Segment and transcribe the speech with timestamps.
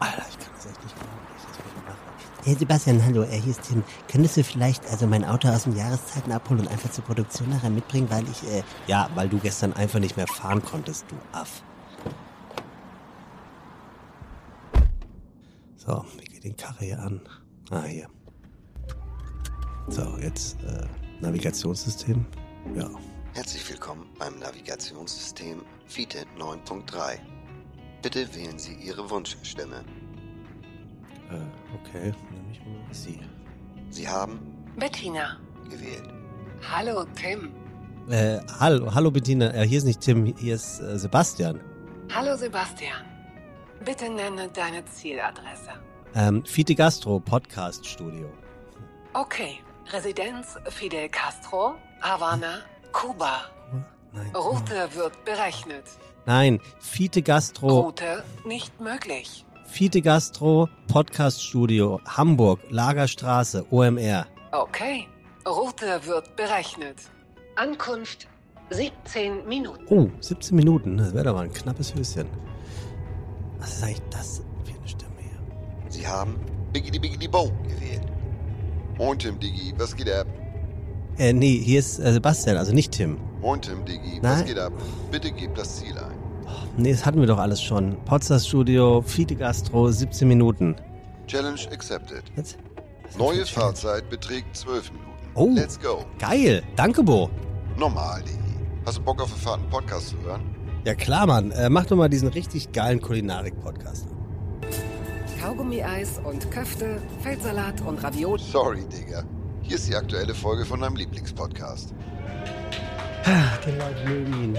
[0.00, 2.46] Alter, ich kann das echt nicht glauben, ich.
[2.46, 3.82] Hey Sebastian, hallo, äh, hier ist Tim.
[4.08, 7.70] Könntest du vielleicht also mein Auto aus dem Jahreszeiten abholen und einfach zur Produktion nachher
[7.70, 11.62] mitbringen, weil ich, äh, ja, weil du gestern einfach nicht mehr fahren konntest, du Aff.
[15.76, 17.20] So, wie geht den Karre hier an?
[17.70, 18.08] Ah, hier.
[19.88, 20.86] So, jetzt, äh,
[21.20, 22.24] Navigationssystem.
[22.74, 22.88] Ja.
[23.34, 27.18] Herzlich willkommen beim Navigationssystem FITE 9.3.
[28.02, 29.84] Bitte wählen Sie Ihre Wunschstimme.
[31.30, 31.34] Äh,
[31.74, 33.20] okay, nehme ich mal sie.
[33.90, 34.40] Sie haben
[34.76, 35.38] Bettina.
[35.68, 36.08] gewählt.
[36.70, 37.52] Hallo, Tim.
[38.08, 39.52] Äh, hallo, hallo Bettina.
[39.52, 41.60] Äh, hier ist nicht Tim, hier ist äh, Sebastian.
[42.14, 43.04] Hallo, Sebastian.
[43.84, 45.72] Bitte nenne deine Zieladresse.
[46.14, 48.30] Ähm, Fite Gastro Podcast Studio.
[49.12, 49.58] Okay.
[49.92, 52.58] Residenz Fidel Castro, Havana,
[52.92, 53.40] Kuba.
[54.12, 54.34] Nein.
[54.36, 55.84] Route wird berechnet.
[56.26, 59.44] Nein, Fite Gastro, Route nicht möglich.
[59.64, 64.26] Fite Gastro Podcast Studio, Hamburg, Lagerstraße, OMR.
[64.52, 65.06] Okay.
[65.46, 66.96] Route wird berechnet.
[67.56, 68.28] Ankunft
[68.70, 69.84] 17 Minuten.
[69.88, 72.28] Oh, 17 Minuten, das wäre doch mal ein knappes Höschen.
[73.58, 75.90] Was ist eigentlich das für eine Stimme hier?
[75.90, 76.38] Sie haben
[76.72, 78.06] Biggity Biggity Bo gewählt.
[78.98, 80.26] Und Tim Diggi, was geht ab?
[81.18, 83.18] Äh, nee, hier ist äh, Sebastian, also nicht Tim.
[83.42, 84.40] Und Tim Diggi, Nein.
[84.40, 84.72] was geht ab?
[85.10, 86.16] Bitte gebt das Ziel ein.
[86.76, 87.96] Nee, das hatten wir doch alles schon.
[88.04, 90.76] Potsdam Studio, Fite Gastro, 17 Minuten.
[91.26, 92.22] Challenge accepted.
[92.36, 92.56] Jetzt?
[93.18, 93.44] Neue?
[93.46, 95.10] Fahrzeit beträgt 12 Minuten.
[95.34, 95.50] Oh.
[95.54, 96.04] Let's go.
[96.20, 97.28] Geil, danke Bo.
[97.76, 98.38] Normal, Diggi.
[98.86, 100.42] Hast du Bock auf eine Fahrt, einen Podcast zu hören?
[100.84, 101.50] Ja klar, Mann.
[101.50, 104.06] Äh, mach doch mal diesen richtig geilen Kulinarik-Podcast.
[105.40, 108.42] Kaugummi-Eis und Köfte, Feldsalat und Ravioli.
[108.42, 109.24] Sorry, Digga.
[109.68, 111.90] Hier ist die aktuelle Folge von deinem Lieblingspodcast.
[113.66, 114.58] Die Leute mögen ihn.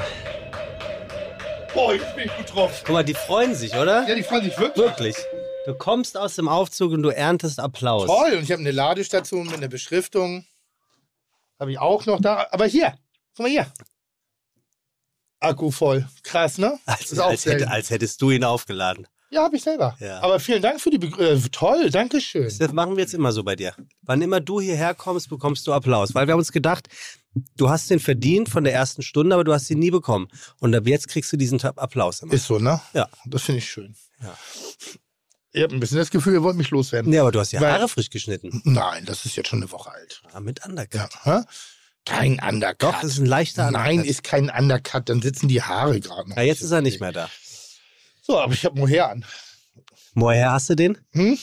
[1.74, 2.84] Boah, jetzt bin ich gut drauf.
[2.86, 4.08] Guck mal, die freuen sich, oder?
[4.08, 4.86] Ja, die freuen sich wirklich.
[4.86, 5.16] Wirklich.
[5.66, 8.06] Du kommst aus dem Aufzug und du erntest Applaus.
[8.06, 8.34] Toll.
[8.34, 10.46] Und ich habe eine Ladestation mit einer Beschriftung.
[11.60, 12.46] Habe ich auch noch da.
[12.52, 12.94] Aber hier,
[13.36, 13.66] guck mal hier.
[15.40, 16.08] Akku voll.
[16.22, 16.78] Krass, ne?
[16.86, 19.08] Als, ist auch als, hätte, als hättest du ihn aufgeladen.
[19.32, 19.96] Ja, habe ich selber.
[20.00, 20.22] Ja.
[20.22, 22.52] Aber vielen Dank für die Begrü äh, Toll, danke schön.
[22.58, 23.74] Das machen wir jetzt immer so bei dir.
[24.02, 26.16] Wann immer du hierher kommst, bekommst du Applaus.
[26.16, 26.88] Weil wir haben uns gedacht,
[27.56, 30.28] du hast den verdient von der ersten Stunde, aber du hast ihn nie bekommen.
[30.60, 32.34] Und ab jetzt kriegst du diesen Applaus immer.
[32.34, 32.82] Ist so, ne?
[32.94, 33.08] Ja.
[33.26, 33.96] Das finde ich schön.
[34.22, 34.36] Ja.
[35.54, 37.10] Ihr habt ein bisschen das Gefühl, ihr wollt mich loswerden.
[37.12, 38.62] Nee, aber du hast ja Weil- Haare frisch geschnitten.
[38.66, 40.22] Nein, das ist jetzt schon eine Woche alt.
[40.34, 41.10] Ja, mit Undercut.
[41.26, 41.46] Ja.
[42.06, 42.82] Kein Undercut.
[42.82, 43.86] Doch, das ist ein leichter Undercut.
[43.86, 45.10] Nein, ist kein Undercut.
[45.10, 46.38] Dann sitzen die Haare gerade noch.
[46.38, 47.30] Ja, jetzt ist er nicht mehr da.
[48.30, 49.26] So, aber ich habe Mohair an.
[50.14, 51.00] Woher hast du den?
[51.14, 51.36] Hm?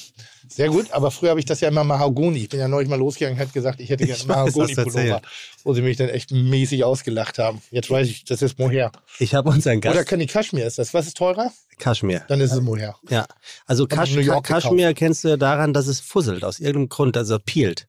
[0.49, 2.39] Sehr gut, aber früher habe ich das ja immer Mahagoni.
[2.39, 5.21] Ich bin ja neulich mal losgegangen und hätte gesagt, ich hätte gerne Mahagoni-Pullover,
[5.65, 7.61] wo sie mich dann echt mäßig ausgelacht haben.
[7.73, 8.93] Jetzt weiß ich, das ist Mohair.
[9.19, 9.97] Ich habe unseren Gast.
[9.97, 10.95] Oder Candy Kaschmir ist das.
[10.95, 11.51] Was ist teurer?
[11.81, 12.25] Kaschmir.
[12.29, 12.95] Dann ist es Mohair.
[13.09, 13.27] Ja.
[13.67, 17.89] Also Kasch Kaschmir kennst du ja daran, dass es fusselt aus irgendeinem Grund, also peelt.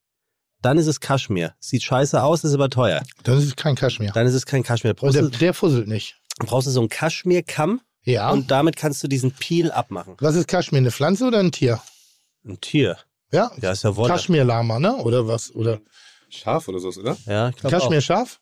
[0.64, 1.54] Dann ist es Kaschmir.
[1.60, 3.04] Sieht scheiße aus, ist aber teuer.
[3.22, 4.12] Dann ist es kein Kaschmir.
[4.12, 4.96] Dann ist es kein Kaschmir.
[4.96, 6.16] Der, der fusselt nicht.
[6.40, 8.32] brauchst du so einen Kaschmirkamm Ja.
[8.32, 10.16] und damit kannst du diesen Peel abmachen.
[10.20, 10.80] was ist Kaschmir?
[10.80, 11.82] Eine Pflanze oder ein Tier?
[12.46, 12.98] Ein Tier.
[13.32, 13.52] Ja.
[13.62, 14.10] Ja, ist ja Wolle.
[14.14, 14.96] Kaschmir-Lama, ne?
[14.98, 15.54] Oder was?
[15.54, 15.80] Oder
[16.30, 17.18] Schaf oder so, oder?
[17.26, 17.76] Ja, ich glaube.
[17.78, 18.40] Kaschmir-Schaf?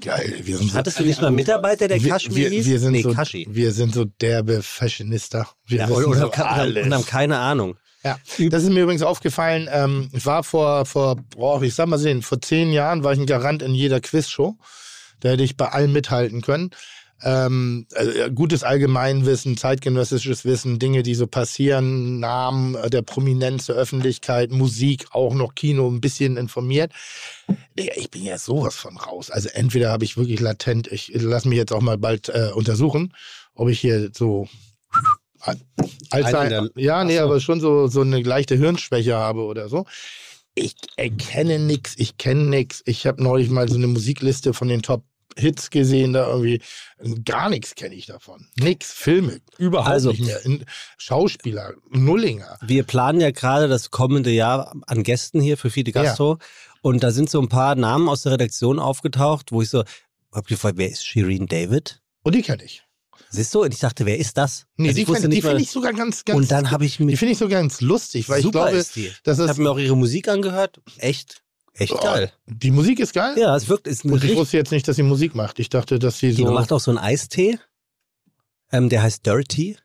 [0.00, 0.40] Geil.
[0.42, 2.66] Wir sind so, Hattest du nicht mal einen Mitarbeiter, der wir, Kaschmir wir, hieß?
[2.66, 3.14] wir sind nee, so.
[3.16, 5.48] Wir sind so derbe Fashionista.
[5.66, 6.86] Wir Ja, wissen oder, oder, so und haben- alles.
[6.86, 7.76] und haben keine Ahnung.
[8.02, 8.18] Ja,
[8.50, 9.66] das ist mir übrigens aufgefallen.
[9.72, 13.18] Ähm, ich war vor, vor, boah, ich sag mal sehen, vor zehn Jahren war ich
[13.18, 14.58] ein Garant in jeder Quizshow.
[15.20, 16.70] Da hätte ich bei allem mithalten können.
[17.22, 23.76] Ähm, äh, gutes Allgemeinwissen, zeitgenössisches Wissen, Dinge, die so passieren, Namen äh, der Prominenz der
[23.76, 26.92] Öffentlichkeit, Musik, auch noch Kino, ein bisschen informiert.
[27.76, 29.30] Ich bin ja sowas von raus.
[29.30, 33.14] Also entweder habe ich wirklich latent, ich lass mich jetzt auch mal bald äh, untersuchen,
[33.54, 34.48] ob ich hier so
[36.10, 39.84] Alzheimer, ja, nee, aber schon so, so eine leichte Hirnschwäche habe oder so.
[40.54, 42.82] Ich erkenne nix, ich kenne nix.
[42.86, 45.04] Ich habe neulich mal so eine Musikliste von den Top
[45.36, 46.60] Hits gesehen, da irgendwie
[47.24, 48.46] gar nichts kenne ich davon.
[48.58, 50.40] Nix, Filme, überhaupt Also- nicht mehr.
[50.98, 52.58] Schauspieler, Nullinger.
[52.62, 56.38] Wir planen ja gerade das kommende Jahr an Gästen hier für Fide Gastro.
[56.82, 59.84] Und da sind so ein paar Namen aus der Redaktion aufgetaucht, wo ich so,
[60.32, 62.00] hab gefragt, wer ist Shireen David?
[62.22, 62.82] Und die kenne ich.
[63.30, 63.62] Siehst du?
[63.62, 64.66] Und ich dachte, wer ist das?
[64.76, 66.36] Nee, Also die ich finde die nicht mal- find ich sogar ganz, ganz.
[66.38, 68.76] Und dann habe ich die mir finde ich sogar ganz lustig, weil super ich glaube,
[68.78, 69.12] ist die.
[69.24, 69.50] das Ich ist.
[69.50, 70.80] habe mir auch ihre Musik angehört.
[70.98, 71.42] Echt,
[71.74, 72.32] echt geil.
[72.46, 73.34] Die Musik ist geil.
[73.38, 75.58] Ja, es wirkt, ist Und ich wusste jetzt nicht, dass sie Musik macht.
[75.58, 76.50] Ich dachte, dass sie die so.
[76.50, 77.58] macht auch so einen Eistee.
[78.72, 79.76] Ähm, der heißt Dirty.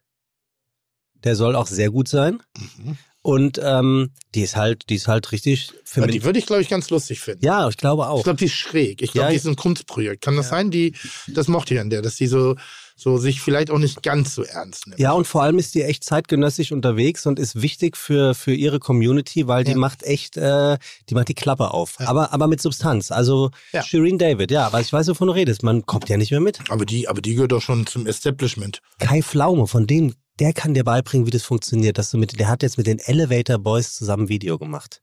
[1.23, 2.41] Der soll auch sehr gut sein.
[2.57, 2.97] Mhm.
[3.21, 6.69] Und ähm, die ist halt, die ist halt richtig Ja, die würde ich, glaube ich,
[6.69, 7.43] ganz lustig finden.
[7.43, 8.19] Ja, ich glaube auch.
[8.19, 9.01] Ich glaube, die ist schräg.
[9.01, 10.23] Ich glaube, Ja, die ist ein Kunstprojekt.
[10.23, 10.71] Kann das sein?
[10.71, 10.95] Die,
[11.27, 12.55] das mochte ich an der, dass die so,
[12.99, 14.99] so sich vielleicht auch nicht ganz so ernst nimmt.
[14.99, 18.79] Ja, und vor allem ist die echt zeitgenössisch unterwegs und ist wichtig für, für ihre
[18.79, 19.77] Community, weil die Ja.
[19.77, 20.77] macht echt, äh,
[21.09, 21.99] die macht die Klappe auf.
[21.99, 23.11] Aber, aber mit Substanz.
[23.11, 23.83] Also Ja.
[23.83, 25.63] Shireen David, ja, weil ich weiß, wovon du redest.
[25.63, 26.59] Man kommt ja nicht mehr mit.
[26.69, 28.81] Aber die, aber die gehört doch schon zum Establishment.
[28.99, 31.97] Kai Pflaume, von dem, der kann dir beibringen, wie das funktioniert.
[31.97, 35.01] Dass du mit, der hat jetzt mit den Elevator Boys zusammen ein Video gemacht.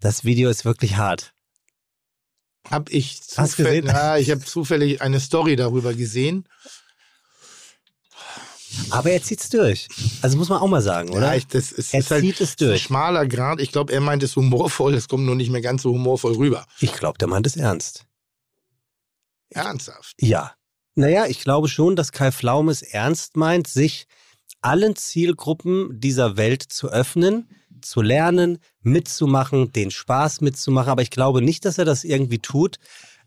[0.00, 1.32] Das Video ist wirklich hart.
[2.70, 3.96] Hab ich Hast zufällig, gesehen?
[3.96, 6.46] ja, ich habe zufällig eine Story darüber gesehen.
[8.90, 9.88] Aber er zieht's durch.
[10.22, 11.28] Also muss man auch mal sagen, oder?
[11.28, 12.82] Ja, ich, das ist, Er ist halt zieht es ein durch.
[12.82, 13.60] schmaler Grad.
[13.60, 14.94] Ich glaube, er meint es humorvoll.
[14.94, 16.66] Es kommt nur nicht mehr ganz so humorvoll rüber.
[16.80, 18.06] Ich glaube, der meint es ernst.
[19.50, 20.14] Ernsthaft.
[20.20, 20.52] Ja.
[20.94, 24.06] Naja, ich glaube schon, dass Kai Pflaume es ernst meint, sich
[24.60, 27.48] allen Zielgruppen dieser Welt zu öffnen,
[27.80, 30.90] zu lernen, mitzumachen, den Spaß mitzumachen.
[30.90, 32.78] Aber ich glaube nicht, dass er das irgendwie tut,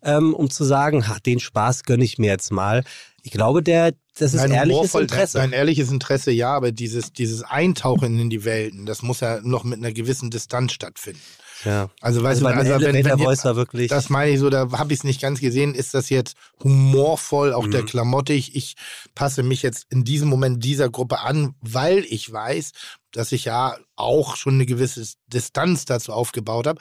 [0.02, 2.84] ähm, um zu sagen, ha, den Spaß gönne ich mir jetzt mal.
[3.26, 5.42] Ich glaube, der, das ist Nein, ehrliches Interesse.
[5.42, 9.64] Ein ehrliches Interesse, ja, aber dieses, dieses Eintauchen in die Welten, das muss ja noch
[9.64, 11.20] mit einer gewissen Distanz stattfinden.
[11.64, 11.90] ja.
[12.02, 13.88] Also, weißt Also du, also, wenn, wenn, war wirklich.
[13.90, 15.74] das meine ich so, da habe ich es nicht ganz gesehen.
[15.74, 17.88] Ist das jetzt humorvoll, auch der Mhm.
[17.88, 18.56] Klamottig?
[18.56, 18.76] Ich
[19.16, 22.74] passe mich jetzt in diesem Moment dieser Gruppe an, weil ich weiß,
[23.12, 26.80] dass ich ja auch schon eine gewisse Distanz dazu aufgebaut habe.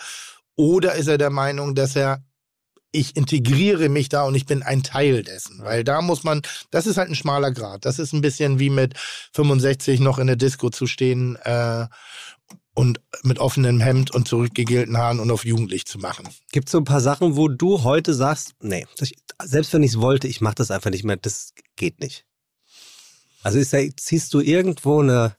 [0.56, 2.22] Oder ist er der Meinung, dass er
[2.94, 5.58] ich integriere mich da und ich bin ein Teil dessen.
[5.62, 7.84] Weil da muss man, das ist halt ein schmaler Grad.
[7.84, 8.94] Das ist ein bisschen wie mit
[9.32, 11.86] 65 noch in der Disco zu stehen äh,
[12.74, 16.28] und mit offenem Hemd und zurückgegelten Haaren und auf jugendlich zu machen.
[16.52, 18.86] Gibt so ein paar Sachen, wo du heute sagst, nee,
[19.42, 22.24] selbst wenn ich es wollte, ich mache das einfach nicht mehr, das geht nicht.
[23.42, 25.36] Also ist da, ziehst du irgendwo eine,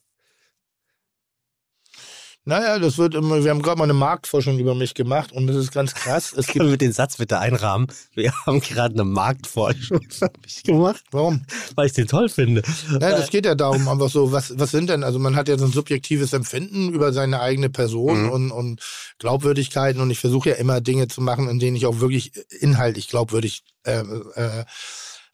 [2.47, 5.55] Naja, das wird immer, wir haben gerade mal eine Marktforschung über mich gemacht und das
[5.55, 6.31] ist ganz krass.
[6.37, 9.99] Es gibt, mit den Satz bitte einrahmen, wir haben gerade eine Marktforschung
[10.63, 11.43] gemacht, warum?
[11.73, 12.61] weil ich den toll finde.
[12.91, 15.57] Ja, das geht ja darum, einfach so, was, was sind denn, also man hat ja
[15.57, 18.29] so ein subjektives Empfinden über seine eigene Person Mhm.
[18.29, 18.81] und, und
[19.17, 23.07] Glaubwürdigkeiten und ich versuche ja immer Dinge zu machen, in denen ich auch wirklich inhaltlich
[23.07, 24.01] glaubwürdig äh,
[24.35, 24.65] äh,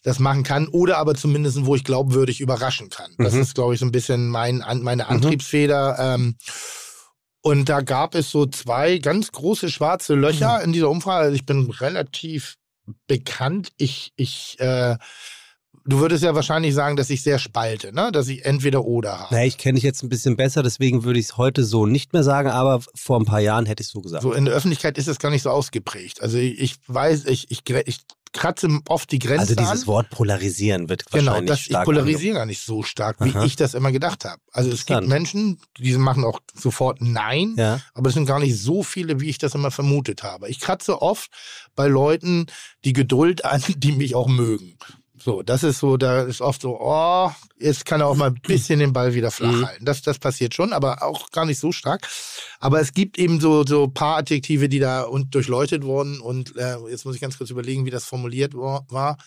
[0.03, 3.11] das machen kann oder aber zumindest, wo ich glaubwürdig überraschen kann.
[3.17, 3.41] Das Mhm.
[3.41, 5.97] ist, glaube ich, so ein bisschen mein, meine Antriebsfeder.
[5.99, 6.35] Ähm,
[7.41, 10.65] und da gab es so zwei ganz große schwarze Löcher Mhm.
[10.65, 11.25] in dieser Umfrage.
[11.25, 12.55] Also ich bin relativ
[13.07, 13.69] bekannt.
[13.77, 14.97] Ich, ich, äh,
[15.85, 18.11] du würdest ja wahrscheinlich sagen, dass ich sehr spalte, ne?
[18.11, 19.33] Dass ich entweder oder habe.
[19.35, 22.13] Naja, ich kenne dich jetzt ein bisschen besser, deswegen würde ich es heute so nicht
[22.13, 24.23] mehr sagen, aber vor ein paar Jahren hätte ich es so gesagt.
[24.23, 26.21] So in der Öffentlichkeit ist das gar nicht so ausgeprägt.
[26.21, 27.99] Also ich, ich weiß, ich, ich, ich
[28.33, 29.87] kratze oft die Grenze also dieses an.
[29.87, 33.43] Wort polarisieren wird Genau, wahrscheinlich das, ich stark polarisiere gar nicht so stark, wie Aha.
[33.43, 34.41] ich das immer gedacht habe.
[34.51, 35.07] Also es gibt.
[35.07, 37.81] Menschen, die machen auch sofort Nein, Ja.
[37.93, 40.49] aber es sind gar nicht so viele, wie ich das immer vermutet habe.
[40.49, 41.29] Ich kratze oft
[41.75, 42.45] bei Leuten
[42.85, 44.77] die Geduld an, die mich auch mögen.
[45.23, 47.29] So, das ist so, da ist oft so, oh,
[47.59, 49.65] jetzt kann er auch mal ein bisschen den Ball wieder flach Mhm.
[49.67, 49.85] halten.
[49.85, 52.07] Das, das passiert schon, aber auch gar nicht so stark.
[52.59, 56.19] Aber es gibt eben so, so paar Adjektive, die da und durchleuchtet wurden.
[56.19, 58.85] Und äh, jetzt muss ich ganz kurz überlegen, wie das formuliert war.
[58.89, 59.17] war.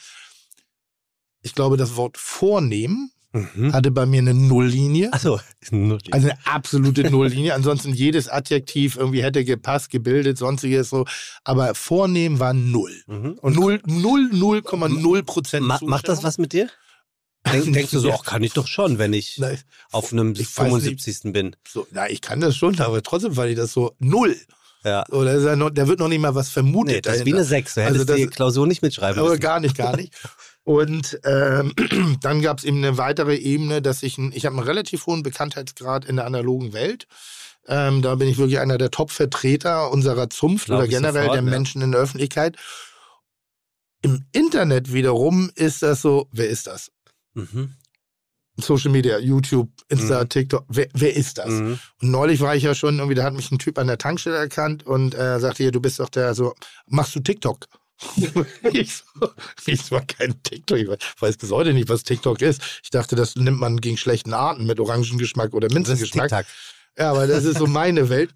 [1.43, 3.73] Ich glaube, das Wort vornehmen Mhm.
[3.73, 5.13] hatte bei mir eine Nulllinie.
[5.13, 5.41] Achso,
[5.71, 6.13] die.
[6.13, 7.53] Also eine absolute Nulllinie.
[7.55, 11.05] Ansonsten jedes Adjektiv irgendwie hätte gepasst, gebildet, sonstiges so.
[11.43, 12.95] Aber vornehmen war null.
[13.09, 13.33] mhm.
[13.43, 15.67] Und null, null, 0,0 Prozent.
[15.67, 16.69] Ma macht das was mit dir?
[17.53, 19.59] Denk, denkst du so, ach, kann ich doch schon, wenn ich Nein,
[19.91, 21.33] auf einem Ich weiß 75.
[21.33, 21.57] bin.
[21.69, 24.37] so, na, ich kann das schon, aber trotzdem fand ich das so null.
[24.85, 25.05] Ja.
[25.09, 26.95] Oder ja noch, da wird noch nicht mal was vermutet.
[26.95, 27.39] Nee, das ist wie dahinter.
[27.41, 27.75] eine 6.
[27.75, 29.41] Du Also hättest das- die Klausur nicht mitschreiben Aber müssen.
[29.41, 30.13] gar nicht, gar nicht.
[30.65, 31.73] Und ähm,
[32.21, 35.23] dann gab es eben eine weitere Ebene, dass ich, ein, ich habe einen relativ hohen
[35.23, 37.07] Bekanntheitsgrad in der analogen Welt.
[37.67, 41.51] Ähm, da bin ich wirklich einer der Top-Vertreter unserer Zunft oder generell sofort, der ja.
[41.51, 42.57] Menschen in der Öffentlichkeit.
[44.03, 46.91] Im Internet wiederum ist das so, wer ist das?
[47.35, 47.75] Mhm.
[48.57, 50.29] Social Media, YouTube, Insta, Mhm.
[50.29, 51.49] TikTok, wer, wer ist das?
[51.49, 51.79] Mhm.
[52.01, 54.37] Und neulich war ich ja schon, irgendwie, da hat mich ein Typ an der Tankstelle
[54.37, 56.55] erkannt und äh, sagte, hier, du bist doch der, so,
[56.87, 57.67] machst du TikTok?
[58.73, 59.29] ich, so,
[59.67, 60.89] ich war kein TikTok, ich
[61.21, 62.61] weiß bis heute nicht, was TikTok ist.
[62.83, 66.47] Ich dachte, das nimmt man gegen schlechten Arten mit Orangengeschmack oder Minzengeschmack.
[66.99, 68.31] Ja, aber das ist so meine Welt.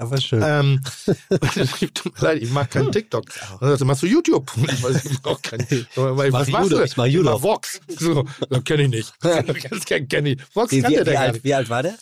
[0.00, 0.42] Aber schön.
[0.42, 0.80] Ähm,
[1.94, 3.24] tut mir leid, ich mag kein TikTok.
[3.60, 4.50] Und sagte, machst du YouTube?
[4.72, 5.60] Ich weiß, ich mach kein,
[5.94, 6.84] was mach machst Judo, du?
[6.84, 7.32] ich mach Judo.
[7.32, 7.80] mach Vox.
[7.86, 9.12] So, das kenne ich nicht.
[9.20, 10.38] Das kenne ich.
[10.54, 11.44] Vox wie, kannte wie, der wie, alt, nicht.
[11.44, 11.98] wie alt war der?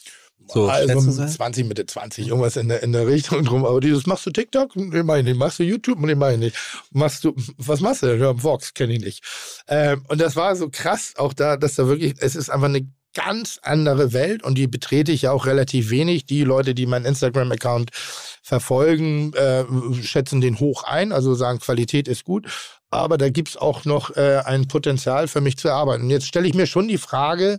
[0.49, 1.37] So, also schätzungsweise?
[1.37, 3.65] 20, Mitte 20, irgendwas in der, in der Richtung drum.
[3.65, 4.75] Aber dieses, machst du TikTok?
[4.77, 5.39] Nee, mach ich nicht.
[5.39, 5.99] Machst du YouTube?
[6.01, 6.57] Nee, mach ich nicht.
[6.91, 8.21] Machst du, was machst du denn?
[8.21, 9.25] Ja, Vox, kenne ich nicht.
[9.69, 12.89] Ähm, und das war so krass, auch da, dass da wirklich, es ist einfach eine
[13.15, 16.27] ganz andere Welt und die betrete ich ja auch relativ wenig.
[16.27, 17.91] Die Leute, die meinen Instagram-Account
[18.43, 19.65] verfolgen, äh,
[20.03, 22.47] schätzen den hoch ein, also sagen, Qualität ist gut.
[22.91, 26.05] Aber da gibt's auch noch äh, ein Potenzial für mich zu arbeiten.
[26.05, 27.59] Und jetzt stelle ich mir schon die Frage,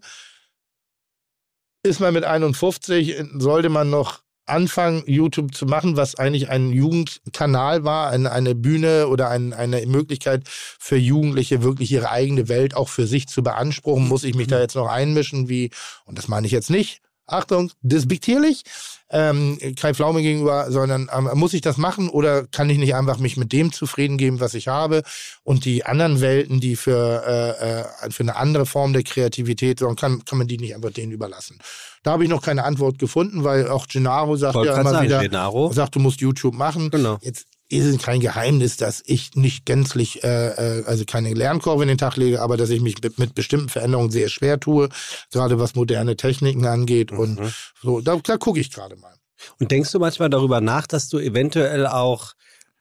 [1.83, 7.83] ist man mit 51, sollte man noch anfangen, YouTube zu machen, was eigentlich ein Jugendkanal
[7.83, 12.89] war, eine, eine Bühne oder ein, eine Möglichkeit für Jugendliche wirklich ihre eigene Welt auch
[12.89, 15.69] für sich zu beanspruchen, muss ich mich da jetzt noch einmischen, wie,
[16.05, 18.63] und das meine ich jetzt nicht, Achtung, despektierlich,
[19.11, 23.17] ähm, Kai Pflaume gegenüber, sondern ähm, muss ich das machen oder kann ich nicht einfach
[23.17, 25.03] mich mit dem zufrieden geben, was ich habe
[25.43, 29.95] und die anderen Welten, die für, äh, äh, für eine andere Form der Kreativität, sondern
[29.95, 31.59] kann, kann man die nicht einfach denen überlassen.
[32.03, 35.05] Da habe ich noch keine Antwort gefunden, weil auch Gennaro sagt Wollte ja immer sagen,
[35.05, 35.71] wieder, Gennaro.
[35.73, 36.89] sagt, du musst YouTube machen.
[36.91, 37.17] Genau.
[37.21, 41.89] Jetzt ist es kein Geheimnis, dass ich nicht gänzlich, äh, äh, also keine Lernkurve in
[41.89, 44.89] den Tag lege, aber dass ich mich mit, mit bestimmten Veränderungen sehr schwer tue,
[45.31, 47.11] gerade was moderne Techniken angeht.
[47.11, 47.53] Und Mhm.
[47.81, 49.13] so, da, da gucke ich gerade mal.
[49.59, 52.33] Und denkst du manchmal darüber nach, dass du eventuell auch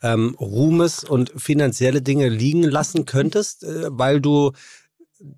[0.02, 4.52] ähm, Ruhmes und finanzielle Dinge liegen lassen könntest, äh, weil du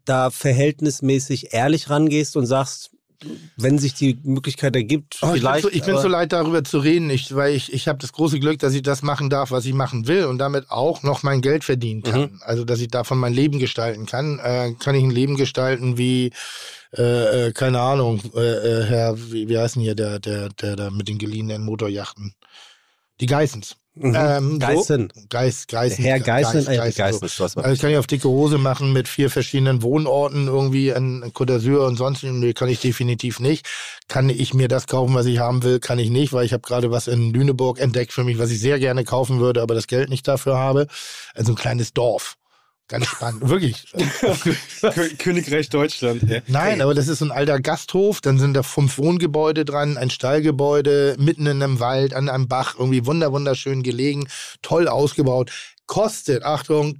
[0.05, 2.91] da verhältnismäßig ehrlich rangehst und sagst,
[3.57, 5.63] wenn sich die Möglichkeit ergibt, Oh, ich vielleicht.
[5.63, 8.13] bin, so, ich bin so leid, darüber zu reden, ich, weil ich, ich habe das
[8.13, 11.23] große Glück, dass ich das machen darf, was ich machen will und damit auch noch
[11.23, 12.21] mein Geld verdienen kann.
[12.21, 12.41] Mhm.
[12.43, 14.39] Also, dass ich davon mein Leben gestalten kann.
[14.39, 16.33] Äh, kann ich ein Leben gestalten wie,
[16.97, 20.77] äh, äh, keine Ahnung, äh, äh, Herr, wie, wie heißt denn hier der, der, der,
[20.77, 22.35] der mit den geliehenen Motorjachten?
[23.21, 23.77] Die Geissens.
[23.95, 24.15] Mhm.
[24.17, 25.13] Ähm, Geißen.
[25.15, 26.05] So, Geis, Geißen.
[26.05, 27.45] Herr Geißen, Geis- äh, Geißen, Geißen, so.
[27.45, 31.25] was Also ich kann ja auf dicke Hose machen mit vier verschiedenen Wohnorten irgendwie in
[31.33, 32.23] Côte d'Azur und sonst.
[32.23, 33.67] Nee, kann ich definitiv nicht.
[34.07, 35.81] Kann ich mir das kaufen, was ich haben will?
[35.81, 38.61] Kann ich nicht, weil ich habe gerade was in Lüneburg entdeckt für mich, was ich
[38.61, 40.87] sehr gerne kaufen würde, aber das Geld nicht dafür habe.
[41.35, 42.37] Also ein kleines Dorf.
[42.91, 43.49] Ganz spannend.
[43.49, 43.77] Wirklich.
[43.95, 46.23] Kö- Königreich Deutschland.
[46.29, 46.41] Ja.
[46.49, 50.11] Nein, aber das ist so ein alter Gasthof, dann sind da fünf Wohngebäude dran, ein
[50.11, 54.29] Stallgebäude, mitten in einem Wald, an einem Bach, irgendwie wunder, wunderschön gelegen,
[54.61, 55.51] toll ausgebaut.
[55.87, 56.99] Kostet, Achtung,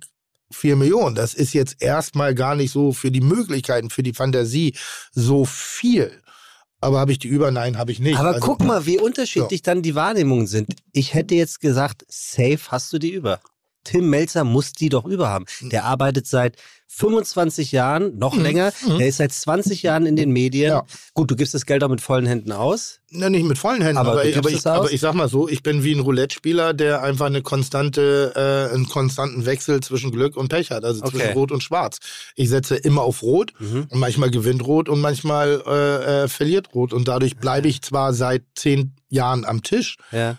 [0.53, 1.15] vier Millionen.
[1.15, 4.75] Das ist jetzt erstmal gar nicht so für die Möglichkeiten, für die Fantasie
[5.13, 6.13] so viel.
[6.81, 7.51] Aber habe ich die über?
[7.51, 8.17] Nein, habe ich nicht.
[8.19, 10.77] Aber Also- guck mal, wie unterschiedlich dann die Wahrnehmungen sind.
[10.93, 13.41] Ich hätte jetzt gesagt, safe hast du die über.
[13.85, 15.45] Tim Melzer muss die doch über haben.
[15.63, 16.57] Der arbeitet seit
[16.93, 18.73] 25 Jahren, noch länger.
[18.99, 20.71] Der ist seit 20 Jahren in den Medien.
[20.71, 20.85] Ja.
[21.15, 22.99] Gut, du gibst das Geld auch mit vollen Händen aus.
[23.11, 25.49] Na, nicht mit vollen Händen, Aber aber, ich, aber, ich, aber ich sag mal so,
[25.49, 28.33] ich bin wie ein Roulette-Spieler, der einfach eine konstante,
[28.71, 31.11] äh, einen konstanten Wechsel zwischen Glück und Pech hat, also Okay.
[31.19, 31.99] zwischen Rot und Schwarz.
[32.35, 33.87] Ich setze immer auf Rot Mhm.
[33.89, 36.93] und manchmal gewinnt Rot und manchmal äh, äh, verliert Rot.
[36.93, 40.39] Und dadurch bleibe ich zwar seit zehn Jahren am Tisch, Ja.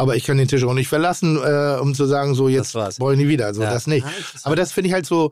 [0.00, 2.74] Aber ich kann den Tisch auch nicht verlassen, äh, um zu sagen, so jetzt
[3.12, 3.52] ich nie wieder.
[3.54, 3.70] So, Ja.
[3.70, 4.06] das nicht.
[4.42, 5.30] Aber das finde ich halt so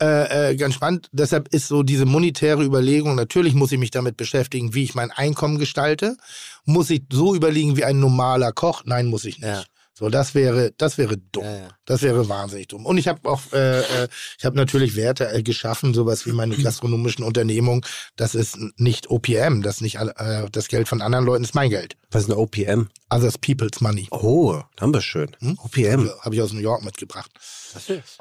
[0.00, 1.08] äh, äh, ganz spannend.
[1.12, 5.10] Deshalb ist so diese monetäre Überlegung, natürlich muss ich mich damit beschäftigen, wie ich mein
[5.10, 6.16] Einkommen gestalte.
[6.64, 8.82] Muss ich so überlegen wie ein normaler Koch?
[8.84, 9.66] Nein, muss ich nicht.
[9.98, 11.44] So, das wäre, das wäre dumm.
[11.44, 11.68] Ja, ja.
[11.86, 12.84] Das wäre wahnsinnig dumm.
[12.84, 16.54] Und ich habe auch, äh, äh, ich habe natürlich Werte äh, geschaffen, sowas wie meine
[16.56, 17.84] gastronomischen Unternehmung.
[18.14, 21.70] Das ist nicht OPM, das ist nicht äh, das Geld von anderen Leuten ist mein
[21.70, 21.96] Geld.
[22.10, 22.88] Was ist eine OPM?
[23.08, 24.06] Others People's Money.
[24.10, 25.34] Oh, haben wir schön.
[25.40, 25.58] Hm?
[25.62, 26.10] OPM.
[26.20, 27.30] Habe ich aus New York mitgebracht.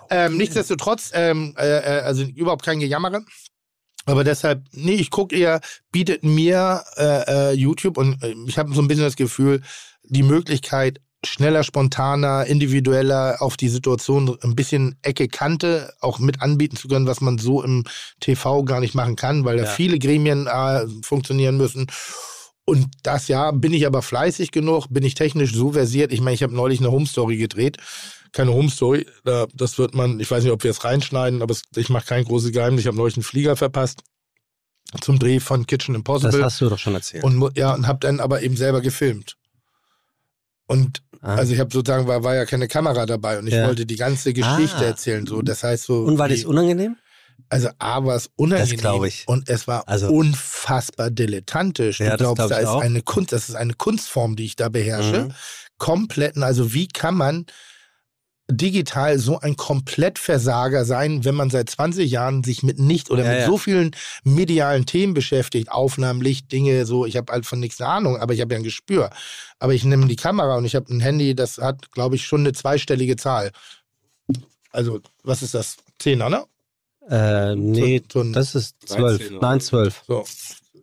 [0.09, 3.25] Ähm, nichtsdestotrotz, ähm, äh, äh, also überhaupt kein Gejammere.
[4.05, 5.59] Aber deshalb, nee, ich gucke eher,
[5.91, 9.61] bietet mir äh, äh, YouTube und äh, ich habe so ein bisschen das Gefühl,
[10.03, 16.75] die Möglichkeit, schneller, spontaner, individueller auf die Situation ein bisschen Ecke Kante auch mit anbieten
[16.77, 17.83] zu können, was man so im
[18.19, 19.69] TV gar nicht machen kann, weil da Ja.
[19.69, 21.87] viele Gremien äh, funktionieren müssen.
[22.67, 26.11] Und das Jahr bin ich aber fleißig genug, bin ich technisch so versiert.
[26.11, 27.77] Ich meine, ich habe neulich eine Home Story gedreht.
[28.31, 31.51] Keine Home Story, da- das wird man, ich weiß nicht, ob wir es reinschneiden, aber
[31.53, 32.81] es, ich mache kein großes Geheimnis.
[32.81, 34.01] Ich habe neulich einen Flieger verpasst
[35.01, 37.23] zum Dreh von Kitchen Das Impossible hast du doch schon erzählt.
[37.23, 39.35] und ja und habe dann aber eben selber gefilmt.
[40.67, 41.35] Und Ah.
[41.35, 43.65] also ich habe sozusagen war, war ja keine Kamera dabei und ich Ja.
[43.67, 44.83] wollte die ganze Geschichte Ah.
[44.83, 45.25] erzählen.
[45.25, 46.01] So, das heißt so.
[46.03, 46.97] und war das unangenehm?
[47.49, 49.27] also A war es unangenehm Das ich.
[49.27, 51.99] und es war Also- unfassbar dilettantisch.
[51.99, 52.81] Ja, du das glaubst, glaub da ich ist auch.
[52.81, 55.25] eine Kunst, das ist eine Kunstform, die ich da beherrsche.
[55.25, 55.33] Mhm.
[55.77, 57.45] Kompletten, also wie kann man
[58.49, 63.31] digital so ein Komplettversager sein, wenn man seit 20 Jahren sich mit nicht oder Ja,
[63.31, 63.45] mit ja.
[63.47, 67.89] so vielen medialen Themen beschäftigt, Aufnahmen, Licht, Dinge, so, ich habe halt von nichts eine
[67.89, 69.09] Ahnung, aber ich habe ja ein Gespür.
[69.57, 72.41] Aber ich nehme die Kamera und ich habe ein Handy, das hat, glaube ich, schon
[72.41, 73.51] eine zweistellige Zahl.
[74.71, 75.77] Also, was ist das?
[75.97, 76.43] Zehner, ne?
[77.09, 79.19] Äh, nee, So- so das ist zwölf.
[79.19, 80.03] 13 Nein, zwölf.
[80.07, 80.25] So.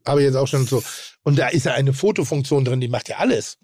[0.06, 0.82] Habe ich jetzt auch schon so.
[1.22, 3.58] Und da ist ja eine Fotofunktion drin, die macht ja alles.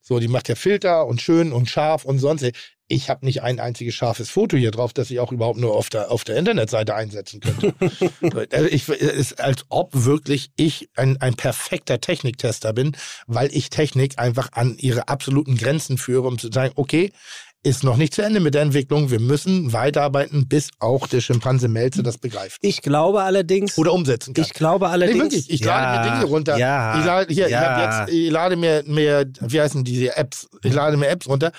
[0.00, 2.50] So, die macht ja Filter und schön und scharf und sonst.
[2.90, 5.88] Ich habe nicht ein einziges scharfes Foto hier drauf, das ich auch überhaupt nur auf
[5.88, 7.74] der, auf der Internetseite einsetzen könnte.
[8.52, 13.70] Also ich, es ist, als ob wirklich ich ein, ein perfekter Techniktester bin, weil ich
[13.70, 17.12] Technik einfach an ihre absoluten Grenzen führe, um zu sagen, okay,
[17.62, 19.10] ist noch nicht zu Ende mit der Entwicklung.
[19.10, 22.58] Wir müssen weiterarbeiten, bis auch der Schimpanse Melze das begreift.
[22.62, 23.76] Ich glaube allerdings.
[23.76, 24.44] Oder umsetzen kann.
[24.44, 25.18] Ich glaube allerdings.
[25.18, 25.50] Nee, wirklich.
[25.50, 26.56] Ich lade ja, mir Dinge runter.
[26.56, 27.76] Ja, ich lade, hier, ja.
[27.76, 30.48] ich, jetzt, ich lade mir, mir, wie heißen diese Apps?
[30.62, 31.52] Ich lade mir Apps runter.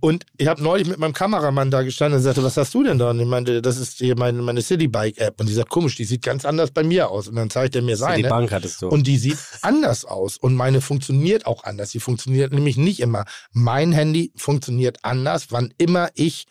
[0.00, 2.98] Und ich habe neulich mit meinem Kameramann da gestanden und sagte, was hast du denn
[2.98, 3.10] da?
[3.10, 5.40] Und ich meinte, das ist hier meine, meine Citybike-App.
[5.40, 7.26] Und die sagt, komisch, die sieht ganz anders bei mir aus.
[7.26, 8.28] Und dann zeigt er mir Die seine.
[8.28, 8.88] Bank hattest du.
[8.88, 10.36] Und die sieht anders aus.
[10.36, 11.90] Und meine funktioniert auch anders.
[11.90, 13.24] Die funktioniert nämlich nicht immer.
[13.52, 16.44] Mein Handy funktioniert anders, wann immer ich,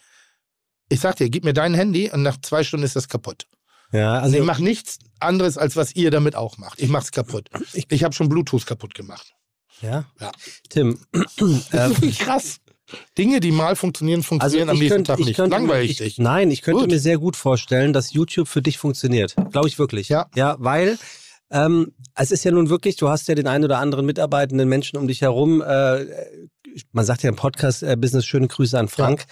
[0.89, 3.47] ich sag dir, gib mir dein Handy und nach zwei Stunden ist das kaputt.
[3.91, 6.81] ja, Also also ich mache nichts anderes, als was ihr damit auch macht.
[6.81, 7.49] Ich mach's kaputt.
[7.89, 9.33] Ich habe schon Bluetooth kaputt gemacht.
[9.81, 10.05] ja.
[10.19, 10.31] Ja.
[10.69, 10.99] Tim,
[11.73, 12.57] ähm, Krass.
[13.17, 15.35] Dinge, die mal funktionieren, funktionieren am nächsten Tag Also ich nicht.
[15.35, 16.17] könnte, Langweilig ich, dich.
[16.19, 16.91] Nein, ich könnte Gut.
[16.91, 19.35] mir sehr gut vorstellen, dass YouTube für dich funktioniert.
[19.51, 20.07] Glaube ich wirklich.
[20.07, 20.27] Ja.
[20.35, 20.97] Ja, weil
[21.51, 24.97] ähm, es ist ja nun wirklich, du hast ja den einen oder anderen mitarbeitenden Menschen
[24.97, 25.61] um dich herum.
[25.61, 26.05] Äh,
[26.91, 29.25] man sagt ja im Podcast äh, Business schöne Grüße an Frank,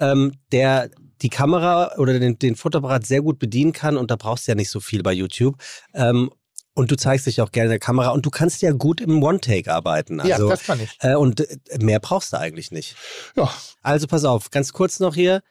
[0.00, 0.90] ähm, der
[1.22, 4.54] die Kamera oder den, den Fotoapparat sehr gut bedienen kann und da brauchst du ja
[4.54, 5.56] nicht so viel bei YouTube.
[5.94, 6.30] Ähm,
[6.74, 9.20] und du zeigst dich auch gerne in der Kamera und du kannst ja gut im
[9.20, 10.20] One-Take arbeiten.
[10.24, 10.96] ja, Also, das kann ich.
[11.00, 12.94] äh, und äh, mehr brauchst du eigentlich nicht.
[13.34, 13.52] Ja,
[13.82, 15.42] Also pass auf, ganz kurz noch hier.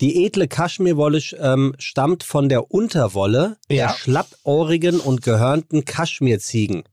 [0.00, 3.88] Die edle Kaschmirwolle ähm, stammt von der Unterwolle Ja.
[3.88, 6.84] der schlappohrigen und gehörnten Kaschmirziegen,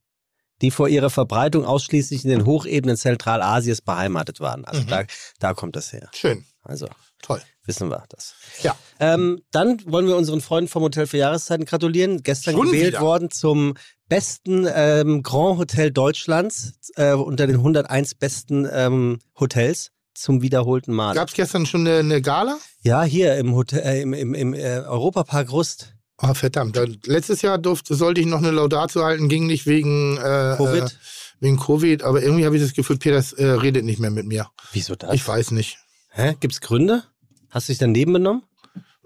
[0.61, 4.65] die vor ihrer Verbreitung ausschließlich in den Hochebenen Zentralasiens beheimatet waren.
[4.65, 4.87] Also Mhm.
[4.87, 5.03] da,
[5.39, 6.09] da kommt das her.
[6.15, 6.45] schön.
[6.63, 6.87] Also
[7.23, 7.41] Toll.
[7.65, 8.35] wissen wir das.
[8.61, 8.75] Ja.
[8.99, 12.21] Ähm, dann wollen wir unseren Freunden vom Hotel für Jahreszeiten gratulieren.
[12.21, 13.01] Gestern Schon gewählt wieder?
[13.01, 13.73] worden zum
[14.07, 21.15] besten ähm, Grand Hotel Deutschlands äh, unter den 101 besten ähm, Hotels zum wiederholten Mal.
[21.15, 22.57] Gab es gestern schon eine, eine Gala?
[22.81, 25.95] Ja, hier im Hotel, äh, im, im, im äh, Europapark Rust.
[26.23, 26.77] Ah, verdammt.
[26.77, 30.83] Da, letztes Jahr durfte, sollte ich noch eine Laudatio halten, ging nicht wegen äh, Covid?
[30.83, 30.89] Äh,
[31.39, 34.47] wegen Covid, aber irgendwie habe ich das Gefühl, Peters äh, redet nicht mehr mit mir.
[34.71, 35.15] Wieso das?
[35.15, 35.79] Ich weiß nicht.
[36.11, 36.35] Hä?
[36.39, 37.03] Gibt's Gründe?
[37.49, 38.43] Hast du dich daneben benommen?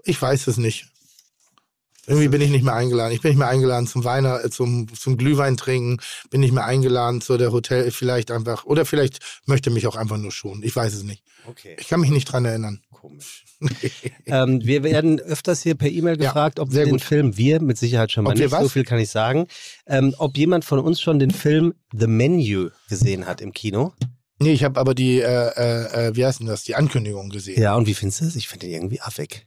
[0.04, 0.88] Ich weiß es nicht.
[2.06, 3.12] Irgendwie bin ich nicht mehr eingeladen.
[3.12, 5.98] Ich bin nicht mehr eingeladen zum Weiner, äh, zum, zum Glühwein trinken,
[6.30, 10.18] bin nicht mehr eingeladen zu der Hotel, vielleicht einfach, oder vielleicht möchte mich auch einfach
[10.18, 10.62] nur schonen.
[10.62, 11.24] Ich weiß es nicht.
[11.48, 11.76] Okay.
[11.80, 12.82] Ich kann mich nicht dran erinnern.
[13.06, 13.44] Komisch.
[14.26, 17.02] ähm, wir werden öfters hier per E-Mail Ja, gefragt, ob wir den gut.
[17.04, 19.46] Film, wir mit Sicherheit schon mal Ob wir nicht, so viel kann ich sagen,
[19.86, 23.92] ähm, ob jemand von uns schon den Film The Menu gesehen hat im Kino.
[24.40, 27.62] Nee, ich habe aber die, äh, äh, äh, wie heißt denn das, die Ankündigung gesehen.
[27.62, 28.34] Ja, und wie findest du das?
[28.34, 29.46] Ich finde den irgendwie affig.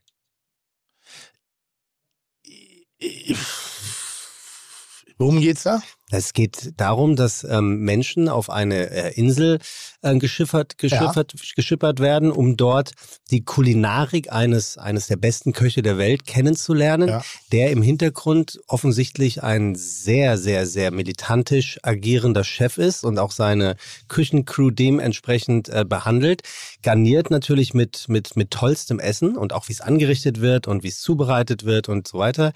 [5.17, 5.81] Worum geht's da?
[6.11, 9.59] Es geht darum, dass ähm, Menschen auf eine äh, Insel
[10.01, 12.93] äh, geschiffert, geschiffert, geschippert werden, um dort
[13.29, 17.21] die Kulinarik eines, eines der besten Köche der Welt kennenzulernen, Ja.
[17.51, 23.75] der im Hintergrund offensichtlich ein sehr, sehr, sehr militantisch agierender Chef ist und auch seine
[24.07, 26.41] Küchencrew dementsprechend äh, behandelt.
[26.81, 30.87] Garniert natürlich mit, mit, mit tollstem Essen und auch wie es angerichtet wird und wie
[30.87, 32.51] es zubereitet wird und so weiter.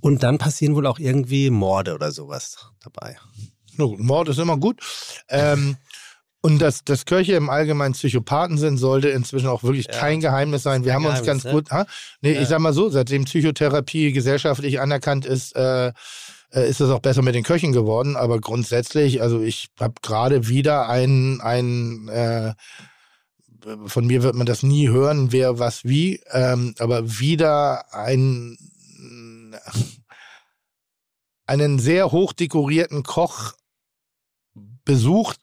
[0.00, 3.16] Und dann passieren wohl auch irgendwie Morde oder sowas dabei.
[3.76, 4.80] Na gut, Mord ist immer gut.
[5.28, 5.76] Ähm,
[6.40, 9.92] und dass, dass Köche im Allgemeinen Psychopathen sind, sollte inzwischen auch wirklich Ja.
[9.98, 10.84] kein Geheimnis sein.
[10.84, 11.50] Wir Kein haben uns Geheimnis, ganz ne?
[11.52, 11.86] gut, ha?
[12.20, 12.40] nee, Ja.
[12.40, 15.88] ich sag mal so, seitdem Psychotherapie gesellschaftlich anerkannt ist, äh,
[16.50, 18.16] äh, ist es auch besser mit den Köchen geworden.
[18.16, 22.54] Aber grundsätzlich, also ich habe gerade wieder ein, ein äh,
[23.86, 28.56] von mir wird man das nie hören, wer was wie, ähm, aber wieder ein
[31.46, 33.54] einen sehr hoch dekorierten Koch
[34.84, 35.40] besucht,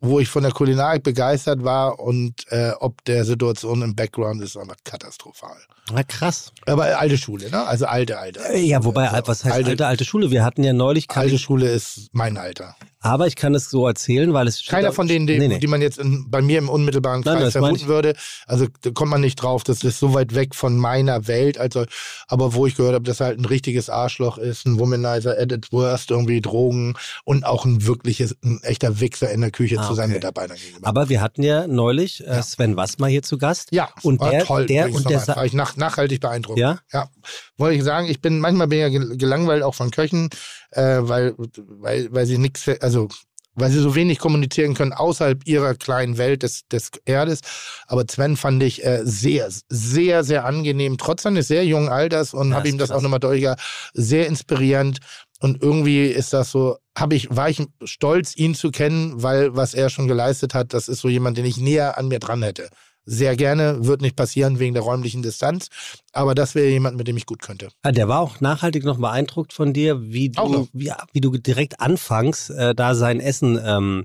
[0.00, 4.56] wo ich von der Kulinarik begeistert war und äh, ob der Situation im Background ist
[4.56, 5.56] einfach katastrophal.
[5.92, 6.52] Na krass.
[6.66, 7.66] Aber alte Schule, ne?
[7.66, 8.40] Also alte, alte.
[8.52, 10.30] Äh, Ja, wobei, Also, was heißt alte, alte, Schule?
[10.30, 12.76] Wir hatten ja neulich, Alte ich, Schule ist mein Alter.
[13.00, 15.58] aber ich kann es so erzählen, weil es Keiner von denen, die, Nee, nee.
[15.58, 18.14] die man jetzt in, bei mir im unmittelbaren Nein, Kreis meine vermuten würde.
[18.46, 21.56] Also da kommt man nicht drauf, das ist so weit weg von meiner Welt.
[21.56, 21.86] Also,
[22.26, 25.50] aber wo ich gehört habe, dass er halt ein richtiges Arschloch ist, ein Womanizer, at
[25.52, 29.87] its worst, irgendwie Drogen und auch ein wirkliches, ein echter Wichser in der Küche Ah,
[29.88, 30.14] zu seinen okay.
[30.18, 30.86] Mitarbeitern gegenüber.
[30.86, 32.42] Aber wir hatten ja neulich äh.
[32.42, 33.68] Sven Wassmer hier zu Gast.
[33.72, 34.66] ja, und war der, toll.
[34.66, 36.58] der und der war ich nach, nachhaltig beeindruckt.
[36.58, 36.78] Ja?
[36.92, 37.08] Ja,
[37.56, 40.30] wollte ich sagen, ich bin manchmal bin ja gel- gelangweilt auch von Köchen,
[40.70, 43.08] äh, weil, weil, weil sie nichts, also
[43.60, 47.40] weil sie so wenig kommunizieren können außerhalb ihrer kleinen Welt des, des Erdes.
[47.88, 52.50] Aber Sven fand ich äh, sehr, sehr, sehr angenehm, trotz seines sehr jungen Alters und
[52.50, 52.98] Ja, habe ihm das krass.
[52.98, 53.56] auch nochmal deutlicher,
[53.94, 55.00] sehr inspirierend.
[55.40, 59.72] Und irgendwie ist das so, habe ich, war ich stolz, ihn zu kennen, weil was
[59.74, 62.68] er schon geleistet hat, das ist so jemand, den ich näher an mir dran hätte.
[63.10, 65.68] sehr gerne, wird nicht passieren wegen der räumlichen Distanz.
[66.12, 67.68] Aber das wäre jemand, mit dem ich gut könnte.
[67.82, 71.80] Ah, Der war auch nachhaltig noch beeindruckt von dir, wie du, wie, wie du direkt
[71.80, 74.04] anfangs äh, da sein Essen ähm,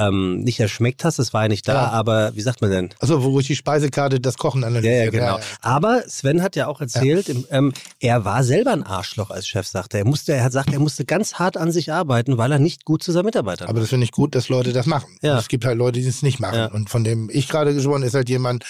[0.00, 1.18] ähm, nicht erschmeckt hast.
[1.18, 1.90] Das war ja nicht da, Ja.
[1.90, 2.90] aber wie sagt man denn?
[2.98, 5.04] Also, wo ich die Speisekarte das Kochen Ja, analysiert.
[5.04, 5.38] ja, genau.
[5.38, 5.44] ja.
[5.60, 9.98] Aber Sven hat ja auch erzählt, ähm, er war selber ein Arschloch als Chef, sagte
[9.98, 10.00] er.
[10.04, 12.84] Er musste, er hat gesagt, er musste ganz hart an sich arbeiten, weil er nicht
[12.84, 15.16] gut zu seinen Mitarbeitern Aber das finde ich gut, dass Leute das machen.
[15.22, 15.38] Ja.
[15.38, 16.56] Es gibt halt Leute, die es nicht machen.
[16.58, 16.66] Ja.
[16.72, 18.64] Und von dem ich gerade gesprochen ist halt jemand,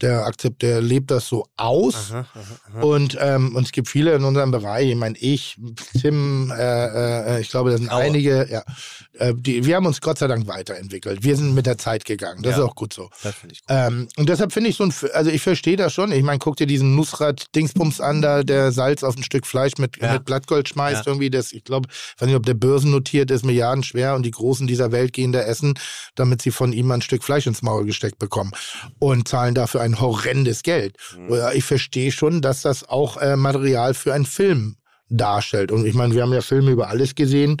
[0.00, 2.10] der akzept, der lebt das so aus.
[2.10, 2.40] Aha, aha,
[2.74, 2.80] aha.
[2.82, 5.56] Und, ähm, und es gibt viele in unserem Bereich, ich meine, ich,
[6.00, 8.02] Tim, äh, äh, ich glaube, das sind Aue.
[8.02, 8.62] einige, ja,
[9.18, 11.22] äh, die, wir haben uns Gott sei Dank weiterentwickelt.
[11.22, 12.42] Wir sind mit der Zeit gegangen.
[12.42, 12.58] Das Ja.
[12.64, 13.08] ist auch gut so.
[13.22, 13.76] Das finde ich gut.
[13.76, 16.10] Ähm, und deshalb finde ich so ein, also ich verstehe das schon.
[16.12, 19.96] Ich meine, guck dir diesen Nusrat-Dingsbums an, da der Salz auf ein Stück Fleisch mit,
[20.02, 20.14] Ja.
[20.14, 21.06] mit Blattgold schmeißt.
[21.06, 21.12] Ja.
[21.12, 24.30] Irgendwie das, ich glaube, ich weiß nicht, ob der börsennotiert ist, Milliarden schwer und die
[24.32, 25.74] Großen dieser Welt gehen da essen,
[26.16, 28.52] damit sie von ihm ein Stück Fleisch ins Maul gesteckt bekommen
[28.98, 30.96] und zahlen dafür ein horrendes Geld.
[31.28, 34.76] Ja, Ich verstehe schon, dass das auch äh, Material für einen Film
[35.08, 35.70] darstellt.
[35.70, 37.58] Und ich meine, wir haben ja Filme über alles gesehen.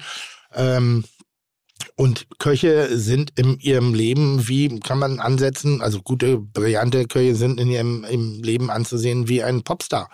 [0.54, 1.04] Ähm,
[1.96, 7.60] und Köche sind in ihrem Leben, wie kann man ansetzen, also gute, brillante Köche sind
[7.60, 10.08] in ihrem im Leben anzusehen wie ein Popstar.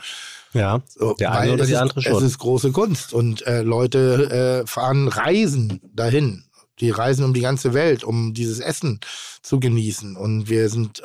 [0.53, 2.25] Ja, So, der eine weil oder es die ist, andere Es schon.
[2.27, 6.45] ist große Kunst und äh, Leute äh, fahren Reisen dahin.
[6.81, 9.01] Die reisen um die ganze Welt, um dieses Essen
[9.43, 10.17] zu genießen.
[10.17, 11.03] Und wir sind,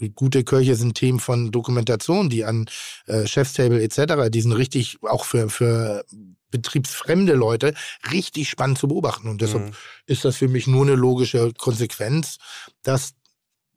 [0.00, 2.66] äh, gute Köche sind Themen von Dokumentation, die an
[3.06, 6.04] äh, Chefstable etc., die sind richtig auch für, für
[6.50, 7.74] betriebsfremde Leute
[8.12, 9.28] richtig spannend zu beobachten.
[9.28, 9.72] Und deshalb Mhm.
[10.06, 12.38] ist das für mich nur eine logische Konsequenz,
[12.82, 13.14] dass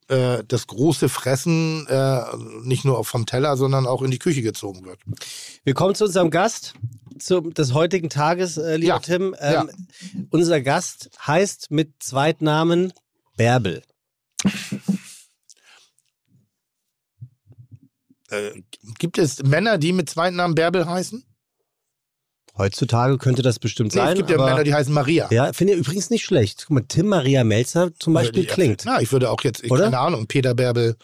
[0.10, 2.22] äh, das große Fressen äh,
[2.62, 5.00] nicht nur vom Teller, sondern auch in die Küche gezogen wird.
[5.64, 6.76] Wir kommen zu unserem Gast
[7.20, 9.36] zum, des heutigen Tages, äh, lieber Ja, Tim.
[9.40, 9.66] Ähm, ja.
[10.32, 12.94] Unser Gast heißt mit Zweitnamen
[13.36, 13.82] Bärbel.
[18.30, 18.52] Äh,
[19.00, 21.24] gibt es Männer, die mit zweiten Namen Bärbel heißen?
[22.58, 24.10] Heutzutage könnte das bestimmt Nee, sein.
[24.14, 25.28] es gibt ja Männer, die heißen Maria.
[25.32, 26.66] ja, finde ich übrigens nicht schlecht.
[26.68, 28.82] Guck mal, Tim Maria Melzer zum Beispiel Würde ich- klingt.
[28.86, 30.98] Na, ich würde auch jetzt, ich, keine Ahnung, Peter Bärbel,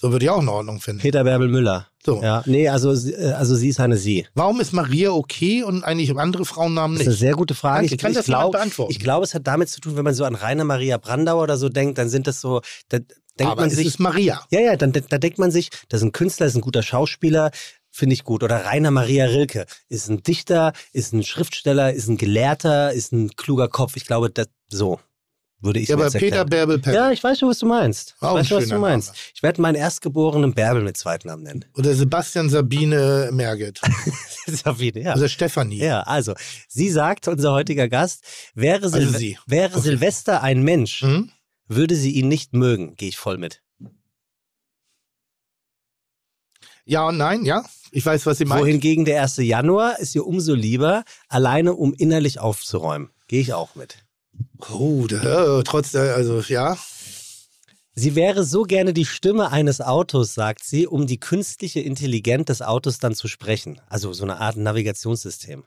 [0.00, 1.00] so würde ich auch in Ordnung finden.
[1.02, 1.88] Peter Bärbel Müller.
[2.04, 2.22] So.
[2.22, 4.26] Ja, nee, also, sie- also sie ist eine Sie.
[4.34, 7.20] Warum ist Maria okay und eigentlich andere Frauennamen Das ist eine nicht?
[7.20, 7.88] sehr gute Frage.
[7.88, 8.92] Danke, kann das jemand glaube, beantworten?
[8.92, 11.56] ich glaube, es hat damit zu tun, wenn man so an Rainer Maria Brandauer oder
[11.56, 13.16] so denkt, dann sind das so, da denkt
[13.52, 14.40] Aber man es sich, ist Maria.
[14.50, 16.82] ja, ja, dann, da denkt man sich, das ist ein Künstler, das ist ein guter
[16.82, 17.50] Schauspieler,
[17.90, 18.42] finde ich gut.
[18.44, 23.30] Oder Rainer Maria Rilke ist ein Dichter, ist ein Schriftsteller, ist ein Gelehrter, ist ein
[23.36, 23.96] kluger Kopf.
[23.96, 25.00] Ich glaube, das, so
[25.60, 26.44] würde ich Ja, aber jetzt Peter.
[26.44, 26.94] Bärbel Pep.
[26.94, 28.14] Ja, ich weiß schon, was du meinst.
[28.16, 29.08] Ich Auch ein weiß schon, was du meinst.
[29.08, 29.18] Name.
[29.34, 31.64] Ich werde meinen erstgeborenen Bärbel mit Zweitnamen nennen.
[31.76, 33.80] Oder Sebastian Sabine Merget.
[34.46, 35.16] Jeden Fall.
[35.18, 35.78] Oder Stefanie.
[35.82, 36.34] Ja, also,
[36.68, 38.22] sie sagt, unser heutiger Gast,
[38.54, 39.38] wäre, Also Silve sie.
[39.46, 39.80] wäre Okay.
[39.82, 41.30] Silvester ein Mensch, Hm?
[41.66, 42.94] würde sie ihn nicht mögen.
[42.96, 43.62] Gehe ich voll mit.
[46.84, 47.64] Ja und nein, ja.
[47.90, 48.62] Ich weiß, was sie meint.
[48.62, 49.36] Wohingegen der 1.
[49.38, 53.10] Januar ist ihr umso lieber, alleine um innerlich aufzuräumen.
[53.28, 54.04] Gehe ich auch mit.
[54.72, 56.76] Oh, da, trotz der, also ja.
[57.94, 62.62] Sie wäre so gerne die Stimme eines Autos, sagt sie, um die künstliche Intelligenz des
[62.62, 63.80] Autos dann zu sprechen.
[63.88, 65.64] Also so eine Art Navigationssystem.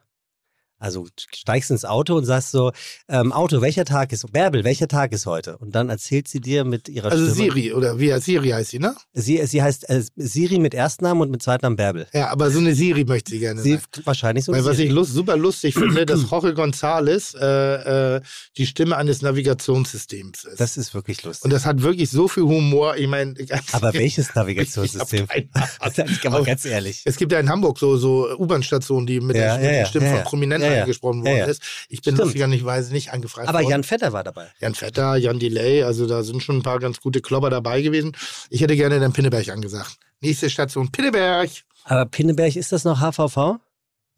[0.81, 2.71] Also du steigst ins Auto und sagst so,
[3.07, 5.57] ähm, Auto, welcher Tag ist, Bärbel, welcher Tag ist heute?
[5.59, 7.35] Und dann erzählt sie dir mit ihrer Also Stimme.
[7.53, 8.95] Siri, oder wie Siri heißt sie, ne?
[9.13, 12.07] Sie, sie heißt äh, Siri mit Erstnamen und mit Zweitnamen Bärbel.
[12.13, 13.81] Ja, aber so eine Siri möchte sie gerne Sie sein.
[14.05, 14.51] wahrscheinlich so.
[14.53, 14.87] Weil was Siri.
[14.89, 18.21] ich lust, super lustig finde, dass Jorge González äh, äh,
[18.57, 20.59] die Stimme eines Navigationssystems ist.
[20.59, 21.43] das ist wirklich lustig.
[21.45, 22.97] und das hat wirklich so viel Humor.
[22.97, 23.35] Ich meine,
[23.71, 25.27] Aber welches Navigationssystem?
[25.35, 25.97] Ich.
[26.21, 27.01] Ich aber ganz ehrlich.
[27.05, 29.85] Es gibt ja in Hamburg so, so U-Bahn-Stationen, die mit, Ja, der, ja, den ja,
[29.85, 30.23] Stimmen ja, von.
[30.23, 31.61] Prominenten Ja, angesprochen worden ist.
[31.89, 33.69] Ich bin lustigerweise nicht angefragt Aber worden.
[33.71, 34.47] Jan Vetter war dabei.
[34.59, 38.11] Jan Vetter, Jan Delay, also da sind schon ein paar ganz gute Klopper dabei gewesen.
[38.49, 39.97] Ich hätte gerne den Pinneberg angesagt.
[40.21, 41.49] Nächste Station Pinneberg.
[41.85, 43.57] Aber Pinneberg, ist das noch HVV?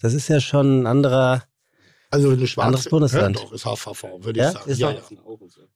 [0.01, 1.43] Das ist ja schon ein anderer.
[2.11, 2.67] Also eine schwarze.
[2.67, 3.37] Anderes Bundesland.
[3.39, 4.49] Ja, doch, ist HVV, würde Ja?
[4.49, 4.69] ich sagen.
[4.69, 5.01] Ist Ja, ja.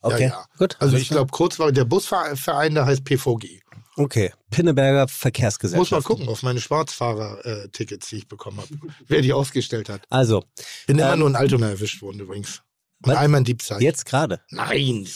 [0.02, 0.76] Okay, gut.
[0.80, 3.62] Also ich glaube, kurz war der Busverein, der heißt PVG.
[3.98, 5.92] Okay, Pinneberger Verkehrsgesellschaft.
[5.92, 8.70] Muss mal gucken auf meine Schwarzfahrer-Tickets, die ich bekommen habe.
[9.08, 10.04] wer die ausgestellt hat.
[10.10, 10.44] Also,
[10.86, 12.62] Bin immer Ähm, nur in Altona erwischt worden übrigens.
[13.04, 13.18] Und Was?
[13.18, 13.82] einmal in Diebstahl.
[13.82, 14.42] jetzt gerade.
[14.52, 15.08] Nein.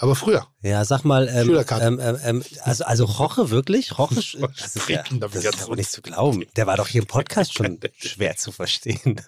[0.00, 0.46] Aber früher.
[0.62, 1.84] Ja, sag mal, ähm, Schülerkarte.
[1.84, 3.98] ähm, ähm, ähm, also, also Roche, wirklich?
[3.98, 4.14] Roche,
[4.56, 6.44] das ist, ja, das ist aber nicht zu glauben.
[6.56, 9.20] Der war doch hier im Podcast schon schwer zu verstehen.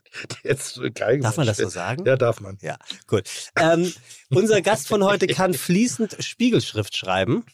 [0.44, 2.06] Jetzt so geil Darf man das so sagen?
[2.06, 2.56] Ja, darf man.
[2.62, 2.76] Ja,
[3.08, 3.24] gut.
[3.56, 3.92] Ähm,
[4.30, 7.44] unser Gast von heute kann fließend Spiegelschrift schreiben.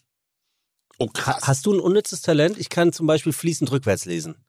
[0.98, 1.42] Oh, Ha krass.
[1.46, 2.58] hast du ein unnützes Talent?
[2.58, 4.44] Ich kann zum Beispiel fließend rückwärts lesen.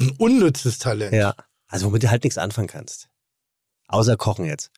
[0.00, 1.12] Ein unnützes Talent.
[1.14, 1.34] Ja.
[1.68, 3.08] Also womit du halt nichts anfangen kannst.
[3.88, 4.70] Außer kochen jetzt.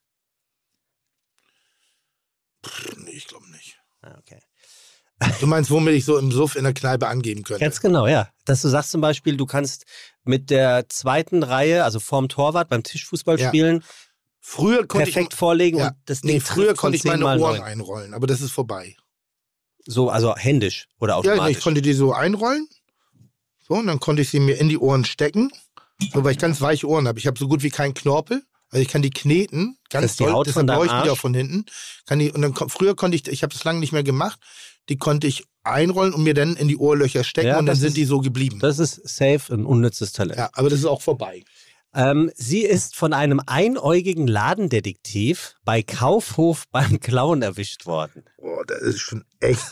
[2.65, 3.79] Pff, nee, ich glaube nicht.
[4.01, 4.39] Ah, Okay.
[5.39, 7.61] Du meinst, womit ich so im Suff in der Kneipe angeben könnte?
[7.63, 8.27] Ganz genau, ja.
[8.43, 9.85] Dass du sagst zum Beispiel, du kannst
[10.25, 13.47] mit der zweiten Reihe, also vorm Torwart beim Tischfußball Ja.
[13.47, 13.81] spielen,
[14.41, 17.01] Früher konnte perfekt ich, vorlegen ja, und das nee, Ding früher trifft von konnte ich
[17.03, 17.61] 10 meine Ohren neun.
[17.61, 18.95] einrollen, aber das ist vorbei.
[19.87, 21.57] So, also händisch oder Ja, automatisch.
[21.57, 22.67] ich konnte die so einrollen.
[23.67, 25.51] So, und dann konnte ich sie mir in die Ohren stecken.
[26.13, 27.19] So, weil ich ganz weiche Ohren habe.
[27.19, 28.43] Ich habe so gut wie keinen Knorpel.
[28.71, 31.17] Also ich kann die kneten, ganz Das ist die doll, deshalb deinem leuchten die auch
[31.17, 31.65] von hinten.
[32.05, 34.39] Kann die, und dann früher konnte ich, ich habe das lange nicht mehr gemacht,
[34.89, 37.89] die konnte ich einrollen und mir dann in die Ohrlöcher stecken Ja, und dann sind
[37.89, 38.59] ist- die so geblieben.
[38.59, 40.37] das ist safe ein unnützes Talent.
[40.39, 41.43] ja, aber das ist auch vorbei.
[41.95, 48.25] Ähm, sie ist von einem einäugigen Ladendetektiv bei Kaufhof beim Klauen erwischt worden.
[48.37, 49.63] Boah, das ist schon echt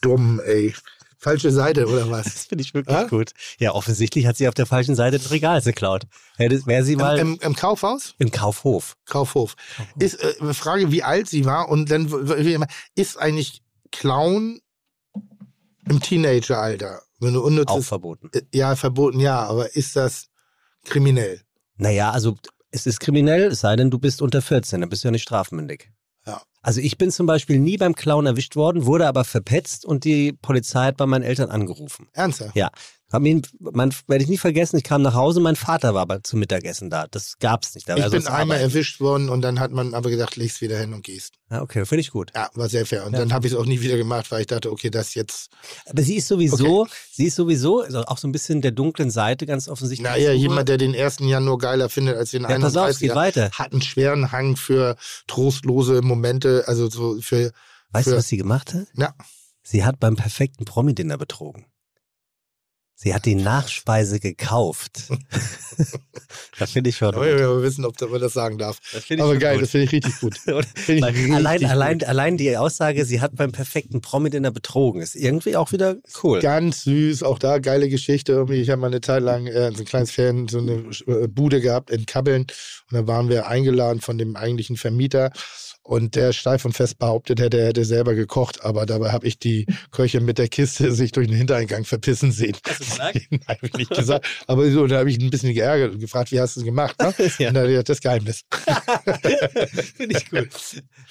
[0.00, 0.74] dumm, ey.
[1.18, 2.24] Falsche Seite oder was?
[2.24, 3.04] Das finde ich wirklich Ja?
[3.08, 3.32] gut.
[3.58, 6.04] Ja, offensichtlich hat sie auf der falschen Seite des Regals geklaut.
[6.38, 8.14] Wäre sie mal Im, im, Im Kaufhaus?
[8.18, 8.96] im Kaufhof.
[9.06, 9.56] Kaufhof.
[9.98, 12.06] Ist äh, Frage, wie alt sie war und dann
[12.94, 14.60] ist eigentlich Clown
[15.88, 18.30] im Teenageralter, wenn du Auch unnützes verboten.
[18.32, 20.28] äh, ja verboten, ja, aber ist das
[20.84, 21.40] kriminell?
[21.76, 22.36] Naja, also
[22.70, 25.22] es ist kriminell, es sei denn, du bist unter 14, dann bist du ja nicht
[25.22, 25.90] strafmündig.
[26.26, 26.42] Ja.
[26.62, 30.32] Also ich bin zum Beispiel nie beim Klauen erwischt worden, wurde aber verpetzt und die
[30.32, 32.08] Polizei hat bei meinen Eltern angerufen.
[32.12, 32.56] Ernsthaft?
[32.56, 32.70] Ja.
[33.12, 36.24] Hab ihn, man, werde ich nie vergessen, ich kam nach Hause, mein Vater war aber
[36.24, 37.06] zum Mittagessen da.
[37.08, 37.88] Das gab's nicht.
[37.88, 38.62] Da Ich bin einmal arbeiten.
[38.62, 41.34] erwischt worden und dann hat man aber gesagt, legst wieder hin und gehst.
[41.48, 42.32] Ja, okay, finde ich gut.
[42.34, 43.06] Ja, war sehr fair.
[43.06, 43.20] Und Ja.
[43.20, 45.50] dann habe ich es auch nie wieder gemacht, weil ich dachte, okay, das jetzt.
[45.88, 49.46] Aber sie ist sowieso, sie ist sowieso also auch so ein bisschen der dunklen Seite
[49.46, 50.10] ganz offensichtlich.
[50.10, 51.18] Naja, jemand, der den 1.
[51.20, 53.14] Januar geiler findet als den Ja, pass auf, es geht 31.
[53.44, 53.50] weiter.
[53.56, 54.96] hat einen schweren Hang für
[55.28, 57.52] trostlose Momente, also so für.
[57.92, 58.86] Weißt du, für was sie gemacht hat?
[58.96, 59.14] Ja.
[59.62, 61.66] Sie hat beim perfekten Promi-Dinner betrogen.
[62.98, 65.10] Sie hat die Nachspeise gekauft.
[66.58, 67.14] das finde ich schon.
[67.14, 68.80] Aber wir wissen, ob man das sagen darf.
[68.90, 69.64] Das Aber geil, gut.
[69.64, 70.38] das finde ich richtig gut.
[70.88, 71.68] Ich richtig allein, gut.
[71.68, 76.40] allein, allein die Aussage, sie hat beim perfekten Promi-Dinner betrogen, ist irgendwie auch wieder cool.
[76.40, 78.32] Ganz süß, auch da geile Geschichte.
[78.32, 81.28] Irgendwie, ich habe mal eine Zeit lang äh, so ein kleines Fan, so eine äh,
[81.28, 82.46] Bude gehabt in Kabbeln
[82.90, 85.32] und da waren wir eingeladen von dem eigentlichen Vermieter
[85.86, 89.38] und der steif und fest behauptet hätte, er hätte selber gekocht, aber dabei habe ich
[89.38, 92.56] die Köchin mit der Kiste sich durch den Hintereingang verpissen sehen.
[92.66, 93.18] Hast du gesagt?
[93.30, 94.26] Nein, habe ich nicht gesagt.
[94.46, 96.66] Aber so, da habe ich ihn ein bisschen geärgert und gefragt, wie hast du es
[96.66, 96.96] gemacht?
[97.00, 97.14] Ne?
[97.38, 97.48] Ja.
[97.48, 98.42] Und dann hat er gesagt, das Geheimnis.
[99.96, 100.48] finde ich gut.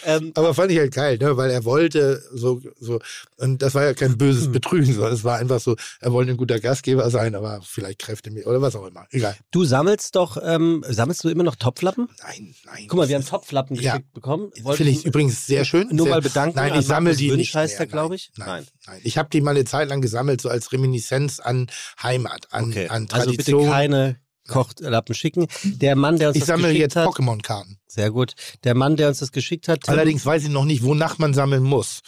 [0.06, 1.38] Ähm, Aber fand ich halt geil, ne?
[1.38, 3.00] weil er wollte so, so,
[3.38, 4.18] und das war ja kein Hm.
[4.18, 8.00] böses Betrügen, sondern es war einfach so, er wollte ein guter Gastgeber sein, aber vielleicht
[8.00, 9.06] Kräfte mehr oder was auch immer.
[9.12, 9.36] Egal.
[9.52, 12.08] du sammelst doch, ähm, sammelst du immer noch Topflappen?
[12.24, 12.86] Nein, nein.
[12.88, 13.94] Guck mal, wir haben Topflappen Ja.
[13.94, 14.52] geschickt bekommen.
[14.74, 15.88] Finde ich übrigens sehr schön.
[15.92, 17.88] Nur sehr, mal bedanken Nein, ich sammle die Wünsch nicht heißt mehr.
[17.88, 18.32] glaube ich?
[18.38, 18.68] Nein, Nein.
[18.88, 19.02] nein.
[19.04, 21.68] Ich habe die mal eine Zeit lang gesammelt, so als Reminiszenz an
[22.02, 22.88] Heimat, an, Okay.
[22.88, 23.70] an Also bitte Tradition.
[23.70, 25.48] keine Kochtlappen schicken.
[25.64, 27.78] Der Mann, der uns ich das sammle geschickt jetzt Pokémon-Karten.
[27.88, 28.34] sehr gut.
[28.64, 31.64] Der Mann, der uns das geschickt hat, Allerdings weiß ich noch nicht, wonach man sammeln
[31.64, 32.02] muss.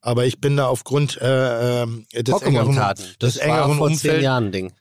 [0.00, 3.94] Aber ich bin da aufgrund äh, ähm, des engeren, des Das war engeren vor zehn
[3.96, 4.22] Umfelds.
[4.22, 4.72] Jahren Ding.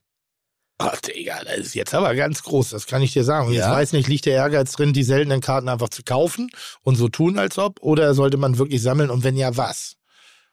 [0.79, 3.47] Ach, Digga, das ist jetzt aber ganz groß, das kann ich dir sagen.
[3.47, 3.69] Und Ja?
[3.69, 6.49] ich weiß nicht, liegt der Ehrgeiz drin, die seltenen Karten einfach zu kaufen
[6.81, 7.81] und so tun, als ob?
[7.81, 9.95] Oder sollte man wirklich sammeln und wenn ja, was?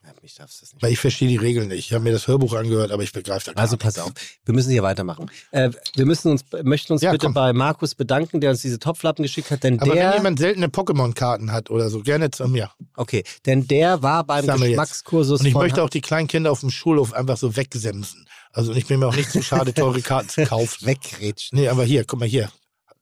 [0.02, 0.82] Darfst du das nicht.
[0.82, 1.78] Weil ich verstehe die Regeln nicht.
[1.86, 4.10] Ich habe mir das Hörbuch angehört, aber ich begreife da gar Also pass auf,
[4.46, 5.30] wir müssen hier weitermachen.
[5.50, 7.34] Äh, wir müssen uns, möchten uns Ja, bitte komm.
[7.34, 10.68] bei Markus bedanken, der uns diese Topflappen geschickt hat, denn Aber wenn der, jemand seltene
[10.68, 12.70] Pokémon-Karten hat oder so, gerne zu mir.
[12.96, 14.46] okay, denn der war beim.
[14.46, 18.26] Geschmackskursus Und ich möchte auch die kleinen Kinder auf dem Schulhof einfach so wegsemsen.
[18.52, 20.86] Also ich bin mir auch nicht zu schade, teure Karten zu kaufen.
[20.86, 21.58] wegrätschen.
[21.58, 22.50] Nee, aber hier, guck mal hier.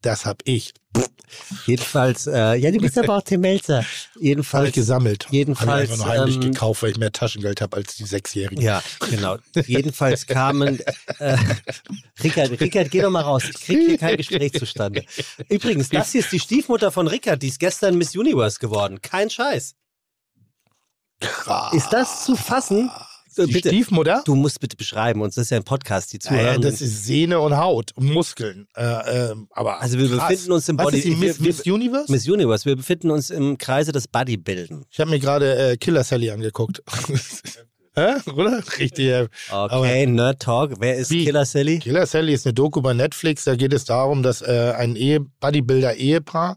[0.02, 0.74] Das hab ich.
[1.66, 3.78] Jedenfalls, äh, ja, du bist aber auch Tim Melzer.
[3.78, 3.87] Habe
[4.20, 5.26] Jedenfalls, ich gesammelt.
[5.30, 8.04] jedenfalls, Habe ich einfach nur heimlich ähm, gekauft, weil ich mehr Taschengeld habe als die
[8.04, 8.62] Sechsjährigen.
[8.62, 9.37] Ja, genau.
[9.66, 10.80] Jedenfalls kamen.
[11.18, 11.37] Äh,
[12.22, 13.42] Rickard, Rickard, geh doch mal raus.
[13.50, 15.04] Ich krieg hier kein Gespräch zustande.
[15.48, 19.02] Übrigens, das hier ist die Stiefmutter von Rickard, die ist gestern Miss Universe geworden.
[19.02, 19.74] Kein Scheiß.
[21.20, 21.74] Krass.
[21.74, 22.90] Ist das zu fassen?
[23.38, 23.68] Äh, Die bitte.
[23.68, 24.22] Stiefmutter?
[24.24, 26.59] Du musst bitte beschreiben, uns das ist ja ein Podcast, die Naja, Zuhörer.
[26.61, 28.66] das ist Sehne und Haut und Muskeln.
[28.77, 30.29] Äh, ähm, aber Also wir krass.
[30.29, 32.11] befinden uns im Was Body- ist die Miss, Miss Universe?
[32.12, 34.85] Miss Universe, wir befinden uns im Kreise des Bodybuilden.
[34.90, 36.83] Ich habe mir gerade äh, Killer Sally angeguckt.
[37.94, 38.14] Hä?
[38.31, 38.62] Oder?
[38.79, 39.07] Richtig.
[39.09, 40.74] äh, Okay, Nerd Talk.
[40.79, 41.24] Wer ist Wie?
[41.24, 41.81] Killer Sally?
[41.81, 43.42] Killer Sally ist eine Doku bei Netflix.
[43.44, 46.55] Da geht es darum, dass äh, ein Ehe Bodybuilder-Ehepaar,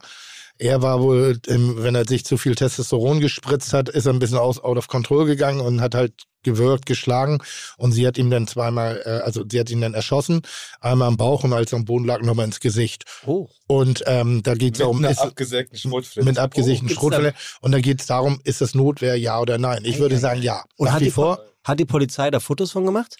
[0.62, 4.20] er war wohl, ähm, wenn er sich zu viel Testosteron gespritzt hat, ist er ein
[4.20, 7.40] bisschen aus, out of control gegangen und hat halt gewürgt, geschlagen
[7.78, 10.42] und sie hat ihm dann zweimal, äh, also sie hat ihn dann erschossen,
[10.80, 13.06] einmal am Bauch und als er am Boden lag, nochmal ins Gesicht.
[13.26, 13.48] Oh.
[13.68, 16.30] Und ähm, da geht es Mit darum, einer ist, abgesägten Schrotflinte.
[16.30, 19.84] mit abgesicherten Oh, Schrotfälle und da geht es darum, ist das Notwehr, ja oder nein?
[19.84, 20.64] Ich würde sagen, ja.
[20.78, 23.16] Und Nach hat wie die, vor, hat die Polizei da Fotos von gemacht?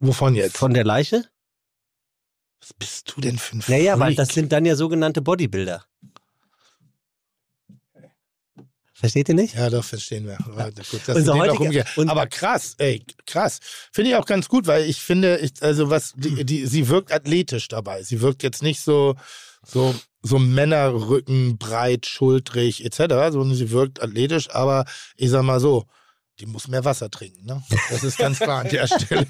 [0.00, 0.56] wovon jetzt?
[0.58, 1.24] Von der Leiche?
[2.60, 4.16] Was bist du denn für ein Naja, weil Freak?
[4.18, 5.84] das sind dann ja sogenannte Bodybuilder.
[9.02, 9.56] Versteht ihr nicht?
[9.56, 10.38] Ja, doch, verstehen wir.
[10.38, 13.58] Aber gut, Unser heutiger- Aber krass, ey, krass.
[13.90, 17.10] Finde ich auch ganz gut, weil ich finde, ich, also was, die, die, sie wirkt
[17.10, 18.04] athletisch dabei.
[18.04, 19.16] Sie wirkt jetzt nicht so,
[19.66, 24.84] so, so Männerrücken, breit, schultrig, etc., sondern sie wirkt athletisch, aber
[25.16, 25.86] ich sag mal so,
[26.38, 27.60] die muss mehr Wasser trinken, ne?
[27.90, 29.26] Das ist ganz klar an der Stelle.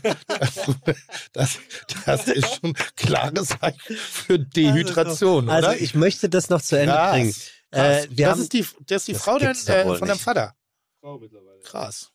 [1.32, 1.58] Das,
[2.04, 5.80] das, ist schon ein klares Zeichen für Dehydration, Also oder?
[5.80, 7.34] ich möchte das noch zu Ende Krass, bringen.
[7.72, 10.18] Äh, wir das, haben, ist die, das ist die Das Frau dann, äh, von deinem.
[10.18, 10.54] Vater.
[11.00, 11.60] Frau mittlerweile.
[11.60, 12.12] Krass.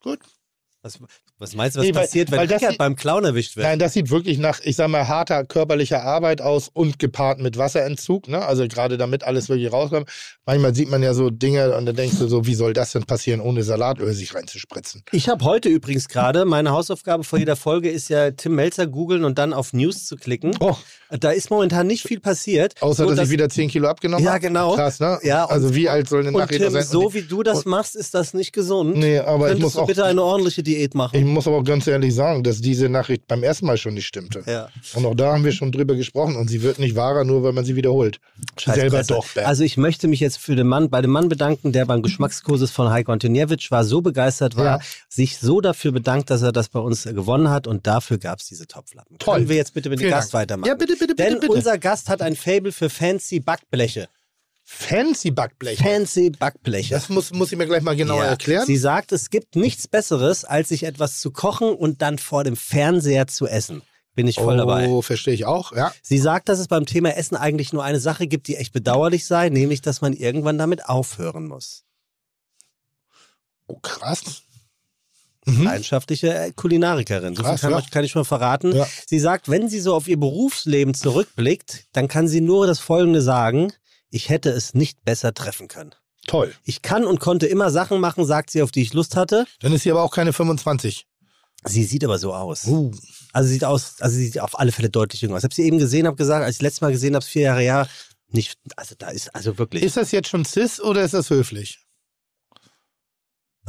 [0.00, 0.20] Gut.
[0.82, 0.98] was,
[1.40, 3.66] was meinst du, was Nee, weil- passiert, wenn sieht- beim Clown erwischt wird?
[3.66, 7.58] Nein, das sieht wirklich nach, ich sag mal, harter körperlicher Arbeit aus und gepaart mit
[7.58, 8.28] Wasserentzug.
[8.28, 8.44] Ne?
[8.44, 10.08] Also gerade damit alles wirklich rauskommt.
[10.46, 13.04] Manchmal sieht man ja so Dinge und dann denkst du so, wie soll das denn
[13.04, 15.02] passieren, ohne Salatöl sich reinzuspritzen?
[15.12, 19.24] Ich habe heute übrigens gerade, meine Hausaufgabe vor jeder Folge ist ja Tim Melzer googeln
[19.24, 20.54] und dann auf News zu klicken.
[20.60, 20.76] Oh,
[21.10, 22.80] Da ist momentan nicht viel passiert.
[22.80, 24.40] außer So, dass ich wieder 10 Kilo abgenommen Ja, habe.
[24.40, 24.74] genau.
[24.76, 25.18] Krass, ne?
[25.22, 26.84] Ja, und- also wie alt soll eine Nachricht Tim, sein?
[26.84, 28.96] so wie du das machst, ist das nicht gesund.
[28.96, 31.16] Nee, aber ich Könntest muss du auch, bitte eine ordentliche Diät machen?
[31.32, 34.42] Muss aber auch ganz ehrlich sagen, dass diese Nachricht beim ersten Mal schon nicht stimmte.
[34.46, 34.68] ja.
[34.94, 37.52] Und auch da haben wir schon drüber gesprochen und sie wird nicht wahrer, nur weil
[37.52, 38.20] man sie wiederholt.
[38.58, 39.08] Selber Scheißpresse.
[39.14, 39.48] doch, Bernd.
[39.48, 42.70] Also ich möchte mich jetzt für den Mann, bei dem Mann bedanken, der beim Geschmackskurses
[42.70, 44.80] von Heiko Antoniewicz war, so begeistert war, Ja.
[45.08, 48.46] sich so dafür bedankt, dass er das bei uns gewonnen hat und dafür gab es
[48.46, 49.18] diese Topflappen.
[49.18, 49.36] Toll.
[49.36, 50.42] Können wir jetzt bitte mit dem Gast Dank.
[50.42, 50.68] weitermachen?
[50.68, 51.52] Ja, bitte, bitte, bitte, Denn bitte.
[51.52, 54.08] unser Gast hat ein Fable für fancy Backbleche.
[54.72, 55.80] Fancy Backblech.
[55.80, 56.94] Fancy Backbleche.
[56.94, 58.30] Das muss, muss ich mir gleich mal genauer Ja.
[58.30, 58.66] erklären.
[58.66, 62.56] Sie sagt, es gibt nichts Besseres, als sich etwas zu kochen und dann vor dem
[62.56, 63.82] Fernseher zu essen.
[64.14, 65.02] Bin ich voll oh, dabei.
[65.02, 65.92] verstehe ich auch, ja.
[66.02, 69.26] Sie sagt, dass es beim Thema Essen eigentlich nur eine Sache gibt, die echt bedauerlich
[69.26, 71.84] sei, nämlich, dass man irgendwann damit aufhören muss.
[73.66, 74.42] Oh, krass.
[75.46, 75.64] Mhm.
[75.64, 77.34] Leidenschaftliche äh, Kulinarikerin.
[77.34, 77.82] Krass, kann, ja.
[77.90, 78.74] kann ich schon verraten.
[78.74, 78.86] Ja.
[79.06, 83.20] Sie sagt, wenn sie so auf ihr Berufsleben zurückblickt, dann kann sie nur das Folgende
[83.20, 83.72] sagen.
[84.10, 85.94] Ich hätte es nicht besser treffen können.
[86.26, 86.54] Toll.
[86.64, 89.46] Ich kann und konnte immer Sachen machen, sagt sie, auf die ich Lust hatte.
[89.60, 91.06] Dann ist sie aber auch keine 25.
[91.64, 92.66] Sie sieht aber so aus.
[92.66, 92.90] Uh.
[93.32, 95.40] Also sie sieht aus, also sie sieht auf alle Fälle deutlich jünger aus.
[95.40, 97.60] Ich habe sie eben gesehen, habe gesagt, als ich letztes Mal gesehen habe, vier Jahre
[97.60, 97.88] her,
[98.28, 99.82] nicht, also da ist, also wirklich.
[99.82, 101.80] Ist das jetzt schon cis oder ist das höflich?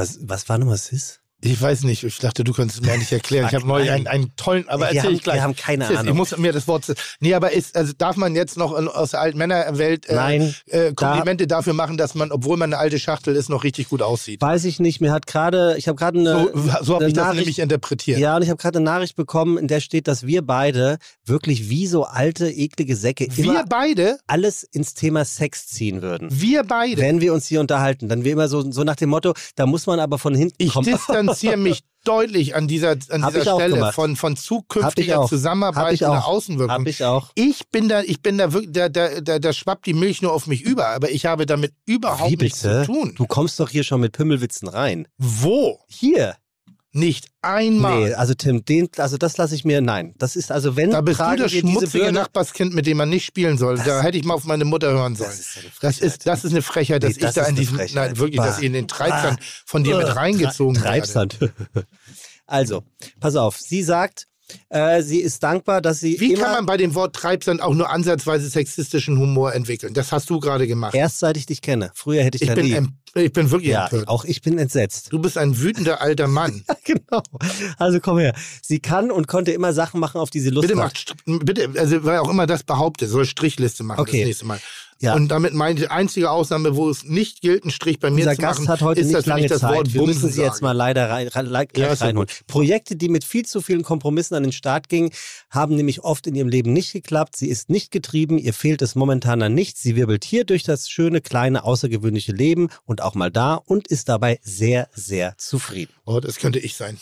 [0.01, 1.20] was, was war nochmal Sis?
[1.43, 2.03] Ich weiß nicht.
[2.03, 3.47] Ich dachte, du könntest es mir nicht erklären.
[3.49, 5.37] Ich habe neulich einen, einen tollen, aber wir, erzähl haben, ich gleich.
[5.37, 6.17] wir haben keine Cis, Ich Ahnung.
[6.17, 6.93] muss mir das Wort.
[7.19, 10.93] Nee, aber ist, also darf man jetzt noch aus der alten Männerwelt äh, Nein, äh,
[10.93, 14.39] Komplimente dafür machen, dass man, obwohl man eine alte Schachtel ist, noch richtig gut aussieht?
[14.41, 15.01] weiß ich nicht.
[15.01, 18.19] Mir hat gerade, ich habe gerade eine, So, so habe ich das Nachricht- nämlich interpretiert.
[18.19, 21.69] ja, und ich habe gerade eine Nachricht bekommen, in der steht, dass wir beide wirklich
[21.69, 26.27] wie so alte, eklige Säcke Wir beide, alles ins Thema Sex ziehen würden.
[26.31, 27.01] wir beide.
[27.01, 29.87] Wenn wir uns hier unterhalten, dann wir immer so, so nach dem Motto, da muss
[29.87, 30.85] man aber von hinten Ich kommen.
[31.31, 33.93] Distanziere mich deutlich an dieser, an Hab dieser Stelle gemacht.
[33.93, 36.25] von, von zukünftiger Zusammenarbeit in der.
[36.25, 36.75] Außenwirkung.
[36.75, 37.31] Hab ich auch.
[37.35, 40.33] Ich bin da, ich bin da wirklich, da, da, da, da schwappt die Milch nur
[40.33, 43.13] auf mich über, aber ich habe damit überhaupt Wie nichts zu tun.
[43.15, 45.07] Du kommst doch hier schon mit Pimmelwitzen rein.
[45.17, 45.79] Wo?
[45.87, 46.35] Hier.
[46.93, 47.99] Nicht einmal.
[48.09, 50.13] Nee, also Tim, den, also das lasse ich mir, nein.
[50.17, 53.57] Das ist also, wenn Da bist du das schmutzige Nachbarskind, mit dem man nicht spielen
[53.57, 53.77] soll.
[53.77, 55.29] da hätte ich mal auf meine Mutter hören sollen.
[55.29, 56.01] Das ist eine Das Frechheit.
[56.03, 57.95] ist, das ist eine Frechheit, dass Nee, das ich da in Frechheit.
[57.95, 58.59] nein, wirklich, dass Bah.
[58.59, 60.83] ich in den Treibsand von dir mit reingezogen Tre-.
[60.83, 61.39] Treibsand.
[62.45, 62.83] also,
[63.21, 63.57] pass auf.
[63.57, 64.27] Sie sagt,
[64.69, 67.89] äh, sie ist dankbar, dass sie Wie kann man bei dem Wort Treibsand auch nur
[67.89, 69.93] ansatzweise sexistischen Humor entwickeln?
[69.93, 70.93] Das hast du gerade gemacht.
[70.95, 71.91] erst seit ich dich kenne.
[71.93, 73.21] Früher hätte ich, Ich da bin, nie.
[73.23, 74.07] ich bin wirklich ja, empört.
[74.07, 75.11] auch ich bin entsetzt.
[75.11, 76.63] Du bist ein wütender alter Mann.
[76.83, 77.21] genau.
[77.77, 78.33] Also komm her.
[78.61, 81.15] Sie kann und konnte immer Sachen machen, auf die sie Lust Bitte hat.
[81.25, 84.19] macht, bitte, also wer auch immer das behauptet, soll Strichliste machen Okay.
[84.19, 84.59] das nächste Mal.
[85.01, 85.15] Ja.
[85.15, 88.35] Und damit meine ich, einzige Ausnahme, wo es nicht gilt, einen Strich bei mir Unser
[88.35, 89.75] zu Gast machen, hat heute ist, nicht lange das Zeit.
[89.75, 92.29] Wort Wir müssen sie jetzt mal leider rein, rein, Ja, reinholen.
[92.45, 95.09] Projekte, die mit viel zu vielen Kompromissen an den Start gingen,
[95.49, 97.35] haben nämlich oft in ihrem Leben nicht geklappt.
[97.35, 99.81] Sie ist nicht getrieben, ihr fehlt es momentan an nichts.
[99.81, 104.07] Sie wirbelt hier durch das schöne, kleine, außergewöhnliche Leben und auch mal da und ist
[104.07, 105.93] dabei sehr, sehr zufrieden.
[106.05, 106.97] Oh, das könnte ich sein.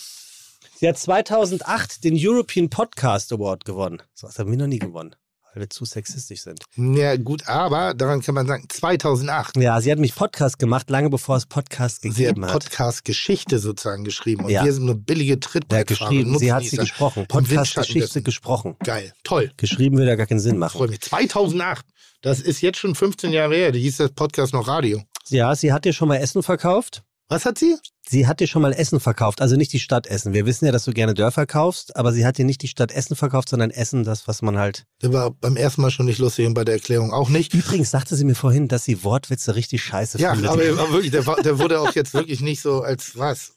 [0.80, 4.02] Sie hat 2008 den European Podcast Award gewonnen.
[4.14, 5.14] So was haben wir noch nie gewonnen,
[5.60, 6.64] wir zu sexistisch sind.
[6.76, 9.58] Ja, gut, aber daran kann man sagen, 2008.
[9.58, 12.54] Ja, sie hat mich Podcast gemacht, lange bevor es Podcast Sie hat gegeben hat.
[12.54, 14.46] Podcast-Geschichte sozusagen geschrieben.
[14.46, 14.64] Und Ja.
[14.64, 16.10] wir sind nur billige Ja, Trittbrettfahrer.
[16.10, 16.40] geschrieben.
[16.40, 17.26] Sie hat sie gesprochen.
[17.28, 18.76] Podcast-Geschichte gesprochen.
[18.84, 19.52] Geil, toll.
[19.58, 20.78] Geschrieben würde ja gar keinen Sinn machen.
[20.78, 21.02] Freue mich.
[21.02, 21.86] 2008.
[22.22, 23.72] Das ist jetzt schon 15 Jahre her.
[23.72, 25.02] Da hieß das Podcast noch Radio.
[25.30, 27.04] Ja, sie hat dir schon mal Essen verkauft.
[27.30, 27.76] Was hat sie?
[28.10, 30.34] Sie hat dir schon mal Essen verkauft, also nicht die Stadt Essen.
[30.34, 32.92] Wir wissen ja, dass du gerne Dörfer kaufst, aber sie hat dir nicht die Stadt
[32.92, 34.88] Essen verkauft, sondern Essen, das, was man halt.
[35.04, 37.54] Der war beim ersten Mal schon nicht lustig und bei der Erklärung auch nicht.
[37.54, 40.50] Übrigens sagte sie mir vorhin, dass sie Wortwitze richtig scheiße Ja, findet.
[40.50, 43.54] aber, aber wirklich, der, war- der wurde auch jetzt wirklich nicht so als was.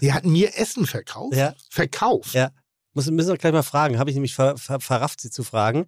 [0.00, 1.36] Die hat mir Essen verkauft.
[1.36, 1.54] Ja.
[1.68, 2.32] Verkauft.
[2.32, 2.50] Ja.
[2.94, 3.98] Muss, müssen wir gleich mal fragen.
[3.98, 5.86] Habe ich nämlich ver, ver, verrafft, sie zu fragen.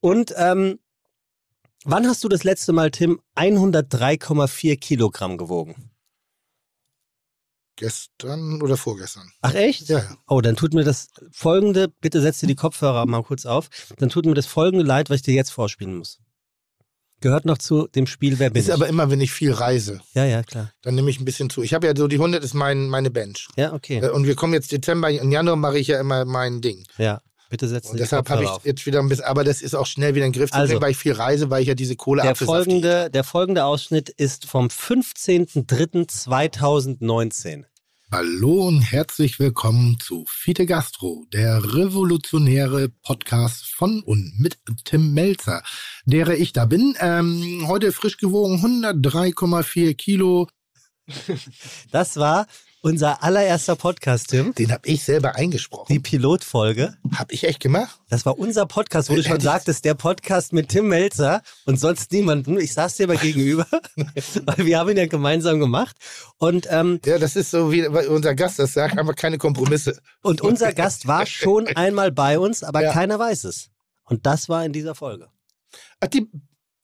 [0.00, 0.78] Und ähm,
[1.84, 5.90] Wann hast du das letzte Mal, Tim, 103,4 Kilogramm gewogen?
[7.78, 9.30] Gestern oder vorgestern.
[9.40, 9.88] Ach echt?
[9.88, 10.16] Ja, ja.
[10.26, 13.68] Oh, dann tut mir das folgende, bitte setz dir die Kopfhörer mal kurz auf,
[13.98, 16.18] dann tut mir das folgende leid, was ich dir jetzt vorspielen muss.
[17.20, 18.74] Gehört noch zu dem Spiel Wer bin Ist ich?
[18.74, 20.72] aber immer, wenn ich viel reise, ja, ja, klar.
[20.82, 21.62] dann nehme ich ein bisschen zu.
[21.62, 23.48] Ich habe ja so, die 100 ist mein, meine Bench.
[23.56, 23.98] Ja, okay.
[23.98, 26.84] Äh, Und wir kommen jetzt Dezember, im Januar mache ich ja immer mein Ding.
[26.96, 28.64] Ja, bitte setz dir Und deshalb habe ich auf.
[28.64, 30.80] jetzt wieder ein bisschen, aber das ist auch schnell wieder in den Griff zu Also.
[30.80, 34.46] weil ich viel reise, weil ich ja diese Kohle Der folgende, der folgende Ausschnitt ist
[34.46, 37.64] vom 15.03.2019.
[38.10, 45.62] Hallo und herzlich willkommen zu Fite Gastro, der revolutionäre Podcast von und mit Tim Melzer,
[46.06, 46.96] derer ich da bin.
[47.00, 50.48] Ähm, heute frisch gewogen 103,4 Kilo.
[51.90, 52.46] Das war
[52.82, 54.54] unser allererster Podcast, Tim.
[54.54, 55.92] Den habe ich selber eingesprochen.
[55.92, 56.96] Die Pilotfolge.
[57.16, 58.00] Habe ich echt gemacht?
[58.08, 61.42] Das war unser Podcast, wo du schon Hätte ich- sagtest, der Podcast mit Tim Melzer
[61.66, 62.58] und sonst niemanden.
[62.58, 63.66] Ich saß dir aber gegenüber,
[64.44, 65.96] weil wir haben ihn ja gemeinsam gemacht.
[66.38, 69.98] Und, ähm, Ja, das ist so wie unser Gast das sagt, aber keine Kompromisse.
[70.22, 72.92] und unser Gast war schon einmal bei uns, aber Ja.
[72.92, 73.70] keiner weiß es.
[74.04, 75.28] Und das war in dieser Folge.
[76.00, 76.30] Ach, die,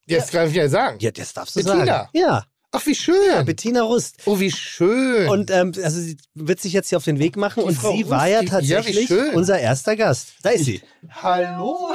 [0.07, 0.99] jetzt kann ich ja sagen.
[1.01, 1.87] Ja, das darfst du Bettina.
[1.87, 2.09] sagen.
[2.13, 2.45] Ja,
[2.77, 3.45] Ach, wie schön.
[3.45, 4.17] Bettina Rust.
[4.27, 5.29] oh, wie schön.
[5.29, 8.11] Und ähm, also sie wird sich jetzt hier auf den Weg machen und Frau sie
[8.11, 9.35] war ja Rust, die- ja, tatsächlich schön.
[9.35, 10.33] unser erster Gast.
[10.43, 10.83] Da ist sie.
[11.23, 11.89] Hallo.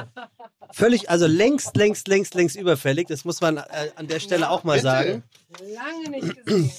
[0.72, 3.06] Völlig, also längst, längst, längst, längst überfällig.
[3.08, 3.62] Das muss man äh,
[3.96, 4.82] an der Stelle auch mal Bitte.
[4.84, 5.22] sagen.
[5.74, 6.70] Lange nicht gesehen.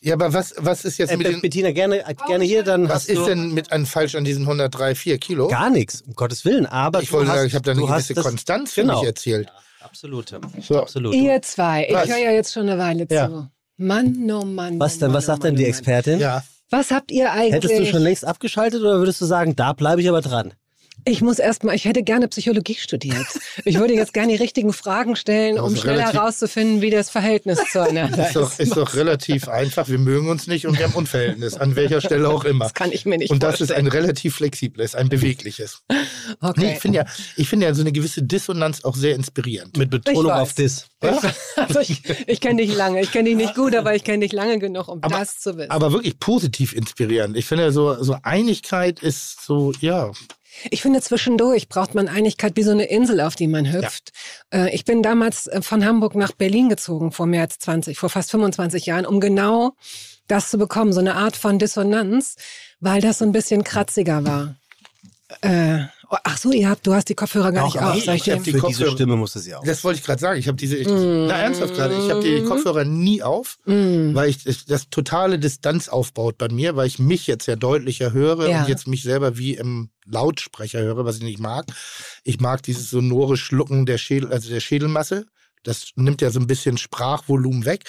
[0.00, 2.84] Ja, aber was, was ist jetzt Äh, mit den, Bettina, gerne, äh, gerne hier, dann
[2.84, 5.48] was hast ist du denn mit einem falsch an diesen 103,4 Kilo?
[5.48, 6.66] gar nichts, um Gottes Willen.
[6.66, 8.72] Aber ich du wollte hast, sagen, ich habe da eine du hast gewisse das- Konstanz
[8.74, 9.00] für genau.
[9.00, 9.48] mich erzielt.
[9.88, 10.34] Absolut.
[10.60, 10.80] So.
[10.80, 11.14] Absolut.
[11.14, 12.08] Ihr zwei, ich Was?
[12.08, 13.28] höre ja jetzt schon eine Weile Ja.
[13.28, 13.48] zu.
[13.76, 14.78] Mann, oh Mann.
[14.80, 15.70] Was oh denn, Mann, was oh sagt denn Mann, die oh Mann.
[15.70, 16.18] Expertin?
[16.20, 16.42] Ja.
[16.70, 17.54] Was habt ihr eigentlich?
[17.54, 20.52] Hättest du schon längst abgeschaltet oder würdest du sagen, da bleibe ich aber dran?
[21.04, 23.26] Ich muss erstmal, ich hätte gerne Psychologie studiert.
[23.64, 27.08] Ich würde jetzt gerne die richtigen Fragen stellen, um ist schnell relativ- herauszufinden, wie das
[27.08, 28.60] Verhältnis zueinander Ist doch, ist.
[28.60, 29.88] ist doch relativ einfach.
[29.88, 32.66] Wir mögen uns nicht und wir haben Unverhältnis, an welcher Stelle auch immer.
[32.66, 33.86] Das kann ich mir nicht Und das ist vorstellen.
[33.86, 35.82] ein relativ flexibles, ein bewegliches.
[36.40, 36.52] okay.
[36.60, 37.04] Nee, ich finde ja,
[37.36, 39.78] ich finde ja so eine gewisse Dissonanz auch sehr inspirierend.
[39.78, 40.88] Mit Betonung Ich auf Dis.
[41.56, 43.00] also ich ich kenne dich lange.
[43.00, 45.56] Ich kenne dich nicht gut, aber ich kenne dich lange genug, um Aber- das zu
[45.56, 45.70] wissen.
[45.70, 47.36] Aber wirklich positiv inspirierend.
[47.36, 50.10] Ich finde so, so Einigkeit ist so, ja.
[50.70, 54.12] Ich finde, zwischendurch braucht man Einigkeit wie so eine Insel, auf die man hüpft.
[54.52, 58.10] Äh, Ich bin damals äh, von Hamburg nach Berlin gezogen, vor mehr als 20, vor
[58.10, 59.74] fast 25 Jahren, um genau
[60.26, 62.36] das zu bekommen, so eine Art von Dissonanz,
[62.80, 64.56] weil das so ein bisschen kratziger war.
[65.42, 67.92] Äh, ach so, ihr habt, du hast die Kopfhörer gar nicht Doch, auf.
[67.94, 69.62] nee, ich ich hab dir- die Für diese Kopfhörer- Stimme musste sie auch.
[69.64, 70.38] Das wollte ich gerade sagen.
[70.40, 71.26] Ich habe diese, ich, Mm.
[71.26, 74.14] na ernsthaft gerade, ich habe die Kopfhörer nie auf, Mm.
[74.14, 78.12] weil ich das, das totale Distanz aufbaut bei mir, weil ich mich jetzt ja deutlicher
[78.12, 78.60] höre Ja.
[78.62, 81.66] und jetzt mich selber wie im Lautsprecher höre, was ich nicht mag.
[82.24, 85.26] Ich mag dieses sonore Schlucken der Schädel, also der Schädelmasse.
[85.64, 87.84] Das nimmt ja so ein bisschen Sprachvolumen weg.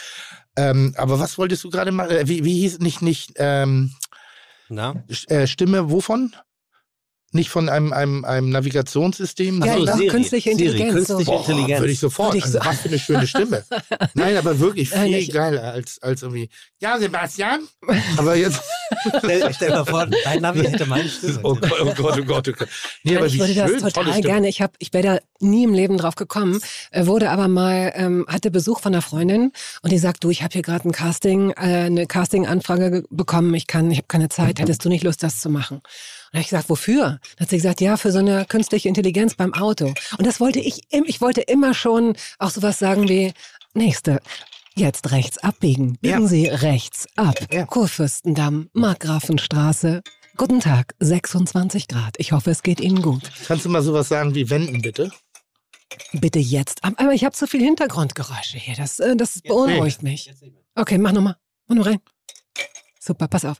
[0.57, 2.11] Ähm, aber was wolltest du gerade machen?
[2.11, 3.93] Äh, Wie, wie hieß nicht nicht ähm,
[5.27, 6.35] äh, Stimme wovon?
[7.31, 9.63] Nicht von einem, einem, einem Navigationssystem?
[9.63, 10.07] Ja, so, doch, Siri.
[10.07, 11.31] künstliche Siri, Intelligenz, Künstliche so.
[11.31, 11.79] Boah, Intelligenz.
[11.81, 12.27] Würde ich sofort.
[12.29, 13.63] Würde ich also, so- was für eine schöne Stimme.
[14.15, 16.49] Nein, aber wirklich viel nicht- geiler als, als irgendwie.
[16.81, 17.61] Ja, Sebastian.
[18.17, 18.61] Aber jetzt.
[19.19, 21.39] stell, stell mal vor, dein Navi hätte meine Stimme.
[21.43, 22.47] Oh Gott, oh Gott, oh Gott.
[22.49, 22.67] Oh Gott.
[23.03, 24.47] Nee, aber ich wie würde das schön, tolle total gerne.
[24.49, 26.59] Ich habe, ich wäre da nie im Leben drauf gekommen,
[26.91, 29.51] äh, wurde aber mal, ähm, hatte Besuch von einer Freundin
[29.83, 31.53] und die sagt, du, ich habe hier gerade ein Casting, äh,
[31.85, 33.53] eine Casting-Anfrage ge- bekommen.
[33.53, 34.59] Ich kann, ich habe keine Zeit.
[34.59, 35.81] Hättest du nicht Lust, das zu machen?
[36.31, 37.19] Und habe ich gesagt, wofür?
[37.37, 39.93] Dann hat sie gesagt, ja, für so eine künstliche Intelligenz beim Auto.
[40.17, 43.33] Und das wollte ich, im- ich wollte immer schon auch sowas sagen wie,
[43.73, 44.19] nächste.
[44.75, 45.97] Jetzt rechts abbiegen.
[45.99, 46.27] Biegen Ja.
[46.27, 47.35] Sie rechts ab.
[47.51, 47.65] Ja.
[47.65, 50.01] Kurfürstendamm, Markgrafenstraße.
[50.37, 52.13] Guten Tag, 26 Grad.
[52.17, 53.23] Ich hoffe, es geht Ihnen gut.
[53.47, 55.11] Kannst du mal sowas sagen wie wenden, bitte?
[56.13, 56.83] Bitte jetzt.
[56.83, 58.75] ab- Aber ich habe zu viel Hintergrundgeräusche hier.
[58.75, 60.31] Das, äh, das beunruhigt mich.
[60.75, 61.35] Okay, mach nochmal.
[61.67, 61.99] Mach nur rein.
[62.99, 63.57] Super, pass auf.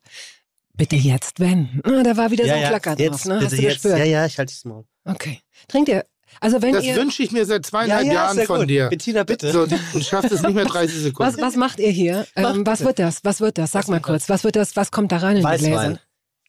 [0.80, 1.82] Bitte jetzt wenden.
[1.84, 3.00] Ah, da war wieder so ein Klacker drauf.
[3.00, 3.40] jetzt, Ne?
[3.42, 3.74] Hast du jetzt.
[3.84, 4.00] gespürt?
[4.00, 4.86] Ja, ja, ich halte das Maul.
[5.06, 5.40] Okay.
[5.68, 6.06] Trinkt ihr.
[6.42, 6.96] Also wenn Das ihr.
[6.96, 8.70] wünsche ich mir seit zweieinhalb Ja, ja, Jahren von gut.
[8.70, 8.88] dir.
[8.88, 9.52] Bettina, bitte.
[9.52, 11.34] So, du schaffst es nicht mehr 30 Sekunden.
[11.34, 12.26] Was, was macht ihr hier?
[12.36, 13.20] Ähm, was wird das?
[13.24, 13.72] Was wird das?
[13.72, 14.30] Sag mal kurz.
[14.30, 14.76] Was wird das?
[14.76, 15.70] Was kommt da rein in die Weißwein.
[15.72, 16.00] Gläser?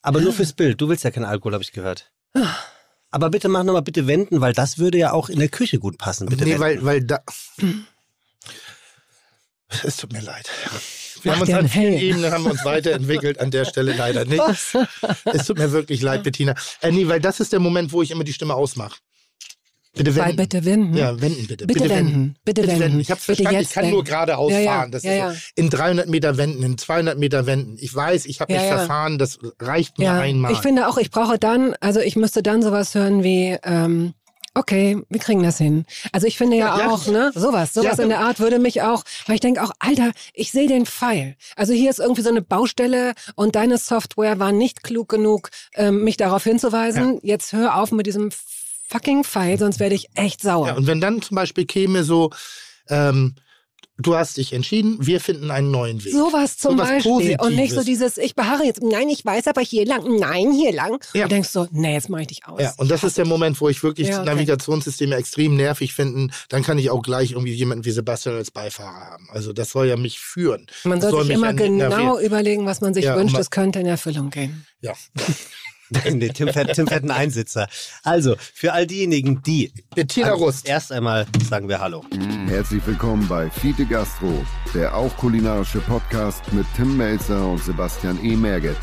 [0.02, 0.80] Aber nur fürs Bild.
[0.80, 2.12] Du willst ja keinen Alkohol, habe ich gehört.
[3.10, 5.98] Aber bitte mach nochmal bitte wenden, weil das würde ja auch in der Küche gut
[5.98, 6.28] passen.
[6.28, 6.62] Bitte nee, wenden.
[6.62, 7.20] weil, weil da.
[9.82, 10.48] Es tut mir leid.
[11.22, 12.02] Wir haben uns an einen vielen Hell.
[12.02, 14.42] Ebenen haben uns weiterentwickelt, an der Stelle leider nicht.
[15.24, 16.54] Es tut mir wirklich leid, Bettina.
[16.80, 18.96] Äh, nee, weil das ist der Moment, wo ich immer die Stimme ausmache.
[19.92, 20.36] Bitte wenden.
[20.36, 20.96] bitte wenden.
[20.96, 21.66] Ja, wenden bitte.
[21.66, 22.36] Bitte wenden.
[22.44, 23.00] Bitte wenden.
[23.00, 24.04] Ich habe Bitte verstanden, ich kann nur wenden.
[24.10, 24.70] geradeaus Ja, ja.
[24.72, 24.92] fahren.
[24.92, 25.30] Das Ja, ist ja.
[25.32, 27.76] so, in 300 Meter wenden, in 200 Meter wenden.
[27.80, 30.52] Ich weiß, ich habe mich verfahren, das reicht mir einmal.
[30.52, 34.14] ich finde auch, ich brauche dann, also ich müsste dann sowas hören wie, ähm,
[34.54, 35.84] Okay, wir kriegen das hin.
[36.12, 38.02] Also ich finde ja, Ja, auch, ne, sowas, sowas Ja.
[38.02, 41.36] in der Art würde mich auch, weil ich denke auch, Alter, ich sehe den Pfeil.
[41.54, 46.02] Also hier ist irgendwie so eine Baustelle und deine Software war nicht klug genug, ähm,
[46.02, 47.20] mich darauf hinzuweisen.
[47.22, 48.30] Jetzt hör auf mit diesem
[48.88, 50.66] fucking Pfeil, sonst werde ich echt sauer.
[50.66, 52.30] Ja, und wenn dann zum Beispiel käme so,
[52.88, 53.36] ähm,
[54.00, 56.12] du hast dich entschieden, wir finden einen neuen Weg.
[56.12, 57.36] Sowas zum Sowas Beispiel.
[57.40, 57.84] Und nicht so Positives.
[57.84, 60.98] dieses, ich beharre jetzt, nein, ich weiß aber hier lang, nein, hier lang.
[61.14, 61.22] Ja.
[61.24, 62.60] Du denkst so, nee, jetzt mach ich dich aus.
[62.60, 64.30] Ja, und das ist der Moment, wo ich wirklich Ja, okay.
[64.34, 66.32] Navigationssysteme extrem nervig finde.
[66.48, 69.28] Dann kann ich auch gleich irgendwie jemanden wie Sebastian als Beifahrer haben.
[69.30, 70.66] Also das soll ja mich führen.
[70.84, 73.28] Man Das soll sich immer genau überlegen, was man sich Ja, wünscht.
[73.28, 74.66] und ma- Es könnte in Erfüllung gehen.
[74.80, 74.94] Ja.
[76.10, 77.68] nee, Tim fährt, Tim fährt einen Einsitzer.
[78.04, 80.68] Also, für all diejenigen, die Bettina Rust.
[80.68, 82.04] erst einmal sagen wir Hallo.
[82.46, 88.36] Herzlich willkommen bei Fiete Gastro, der auch kulinarische Podcast mit Tim Melzer und Sebastian E.
[88.36, 88.76] Merget.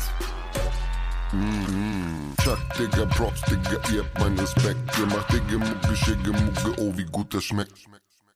[2.42, 4.78] Chuck, Digga, Props, Digga, ihr habt meinen Respekt.
[4.98, 7.72] Ihr macht Digga, Mucke, Schicke, Mucke, oh, wie gut das schmeckt.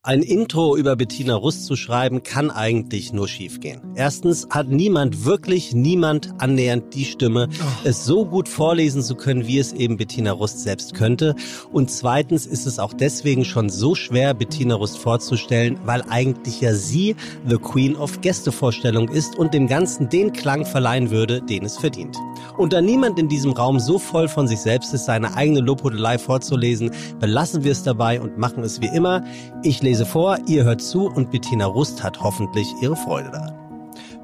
[0.05, 3.81] Ein Intro über Bettina Rust zu schreiben, kann eigentlich nur schiefgehen.
[3.95, 7.49] Erstens hat niemand, wirklich niemand annähernd die Stimme,
[7.85, 11.37] es so gut vorlesen zu können, wie es eben Bettina Rust selbst könnte.
[11.71, 16.75] Und zweitens ist es auch deswegen schon so schwer, Bettina Rust vorzustellen, weil eigentlich ja
[16.75, 17.15] sie
[17.47, 22.17] The Queen of Gästevorstellung ist und dem Ganzen den Klang verleihen würde, den es verdient.
[22.57, 26.19] Und da niemand in diesem Raum so voll von sich selbst ist, seine eigene Lobhudelei
[26.19, 26.91] vorzulesen,
[27.21, 29.23] belassen wir es dabei und machen es wie immer.
[29.63, 33.55] Ich lese vor, ihr hört zu und Bettina Rust hat hoffentlich ihre Freude daran.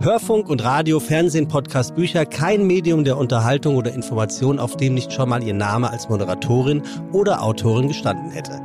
[0.01, 5.13] Hörfunk und Radio, Fernsehen, Podcast, Bücher, kein Medium der Unterhaltung oder Information, auf dem nicht
[5.13, 8.61] schon mal ihr Name als Moderatorin oder Autorin gestanden hätte.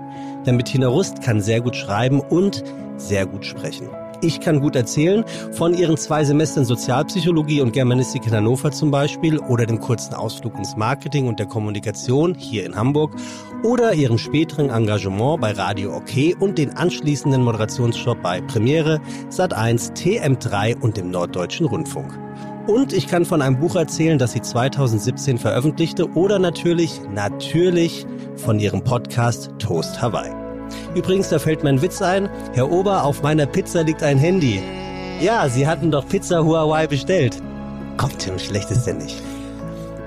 [0.45, 2.63] Denn Bettina Rust kann sehr gut schreiben und
[2.97, 3.89] sehr gut sprechen.
[4.23, 9.37] Ich kann gut erzählen, von ihren zwei Semestern Sozialpsychologie und Germanistik in Hannover zum Beispiel
[9.37, 13.13] oder dem kurzen Ausflug ins Marketing und der Kommunikation hier in Hamburg
[13.63, 20.79] oder ihrem späteren Engagement bei Radio OK und den anschließenden Moderationsjob bei Premiere, Sat1, TM3
[20.79, 22.17] und dem Norddeutschen Rundfunk.
[22.65, 28.05] Und ich kann von einem Buch erzählen, das sie 2017 veröffentlichte oder natürlich, natürlich
[28.37, 30.42] von ihrem Podcast Toast Hawaii.
[30.95, 32.29] Übrigens, da fällt mir ein Witz ein.
[32.53, 34.61] Herr Ober, auf meiner Pizza liegt ein Handy.
[35.19, 37.37] Ja, Sie hatten doch Pizza Huawei bestellt.
[37.97, 39.21] Komm, Tim, schlecht ist der nicht.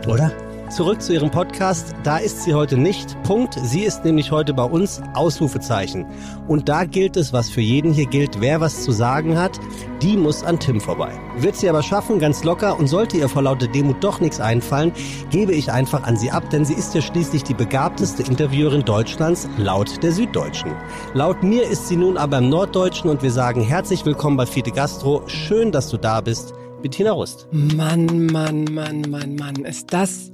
[0.06, 0.30] Oder?
[0.76, 1.94] Zurück zu Ihrem Podcast.
[2.02, 3.16] Da ist sie heute nicht.
[3.22, 3.54] Punkt.
[3.54, 5.00] Sie ist nämlich heute bei uns.
[5.14, 6.04] Ausrufezeichen.
[6.48, 8.42] Und da gilt es, was für jeden hier gilt.
[8.42, 9.58] Wer was zu sagen hat,
[10.02, 11.10] die muss an Tim vorbei.
[11.38, 12.78] Wird sie aber schaffen, ganz locker.
[12.78, 14.92] Und sollte ihr vor lauter Demut doch nichts einfallen,
[15.30, 19.48] gebe ich einfach an sie ab, denn sie ist ja schließlich die begabteste Interviewerin Deutschlands
[19.56, 20.72] laut der Süddeutschen.
[21.14, 24.72] Laut mir ist sie nun aber im Norddeutschen und wir sagen herzlich willkommen bei Fiete
[24.72, 25.22] Gastro.
[25.26, 26.52] Schön, dass du da bist.
[26.82, 27.48] Bettina Rust.
[27.50, 30.30] Mann, Mann, Mann, Mann, Mann, ist das.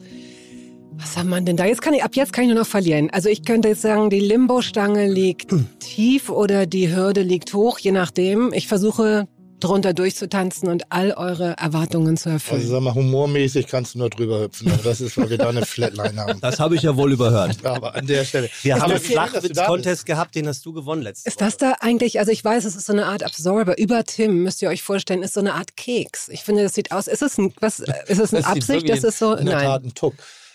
[0.96, 1.64] Was hat man denn da?
[1.64, 3.10] Jetzt kann ich, ab jetzt kann ich nur noch verlieren.
[3.10, 7.92] Also ich könnte jetzt sagen, die Limbo-Stange liegt tief oder die Hürde liegt hoch, je
[7.92, 8.52] nachdem.
[8.52, 9.26] Ich versuche
[9.60, 12.60] drunter durchzutanzen und all eure Erwartungen zu erfüllen.
[12.60, 14.72] Also sag mal, humormäßig kannst du nur drüber hüpfen.
[14.72, 16.40] Aber das ist, weil wir da eine Flatline haben.
[16.40, 17.64] Das habe ich ja wohl überhört.
[17.64, 18.50] Aber an der Stelle.
[18.62, 19.02] Wir haben Aber einen.
[19.02, 22.74] Flachwitz-Contest gehabt, den hast du gewonnen letzte Ist das da eigentlich, also ich weiß, es
[22.74, 23.78] ist so eine Art Absorber.
[23.78, 26.28] Über Tim, müsst ihr euch vorstellen, ist so eine Art Keks.
[26.28, 28.88] Ich finde, das sieht aus, ist es ein, was, ist es eine Das Absicht?
[28.88, 29.64] Das ist so, In der nein.
[29.64, 30.14] Tat ein Tuck.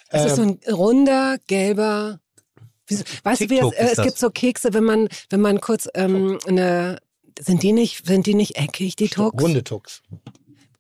[0.10, 2.20] Es ist so Ähm, ein runder, gelber.
[2.88, 4.05] Wieso, weißt du, wie das, äh, es das.
[4.05, 6.99] gibt so Kekse, wenn man, wenn man kurz ähm, eine.
[7.39, 9.41] Sind die nicht, sind die nicht eckig, die Tucks?
[9.43, 10.01] Runde Tucks.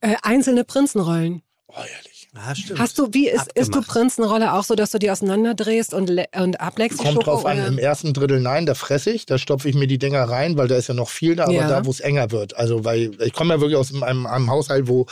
[0.01, 1.43] Äh, einzelne Prinzenrollen.
[1.67, 2.29] Oh, ehrlich.
[2.33, 2.79] Ja, stimmt.
[2.79, 3.87] Hast du, wie ist, ist du Abgemacht.
[3.89, 6.97] Prinzenrolle auch so, dass du die auseinanderdrehst und, und ableckst?
[6.99, 7.67] Kommt Schoko, drauf an, oder?
[7.67, 10.67] im ersten Drittel nein, da fresse ich, da stopfe ich mir die Dinger rein, weil
[10.67, 11.67] da ist ja noch viel da, aber Ja.
[11.67, 12.55] da, wo es enger wird.
[12.57, 15.05] Also, weil ich komme ja wirklich aus einem, einem Haushalt, wo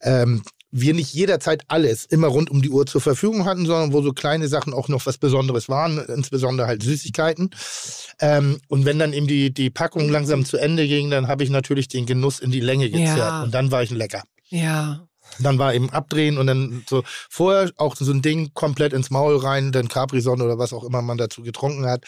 [0.00, 4.02] ähm, wir nicht jederzeit alles immer rund um die Uhr zur Verfügung hatten, sondern wo
[4.02, 7.50] so kleine Sachen auch noch was Besonderes waren, insbesondere halt Süßigkeiten.
[8.20, 11.50] Ähm, und wenn dann eben die, die Packung langsam zu Ende ging, dann habe ich
[11.50, 13.18] natürlich den Genuss in die Länge gezerrt.
[13.18, 13.42] Ja.
[13.42, 14.22] Und dann war ich Lecker.
[14.48, 15.06] Ja.
[15.38, 19.36] Dann war eben abdrehen und dann so vorher auch so ein Ding komplett ins Maul
[19.36, 22.04] rein, dann Capri-Sonne oder was auch immer man dazu getrunken hat.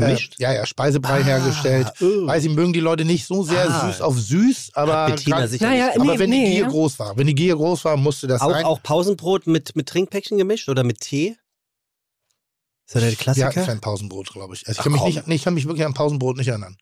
[0.00, 0.34] Gemischt?
[0.38, 1.92] Äh, ja, ja, Speisebrei hergestellt.
[2.00, 2.26] oh.
[2.26, 3.86] Weiß ich, mögen die Leute nicht so sehr Ah.
[3.90, 6.68] süß auf süß, aber, grad- Naja, aber nee, wenn die nee, Gier ja.
[6.68, 8.64] groß war, wenn die Gier groß war, musste das Auch, sein.
[8.64, 11.36] auch Pausenbrot mit, mit Trinkpäckchen gemischt oder mit Tee?
[12.86, 13.62] Ist das der ja, Klassiker?
[13.62, 14.60] ist ein Pausenbrot, glaube ich.
[14.68, 16.76] Also ich, Ach, kann mich nicht, nee, ich kann mich wirklich an Pausenbrot nicht erinnern.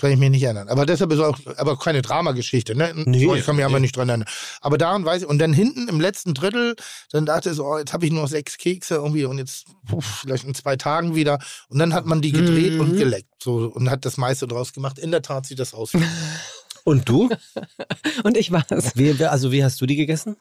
[0.00, 0.68] Kann ich mich nicht erinnern.
[0.70, 2.74] Aber deshalb ist auch aber keine Dramageschichte.
[2.74, 2.92] Ne?
[3.04, 3.80] Nee, ich kann mich aber nee.
[3.80, 4.28] nicht dran erinnern.
[4.62, 5.28] Aber daran weiß ich.
[5.28, 6.74] Und dann hinten im letzten Drittel,
[7.12, 9.66] dann dachte ich so, oh, jetzt habe ich nur noch sechs Kekse irgendwie und jetzt
[9.86, 11.38] puff, vielleicht in zwei Tagen wieder.
[11.68, 12.80] Und dann hat man die gedreht Mhm.
[12.80, 13.28] und geleckt.
[13.42, 14.98] So, und hat das meiste draus gemacht.
[14.98, 15.92] In der Tat sieht das aus.
[16.84, 17.28] Und du?
[18.24, 18.92] Und ich war's.
[18.94, 20.36] Wie, also wie hast du die gegessen?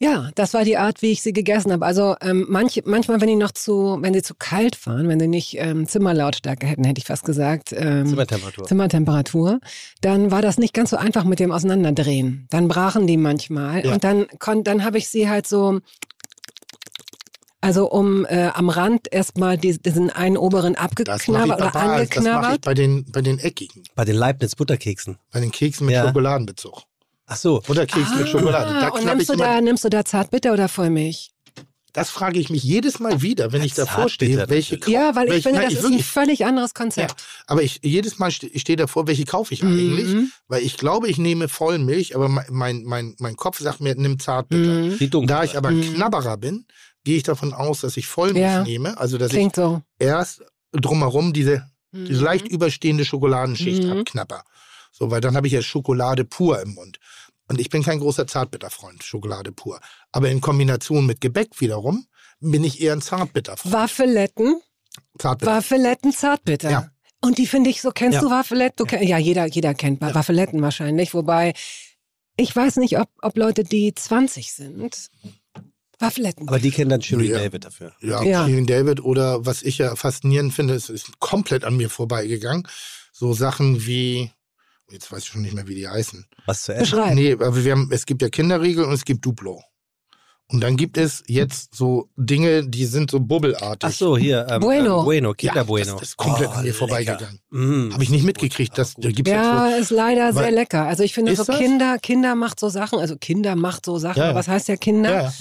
[0.00, 1.84] Ja, das war die Art, wie ich sie gegessen habe.
[1.84, 5.26] Also ähm, manch, manchmal, wenn die noch zu, wenn sie zu kalt waren, wenn sie
[5.26, 7.72] nicht ähm, Zimmerlautstärke hätten, hätte ich fast gesagt.
[7.72, 8.64] Ähm, Zimmertemperatur.
[8.66, 9.60] Zimmertemperatur,
[10.00, 12.46] dann war das nicht ganz so einfach mit dem Auseinanderdrehen.
[12.50, 13.92] Dann brachen die manchmal Ja.
[13.92, 15.80] und dann kon, dann habe ich sie halt so,
[17.60, 21.84] also um äh, am Rand erstmal die, diesen einen oberen abgeknabbert oder aber, das mache
[22.04, 22.60] ich angeknabbert.
[22.64, 25.18] bei den, bei den eckigen, Bei den Leibniz-Butterkeksen.
[25.32, 26.06] bei den Keksen mit Ja.
[26.06, 26.82] Schokoladenbezug.
[27.28, 27.60] Ach so.
[27.66, 28.72] Butterkeks mit Schokolade.
[28.72, 31.30] Da Ah, und knapp nimmst ich du, immer, da, nimmst du da Zartbitter oder Vollmilch?
[31.94, 34.94] das frage ich mich jedes Mal wieder, wenn ich davor stehe, welche natürlich.
[34.94, 37.24] Ja, weil ich welche, finde, das ist ein wirklich- völlig anderes Ja, Konzept.
[37.48, 40.06] aber ich jedes Mal ste ich stehe davor, welche kaufe ich eigentlich?
[40.06, 40.30] Mhm.
[40.46, 44.20] Weil ich glaube, ich nehme Vollmilch, aber mein, mein, mein, mein Kopf sagt mir, nimm
[44.20, 45.18] Zartbitter.
[45.20, 45.26] Mhm.
[45.26, 45.94] Da ich aber Mhm.
[45.94, 46.66] Knabberer bin,
[47.02, 48.62] gehe ich davon aus, dass ich Vollmilch Ja.
[48.62, 48.96] nehme.
[48.98, 49.82] Also dass Klingt so.
[49.98, 52.24] ich erst drumherum diese, diese Mhm.
[52.24, 53.90] leicht überstehende Schokoladenschicht Mhm.
[54.00, 54.44] abknapper.
[54.92, 56.98] So, weil dann habe ich ja Schokolade pur im Mund.
[57.48, 59.80] Und ich bin kein großer Zartbitterfreund, Schokolade pur.
[60.12, 62.06] Aber in Kombination mit Gebäck wiederum
[62.40, 63.72] bin ich eher ein Zartbitterfreund.
[63.74, 64.60] Waffeletten,
[65.18, 65.52] Zartbitter.
[65.52, 66.70] Waffeletten Zartbitter.
[66.70, 66.90] Ja.
[67.20, 68.20] Und die finde ich so, kennst Ja.
[68.20, 68.76] du Waffeletten?
[68.76, 70.14] Du kenn, ja, jeder, jeder kennt Ja.
[70.14, 71.52] Waffeletten wahrscheinlich, wobei
[72.36, 75.08] ich weiß nicht, ob, ob Leute, die 20 sind,
[75.98, 76.48] Waffeletten.
[76.48, 77.38] Aber die kennen dann Shirley Ja.
[77.38, 77.92] David dafür.
[78.00, 78.46] Ja, Ja.
[78.46, 82.68] Shirin David oder was ich ja faszinierend finde, es ist komplett an mir vorbeigegangen.
[83.12, 84.30] So Sachen wie,
[84.90, 86.26] jetzt weiß ich schon nicht mehr, wie die heißen.
[86.46, 86.80] Was zu essen.
[86.82, 87.14] Beschreib.
[87.14, 89.62] Nee, aber wir haben, es gibt ja Kinderriegel und es gibt Duplo.
[90.50, 93.86] Und dann gibt es jetzt so Dinge, die sind so bubbelartig.
[93.86, 94.46] Ach so, hier.
[94.48, 95.00] Ähm, Bueno.
[95.00, 95.92] Ähm, bueno, ja, Kinder Bueno.
[95.92, 96.78] Das, das ist komplett Oh, an mir lecker.
[96.78, 97.40] vorbeigegangen.
[97.50, 97.92] Mm.
[97.92, 98.78] Habe ich nicht mitgekriegt.
[98.78, 100.86] Das, da gibt's Ja, ist leider Weil- sehr lecker.
[100.86, 101.58] Also ich finde so das?
[101.58, 104.20] Kinder, Kinder macht so Sachen, also Kinder macht so Sachen.
[104.20, 104.34] Ja, ja.
[104.34, 105.12] Was heißt ja Kinder?
[105.12, 105.32] ja, ja.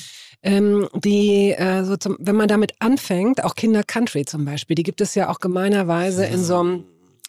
[0.44, 4.84] Ähm, die, äh, so zum, wenn man damit anfängt, auch Kinder Country zum Beispiel, die
[4.84, 6.84] gibt es ja auch gemeinerweise in so einem,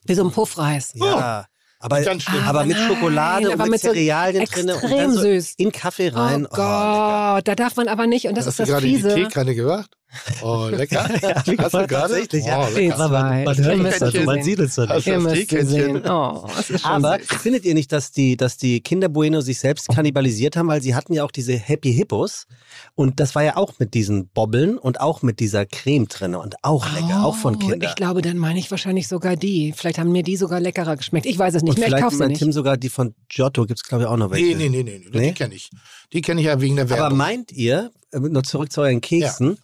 [0.05, 0.93] wie so einem Puffreis.
[0.97, 1.47] Ja.
[1.81, 2.43] Aber, Ganz schlimm.
[2.45, 5.21] aber mit nein, Schokolade aber und mit, mit so Cerealien drin und extrem dann so
[5.21, 5.55] süß.
[5.59, 6.47] in Kaffee rein.
[6.47, 8.95] Oh Gott, da darf man aber nicht, und das Hast ist du das gerade die
[8.97, 9.15] Fiese.
[9.15, 9.91] Teekanne gemacht?
[10.43, 11.07] Oh, lecker.
[11.59, 12.27] Hast du gerade?
[12.33, 12.67] ja.
[12.67, 13.09] Oh, lecker.
[13.09, 14.79] Man, man Ihr hört es, also man sieht es.
[14.79, 16.03] Ihr das sehen.
[16.07, 16.47] Oh,
[16.83, 17.27] Aber süß.
[17.43, 20.95] findet ihr nicht, dass die, dass die Kinder Bueno sich selbst kannibalisiert haben, weil sie
[20.95, 22.47] hatten ja auch diese Happy Hippos
[22.95, 26.57] und das war ja auch mit diesen Bobbeln und auch mit dieser Creme drin und
[26.63, 27.83] auch lecker, auch von Oh, Kindern.
[27.83, 29.75] Ich glaube, dann meine ich wahrscheinlich sogar die.
[29.77, 31.27] Vielleicht haben mir die sogar leckerer geschmeckt.
[31.27, 32.39] Ich weiß es nicht und mehr, ich vielleicht kaufe sie mein nicht.
[32.39, 34.57] Tim sogar die von Giotto, gibt es glaube ich auch noch welche.
[34.57, 35.29] Nee, nee, nee, nee, nee.
[35.29, 35.71] Die kenne ich.
[36.15, 37.19] Die kenne ich ja wegen der Aber Werbung.
[37.19, 39.59] meint ihr, äh, nur zurück zu euren Keksen,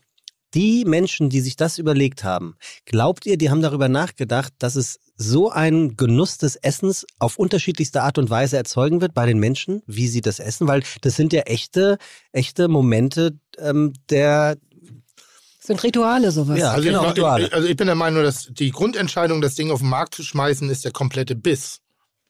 [0.55, 4.99] die Menschen, die sich das überlegt haben, glaubt ihr, die haben darüber nachgedacht, dass es
[5.17, 9.83] so einen Genuss des Essens auf unterschiedlichste Art und Weise erzeugen wird bei den Menschen,
[9.87, 10.67] wie sie das essen?
[10.67, 11.99] Weil das sind ja echte,
[12.33, 16.59] echte Momente ähm, der, Das sind Rituale sowas.
[16.59, 16.73] Ja.
[16.73, 17.47] also, genau, ich, Rituale.
[17.47, 20.23] ich, also ich bin der Meinung, dass die Grundentscheidung, das Ding auf den Markt zu
[20.23, 21.81] schmeißen, ist der komplette Biss.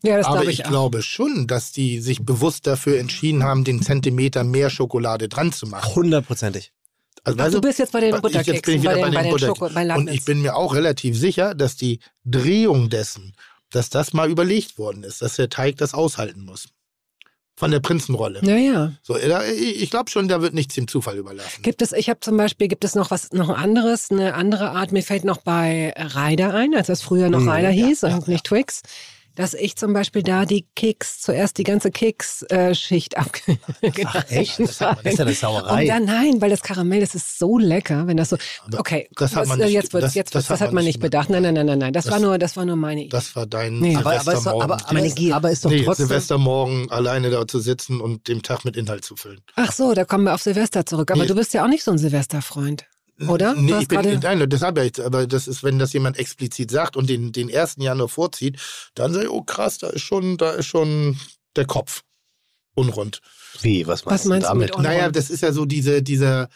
[0.03, 3.64] Ja, das Aber glaube ich, ich, glaube schon, dass die sich bewusst dafür entschieden haben,
[3.64, 5.95] den Zentimeter mehr Schokolade dran zu machen.
[5.95, 6.72] hundertprozentig.
[7.25, 9.01] Also, Ach, weißt du bist jetzt bei den ich- jetzt bin ich Butterkeksen, wieder bei
[9.01, 11.55] bei den, bei den den Butter- Schoko, bei Und ich bin mir auch relativ sicher,
[11.55, 13.35] dass die Drehung dessen,
[13.70, 16.68] dass das mal überlegt worden ist, dass der Teig das aushalten muss.
[17.57, 18.41] Von der Prinzenrolle.
[18.43, 18.95] Naja.
[19.03, 21.62] So, da- ich ich glaube schon, da wird nichts dem Zufall überlassen.
[21.62, 24.91] Gibt es, ich habe zum Beispiel, gibt es noch was, noch anderes, eine andere Art,
[24.91, 28.14] mir fällt noch bei Ryder ein, als das früher noch Mhm, Ryder ja, hieß ja,
[28.16, 28.83] und nicht Twix,
[29.35, 33.59] dass ich zum Beispiel da die Keks, zuerst die ganze Keksschicht abge...
[34.05, 34.61] Ach echt?
[34.61, 35.87] Das, hat man- das ist ja eine Und Sauerei.
[35.87, 38.37] dann, nein, weil das Karamell, das ist so lecker, wenn das so.
[38.76, 40.85] Okay, das hat man äh, nicht- jetzt wird's, das- jetzt wird's, das das, hat man
[40.85, 41.30] nicht bedacht.
[41.30, 41.93] Nein, nein, nein, nein, nein.
[41.93, 43.09] Das, war nur, das war nur meine Idee.
[43.11, 43.97] Das war dein Nee.
[43.97, 44.62] aber, aber, ist doch, Silvestermorgen.
[44.72, 45.37] aber, aber, Meine ist, Gier.
[45.37, 46.07] aber ist doch nee, trotzdem.
[46.07, 49.41] Silvestermorgen alleine da zu sitzen und dem Tag mit Inhalt zu füllen.
[49.57, 51.11] Ach so, da kommen wir auf Silvester zurück.
[51.11, 51.28] Aber Nee.
[51.28, 52.85] du bist ja auch nicht so ein Silvesterfreund,
[53.29, 53.55] oder?
[53.55, 56.71] Nee, du ich bin, nein, deshalb ja, ich- aber das ist, wenn das jemand explizit
[56.71, 57.77] sagt und den, den 1.
[57.79, 58.59] Januar vorzieht,
[58.95, 61.19] dann sage ich, oh krass, da ist schon, da ist schon
[61.57, 62.03] der Kopf
[62.75, 63.21] unrund.
[63.62, 64.62] Wie, was meinst, Was meinst du damit?
[64.69, 64.89] mit unrund?
[64.89, 66.49] Naja, das ist ja so diese, dieser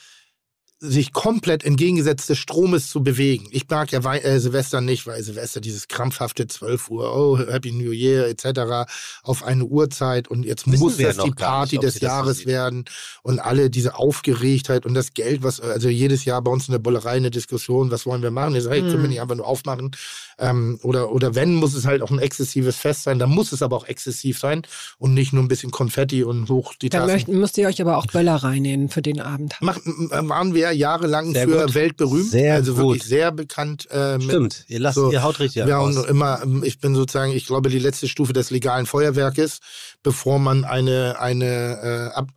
[0.80, 3.48] sich komplett entgegengesetzte Stromes zu bewegen.
[3.50, 7.72] Ich mag ja Wei äh, Silvester nicht, weil Silvester dieses krampfhafte 12 Uhr, oh, Happy
[7.72, 8.88] New Year etc.
[9.24, 12.46] auf eine Uhrzeit und jetzt Wissen muss wir das noch die Party nicht, des Jahres
[12.46, 12.84] werden
[13.22, 16.78] und alle diese Aufgeregtheit und das Geld, was, also jedes Jahr bei uns in der
[16.78, 18.54] Bullerei eine Diskussion, was wollen wir machen?
[18.54, 19.08] Ich sage, hey, können wir Mhm.
[19.08, 19.90] nicht einfach nur aufmachen?
[20.38, 23.62] Ähm, oder, oder wenn, muss es halt auch ein exzessives Fest sein, dann muss es
[23.62, 24.62] aber auch exzessiv sein
[24.98, 27.12] und nicht nur ein bisschen Konfetti und hoch die Da Tassen.
[27.12, 29.56] möchten, müsst ihr euch aber auch Böller reinnehmen für den Abend.
[29.60, 30.30] Mach, m- m-
[30.70, 31.74] wir jahrelang Sehr für gut.
[31.74, 33.08] weltberühmt, Sehr also wirklich gut.
[33.08, 33.88] sehr bekannt.
[33.90, 35.96] Äh, mit, Stimmt, ihr, lasst, So, ihr haut richtig Ja, raus.
[35.96, 39.58] und immer, ähm, ich bin sozusagen, ich glaube, die letzte Stufe des legalen Feuerwerkes,
[40.02, 42.28] bevor man eine, eine, äh, ab,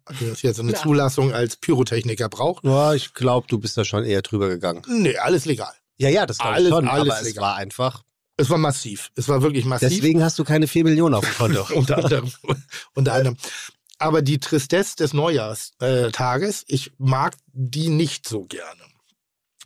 [0.41, 0.77] jetzt eine Ja.
[0.81, 2.63] Zulassung als Pyrotechniker braucht.
[2.63, 4.81] Ja, ich glaube, du bist da schon eher drüber gegangen.
[4.87, 5.71] Nee, alles legal.
[5.97, 7.41] Ja, ja, das glaube ich Alles- schon, alles aber es legal.
[7.43, 8.03] war einfach.
[8.37, 9.11] Es war massiv.
[9.15, 9.89] Es war wirklich massiv.
[9.89, 11.63] Deswegen hast du keine 4 Millionen auf dem Konto.
[11.75, 12.31] unter anderem.
[12.95, 13.37] unter anderem.
[14.01, 18.81] Aber die Tristesse des Neujahrstages, äh, ich mag die nicht so gerne.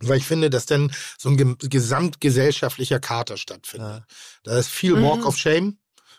[0.01, 4.03] Weil ich finde, dass dann so ein gesamtgesellschaftlicher Kater stattfindet.
[4.43, 5.25] Da ist viel Walk Mhm.
[5.27, 5.77] of Shame,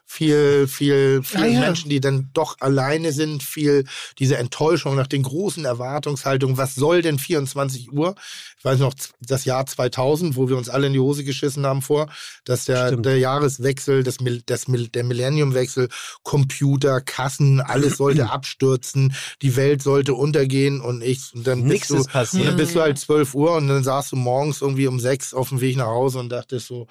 [0.08, 1.60] viel, viel, viel Ah, ja.
[1.60, 3.84] Menschen, die dann doch alleine sind, viel
[4.18, 6.56] diese Enttäuschung nach den großen Erwartungshaltungen.
[6.56, 8.14] Was soll denn 24 Uhr?
[8.56, 11.82] Ich weiß noch, das Jahr 2000, wo wir uns alle in die Hose geschissen haben
[11.82, 12.08] vor,
[12.44, 13.04] dass der, Stimmt.
[13.04, 15.88] der Jahreswechsel, das, das, der Millenniumwechsel,
[16.22, 21.90] Computer, Kassen, alles sollte abstürzen, die Welt sollte untergehen und ich, und dann Nix bist
[21.90, 22.42] du, ist passiert.
[22.42, 25.34] und dann bist du halt 12 Uhr und dann saßt du morgens irgendwie um sechs
[25.34, 26.86] auf dem Weg nach Hause und dachtest so,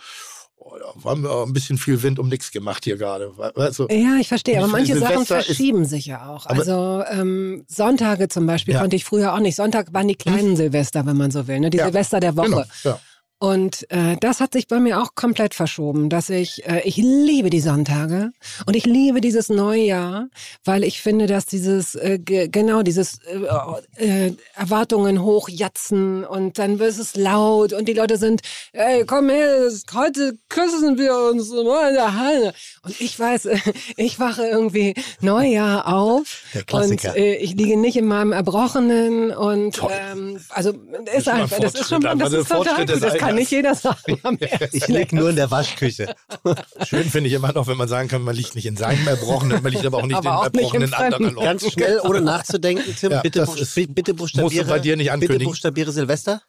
[0.68, 3.32] oh, ja, war mir ein bisschen viel Wind um nichts gemacht hier gerade.
[3.78, 3.88] Du?
[3.90, 6.46] Ja, ich verstehe, aber manche finde, Sachen Silvester ist- verschieben sich ja auch.
[6.48, 8.80] Also ähm, Sonntage zum Beispiel Ja.
[8.80, 8.84] Hm?
[8.86, 9.56] konnte ich früher auch nicht.
[9.56, 11.70] Sonntag waren die kleinen Silvester, wenn man so will, ne?
[11.70, 12.50] die Ja, Silvester der Woche.
[12.50, 13.00] Genau, ja.
[13.38, 17.50] Und äh, das hat sich bei mir auch komplett verschoben, dass ich, äh, ich liebe
[17.50, 18.32] die Sonntage
[18.66, 20.30] und ich liebe dieses Neujahr,
[20.64, 26.80] weil ich finde, dass dieses, äh, ge genau dieses äh, äh, Erwartungen hochjatzen und dann
[26.80, 28.40] wird es laut und die Leute sind,
[28.72, 32.54] ey, komm her, heute küssen wir uns in der Halle.
[32.84, 33.58] Und ich weiß, äh,
[33.98, 40.40] ich wache irgendwie Neujahr auf und äh, ich liege nicht in meinem Erbrochenen und ähm,
[40.50, 40.74] also
[41.14, 44.20] ist einfach, das ist schon, das ist total gut, das kann nicht jeder sagen.
[44.24, 44.94] am Ich ersten.
[44.94, 46.16] lieg nur in der Waschküche.
[46.88, 49.62] Schön finde ich immer noch, wenn man sagen kann, man liegt nicht in seinem Erbrochenen,
[49.64, 51.14] man liegt aber auch nicht Aber in auch nicht Erbrochenen im Fremden.
[51.16, 51.46] anderer Leute.
[51.46, 54.66] Ganz schnell, ohne nachzudenken, Tim, Ja, bitte, ist- bi- bitte buchstabiere.
[54.66, 55.48] bei dir nicht Bitte ankündigen.
[55.48, 56.42] buchstabiere Silvester.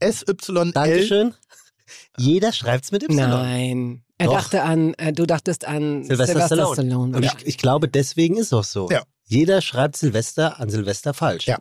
[0.00, 0.72] SYL.
[0.72, 1.34] Dankeschön.
[2.16, 3.16] Jeder schreibt's mit Y.
[3.16, 4.02] Nein.
[4.18, 4.34] Er Doch.
[4.34, 6.74] dachte an, äh, du dachtest an Sylvester Stallone.
[6.74, 7.16] Stallone.
[7.16, 7.32] Und Ja.
[7.38, 8.88] ich, ich glaube, deswegen ist es auch so.
[8.90, 9.02] Ja.
[9.26, 11.46] Jeder schreibt Silvester an Silvester falsch.
[11.46, 11.58] Ja.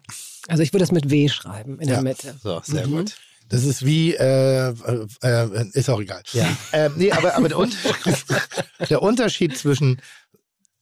[0.48, 1.96] Also ich würde es mit W schreiben in Ja.
[1.96, 2.36] der Mitte.
[2.42, 2.92] So, sehr Mhm.
[2.92, 3.16] gut.
[3.50, 6.22] Das ist wie, äh, äh, äh, ist auch egal.
[6.34, 6.46] Ja.
[6.74, 8.26] Ähm, nee, aber, aber der, Unterschied,
[8.90, 10.02] der Unterschied zwischen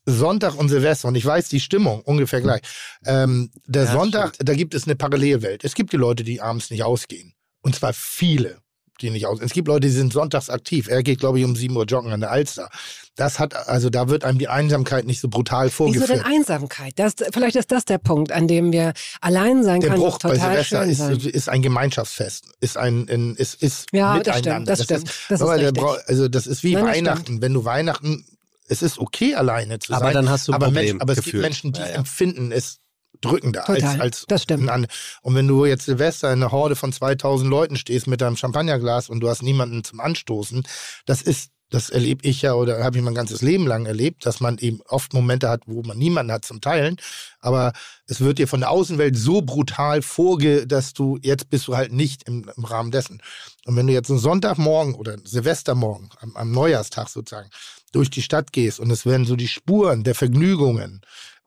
[0.05, 2.61] Sonntag und Silvester, und ich weiß die Stimmung ungefähr gleich.
[3.05, 5.63] Ähm, der Ja, Sonntag, da gibt es eine Parallelwelt.
[5.63, 7.33] Es gibt die Leute, die abends nicht ausgehen.
[7.61, 8.59] Und zwar viele,
[9.01, 9.47] die nicht ausgehen.
[9.47, 10.87] Es gibt Leute, die sind sonntags aktiv.
[10.87, 12.69] Er geht, glaube ich, um 7 Uhr joggen an der Alster.
[13.15, 16.09] Das hat, also da wird einem die Einsamkeit nicht so brutal Wieso vorgeführt.
[16.09, 16.93] denn Einsamkeit?
[16.97, 18.91] Das, vielleicht ist das der Punkt, an dem wir
[19.21, 23.61] allein sein Der kann Bruch bei Silvester ist, ist ein Gemeinschaftsfest, ist ein, ein ist,
[23.63, 24.75] ist Ja, das miteinander.
[24.75, 25.15] stimmt, das stimmt.
[25.29, 25.83] Das ist aber der richtig.
[25.83, 27.41] Brau- also das ist wie Nein, das Weihnachten.
[27.41, 28.25] Wenn du Weihnachten,
[28.67, 30.13] es ist okay alleine zu Aber sein.
[30.15, 31.37] dann hast du ein aber, Problem Menschen, aber es gibt.
[31.41, 31.93] Menschen, die Ja, ja.
[31.93, 32.79] empfinden es
[33.21, 34.69] drückender Total, als, als das stimmt.
[34.69, 34.91] anderer.
[35.21, 39.07] Und wenn du jetzt Silvester in einer Horde von 2000 Leuten stehst mit deinem Champagnerglas
[39.09, 40.63] und du hast niemanden zum Anstoßen,
[41.05, 44.39] das ist das erlebe ich ja oder habe ich mein ganzes Leben lang erlebt, dass
[44.39, 46.95] man eben oft Momente hat, wo man niemanden hat zum Teilen.
[47.41, 47.73] Aber
[48.07, 51.91] es wird dir von der Außenwelt so brutal vorge, dass du jetzt bist du halt
[51.91, 53.21] nicht im, im Rahmen dessen.
[53.65, 57.49] Und wenn du jetzt einen Sonntagmorgen oder Silvestermorgen am, am Neujahrstag sozusagen
[57.91, 61.01] durch die Stadt gehst und es werden so die Spuren der Vergnügungen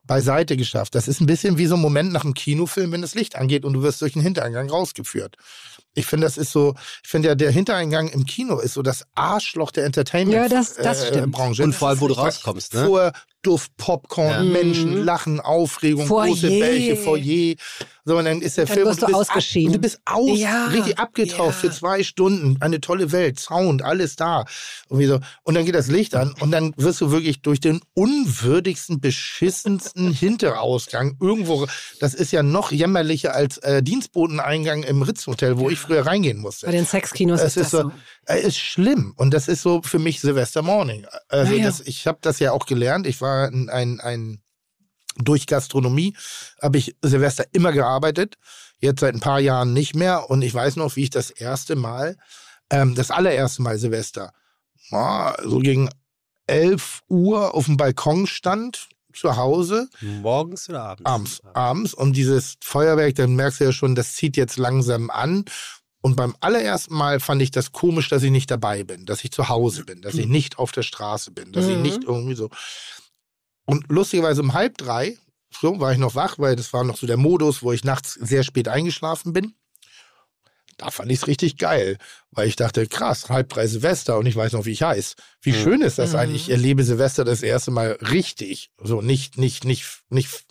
[0.09, 0.97] beiseite geschafft.
[0.97, 3.65] Das ist ein bisschen wie so ein Moment nach einem Kinofilm, wenn das Licht angeht
[3.65, 5.37] und du wirst durch den Hintereingang rausgeführt.
[5.95, 9.05] Ich finde, das ist so, ich finde ja, der Hintereingang im Kino ist so das
[9.15, 11.33] Arschloch der Entertainment Ja, das- das äh, stimmt.
[11.33, 11.63] Branche.
[11.63, 12.87] Und vor allem, wo du rauskommst, ne?
[12.87, 14.43] Vor Duft, Popcorn, Ja.
[14.43, 16.27] Menschen, Lachen, Aufregung, Foyer.
[16.29, 17.55] große Bäche, Foyer.
[18.09, 19.67] So, und dann ist der Dann Film wirst und du bist ab- ausgeschieden.
[19.69, 21.53] Und du bist aus, Ja, richtig abgetaucht ja.
[21.53, 22.57] für zwei Stunden.
[22.61, 24.47] Eine tolle Welt, Sound, alles da.
[24.89, 25.21] Und, so.
[25.43, 30.11] und dann geht das Licht an und dann wirst du wirklich durch den unwürdigsten, beschissensten
[30.15, 31.67] Hinterausgang irgendwo.
[32.01, 36.65] Das ist ja noch jämmerlicher als äh, Dienstboteneingang im Ritz-Hotel, wo ich früher reingehen musste.
[36.67, 37.93] Bei den Sexkinos Es ist das so, so.
[38.27, 41.05] äh, ist schlimm und das ist so für mich Silvester Morning.
[41.29, 41.65] Also ja.
[41.65, 43.07] Das, ich habe das ja auch gelernt.
[43.07, 44.41] Ich war ein, ein, ein
[45.19, 46.17] durch Gastronomie
[46.63, 48.37] habe ich Silvester immer gearbeitet.
[48.81, 51.75] Jetzt seit ein paar Jahren nicht mehr und ich weiß noch, wie ich das erste
[51.77, 52.17] Mal,
[52.71, 54.33] ähm, das allererste Mal Silvester,
[54.93, 55.89] ah, so gegen
[56.47, 61.05] 11 Uhr auf dem Balkon stand zu Hause Morgens oder abends?
[61.11, 65.45] abends, abends und dieses Feuerwerk, dann merkst du ja schon, das zieht jetzt langsam an.
[66.01, 69.33] Und beim allerersten Mal fand ich das komisch, dass ich nicht dabei bin, dass ich
[69.33, 71.83] zu Hause bin, dass ich nicht auf der Straße bin, dass ich Mhm.
[71.83, 72.49] nicht irgendwie so.
[73.69, 75.19] Und lustigerweise um halb drei,
[75.51, 78.15] so war ich noch wach, weil das war noch so der Modus, wo ich nachts
[78.15, 79.53] sehr spät eingeschlafen bin.
[80.79, 81.99] Da fand ich es richtig geil,
[82.31, 85.17] weil ich dachte, krass, halb drei Silvester und ich weiß noch, wie ich heiß.
[85.43, 85.57] Wie Mhm.
[85.57, 86.19] schön ist das Mhm.
[86.19, 86.43] eigentlich?
[86.49, 88.71] Ich erlebe Silvester das erste Mal richtig.
[88.83, 90.45] So nicht, nicht, nicht, nicht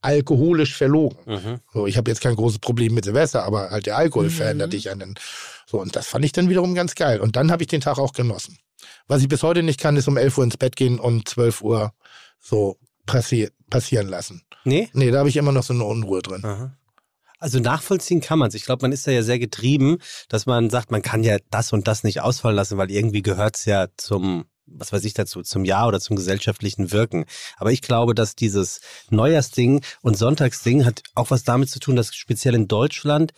[0.00, 1.18] alkoholisch verlogen.
[1.26, 1.60] Mhm.
[1.72, 4.30] So, ich habe jetzt kein großes Problem mit Silvester, aber halt der Alkohol Mhm.
[4.30, 5.14] verändert dich an den.
[5.66, 7.20] So, und das fand ich dann wiederum ganz geil.
[7.20, 8.58] Und dann habe ich den Tag auch genossen.
[9.08, 11.62] Was ich bis heute nicht kann, ist um 11 Uhr ins Bett gehen und 12
[11.62, 11.92] Uhr
[12.40, 14.42] so passi passieren lassen.
[14.64, 14.90] Nee?
[14.92, 16.44] Nee, da habe ich immer noch so eine Unruhe drin.
[16.44, 16.76] Aha.
[17.38, 18.54] Also nachvollziehen kann man es.
[18.54, 21.72] Ich glaube, man ist da ja sehr getrieben, dass man sagt, man kann ja das
[21.72, 25.42] und das nicht ausfallen lassen, weil irgendwie gehört es ja zum was weiß ich dazu,
[25.42, 27.24] zum Jahr oder zum gesellschaftlichen Wirken.
[27.56, 28.80] Aber ich glaube, dass dieses
[29.10, 33.32] Neujahrsding und Sonntagsding hat auch was damit zu tun, dass speziell in Deutschland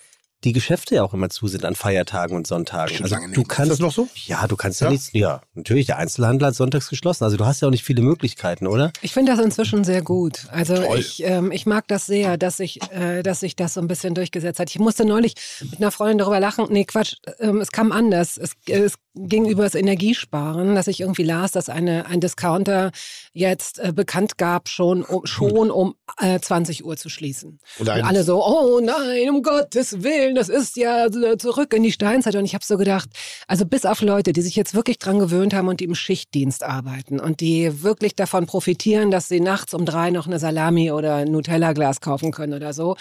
[0.45, 3.03] die Geschäfte ja auch immer zu sind an Feiertagen und Sonntagen.
[3.03, 4.09] Also du kannst Ist das noch so?
[4.27, 4.91] Ja, du kannst ja, Ja?
[4.93, 5.11] nichts.
[5.13, 5.87] Ja, natürlich.
[5.87, 7.25] Der Einzelhandel hat sonntags geschlossen.
[7.25, 8.93] Also du hast ja auch nicht viele Möglichkeiten, oder?
[9.03, 10.47] Ich finde das inzwischen sehr gut.
[10.51, 10.99] Also Toll.
[10.99, 14.15] ich, ähm, ich mag das sehr, dass sich, äh, dass sich das so ein bisschen
[14.15, 14.71] durchgesetzt hat.
[14.71, 16.67] Ich musste neulich mit einer Freundin darüber lachen.
[16.71, 18.37] Nee, Quatsch, ähm, es kam anders.
[18.37, 22.93] Es, es ging über das Energiesparen, dass ich irgendwie las, dass eine, ein Discounter
[23.33, 27.59] jetzt äh, bekannt gab, schon um, schon um äh, 20 Uhr zu schließen.
[27.79, 31.83] Und Und alle so, oh nein, um Gottes Willen, das ist ja äh, zurück in
[31.83, 32.37] die Steinzeit.
[32.37, 33.11] Und ich habe so gedacht,
[33.47, 36.63] also bis auf Leute, die sich jetzt wirklich dran gewöhnt haben und die im Schichtdienst
[36.63, 41.17] arbeiten und die wirklich davon profitieren, dass sie nachts um drei noch eine Salami oder
[41.17, 42.97] ein Nutella-Glas kaufen können oder so,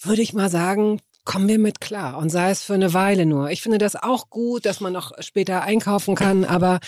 [0.00, 2.16] würde ich mal sagen, kommen wir mit klar.
[2.16, 3.50] Und sei es für eine Weile nur.
[3.50, 6.80] Ich finde das auch gut, dass man noch später einkaufen kann, aber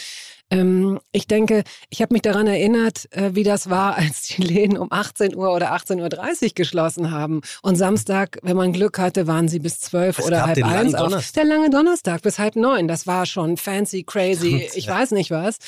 [0.51, 4.78] ähm, ich denke, ich habe mich daran erinnert, äh, wie das war, als die Läden
[4.78, 7.43] um 18 Uhr oder 18.30 Uhr geschlossen haben.
[7.62, 10.93] Und Samstag, wenn man Glück hatte, waren sie bis 12 Es oder halb eins.
[11.32, 12.89] Der lange Donnerstag bis halb neun.
[12.89, 15.59] Das war schon fancy, crazy, ich weiß nicht was.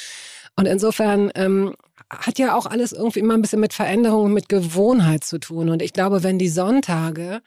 [0.57, 1.75] Und insofern ähm,
[2.09, 5.69] hat ja auch alles irgendwie immer ein bisschen mit Veränderung und mit Gewohnheit zu tun.
[5.69, 7.41] Und ich glaube, wenn die Sonntage,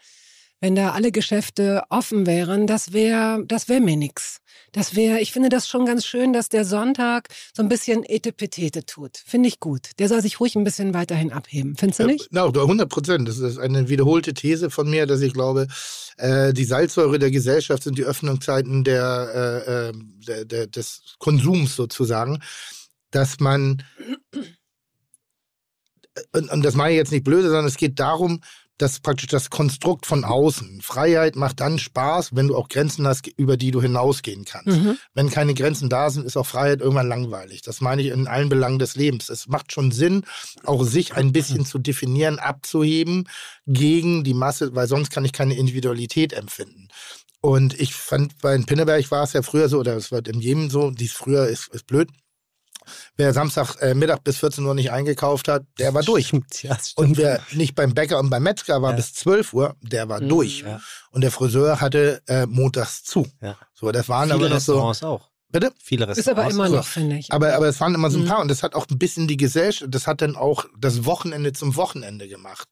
[0.64, 4.38] wenn da alle Geschäfte offen wären, das wäre das wär mir nix.
[4.72, 8.86] Das wäre, ich finde das schon ganz schön, dass der Sonntag so ein bisschen Etepetete
[8.86, 9.18] tut.
[9.26, 9.90] Finde ich gut.
[10.00, 11.76] Der soll sich ruhig ein bisschen weiterhin abheben.
[11.76, 12.30] Findest du nicht?
[12.32, 13.28] Ja, 100 Prozent.
[13.28, 15.68] Das ist eine wiederholte These von mir, dass ich glaube,
[16.16, 19.94] äh, die Salzsäure der Gesellschaft sind die Öffnungszeiten der, äh, äh,
[20.28, 22.42] der, der, des Konsums sozusagen,
[23.12, 23.84] dass man,
[26.32, 28.40] und, und das meine ich jetzt nicht blöde, sondern es geht darum,
[28.84, 33.28] dass praktisch das Konstrukt von außen, Freiheit macht dann Spaß, wenn du auch Grenzen hast,
[33.38, 34.78] über die du hinausgehen kannst.
[34.78, 34.98] Mhm.
[35.14, 37.62] Wenn keine Grenzen da sind, ist auch Freiheit irgendwann langweilig.
[37.62, 39.30] Das meine ich in allen Belangen des Lebens.
[39.30, 40.26] Es macht schon Sinn,
[40.66, 43.30] auch sich ein bisschen zu definieren, abzuheben
[43.66, 46.90] gegen die Masse, weil sonst kann ich keine Individualität empfinden.
[47.40, 50.70] Und ich fand, bei Pinneberg war es ja früher so, oder es wird in jedem
[50.70, 52.10] so, dies früher ist, ist blöd.
[53.16, 56.28] Wer Samstag äh, Mittag bis 14 Uhr nicht eingekauft hat, der war durch.
[56.28, 56.98] Stimmt, ja, stimmt.
[57.10, 58.96] Und wer nicht beim Bäcker und beim Metzger war Ja.
[58.96, 60.30] bis 12 Uhr, der war Mhm.
[60.30, 60.62] durch.
[60.62, 60.80] Ja.
[61.12, 63.28] Und der Friseur hatte äh, montags zu.
[63.42, 63.58] Ja.
[63.74, 64.74] So, das waren Viele aber noch so.
[64.74, 65.30] Restaurants auch.
[65.50, 65.72] Bitte?
[65.84, 66.18] Viele Restaurants.
[66.18, 66.76] Ist aber immer so.
[66.78, 67.32] noch, finde ich.
[67.32, 68.28] Aber, aber es waren immer so ein Mhm.
[68.28, 71.54] paar und das hat auch ein bisschen die Gesellschaft, das hat dann auch das Wochenende
[71.54, 72.68] zum Wochenende gemacht.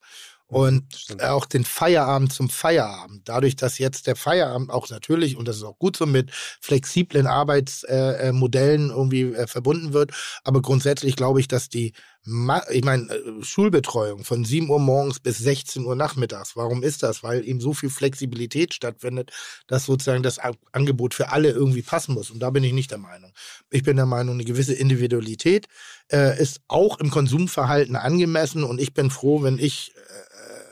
[0.51, 0.83] Und
[1.21, 3.29] auch den Feierabend zum Feierabend.
[3.29, 7.25] Dadurch, dass jetzt der Feierabend auch natürlich, und das ist auch gut so, mit flexiblen
[7.25, 10.11] Arbeitsmodellen äh, Modellen irgendwie äh, verbunden wird.
[10.43, 11.93] Aber grundsätzlich glaube ich, dass die,
[12.25, 17.01] Ma ich meine, äh, Schulbetreuung von 7 Uhr morgens bis 16 Uhr nachmittags, warum ist
[17.01, 17.23] das?
[17.23, 19.31] Weil eben so viel Flexibilität stattfindet,
[19.67, 22.29] dass sozusagen das A- Angebot für alle irgendwie passen muss.
[22.29, 23.31] Und da bin ich nicht der Meinung.
[23.69, 25.67] Ich bin der Meinung, eine gewisse Individualität
[26.11, 29.93] äh, ist auch im Konsumverhalten angemessen und ich bin froh, wenn ich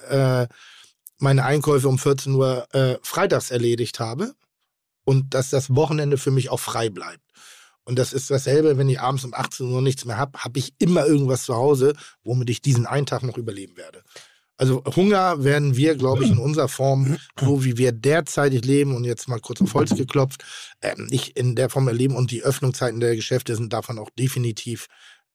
[0.09, 0.47] äh,
[1.17, 4.33] meine Einkäufe um 14 Uhr äh, freitags erledigt habe
[5.03, 7.23] und dass das Wochenende für mich auch frei bleibt.
[7.83, 10.73] Und das ist dasselbe, wenn ich abends um 18 Uhr nichts mehr habe, habe ich
[10.77, 11.93] immer irgendwas zu Hause,
[12.23, 14.03] womit ich diesen einen Tag noch überleben werde.
[14.57, 19.05] Also Hunger werden wir, glaube ich, in unserer Form, so wie wir derzeitig leben und
[19.05, 20.43] jetzt mal kurz auf Holz geklopft,
[20.81, 24.87] ähm, nicht in der Form erleben und die Öffnungszeiten der Geschäfte sind davon auch definitiv,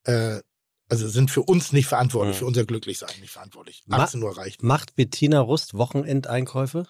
[0.03, 0.41] äh,
[0.89, 2.39] also sind für uns nicht verantwortlich, Mhm.
[2.39, 3.83] für unser Glücklichsein nicht verantwortlich.
[3.87, 4.63] Ma- 18 Uhr reicht.
[4.63, 6.87] Macht Bettina Rust Wochenendeinkäufe?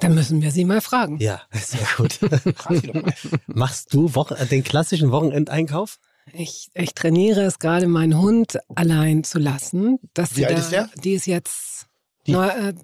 [0.00, 1.18] Dann müssen wir sie mal fragen.
[1.18, 2.18] Ja, sehr gut.
[3.46, 5.98] Machst du Wochen, äh, den klassischen Wochenendeinkauf?
[6.32, 9.98] Ich, ich trainiere es gerade, meinen Hund allein zu lassen.
[10.14, 10.90] Dass Wie sie alt da, ist der?
[11.02, 11.86] Die ist jetzt
[12.28, 12.74] neu- äh,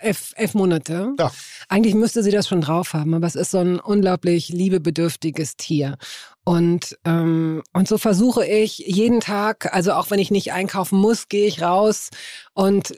[0.00, 1.14] elf, elf Monate.
[1.18, 1.30] Ja.
[1.68, 5.96] Eigentlich müsste sie das schon drauf haben, aber es ist so ein unglaublich liebebedürftiges Tier.
[6.44, 11.28] Und, ähm, und so versuche ich jeden Tag, also auch wenn ich nicht einkaufen muss,
[11.28, 12.08] gehe ich raus
[12.54, 12.94] und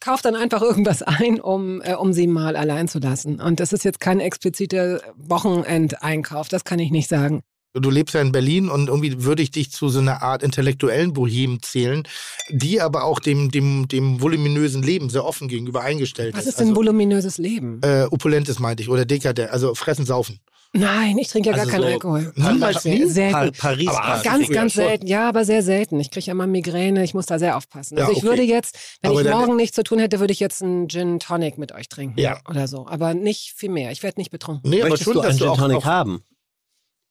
[0.00, 3.40] kaufe dann einfach irgendwas ein, um, äh, um sie mal allein zu lassen.
[3.40, 7.42] Und das ist jetzt kein expliziter Wochenendeinkauf, das kann ich nicht sagen.
[7.72, 11.12] Du lebst ja in Berlin und irgendwie würde ich dich zu so einer Art intellektuellen
[11.12, 12.02] Bohem zählen,
[12.48, 16.48] die aber auch dem, dem, dem voluminösen Leben sehr offen gegenüber eingestellt Was ist.
[16.50, 17.80] ist denn also, voluminöses Leben?
[17.84, 20.40] äh, Opulentes meinte ich oder dekadent, also fressen, saufen.
[20.72, 22.32] Nein, ich trinke ja Also gar keinen so- Alkohol.
[22.36, 23.06] Niemals Sehr- nie?
[23.08, 23.32] Selten.
[23.32, 23.88] Pa Paris.
[23.88, 24.22] Aber.
[24.22, 25.06] Ganz, ganz selten.
[25.06, 25.98] Ja, aber sehr selten.
[25.98, 27.02] Ich kriege ja immer Migräne.
[27.02, 27.96] Ich muss da sehr aufpassen.
[27.98, 28.26] Ja, Also ich okay.
[28.28, 31.18] würde jetzt, wenn Aber ich morgen nichts zu tun hätte, würde ich jetzt einen Gin
[31.18, 32.20] Tonic mit euch trinken.
[32.20, 32.38] Ja.
[32.48, 32.86] Oder so.
[32.88, 33.90] Aber nicht viel mehr.
[33.90, 34.70] Ich werde nicht betrunken.
[34.70, 36.22] Nee, aber Möchtest schon, du einen Gin Tonic auch, haben?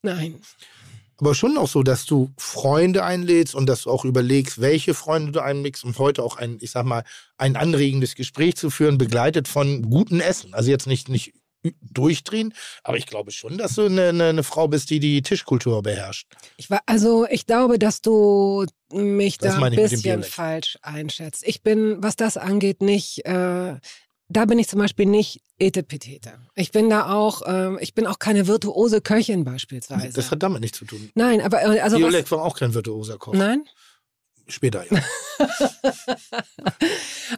[0.01, 0.41] Nein.
[1.17, 5.33] aber schon auch so, dass du Freunde einlädst und dass du auch überlegst, welche Freunde
[5.33, 7.03] du einmixst, um heute auch ein, ich sag mal,
[7.37, 10.53] ein anregendes Gespräch zu führen, begleitet von gutem Essen.
[10.53, 11.33] Also jetzt nicht, nicht
[11.81, 12.53] durchdrehen.
[12.83, 16.27] Aber ich glaube schon, dass du eine, eine, eine Frau bist, die die Tischkultur beherrscht.
[16.57, 21.43] Ich war, also ich glaube, dass du mich Das da ein bisschen falsch einschätzt.
[21.45, 23.75] Ich bin, was das angeht, nicht, äh,
[24.29, 26.33] da bin ich zum Beispiel nicht etepetete.
[26.55, 30.13] Ich bin da auch, ähm, ich bin auch keine virtuose Köchin beispielsweise.
[30.13, 31.09] Das hat damit nichts zu tun.
[31.15, 33.33] Nein, aber äh, also was, Violett war auch kein virtuoser Koch.
[33.33, 33.63] Nein?
[34.49, 34.99] Später, ja.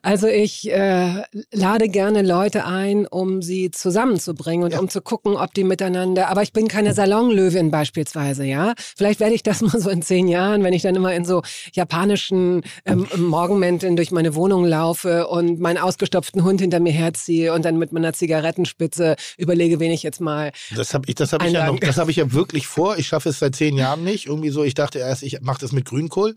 [0.04, 4.80] Also ich äh, lade gerne Leute ein, um sie zusammenzubringen und Ja.
[4.80, 6.30] um zu gucken, ob die miteinander.
[6.30, 8.74] Aber ich bin keine Salonlöwin beispielsweise, ja.
[8.78, 11.42] Vielleicht werde ich das mal so in zehn Jahren, wenn ich dann immer in so
[11.74, 17.66] japanischen ähm, Morgenmänteln durch meine Wohnung laufe und meinen ausgestopften Hund hinter mir herziehe und
[17.66, 20.52] dann mit meiner Zigarettenspitze überlege, wen ich jetzt mal.
[20.76, 22.98] Das habe ich, das ich ja noch, das habe ich ja wirklich vor.
[22.98, 24.28] Ich schaffe es seit zehn Jahren nicht.
[24.28, 26.34] Irgendwie so, ich dachte erst, ich mache das mit Grünkohl,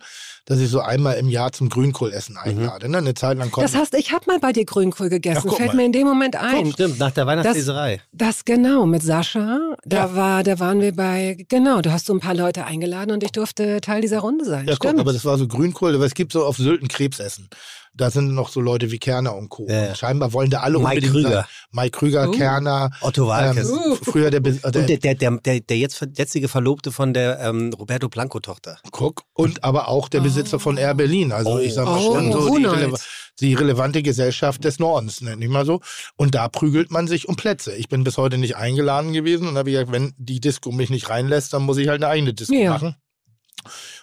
[0.47, 2.89] dass ich so einmal im Jahr zum Grünkohlessen einlade.
[2.89, 2.99] Ne?
[2.99, 5.43] Eine Zeit lang konnte Das heißt, ich habe mal bei dir Grünkohl gegessen.
[5.49, 5.77] Guck Fällt mal.
[5.77, 6.71] mir in dem Moment ein.
[6.73, 8.01] Stimmt, nach der Weihnachtsleserei.
[8.13, 9.59] Das genau, mit Sascha.
[9.85, 10.15] Da Ja.
[10.17, 13.33] war, da waren wir bei, genau, du hast so ein paar Leute eingeladen und ich
[13.33, 14.67] durfte Teil dieser Runde sein.
[14.67, 15.01] Ja, guck, Stimmt.
[15.01, 17.49] aber das war so Grünkohl, aber es gibt so auf Sylt ein Krebsessen.
[17.97, 19.67] Da sind noch so Leute wie Kerner und Co.
[19.69, 19.89] Ja.
[19.91, 21.47] Und scheinbar wollen da alle Mike unbedingt Krüger.
[21.71, 22.33] Mike Krüger, Uh.
[22.33, 23.71] Kerner, Otto Walkes.
[23.71, 27.15] ähm, f- früher der, äh, Und der, der, der, der, der, jetzt jetzige Verlobte von
[27.15, 28.79] der ähm, Roberto Blanco-Tochter.
[28.91, 31.31] Guck, und aber auch der Besitzer von Air Berlin.
[31.33, 31.59] Also Oh.
[31.59, 32.93] ich sag mal Oh, schon so die, rele
[33.41, 35.81] die relevante Gesellschaft des Nordens, nenne ich mal so.
[36.17, 37.75] Und da prügelt man sich um Plätze.
[37.77, 41.11] Ich bin bis heute nicht eingeladen gewesen und habe gesagt, wenn die Disco mich nicht
[41.11, 42.71] reinlässt, dann muss ich halt eine eigene Disco Ja.
[42.71, 42.97] machen.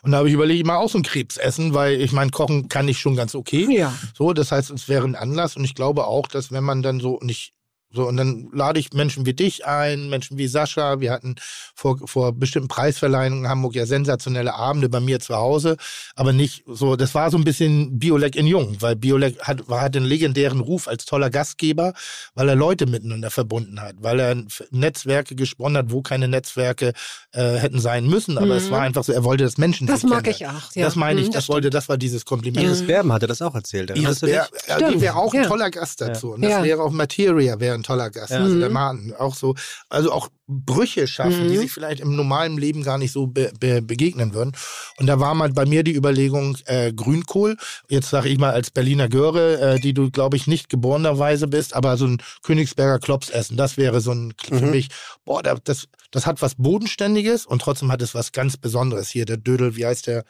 [0.01, 2.68] Und da habe ich überlegt, ich mache auch so ein Krebsessen, weil ich meine, kochen
[2.70, 3.68] kann ich schon ganz okay.
[3.70, 3.93] ja.
[4.18, 6.99] So, das heißt, es wäre ein Anlass und ich glaube auch, dass wenn man dann
[6.99, 7.53] so nicht
[7.93, 10.99] so, und dann lade ich Menschen wie dich ein, Menschen wie Sascha.
[10.99, 11.35] Wir hatten
[11.75, 15.77] vor, vor bestimmten Preisverleihungen in Hamburg ja sensationelle Abende bei mir zu Hause,
[16.15, 19.81] aber nicht so, das war so ein bisschen Biolek in Jung, weil Biolek hat, war,
[19.81, 21.93] hat einen legendären Ruf als toller Gastgeber,
[22.35, 24.35] weil er Leute miteinander verbunden hat, weil er
[24.71, 26.93] Netzwerke gesponnen hat, wo keine Netzwerke
[27.33, 28.51] äh, hätten sein müssen, aber Mhm.
[28.53, 30.71] es war einfach so, er wollte das Menschen Das mag ich auch.
[30.73, 30.85] Ja.
[30.85, 32.65] Das meine ich, Mhm, das, wollte, das war dieses Kompliment.
[32.65, 33.89] Iris Berben hatte das auch erzählt.
[33.97, 35.47] Iris ja, die Stimmt, wäre auch ein ja.
[35.47, 36.31] toller Gast dazu.
[36.33, 36.63] Und das Ja.
[36.63, 38.32] wäre auch Materia, wäre ein toller Gast.
[38.32, 38.39] Ja.
[38.43, 38.73] Also der Mhm.
[38.73, 39.13] Martin.
[39.15, 39.55] Auch so,
[39.89, 41.61] also auch Brüche schaffen, die Mhm.
[41.61, 44.51] sich vielleicht im normalen Leben gar nicht so be be begegnen würden.
[44.97, 47.57] Und da war mal bei mir die Überlegung, äh, Grünkohl,
[47.89, 51.73] jetzt sage ich mal als Berliner Göre, äh, die du, glaube ich, nicht geborenerweise bist,
[51.73, 54.71] aber so ein Königsberger Klops essen, das wäre so ein, für Mhm.
[54.71, 54.89] mich,
[55.25, 59.09] boah, da- das, das hat was Bodenständiges und trotzdem hat es was ganz Besonderes.
[59.09, 60.25] Hier, der Dödel, wie heißt der,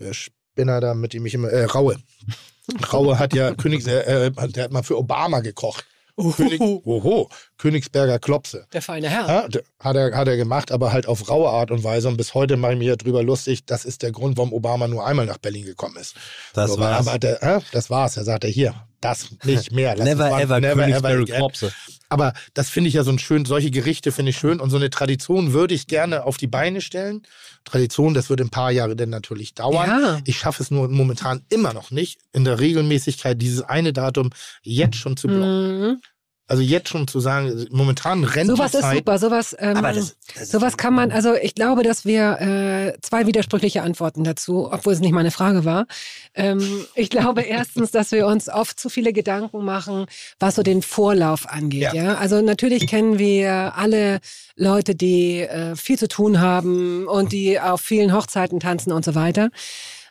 [0.00, 1.96] der Spinner da, mit dem ich immer, äh, Raue.
[2.92, 5.84] Raue hat ja Königs, äh, äh, der hat mal für Obama gekocht.
[6.16, 8.66] König, oho, Königsberger Klopse.
[8.72, 9.26] Der feine Herr.
[9.28, 12.08] Ja, hat, er, hat er gemacht, aber halt auf raue Art und Weise.
[12.08, 13.66] Und bis heute mache ich mich ja drüber lustig.
[13.66, 16.14] Das ist der Grund, warum Obama nur einmal nach Berlin gekommen ist.
[16.54, 17.06] Das So, war's.
[17.06, 18.16] Aber der, äh, das war's.
[18.16, 19.96] Er sagte hier, das nicht mehr.
[19.96, 21.36] Lass Never ever never Königsberry again.
[21.36, 21.72] Klopse.
[22.08, 24.76] Aber das finde ich ja so ein schön, solche Gerichte finde ich schön und so
[24.76, 27.22] eine Tradition würde ich gerne auf die Beine stellen.
[27.64, 29.88] Tradition, das wird ein paar Jahre denn natürlich dauern.
[29.88, 30.20] Ja.
[30.24, 34.30] Ich schaffe es nur momentan immer noch nicht, in der Regelmäßigkeit dieses eine Datum
[34.62, 35.80] jetzt schon zu blocken.
[35.80, 36.00] Mhm.
[36.48, 40.48] Also jetzt schon zu sagen, momentan rennt Sowas ist super, sowas, ähm, Aber das, das
[40.48, 45.00] sowas kann man, also ich glaube, dass wir äh, zwei widersprüchliche Antworten dazu, obwohl es
[45.00, 45.86] nicht meine Frage war.
[46.34, 50.06] Ähm, ich glaube erstens, dass wir uns oft zu viele Gedanken machen,
[50.38, 51.82] was so den Vorlauf angeht.
[51.82, 51.94] Ja.
[51.94, 52.14] Ja.
[52.14, 54.20] Also natürlich kennen wir alle
[54.54, 59.16] Leute, die äh, viel zu tun haben und die auf vielen Hochzeiten tanzen und so
[59.16, 59.50] weiter.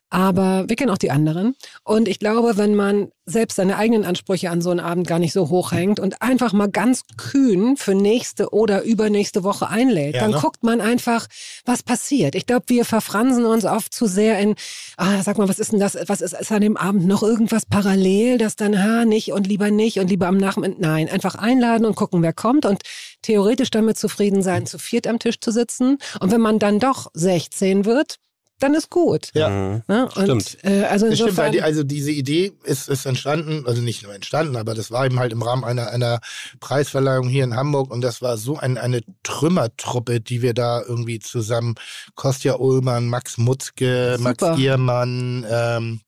[0.10, 1.56] Aber wir kennen auch die anderen.
[1.84, 5.34] Und ich glaube, wenn man selbst seine eigenen Ansprüche an so einen Abend gar nicht
[5.34, 10.22] so hoch hängt und einfach mal ganz kühn für nächste oder übernächste Woche einlädt, Ja,
[10.22, 10.38] dann ne?
[10.40, 11.26] guckt man einfach,
[11.66, 12.36] was passiert.
[12.36, 14.56] Ich glaube, wir verfransen uns oft zu sehr in,
[14.98, 17.66] ah, sag mal, was ist denn das, was ist, ist an dem Abend noch irgendwas
[17.66, 21.86] parallel, das dann, ha, nicht und lieber nicht und lieber am Nachmittag, nein, einfach einladen
[21.86, 22.82] und gucken, wer kommt und
[23.24, 25.98] theoretisch damit zufrieden sein, zu viert am Tisch zu sitzen.
[26.20, 28.18] Und wenn man dann doch 16 wird,
[28.60, 29.32] dann ist gut.
[29.34, 29.50] Ja.
[29.50, 29.84] Ne?
[29.88, 30.64] Und, Stimmt.
[30.64, 34.04] Äh, also Das stimmt, weil insofern, die, also diese Idee ist, ist entstanden, also nicht
[34.04, 36.22] nur entstanden, aber das war eben halt im Rahmen einer, einer
[36.62, 41.20] Preisverleihung hier in Hamburg und das war so ein, eine Trümmertruppe, die wir da irgendwie
[41.20, 41.76] zusammen,
[42.16, 44.56] Kostja Ullmann, Max Mutzke, Max Super.
[44.56, 46.02] Giermann, ähm,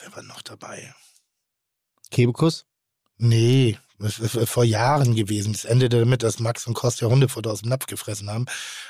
[0.00, 0.92] wer war noch dabei?
[2.10, 2.66] Kebekus?
[3.18, 5.54] Nee, das ist vor Jahren gewesen.
[5.54, 8.46] Es endete damit, dass Max und Kostja Hundefutter aus dem Napf gefressen haben.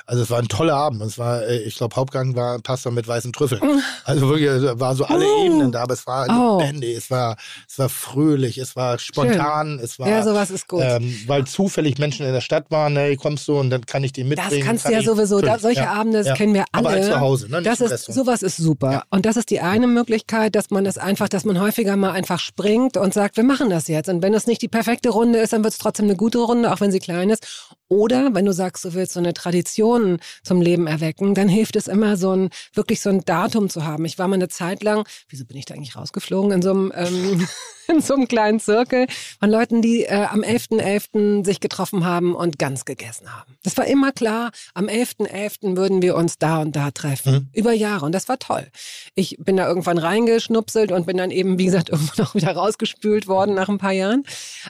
[0.06, 1.02] Also es war ein toller Abend.
[1.02, 3.60] Es war, äh, ich glaube, Hauptgang war Pasta mit weißen Trüffeln.
[4.04, 5.46] Also wirklich, es war so alle Mm.
[5.46, 6.60] Ebenen da, aber es war Oh.
[6.60, 7.36] lebendig, es war,
[7.68, 10.82] es war fröhlich, es war spontan, es war, ja, sowas ist gut.
[10.82, 14.12] ähm, weil zufällig Menschen in der Stadt waren, hey, kommst du und dann kann ich
[14.12, 14.58] die mitbringen.
[14.58, 15.40] das kannst du kann ja sowieso.
[15.40, 16.34] Da, solche ja, Abende, ja.
[16.34, 16.88] kennen wir alle.
[16.88, 17.58] Aber zu Hause, ne?
[17.58, 18.92] nicht Das ist, sowas ist super.
[18.92, 19.02] Ja.
[19.10, 22.40] Und das ist die eine Möglichkeit, dass man das einfach, dass man häufiger mal einfach
[22.40, 24.08] springt und sagt, wir machen das jetzt.
[24.08, 26.38] Und wenn es nicht die perfekte perfekte Runde ist, dann wird es trotzdem eine gute
[26.38, 27.70] Runde, auch wenn sie klein ist.
[27.88, 31.88] Oder wenn du sagst, du willst so eine Tradition zum Leben erwecken, dann hilft es
[31.88, 34.04] immer so ein, wirklich so ein Datum zu haben.
[34.04, 36.92] Ich war mal eine Zeit lang, wieso bin ich da eigentlich rausgeflogen, in so einem,
[36.94, 37.46] ähm,
[37.88, 39.06] in so einem kleinen Zirkel
[39.40, 40.80] von Leuten, die äh, am 11.11.
[40.80, 41.44] .11.
[41.44, 43.56] sich getroffen haben und ganz gegessen haben.
[43.62, 45.28] Das war immer klar, am 11.11.
[45.28, 45.76] .11.
[45.76, 47.32] würden wir uns da und da treffen.
[47.32, 47.48] Mhm.
[47.52, 48.06] Über Jahre.
[48.06, 48.66] Und das war toll.
[49.14, 53.26] Ich bin da irgendwann reingeschnupselt und bin dann eben, wie gesagt, irgendwann auch wieder rausgespült
[53.26, 54.24] worden nach ein paar Jahren.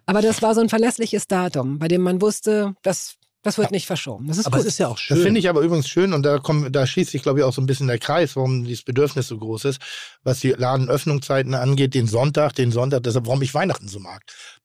[0.06, 3.86] Aber das war so ein verlässliches Datum, bei dem man wusste, das, das wird nicht
[3.86, 4.28] verschoben.
[4.28, 4.66] Das ist Aber gut.
[4.66, 5.16] es ist ja auch schön.
[5.16, 7.52] Das finde ich aber übrigens schön und da, kommt, da schließt sich, glaube ich, auch
[7.52, 9.80] so ein bisschen der Kreis, warum dieses Bedürfnis so groß ist,
[10.22, 14.22] was die Ladenöffnungszeiten angeht, den Sonntag, den Sonntag, deshalb, warum ich Weihnachten so mag.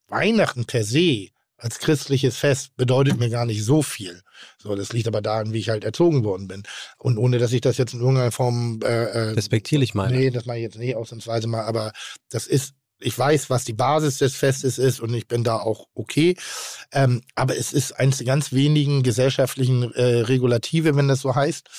[0.08, 4.22] Weihnachten per se als christliches Fest bedeutet mir gar nicht so viel.
[4.62, 6.64] So, das liegt aber daran, wie ich halt erzogen worden bin.
[7.00, 10.16] Und ohne, dass ich das jetzt in irgendeiner Form äh, äh, Respektierlich meine.
[10.16, 11.94] Nee, das mache ich jetzt nicht ausnahmsweise mal, aber
[12.30, 15.88] das ist, ich weiß, was die Basis des Festes ist und ich bin da auch
[15.94, 16.36] okay.
[16.92, 21.70] Ähm, aber es ist eines der ganz wenigen gesellschaftlichen äh, Regulative, wenn das so heißt,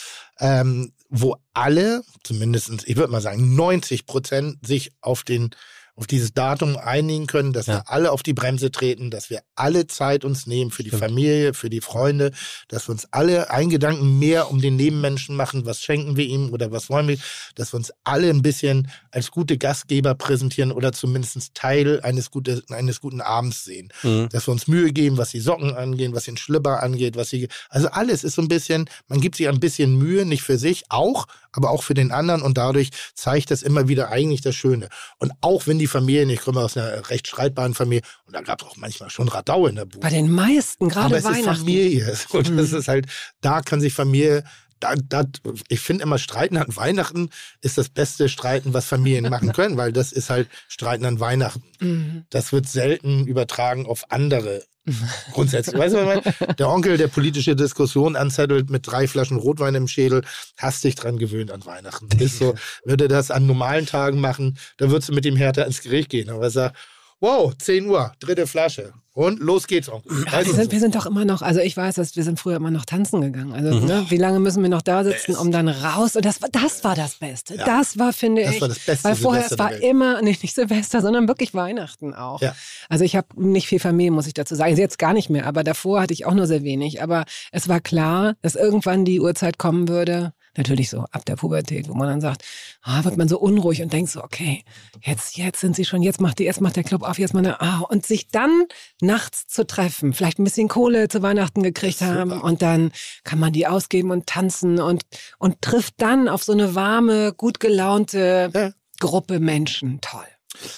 [0.41, 5.51] ähm, wo alle, zumindest, ich würde mal sagen, 90 Prozent sich auf den
[5.99, 7.75] auf dieses Datum einigen können, dass Ja.
[7.79, 11.03] wir alle auf die Bremse treten, dass wir alle Zeit uns nehmen für die Stimmt.
[11.03, 12.31] Familie, für die Freunde,
[12.69, 16.51] dass wir uns alle einen Gedanken mehr um den Nebenmenschen machen, was schenken wir ihm
[16.53, 17.19] oder was wollen wir,
[17.57, 22.63] dass wir uns alle ein bisschen als gute Gastgeber präsentieren oder zumindest Teil eines, gute,
[22.71, 23.89] eines guten Abends sehen.
[24.05, 24.29] Mhm.
[24.31, 27.49] Dass wir uns Mühe geben, was die Socken angeht, was den Schlipper angeht, was die,
[27.71, 30.85] also alles ist so ein bisschen, man gibt sich ein bisschen Mühe, nicht für sich,
[30.91, 34.89] auch, aber auch für den anderen und dadurch zeigt das immer wieder eigentlich das Schöne.
[35.19, 38.63] Und auch wenn die Familien, ich komme aus einer recht streitbaren Familie und da gab
[38.63, 40.01] es auch manchmal schon Radau in der Bude.
[40.01, 41.59] Bei den meisten, gerade Aber es ist Weihnachten.
[41.61, 42.17] Familie.
[42.33, 42.79] Und das Mhm.
[42.79, 43.07] ist halt,
[43.41, 44.45] da kann sich Familie,
[44.81, 45.25] da, da,
[45.69, 47.31] ich finde immer, Streiten an Weihnachten
[47.63, 51.65] ist das beste Streiten, was Familien machen können, weil das ist halt Streiten an Weihnachten.
[51.81, 52.25] Mhm.
[52.31, 54.63] Das wird selten übertragen auf andere.
[55.33, 55.79] Grundsätzlich.
[55.79, 56.55] Weißt du, was ich meine?
[56.55, 60.23] der Onkel, der politische Diskussion anzettelt mit drei Flaschen Rotwein im Schädel,
[60.57, 62.09] hast dich dran gewöhnt an Weihnachten.
[62.19, 65.83] Ist so, würde das an normalen Tagen machen, dann würdest du mit dem härter ins
[65.83, 66.31] Gericht gehen.
[66.31, 66.77] Aber er sagt,
[67.21, 68.93] wow, 10 Uhr, dritte Flasche.
[69.13, 70.13] Und los geht's, Onkel.
[70.31, 72.71] Wir sind, wir sind doch immer noch, also ich weiß, dass wir sind früher immer
[72.71, 73.53] noch tanzen gegangen.
[73.53, 73.87] Also Mhm.
[73.87, 76.15] ne, wie lange müssen wir noch da sitzen, um dann raus?
[76.15, 77.57] Und das war, das war das Beste.
[77.57, 77.65] Ja.
[77.65, 78.61] Das war, finde Das ich.
[78.61, 82.41] war das beste Weil vorher, es war immer, nee, nicht Silvester, sondern wirklich Weihnachten auch.
[82.41, 82.55] Ja.
[82.89, 84.71] Also ich habe nicht viel Familie, muss ich dazu sagen.
[84.71, 87.03] Also Jetzt gar nicht mehr, aber davor hatte ich auch nur sehr wenig.
[87.03, 90.33] Aber es war klar, dass irgendwann die Uhrzeit kommen würde.
[90.59, 92.45] Natürlich so ab der Pubertät, wo man dann sagt,
[92.83, 94.65] ah, wird man so unruhig und denkt so, okay,
[95.03, 97.39] jetzt, jetzt sind sie schon, jetzt macht die, jetzt macht der Club auf, jetzt mal
[97.39, 98.65] eine, ah, und sich dann
[99.01, 102.45] nachts zu treffen, vielleicht ein bisschen Kohle zu Weihnachten gekriegt ist haben super.
[102.45, 102.91] und dann
[103.23, 105.05] kann man die ausgeben und tanzen und,
[105.39, 108.73] und trifft dann auf so eine warme, gut gelaunte Ja.
[108.99, 110.01] Gruppe Menschen.
[110.01, 110.27] Toll.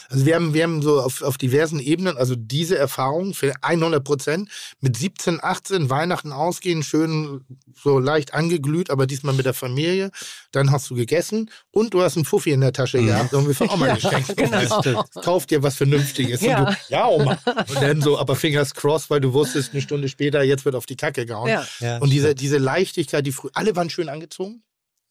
[0.09, 4.03] Also wir haben, wir haben so auf, auf diversen Ebenen, also diese Erfahrung für 100
[4.03, 4.49] Prozent
[4.81, 7.45] mit 17, 18 Weihnachten ausgehen, schön
[7.83, 10.11] so leicht angeglüht, aber diesmal mit der Familie.
[10.53, 13.71] Dann hast du gegessen und du hast einen Fuffi in der Tasche gehabt und wir
[13.71, 14.37] auch mal Ja, geschenkt.
[14.85, 15.05] genau.
[15.23, 16.41] Kauf dir was Vernünftiges.
[16.41, 16.61] Ja.
[16.61, 17.39] Und du, ja, Oma.
[17.45, 20.87] Und dann so, aber Fingers crossed, weil du wusstest, eine Stunde später, jetzt wird auf
[20.87, 21.49] die Kacke gehauen.
[21.49, 21.67] Ja.
[21.81, 24.63] Ja, Und diese, diese Leichtigkeit, die früh, alle waren schön angezomm.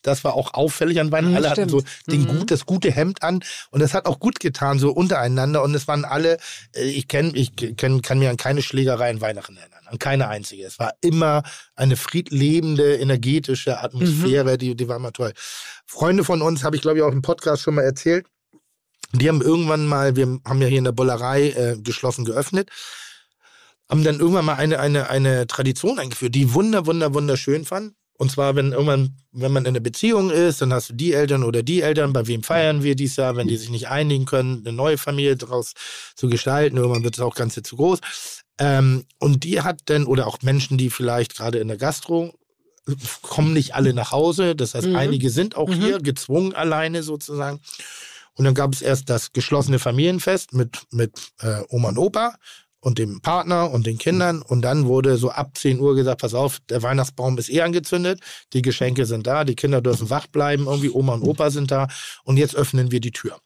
[0.02, 1.32] Das war auch auffällig an Weihnachten.
[1.32, 2.08] Mhm, Alle hatten so stimmt.
[2.08, 2.40] den Mhm.
[2.40, 3.44] gut, das gute Hemd an.
[3.72, 5.62] Und das hat auch gut getan, so untereinander.
[5.64, 6.38] Und es waren alle,
[6.76, 9.82] äh, ich kenn, ich kenn, kann mir an keine Schlägerei an Weihnachten erinnern.
[9.86, 10.66] An keine einzige.
[10.66, 11.44] Es war immer
[11.76, 15.34] eine friedlebende, energetische Atmosphäre, die, die war immer toll.
[15.86, 18.28] Freunde von uns, habe ich glaube ich auch im Podcast schon mal erzählt,
[19.14, 22.70] die haben irgendwann mal, wir haben ja hier in der Bollerei äh, geschlossen geöffnet,
[23.90, 27.94] haben dann irgendwann mal eine, eine, eine Tradition eingeführt, die wunder, wunder, wunderschön fand.
[28.20, 31.42] Und zwar, wenn irgendwann, wenn man in einer Beziehung ist, dann hast du die Eltern
[31.42, 34.62] oder die Eltern, bei wem feiern wir dies Jahr, wenn die sich nicht einigen können,
[34.66, 35.72] eine neue Familie daraus
[36.16, 38.00] zu gestalten, irgendwann wird es auch ganz zu groß.
[38.60, 42.34] Ähm, und die hat dann, oder auch Menschen, die vielleicht gerade in der Gastro
[43.22, 44.54] kommen nicht alle nach Hause.
[44.54, 44.96] Das heißt, Mhm.
[44.98, 45.82] einige sind auch Mhm.
[45.82, 47.62] hier gezwungen alleine sozusagen.
[48.34, 52.36] Und dann gab es erst das geschlossene Familienfest mit, mit äh, Oma und Opa
[52.82, 54.42] und dem Partner und den Kindern.
[54.42, 58.22] Und dann wurde so ab 10 Uhr gesagt, pass auf, der Weihnachtsbaum ist eh angezündet,
[58.54, 61.88] die Geschenke sind da, die Kinder dürfen wach bleiben, irgendwie Oma und Opa sind da
[62.24, 63.40] und jetzt öffnen wir die Tür.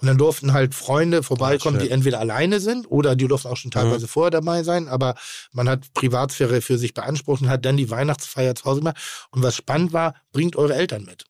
[0.00, 1.88] Und dann durften halt Freunde vorbeikommen, schön.
[1.88, 5.14] die entweder alleine sind oder die durften auch schon teilweise vorher dabei sein, aber
[5.52, 8.96] man hat Privatsphäre für sich beansprucht und hat dann die Weihnachtsfeier zu Hause gemacht.
[9.30, 11.26] Und was spannend war, bringt eure Eltern mit.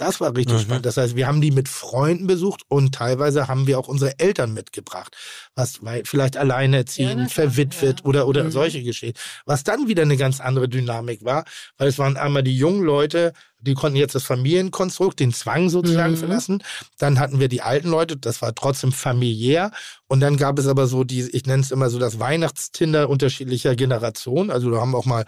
[0.00, 0.62] Das war richtig Mhm.
[0.62, 0.86] spannend.
[0.86, 4.54] Das heißt, wir haben die mit Freunden besucht und teilweise haben wir auch unsere Eltern
[4.54, 5.14] mitgebracht.
[5.54, 8.06] Was weil vielleicht Ja, alleinerziehend, klar, verwitwet ja.
[8.06, 8.50] oder, oder Mhm.
[8.50, 9.18] solche Geschichten.
[9.44, 11.44] Was dann wieder eine ganz andere Dynamik war,
[11.76, 16.12] weil es waren einmal die jungen Leute, die konnten jetzt das Familienkonstrukt, den Zwang sozusagen
[16.14, 16.16] Mhm.
[16.16, 16.62] verlassen.
[16.98, 19.70] Dann hatten wir die alten Leute, das war trotzdem familiär.
[20.08, 23.76] Und dann gab es aber so die, ich nenne es immer so das Weihnachtstinder unterschiedlicher
[23.76, 24.50] Generationen.
[24.50, 25.26] Also da haben auch mal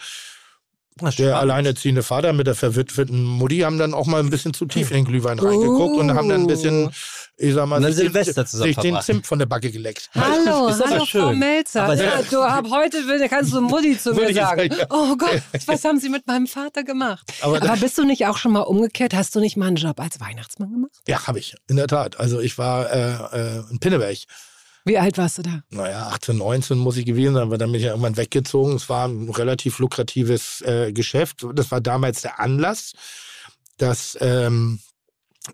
[1.19, 4.90] der alleinerziehende Vater mit der verwitweten Mutti haben dann auch mal ein bisschen zu tief
[4.90, 6.90] in den Glühwein reingeguckt und haben dann ein bisschen,
[7.39, 9.01] ich sag mal, sich den- Silvester zusammen sich den.
[9.01, 10.10] Zimt von der Backe geleckt.
[10.14, 11.20] Hallo, Ist das hallo schön.
[11.23, 11.82] Frau Melzer.
[11.85, 14.69] Aber- ja, du, ab heute kannst du Mutti zu mir sagen.
[14.69, 14.86] sagen, ja.
[14.90, 17.32] Oh Gott, was haben Sie mit meinem Vater gemacht?
[17.40, 19.14] Aber- Aber, bist du nicht auch schon mal umgekehrt?
[19.14, 20.93] Hast du nicht mal einen Job als Weihnachtsmann gemacht?
[21.09, 22.20] Ja, habe ich, in der Tat.
[22.20, 24.19] Also ich war äh, äh, in Pinneberg.
[24.85, 25.63] Wie alt warst du da?
[25.71, 28.75] Naja, 18, 19 muss ich gewesen sein, aber dann bin ich ja irgendwann weggezogen.
[28.75, 31.47] Es war ein relativ lukratives äh, Geschäft.
[31.55, 32.93] Das war damals der Anlass,
[33.79, 34.81] dass ähm,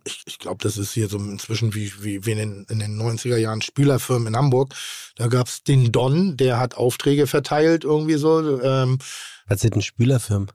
[0.05, 3.01] ich, ich glaube, das ist hier so inzwischen wie, wie, wie in, den, in den
[3.01, 4.75] 90er Jahren Spülerfirmen in Hamburg.
[5.17, 8.61] Da gab es den Don, der hat Aufträge verteilt, irgendwie so.
[8.61, 8.99] Ähm,
[9.47, 10.51] Was sind denn Spülerfirmen?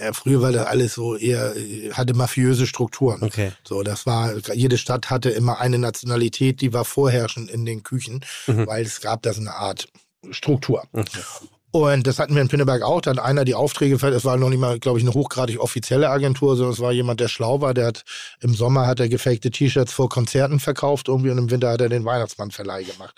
[0.00, 3.22] Ja, früher war das alles so eher, äh, hatte mafiöse Strukturen.
[3.22, 3.52] Okay.
[3.64, 8.24] So, das war, jede Stadt hatte immer eine Nationalität, die war vorherrschend in den Küchen,
[8.46, 8.66] Mhm.
[8.66, 9.88] weil es gab da so eine Art
[10.30, 10.84] Struktur.
[10.92, 11.20] Okay.
[11.72, 13.00] Und das hatten wir in Pinneberg auch.
[13.00, 16.10] Da hat einer die Aufträge, es war noch nicht mal, glaube ich, eine hochgradig offizielle
[16.10, 17.74] Agentur, sondern es war jemand, der schlau war.
[17.74, 18.04] Der hat
[18.40, 21.88] im Sommer hat er gefakte T-Shirts vor Konzerten verkauft irgendwie und im Winter hat er
[21.88, 23.14] den Weihnachtsmannverleih gemacht.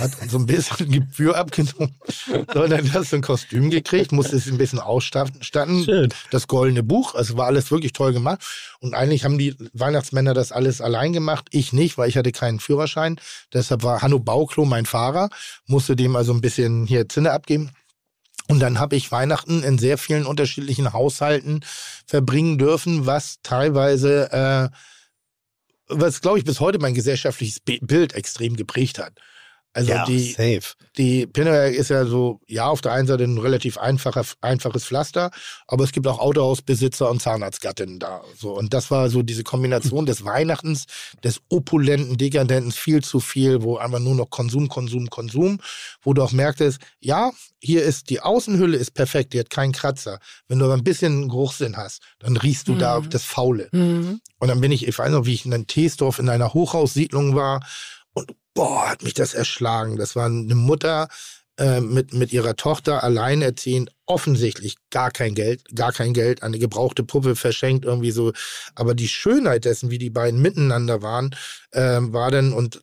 [0.00, 1.94] Hat so ein bisschen Gebühr abgenommen.
[2.54, 5.42] So, dann hast du ein Kostüm gekriegt, musste es ein bisschen ausstatten.
[5.84, 6.08] Schön.
[6.30, 8.40] Das goldene Buch, also war alles wirklich toll gemacht.
[8.80, 11.48] Und eigentlich haben die Weihnachtsmänner das alles allein gemacht.
[11.50, 13.20] Ich nicht, weil ich hatte keinen Führerschein.
[13.52, 15.28] Deshalb war Hanno Bauklo mein Fahrer,
[15.66, 17.70] musste dem also ein bisschen hier Zinne abgeben.
[18.48, 21.64] Und dann habe ich Weihnachten in sehr vielen unterschiedlichen Haushalten
[22.06, 24.68] verbringen dürfen, was teilweise, äh,
[25.88, 29.14] was glaube ich bis heute mein gesellschaftliches Bi- Bild extrem geprägt hat.
[29.74, 30.74] Also ja, die, safe.
[30.98, 35.30] die Pinneberg ist ja so, ja, auf der einen Seite ein relativ einfacher, einfaches Pflaster,
[35.66, 38.20] aber es gibt auch Autohausbesitzer und Zahnarztgattinnen da.
[38.36, 38.56] So.
[38.56, 40.84] Und das war so diese Kombination des Weihnachtens,
[41.24, 45.58] des opulenten, dekadenten, viel zu viel, wo einfach nur noch Konsum, Konsum, Konsum,
[46.02, 50.18] wo du auch merktest, ja, hier ist die Außenhülle ist perfekt, die hat keinen Kratzer.
[50.48, 53.08] Wenn du aber ein bisschen Geruchssinn hast, dann riechst du da Mhm.
[53.10, 53.68] das Faule.
[53.72, 54.20] Mhm.
[54.38, 57.34] Und dann bin ich, ich weiß noch, wie ich in einem Teesdorf in einer Hochhaussiedlung
[57.36, 57.60] war
[58.54, 59.96] boah, hat mich das erschlagen.
[59.96, 61.08] Das war eine Mutter
[61.58, 67.04] äh, mit, mit ihrer Tochter alleinerziehend, offensichtlich gar kein Geld, gar kein Geld, eine gebrauchte
[67.04, 68.32] Puppe verschenkt, irgendwie so.
[68.74, 71.34] Aber die Schönheit dessen, wie die beiden miteinander waren,
[71.72, 72.82] äh, war dann und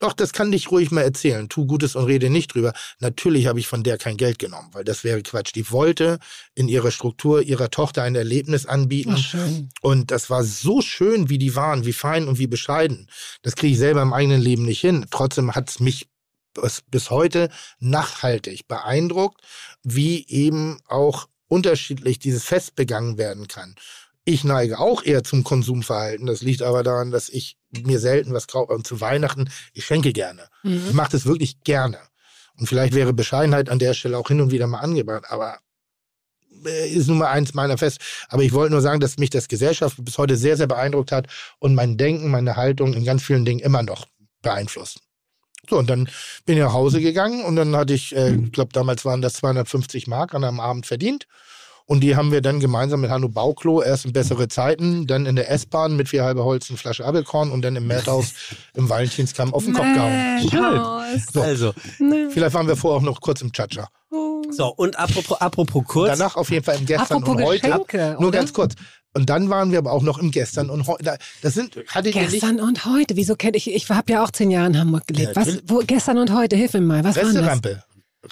[0.00, 1.48] doch, das kann dich ruhig mal erzählen.
[1.48, 2.72] Tu Gutes und rede nicht drüber.
[2.98, 5.54] Natürlich habe ich von der kein Geld genommen, weil das wäre Quatsch.
[5.54, 6.18] Die wollte
[6.54, 9.16] in ihrer Struktur ihrer Tochter ein Erlebnis anbieten.
[9.16, 9.70] Schön.
[9.80, 13.08] Und das war so schön, wie die waren, wie fein und wie bescheiden.
[13.42, 15.06] Das kriege ich selber im eigenen Leben nicht hin.
[15.10, 16.08] Trotzdem hat es mich
[16.54, 17.48] bis, bis heute
[17.78, 19.40] nachhaltig beeindruckt,
[19.82, 23.74] wie eben auch unterschiedlich dieses Fest begangen werden kann.
[24.26, 26.26] Ich neige auch eher zum Konsumverhalten.
[26.26, 28.72] Das liegt aber daran, dass ich mir selten was kaufe.
[28.72, 30.48] Und zu Weihnachten, ich schenke gerne.
[30.62, 30.94] Ich Mhm.
[30.96, 31.98] mache das wirklich gerne.
[32.58, 35.24] Und vielleicht wäre Bescheidenheit an der Stelle auch hin und wieder mal angebracht.
[35.28, 35.58] Aber
[36.64, 37.98] äh, ist nun mal eins meiner Fest.
[38.28, 41.26] Aber ich wollte nur sagen, dass mich das Gesellschaft bis heute sehr, sehr beeindruckt hat
[41.58, 44.06] und mein Denken, meine Haltung in ganz vielen Dingen immer noch
[44.40, 45.00] beeinflusst.
[45.68, 46.08] So, und dann
[46.46, 49.34] bin ich nach Hause gegangen und dann hatte ich, äh, ich glaube, damals waren das
[49.34, 51.26] 250 Mark an einem Abend verdient.
[51.86, 55.36] Und die haben wir dann gemeinsam mit Hanno Bauklo erst in bessere Zeiten, dann in
[55.36, 58.32] der S-Bahn mit vier halbe Holz eine Flasche Abelkorn und dann im Märthaus
[58.74, 60.12] im Valentinskamm auf den Kopf gehauen.
[60.12, 61.42] Mensch, So.
[61.42, 61.74] Also.
[62.30, 63.88] Vielleicht waren wir vorher auch noch kurz im Chacha.
[64.50, 66.16] so, und apropos, apropos kurz.
[66.18, 67.60] Danach auf jeden Fall im Gestern Apropos und heute.
[67.68, 68.38] Geschenke, Nur oder?
[68.38, 68.74] ganz kurz.
[69.16, 71.18] Und dann waren wir aber auch noch im Gestern und heute.
[71.42, 73.14] Das sind, hattet ihr nicht Gestern und heute.
[73.14, 73.72] Wieso kennt ich?
[73.72, 75.36] Ich habe ja auch zehn Jahre in Hamburg gelebt.
[75.36, 75.58] Ja, Was?
[75.66, 76.56] Wo, gestern und heute?
[76.56, 77.04] Hilf mir mal.
[77.04, 77.34] Was war das?
[77.34, 77.82] Resterampe?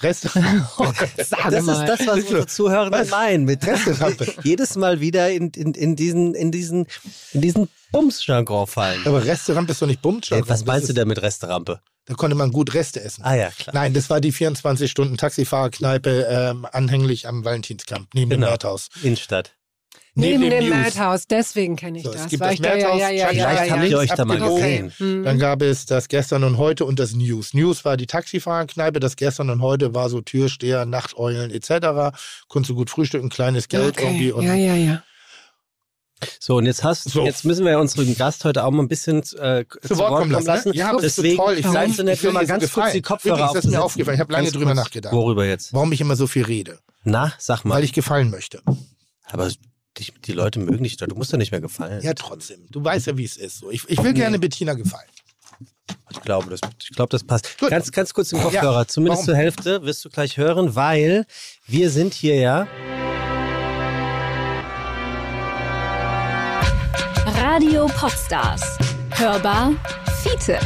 [0.01, 0.67] Restaurant.
[0.77, 1.53] Oh Das mal.
[1.53, 3.09] ist das, was unsere Zuhörenden Was?
[3.11, 3.45] meinen.
[3.45, 4.33] Mit Resterampe.
[4.43, 6.87] jedes Mal wieder in, in, in diesen, in diesen,
[7.31, 9.01] in diesen Bums-Jargon fallen.
[9.05, 10.03] Aber Restaurant ist doch nicht.
[10.31, 11.79] Ey, was meinst du denn mit Resterampe?
[12.05, 13.23] Da konnte man gut Reste essen.
[13.23, 13.73] Ah ja, klar.
[13.73, 18.49] Nein, das war die 24-Stunden-Taxifahrerkneipe ähm, anhänglich am Valentinskamp, neben dem Genau.
[18.51, 18.89] Märthaus.
[19.03, 19.55] Innenstadt.
[20.15, 20.95] Neben dem News.
[20.95, 22.29] Madhouse, deswegen kenne ich So, es das.
[22.29, 23.89] gibt War das ich da, ja, Madhouse, ja, ja, ja, vielleicht ja, habt ja.
[23.89, 24.93] ihr euch da mal gesehen.
[24.99, 25.23] Mhm.
[25.23, 27.53] Dann gab es das Gestern und Heute und das News.
[27.55, 32.15] News war die Taxifahrerkneipe, das Gestern und Heute war so Türsteher, Nachteulen etc.
[32.47, 34.31] Konntest du gut frühstücken, kleines Geld irgendwie.
[34.33, 34.39] Okay.
[34.39, 35.03] Und Ja, ja, ja.
[36.39, 37.25] So, und jetzt hast So.
[37.25, 40.69] jetzt müssen wir unseren Gast heute auch mal ein bisschen äh, zu Wort kommen lassen.
[40.69, 40.75] ne?
[40.75, 41.57] Ja, aber das ist so Deswegen toll.
[41.57, 43.01] Ich nett, ich will mir mal ganz kurz die gefallen.
[43.01, 44.15] Kopfhörer Übrigens, das ist mir aufgefallen.
[44.15, 44.77] Ich habe lange Ganz drüber kurz.
[44.85, 45.13] nachgedacht.
[45.13, 45.73] Worüber jetzt?
[45.73, 46.79] Warum ich immer so viel rede.
[47.03, 47.75] Na, sag mal.
[47.75, 48.61] Weil ich gefallen möchte.
[49.25, 49.49] Aber
[49.97, 50.97] dich, die Leute mögen dich.
[50.97, 52.01] Du musst doch nicht mehr gefallen.
[52.03, 52.65] Ja, trotzdem.
[52.69, 53.59] Du weißt ja, wie es ist.
[53.59, 53.71] So.
[53.71, 55.07] Ich, ich will gerne Bettina gefallen.
[56.11, 57.57] Ich glaube, das, ich glaube, das passt.
[57.59, 57.69] Gut.
[57.69, 58.81] Ganz, ganz kurz den Kopfhörer.
[58.81, 59.25] Ja, Zumindest warum?
[59.25, 61.25] zur Hälfte wirst du gleich hören, weil
[61.65, 62.67] wir sind hier ja.
[67.25, 68.77] Radio Popstars.
[69.11, 69.73] Hörbar
[70.23, 70.59] Fiete.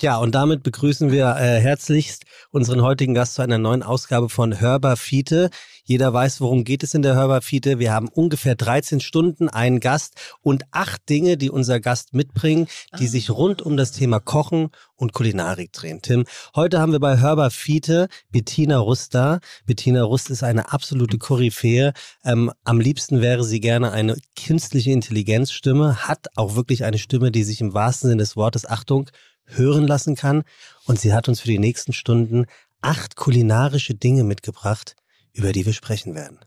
[0.00, 4.60] Ja, und damit begrüßen wir äh, herzlichst unseren heutigen Gast zu einer neuen Ausgabe von
[4.60, 5.50] Hörbar Fiete.
[5.84, 7.78] Jeder weiß, worum geht es in der Hörbar Fiete.
[7.78, 13.06] Wir haben ungefähr 13 Stunden einen Gast und acht Dinge, die unser Gast mitbringt, die
[13.06, 16.02] sich rund um das Thema Kochen und Kulinarik drehen.
[16.02, 16.24] Tim,
[16.56, 19.38] heute haben wir bei Hörbar Fiete Bettina Rust da.
[19.64, 21.92] Bettina Rust ist eine absolute Koryphäe.
[22.24, 27.44] Ähm, am liebsten wäre sie gerne eine künstliche Intelligenzstimme, hat auch wirklich eine Stimme, die
[27.44, 29.08] sich im wahrsten Sinne des Wortes, Achtung,
[29.46, 30.42] hören lassen kann.
[30.84, 32.46] Und sie hat uns für die nächsten Stunden
[32.80, 34.96] acht kulinarische Dinge mitgebracht,
[35.32, 36.38] über die wir sprechen werden.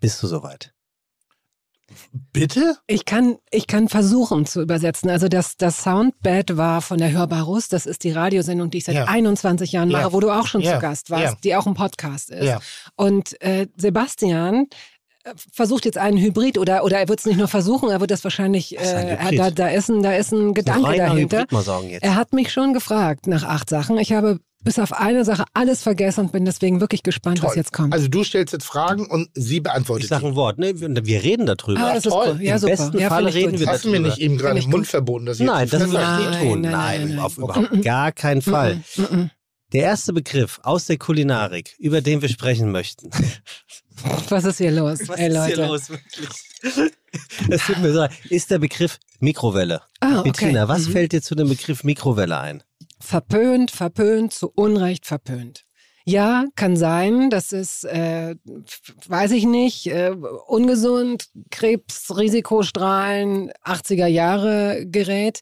[0.00, 0.72] Bist du soweit?
[2.32, 2.76] Bitte?
[2.88, 5.08] Ich kann, ich kann versuchen zu übersetzen.
[5.08, 7.68] Also das, das Soundbed war von der Hörbarus.
[7.68, 9.04] Das ist die Radiosendung, die ich seit Ja.
[9.04, 10.00] 21 Jahren Ja.
[10.00, 10.74] mache, wo du auch schon Ja.
[10.74, 11.38] zu Gast warst, Ja.
[11.44, 12.44] die auch ein Podcast ist.
[12.44, 12.60] Ja.
[12.96, 14.66] Und äh, Sebastian äh,
[15.52, 18.22] versucht jetzt einen Hybrid oder, oder er wird es nicht nur versuchen, er wird das
[18.24, 21.38] wahrscheinlich, Das ist ein äh, da, da, ist ein, da ist ein Gedanke Reiner dahinter.
[21.38, 22.02] Hybrid mal sagen jetzt.
[22.04, 23.98] Er hat mich schon gefragt nach acht Sachen.
[23.98, 27.56] Ich habe bis auf eine Sache alles vergessen und bin deswegen wirklich gespannt, was Toll.
[27.58, 27.92] jetzt kommt.
[27.92, 30.58] Also du stellst jetzt Fragen und sie beantwortet Ich sage ein Wort.
[30.58, 30.80] Ne?
[30.80, 31.80] Wir, wir reden darüber.
[31.80, 32.34] ah, das ist toll.
[32.36, 32.42] cool.
[32.42, 32.70] Ja, Im super.
[32.72, 33.60] besten ja, ich reden gut.
[33.60, 34.08] wir Hast du mir darüber.
[34.08, 35.26] nicht eben gerade den Mund verboten?
[35.26, 36.60] Dass ich Nein, das würde ich nie Nein, tun.
[36.62, 37.18] nein, Nein, nein, nein.
[37.20, 38.80] auf überhaupt gar keinen Fall.
[39.72, 43.10] Der erste Begriff aus der Kulinarik, über den wir sprechen möchten.
[44.28, 45.00] Was ist hier los?
[45.08, 45.56] Ey, Leute.
[45.58, 46.92] wirklich?
[47.48, 48.10] Es tut mir leid.
[48.28, 49.82] Ist der Begriff Mikrowelle.
[50.00, 50.30] Ah, okay.
[50.32, 50.92] Bettina, was Mhm.
[50.92, 52.62] fällt dir zu dem Begriff Mikrowelle ein?
[53.00, 55.62] Verpönt, verpönt, zu Unrecht verpönt.
[56.04, 58.36] Ja, kann sein, das ist, äh,
[59.08, 60.10] weiß ich nicht, äh,
[60.46, 65.40] ungesund, Krebs, Risikostrahlen, 80er Jahre Gerät.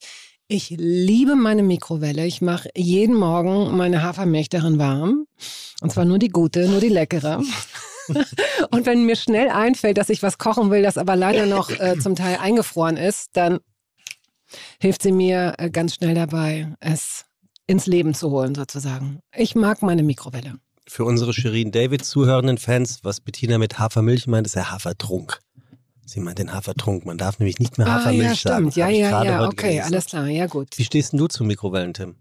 [0.49, 2.25] Ich liebe meine Mikrowelle.
[2.27, 5.27] Ich mache jeden Morgen meine Hafermilch darin warm.
[5.83, 7.43] Und zwar nur die gute, nur die leckere.
[8.71, 11.99] Und wenn mir schnell einfällt, dass ich was kochen will, das aber leider noch äh,
[12.01, 13.61] zum Teil eingefroren ist, dann
[14.81, 17.25] hilft sie mir äh, ganz schnell dabei, es
[17.67, 19.21] ins Leben zu holen, sozusagen.
[19.35, 20.55] Ich mag meine Mikrowelle.
[20.87, 25.41] Für unsere Shirin David zuhörenden Fans, was Bettina mit Hafermilch meint, ist der Hafertrunk.
[26.05, 27.07] Sie meint den Hafertrunk.
[27.07, 28.71] Man darf nämlich nicht mehr Ah, Hafermilch ja, sagen.
[28.71, 28.77] stimmt.
[28.77, 29.47] Ja, ja, ja.
[29.47, 29.83] Okay, gelesen.
[29.95, 30.27] alles klar.
[30.29, 30.77] Ja, gut.
[30.77, 32.17] Wie stehst denn du zu Mikrowellen, Tim?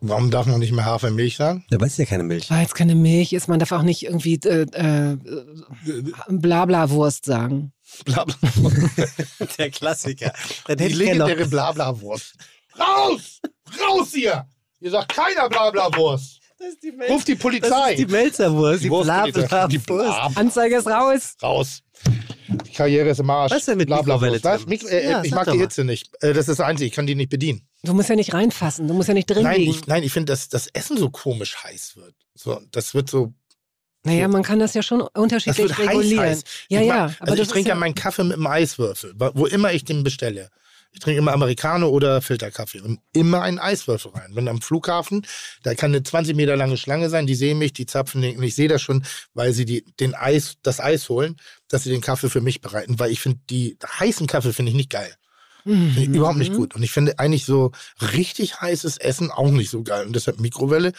[0.00, 1.64] Warum darf man nicht mehr Hafermilch sagen?
[1.70, 2.50] Da weiß ja keine Milch.
[2.50, 5.16] Weil es keine Milch ist, man darf auch nicht irgendwie äh, äh,
[6.28, 7.72] Blabla-Wurst sagen.
[8.04, 8.34] Blabla.
[9.58, 10.32] Der Klassiker.
[10.66, 12.34] Dann Die legendäre Blabla-Wurst.
[12.78, 13.40] Raus!
[13.80, 14.46] Raus hier!
[14.80, 16.40] Ihr sagt keiner Blabla-Wurst.
[17.08, 17.68] Ruf die Polizei.
[17.68, 19.40] Das ist die Melzerwurst, die, Wurstpolizei.
[19.46, 19.72] Blabla-Wurst.
[19.72, 21.36] Die Blab- Anzeige ist raus.
[21.42, 21.82] Raus.
[22.66, 23.52] Die Karriere ist im Arsch.
[23.52, 24.44] Was ist denn mit Mikrowelle, Blabla-Wurst.
[24.44, 24.60] Was?
[24.62, 24.68] Tim?
[24.70, 25.58] Mikro äh, Ja, ich mag die mal.
[25.58, 26.10] Hitze nicht.
[26.20, 26.88] Äh, das ist das Einzige.
[26.88, 27.66] Ich kann die nicht bedienen.
[27.84, 29.70] Du musst ja nicht reinfassen, du musst ja nicht drin Nein, liegen.
[29.72, 32.14] ich, nein, ich finde, dass das Essen so komisch heiß wird.
[32.34, 33.34] So, das wird so.
[34.04, 36.24] naja, man kann das ja schon Das unterschiedlich wird heiß, regulieren.
[36.24, 36.44] heiß.
[36.68, 36.94] Ja, ich ja.
[37.06, 39.84] Mag, aber also das ich trinke ja meinen Kaffee mit einem Eiswürfel, wo immer ich
[39.84, 40.50] den bestelle.
[40.92, 44.30] Ich trinke immer Americano oder Filterkaffee und immer einen Eiswürfel rein.
[44.34, 45.26] Wenn am Flughafen,
[45.64, 48.44] da kann eine 20 Meter lange Schlange sein, die sehen mich, die zapfen den, und
[48.44, 49.04] ich sehe das schon,
[49.34, 51.36] weil sie die, den Eis, das Eis holen,
[51.68, 54.76] dass sie den Kaffee für mich bereiten, weil ich finde, die heißen Kaffee finde ich
[54.76, 55.12] nicht geil.
[55.64, 56.74] Ich überhaupt nicht gut.
[56.74, 57.72] Und ich finde eigentlich so
[58.12, 60.06] richtig heißes Essen auch nicht so geil.
[60.06, 60.92] Und deshalb Mikrowelle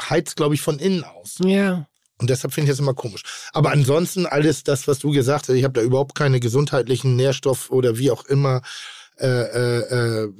[0.00, 1.36] heizt, glaube ich, von innen aus.
[1.44, 1.86] Ja.
[2.18, 3.22] Und deshalb finde ich das immer komisch.
[3.52, 7.70] Aber ansonsten alles das, was du gesagt hast, ich habe da überhaupt keine gesundheitlichen Nährstoff
[7.70, 8.62] oder wie auch immer
[9.18, 10.32] äh, äh, äh,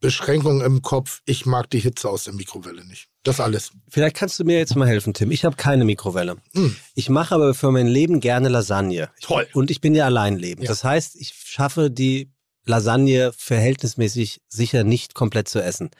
[0.00, 1.22] Beschränkungen im Kopf.
[1.24, 3.08] Ich mag die Hitze aus der Mikrowelle nicht.
[3.22, 3.70] Das alles.
[3.88, 5.30] Vielleicht kannst du mir jetzt mal helfen, Tim.
[5.30, 6.36] Ich habe keine Mikrowelle.
[6.54, 6.76] Hm.
[6.94, 9.08] Ich mache aber für mein Leben gerne Lasagne.
[9.22, 9.46] Toll.
[9.54, 10.62] Und ich bin ja allein leben.
[10.62, 10.68] Ja.
[10.68, 12.33] Das heißt, ich schaffe die
[12.66, 15.90] Lasagne verhältnismäßig sicher nicht komplett zu essen.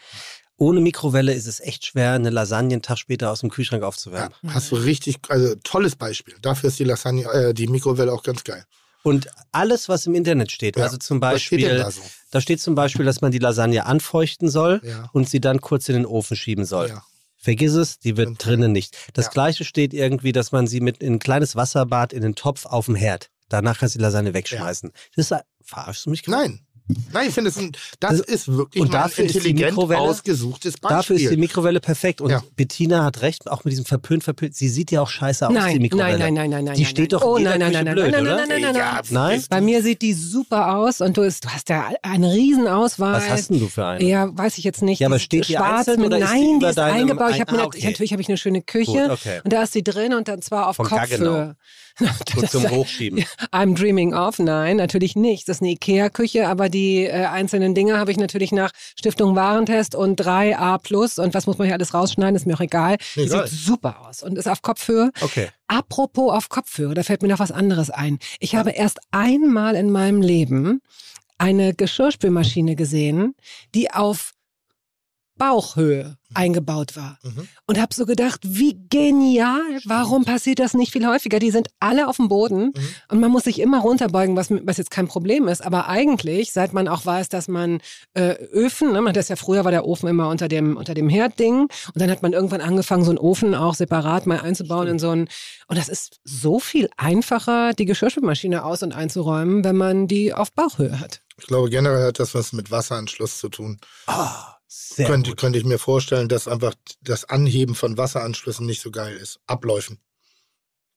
[0.57, 3.89] Ohne Mikrowelle ist es echt schwer, eine Lasagne einen Tag später aus dem Kühlschrank Ja,
[3.89, 4.35] aufzuwärmen.
[4.47, 6.35] hast du richtig, also tolles Beispiel.
[6.41, 8.65] Dafür ist die Lasagne, äh, die Mikrowelle auch ganz geil.
[9.03, 10.85] Und alles, was im Internet steht, Ja.
[10.85, 12.01] also zum Was steht Beispiel, da so?
[12.31, 15.11] da steht zum Beispiel, dass man die Lasagne anfeuchten soll Ja.
[15.12, 16.89] und sie dann kurz in den Ofen schieben soll.
[16.89, 17.03] Ja.
[17.36, 18.97] Vergiss es, die wird drinnen nicht.
[19.12, 19.31] Das Ja.
[19.32, 22.86] gleiche steht irgendwie, dass man sie mit in ein kleines Wasserbad in den Topf auf
[22.86, 23.28] dem Herd.
[23.49, 24.91] Danach kannst du die Lasagne wegschmeißen.
[25.16, 26.43] Das ist, verarschst du mich gerade?
[26.49, 26.61] Nein.
[27.15, 29.39] Nein, ich finde, das, ein- das Also- ist wirklich und mal dafür ein ist die
[29.39, 30.97] intelligent Mikrowelle- ausgesuchtes Beispiel.
[30.99, 32.21] Dafür ist die Mikrowelle perfekt.
[32.21, 32.43] Und Ja.
[32.57, 34.55] Bettina hat recht, auch mit diesem verpönt, verpönt.
[34.55, 36.19] Sie sieht ja auch scheiße aus, die Nein, Mikrowelle.
[36.19, 36.75] nein, nein, nein, nein, nein.
[36.75, 37.21] Die nein, steht nein.
[37.21, 38.37] doch in oh, jeder nein, nein, Küche nein, blöd, nein, oder?
[38.37, 39.31] nein, nein, nein, nein, Ja, nein.
[39.39, 39.45] Nein?
[39.49, 43.15] Bei mir sieht die super aus und du, ist, du hast ja eine Riesenauswahl.
[43.15, 44.05] Was hast denn du für eine?
[44.05, 45.01] Ja, weiß ich jetzt nicht.
[45.01, 46.79] Ja, aber Die ist steht die schwarz einzeln mit, oder ist die Nein, die ist
[46.79, 47.31] eingebaut.
[47.31, 47.87] Ich ein- habe mir ah, nat- okay.
[47.87, 49.41] natürlich habe ich eine schöne Küche Gut, okay.
[49.43, 51.57] und da ist sie drin und dann zwar auf Von Kopfhöhe.
[52.37, 53.25] Und zum Hochschieben.
[53.53, 54.39] I'm dreaming of.
[54.39, 55.49] Nein, natürlich nicht.
[55.49, 59.95] Das ist eine Ikea-Küche, aber die äh, einzelnen Dinge habe ich natürlich nach Stiftung Warentest
[59.95, 62.97] und 3A plus und was muss man hier alles rausschneiden, ist mir auch egal.
[63.16, 63.47] Egal.
[63.47, 65.11] sieht super aus und ist auf Kopfhöhe.
[65.21, 65.49] Okay.
[65.69, 68.19] Apropos auf Kopfhörer, da fällt mir noch was anderes ein.
[68.41, 70.81] Ich habe erst einmal in meinem Leben
[71.39, 73.35] eine Geschirrspülmaschine gesehen,
[73.75, 74.34] die auf
[75.36, 77.19] Bauchhöhe eingebaut war.
[77.23, 77.47] Mhm.
[77.66, 81.39] Und habe so gedacht, wie genial, warum passiert das nicht viel häufiger?
[81.39, 82.74] Die sind alle auf dem Boden Mhm.
[83.11, 85.65] und man muss sich immer runterbeugen, was, was jetzt kein Problem ist.
[85.65, 87.81] Aber eigentlich, seit man auch weiß, dass man
[88.15, 90.94] äh, Öfen, ne, man hat das ja früher war der Ofen immer unter dem, unter
[90.94, 91.70] dem Herdding und
[92.01, 95.28] dann hat man irgendwann angefangen, so einen Ofen auch separat mal einzubauen in so einen.
[95.69, 100.52] Und das ist so viel einfacher, die Geschirrspülmaschine aus- und einzuräumen, wenn man die auf
[100.52, 101.20] Bauchhöhe hat.
[101.39, 103.78] Ich glaube, generell hat das was mit Wasseranschluss zu tun.
[104.06, 105.40] Ah, sehr könnte, gut.
[105.40, 109.40] könnte ich mir vorstellen, dass einfach das Anheben von Wasseranschlüssen nicht so geil ist.
[109.46, 110.01] Abläufen.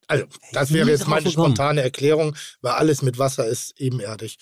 [0.08, 4.38] Also, das wäre jetzt meine spontane Erklärung, weil alles mit Wasser ist ebenerdig.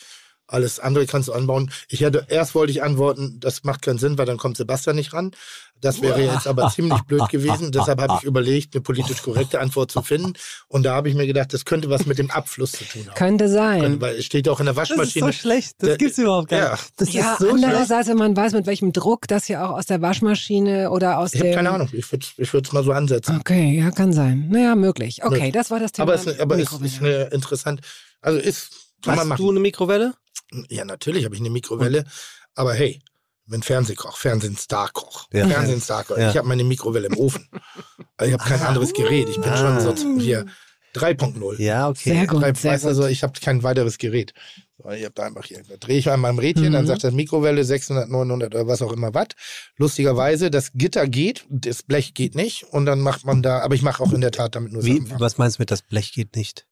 [0.49, 1.73] Alles andere kannst du anbauen.
[1.89, 5.13] Ich hätte, erst wollte ich antworten, das macht keinen Sinn, weil dann kommt Sebastian nicht
[5.13, 5.33] ran.
[5.81, 7.73] Das wäre jetzt aber ziemlich blöd gewesen.
[7.73, 10.33] Deshalb habe ich überlegt, eine politisch korrekte Antwort zu finden.
[10.69, 13.15] Und da habe ich mir gedacht, das könnte was mit dem Abfluss zu tun haben.
[13.15, 14.01] Könnte sein.
[14.01, 15.27] Weil es steht auch in der Das ist Waschmaschine.
[15.27, 15.73] so schlecht.
[15.79, 16.71] Das Der- gibt's überhaupt gar Ja.
[16.73, 16.85] nicht.
[16.97, 19.87] Das ja, ist so andererseits, wenn man weiß, mit welchem Druck das ja auch aus
[19.87, 21.89] der Waschmaschine oder aus Ich habe keine Ahnung.
[21.93, 23.39] Ich würde ich es mal so ansetzen.
[23.41, 24.49] Okay, ja, kann sein.
[24.49, 25.25] Naja, möglich.
[25.25, 26.05] Okay, das war das Thema.
[26.05, 26.87] Aber es aber es Mikrowelle.
[26.87, 27.81] ist eine interessant.
[28.23, 30.15] Also ist kann Hast du eine Mikrowelle?
[30.69, 32.05] Ja, natürlich habe ich eine Mikrowelle.
[32.55, 33.01] Aber hey,
[33.47, 35.29] bin Fernsehkoch, Fernsehen-Starkoch.
[35.33, 35.47] Ja.
[35.47, 36.19] Fernsehen-Starkoch.
[36.19, 36.31] Ja.
[36.31, 37.49] Ich habe meine Mikrowelle im Ofen.
[38.17, 39.29] Also ich habe kein anderes Gerät.
[39.29, 39.81] Ich bin Ah.
[39.83, 40.47] schon so hier
[40.95, 42.11] 3.0 Ja, okay.
[42.11, 42.89] Sehr gut, Drei, sehr weißt gut.
[42.89, 44.33] Also ich habe kein weiteres Gerät.
[44.79, 46.89] So, Ich habe da einfach hier, da drehe ich an meinem Rädchen, dann Mhm.
[46.89, 49.35] sagt das Mikrowelle 600, 900 oder was auch immer Watt.
[49.77, 53.83] Lustigerweise, das Gitter geht, das Blech geht nicht und dann macht man da, aber ich
[53.83, 56.13] mache auch in der Tat damit nur Wie, Sachen was meinst du mit, das Blech
[56.13, 56.67] geht nicht?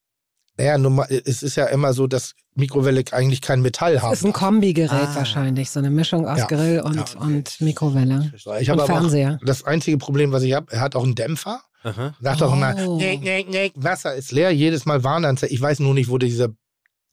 [0.56, 4.10] Naja, normal, es ist ja immer so, dass Mikrowelle eigentlich kein Metall haben.
[4.10, 5.14] Das ist ein Kombigerät Ah.
[5.16, 6.47] wahrscheinlich, so eine Mischung aus Ja.
[6.47, 7.20] Grill und, Ja.
[7.20, 8.32] und Mikrowelle.
[8.36, 9.40] Ich und habe aber auch, Fernseher.
[9.44, 11.60] das einzige Problem, was ich habe, er hat auch einen Dämpfer.
[11.82, 12.14] Aha.
[12.20, 12.97] Sagt auch immer, Oh.
[12.97, 15.52] nee, nee, nee, Wasser ist leer, jedes Mal Warnanzeige.
[15.52, 16.48] Ich weiß nur nicht, wo dieser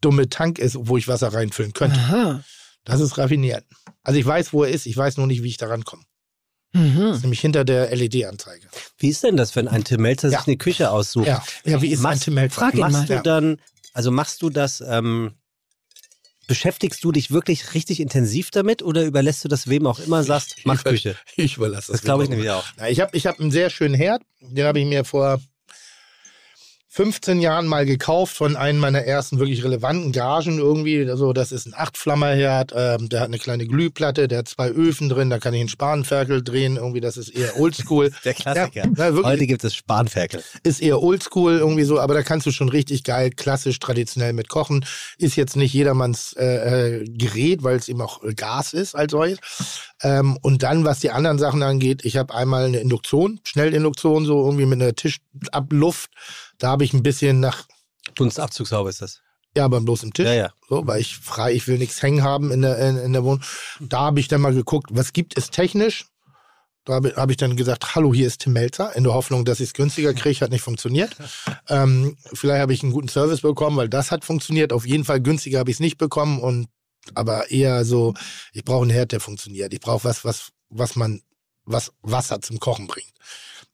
[0.02, 1.98] dumme Tank ist, wo ich Wasser reinfüllen könnte.
[2.00, 2.44] Aha.
[2.86, 3.66] Das ist raffiniert.
[4.04, 6.04] Also ich weiß, wo er ist, ich weiß nur nicht, wie ich da rankomme.
[6.74, 7.02] Das Mhm.
[7.08, 8.68] ist nämlich hinter der LED-Anzeige.
[8.98, 10.44] Wie ist denn das, wenn ein Tim Melzer sich Ja.
[10.48, 11.28] eine Küche aussucht?
[11.28, 11.44] Ja.
[11.66, 12.56] ja, wie ist Machst- Ante Melzer?
[12.56, 13.06] Frag ihn Machst mal.
[13.08, 13.22] du Ja.
[13.22, 13.58] dann,
[13.94, 15.34] also machst du das, ähm,
[16.48, 20.58] beschäftigst du dich wirklich richtig intensiv damit oder überlässt du das wem auch immer, sagst,
[20.66, 21.16] mach Ich Küche?
[21.38, 22.66] Ich überlasse Das glaube ich nämlich auch.
[22.78, 25.40] Na, ich habe ich hab einen sehr schönen Herd, den habe ich mir vor
[26.94, 31.10] 15 Jahren mal gekauft von einem meiner ersten wirklich relevanten Garagen irgendwie.
[31.10, 35.08] Also das ist ein Achtflammerherd, ähm, der hat eine kleine Glühplatte, der hat zwei Öfen
[35.08, 38.12] drin, da kann ich einen Spanferkel drehen, irgendwie das ist eher oldschool.
[38.26, 38.70] Der Klassiker.
[38.74, 39.24] Ja, na.
[39.24, 40.44] Heute gibt es Spanferkel.
[40.64, 44.50] ist eher oldschool irgendwie so, aber da kannst du schon richtig geil, klassisch, traditionell mit
[44.50, 44.84] kochen.
[45.18, 49.12] Ist jetzt nicht jedermanns äh, äh, Gerät, weil es eben auch äh, Gas ist als
[49.14, 49.40] solches.
[50.04, 54.44] Ähm, und dann, was die anderen Sachen angeht, ich habe einmal eine Induktion, Schnellinduktion, so
[54.44, 56.12] irgendwie mit einer Tischabluft.
[56.62, 57.66] Da habe ich ein bisschen nach,
[58.16, 59.22] Dunstabzugshaube ist das.
[59.58, 60.28] ja, aber bloß im Tisch.
[60.28, 60.54] Ja, ja.
[60.70, 63.42] So, weil ich frei, ich will nichts hängen haben in der, in, in der Wohnung.
[63.80, 66.06] Da habe ich dann mal geguckt, was gibt es technisch?
[66.86, 69.60] Da habe hab ich dann gesagt, hallo, hier ist Tim Melzer, in der Hoffnung, dass
[69.60, 71.16] ich es günstiger kriege, hat nicht funktioniert.
[71.68, 74.72] Ähm, vielleicht habe ich einen guten Service bekommen, weil das hat funktioniert.
[74.72, 76.68] Auf jeden Fall günstiger habe ich es nicht bekommen und
[77.16, 78.14] aber eher so,
[78.54, 79.74] ich brauche einen Herd, der funktioniert.
[79.74, 81.22] Ich brauche was, was, was man,
[81.66, 83.14] was Wasser zum Kochen bringt.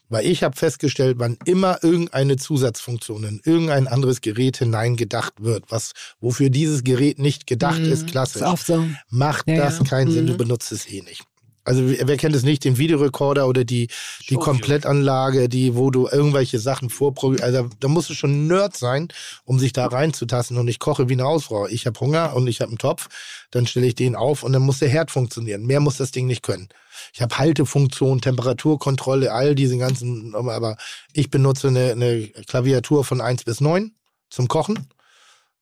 [0.10, 5.92] Weil ich habe festgestellt, wann immer irgendeine Zusatzfunktion in irgendein anderes Gerät hineingedacht wird, was
[6.22, 7.92] wofür dieses Gerät nicht gedacht Mhm.
[7.92, 8.86] ist, klassisch, Ist so.
[9.10, 9.84] macht Ja, das ja.
[9.86, 10.30] keinen Sinn, Mhm.
[10.30, 11.24] du benutzt es eh nicht.
[11.66, 13.90] Also wer wer kennt es nicht, den Videorekorder oder die,
[14.30, 14.36] die.
[14.36, 17.44] Komplettanlage, die, wo du irgendwelche Sachen vorprogrammierst.
[17.44, 19.10] Also da musst du schon Nerd sein,
[19.44, 20.58] um sich da reinzutasten.
[20.58, 21.68] Und ich koche wie eine Hausfrau.
[21.68, 23.08] Ich habe Hunger und ich habe einen Topf,
[23.52, 25.66] dann stelle ich den auf und dann muss der Herd funktionieren.
[25.66, 26.70] Mehr muss das Ding nicht können.
[27.14, 30.78] Ich habe Haltefunktion, Temperaturkontrolle, all diese ganzen, aber
[31.14, 33.92] ich benutze eine, eine Klaviatur von 1 bis 9
[34.30, 34.88] zum Kochen.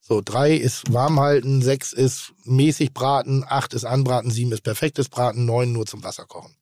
[0.07, 5.09] So, drei ist warm halten, sechs ist mäßig braten, acht ist anbraten, sieben ist perfektes
[5.09, 6.55] Braten, neun nur zum Wasser kochen.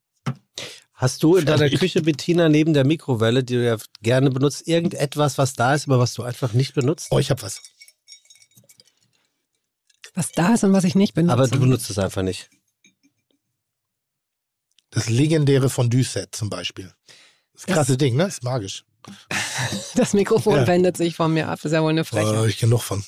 [0.94, 1.70] Hast du in deiner.
[1.70, 6.00] Küche, Bettina, neben der Mikrowelle, die du ja gerne benutzt, irgendetwas, was da ist, aber
[6.00, 7.08] was du einfach nicht benutzt?
[7.12, 7.62] Oh, ich hab was.
[10.16, 11.34] Was da ist und was ich nicht benutze.
[11.34, 12.50] aber du benutzt es einfach nicht.
[14.94, 16.92] Das legendäre Fondue-Set zum Beispiel.
[17.54, 18.26] Das krasse Ding, ne?
[18.26, 18.84] Ist magisch.
[19.96, 20.68] das Mikrofon Ja.
[20.68, 21.64] wendet sich von mir ab.
[21.64, 22.36] Ist ja wohl eine Frechheit.
[22.38, 23.04] Oh, ich noch von.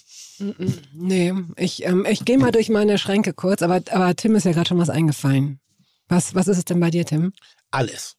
[0.93, 4.51] Nee, ich, ähm, ich gehe mal durch meine Schränke kurz, aber, aber Tim ist ja
[4.51, 5.59] gerade schon was eingefallen.
[6.09, 7.31] Was, was ist es denn bei dir, Tim?
[7.71, 8.15] Alles.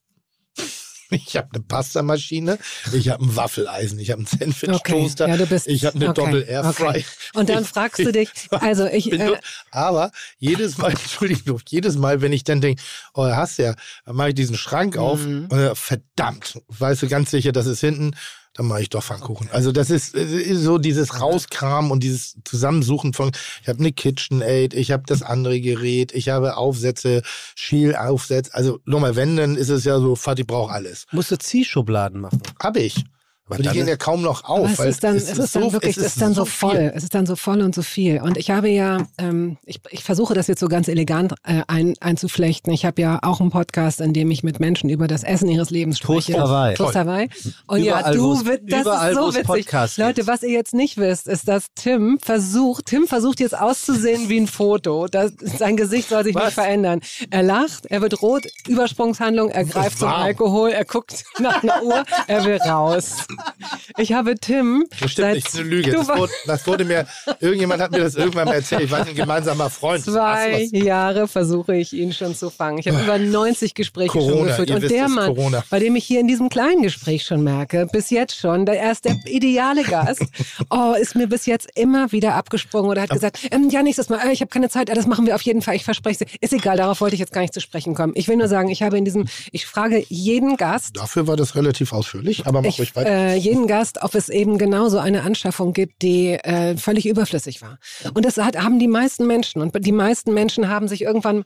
[1.26, 2.58] Ich habe eine Pastamaschine,
[2.92, 6.10] ich habe ein Waffeleisen, ich habe einen Sandwich-Toaster, Okay, ja, du bist- ich habe eine
[6.10, 6.84] okay, Doppel-Airfry.
[6.88, 7.04] okay.
[7.34, 9.36] Und dann fragst du dich, also ich, bin äh,
[9.70, 12.82] aber jedes Mal, Entschuldigung, jedes Mal, wenn ich dann denke,
[13.14, 13.74] oh, hast ja,
[14.04, 15.48] dann mache ich diesen Schrank auf, Mhm.
[15.50, 18.14] äh, verdammt, weißt du ganz sicher, das ist hinten,
[18.56, 19.50] dann mache ich doch Pfannkuchen.
[19.52, 24.72] Also das ist, ist so dieses Rauskramen und dieses Zusammensuchen von, ich habe eine KitchenAid,
[24.74, 27.22] ich habe das andere Gerät, ich habe Aufsätze,
[27.54, 31.06] Schielaufsätze, also nochmal, wenn, dann ist es ja so, Vati braucht alles.
[31.12, 32.40] Musst du Ziehschubladen machen.
[32.58, 33.04] Habe ich.
[33.48, 34.70] Aber die gehen ist- ja kaum noch auf.
[34.78, 36.52] Es ist dann, es ist dann wirklich, es ist dann so viel.
[36.70, 36.92] voll.
[36.94, 38.20] Es ist dann so voll und so viel.
[38.20, 41.94] Und ich habe ja, ähm, ich, ich versuche das jetzt so ganz elegant äh, ein,
[42.00, 42.72] einzuflechten.
[42.72, 45.70] Ich habe ja auch einen Podcast, in dem ich mit Menschen über das Essen ihres
[45.70, 46.32] Lebens spreche.
[46.32, 46.74] Toast Hawaii.
[46.74, 47.28] Toast Hawaii.
[47.68, 49.44] Und ja, Überall, du, wo's- wi- das überall, ist so witzig.
[49.46, 50.26] Podcasts Leute, gibt.
[50.28, 54.46] was ihr jetzt nicht wisst, ist, dass Tim versucht, Tim versucht jetzt auszusehen wie ein
[54.48, 55.06] Foto.
[55.06, 57.00] Das, sein Gesicht soll sich nicht verändern.
[57.30, 60.08] Er lacht, er wird rot, Übersprungshandlung, er greift zum.
[60.08, 63.18] Alkohol, er guckt nach einer Uhr, er will raus.
[63.98, 65.92] Ich habe Tim Das stimmt nicht, das ist eine Lüge.
[65.92, 67.06] Das wurde, das wurde mir,
[67.40, 68.82] irgendjemand hat mir das irgendwann mal erzählt.
[68.82, 70.04] Ich war ein gemeinsamer Freund.
[70.04, 72.78] Zwei Jahre versuche ich ihn schon zu fangen.
[72.78, 74.70] Ich habe über 90 Gespräche schon Corona, geführt.
[74.70, 75.64] ihr Und der Mann, Corona.
[75.70, 78.92] bei dem ich hier in diesem kleinen Gespräch schon merke, bis jetzt schon, der, er
[78.92, 80.24] ist der ideale Gast,
[80.70, 84.18] oh, ist mir bis jetzt immer wieder abgesprungen oder hat gesagt, ähm, ja, nächstes Mal,
[84.28, 86.36] äh, ich habe keine Zeit, äh, das machen wir auf jeden Fall, ich verspreche es.
[86.40, 88.12] Ist egal, darauf wollte ich jetzt gar nicht zu sprechen kommen.
[88.16, 91.54] Ich will nur sagen, ich habe in diesem, ich frage jeden Gast, Dafür war das
[91.56, 93.10] relativ ausführlich, aber mach ich, ruhig weiter.
[93.10, 97.78] äh, jeden Gast, ob es eben genauso eine Anschaffung gibt, die äh, völlig überflüssig war.
[98.14, 99.60] Und das hat, haben die meisten Menschen.
[99.62, 101.44] Und die meisten Menschen haben sich irgendwann.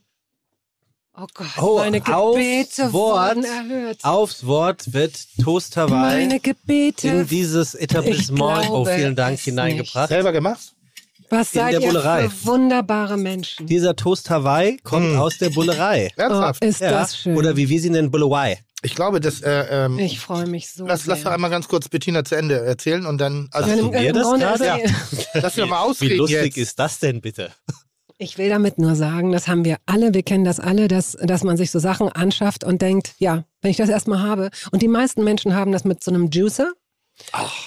[1.17, 3.37] Oh Gott, Oh, meine aufs Gebete Wort.
[3.37, 3.99] wurden erhört.
[4.05, 7.09] Aufs Wort wird Toast Hawaii Meine Gebete.
[7.09, 10.09] in dieses Etablissement, oh vielen Dank, hineingebracht.
[10.09, 10.73] Selber gemacht?
[11.29, 12.29] Was in seid der ihr Bullerei.
[12.29, 13.67] für wunderbare Menschen?
[13.67, 16.11] Dieser Toast Hawaii kommt aus der Bullerei.
[16.17, 16.65] Oh, Ernsthaft?
[16.65, 16.91] ist Ja.
[16.93, 17.37] das schön.
[17.37, 18.59] Oder wie wir sie nennen, Bullawai.
[18.83, 20.87] Ich glaube, dass, äh, ähm, ich freue mich so.
[20.87, 21.33] lass, lass doch sehr.
[21.33, 24.83] einmal ganz kurz Bettina zu Ende erzählen und dann, also, Ja, mir im das gerade?
[24.83, 26.57] ist die- lass mich mal Wie ausreden lustig jetzt.
[26.57, 27.51] ist das denn bitte?
[28.17, 31.43] Ich will damit nur sagen, das haben wir alle, wir kennen das alle, dass, dass
[31.43, 34.51] man sich so Sachen anschafft und denkt, ja, wenn ich das erstmal habe.
[34.73, 36.71] Und die meisten Menschen haben das mit so einem Juicer.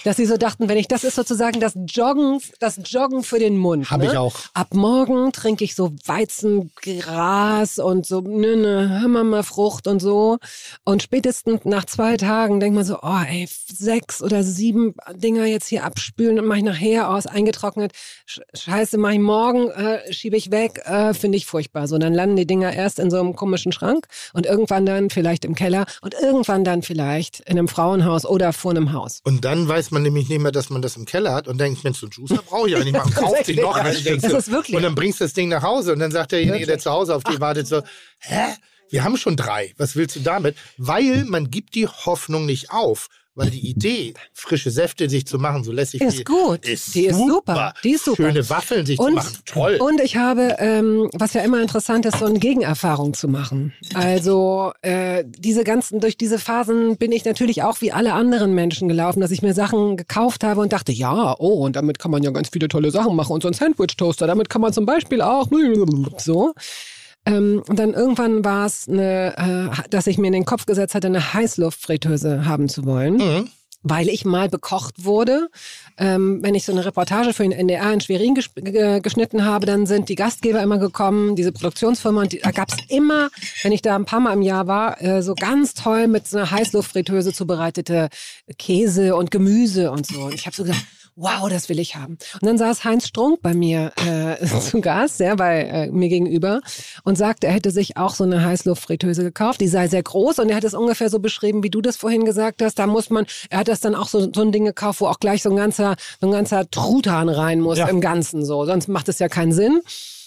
[0.04, 3.58] Dass sie so dachten, wenn ich, das ist sozusagen das Joggen, das Joggen für den
[3.58, 3.90] Mund.
[3.90, 4.08] Hab ne?
[4.08, 4.36] ich auch.
[4.54, 10.38] Ab morgen trinke ich so Weizengras und so ne, ne, Hammermerfrucht und so.
[10.84, 15.68] Und spätestens nach zwei Tagen denkt man so, oh ey, sechs oder sieben Dinger jetzt
[15.68, 17.94] hier abspülen und mache ich nachher aus, eingetrocknet.
[18.28, 21.88] Sch- Scheiße, mache ich morgen, äh, schiebe ich weg, äh, finde ich furchtbar.
[21.88, 25.46] So, dann landen die Dinger erst in so einem komischen Schrank und irgendwann dann vielleicht
[25.46, 29.22] im Keller und irgendwann dann vielleicht in einem Frauenhaus oder vor einem Haus.
[29.24, 31.84] Und dann weiß man nämlich nicht mehr, dass man das im Keller hat und denkt,
[31.84, 33.78] Mensch, so einen Juicer brauche ich eigentlich mal und kauft den noch.
[33.78, 36.00] Ja, Und, denkst das ist wirklich- und dann bringst du das Ding nach Hause und
[36.00, 37.82] dann sagt derjenige, der zu Hause auf dich wartet, so,
[38.20, 38.54] hä?
[38.90, 39.74] Wir haben schon drei.
[39.78, 40.56] Was willst du damit?
[40.78, 43.08] Weil man gibt die Hoffnung nicht auf.
[43.36, 46.68] Weil die Idee, frische Säfte sich zu machen, so lässig Ist wie- gut.
[46.68, 47.34] Ist Die ist super.
[47.34, 47.74] super.
[47.84, 48.24] Die ist super.
[48.32, 49.38] Schöne Waffeln sich zu Und, machen.
[49.48, 49.78] Toll.
[49.82, 53.74] und ich habe, ähm, was ja immer interessant ist, so eine Gegenerfahrung zu machen.
[53.96, 58.88] Also äh, diese ganzen, durch diese Phasen bin ich natürlich auch wie alle anderen Menschen
[58.88, 62.22] gelaufen, dass ich mir Sachen gekauft habe und dachte, ja, oh, und damit kann man
[62.22, 63.32] ja ganz viele tolle Sachen machen.
[63.34, 65.48] Und so ein Sandwich-Toaster, damit kann man zum Beispiel auch
[66.20, 66.54] so.
[67.26, 70.94] Ähm, und dann irgendwann war es, eine, äh, dass ich mir in den Kopf gesetzt
[70.96, 73.50] hatte, eine Heißluftfritteuse haben zu wollen Mhm.
[73.86, 75.50] weil ich mal bekocht wurde.
[75.98, 79.66] Ähm, wenn ich so eine Reportage für den NDR in Schwerin ges ge geschnitten habe,
[79.66, 83.30] dann sind die Gastgeber immer gekommen, diese Produktionsfirma, und die, da gab's immer,
[83.62, 86.38] wenn ich da ein paar Mal im Jahr war, äh, so ganz toll mit so
[86.38, 88.08] einer Heißluftfritteuse zubereitete
[88.58, 90.22] Käse und Gemüse und so.
[90.22, 90.82] Und ich habe so gesagt,
[91.16, 92.18] wow, das will ich haben.
[92.42, 96.62] Und dann saß Heinz Strunk bei mir äh, zu Gast, ja, bei äh, mir gegenüber
[97.04, 99.62] und sagte, er hätte sich auch so eine Heißluftfritteuse gekauft.
[99.62, 102.26] Die sei sehr groß und er hat es ungefähr so beschrieben, wie du das vorhin
[102.26, 102.80] gesagt hast.
[102.80, 105.20] Da muss man, er hat das dann auch so, so ein Ding gekauft, wo auch
[105.20, 107.88] gleich so ein ganzer, so ein ganzer Truthahn rein muss Ja.
[107.88, 108.66] im Ganzen so.
[108.66, 109.82] Sonst macht es ja keinen Sinn.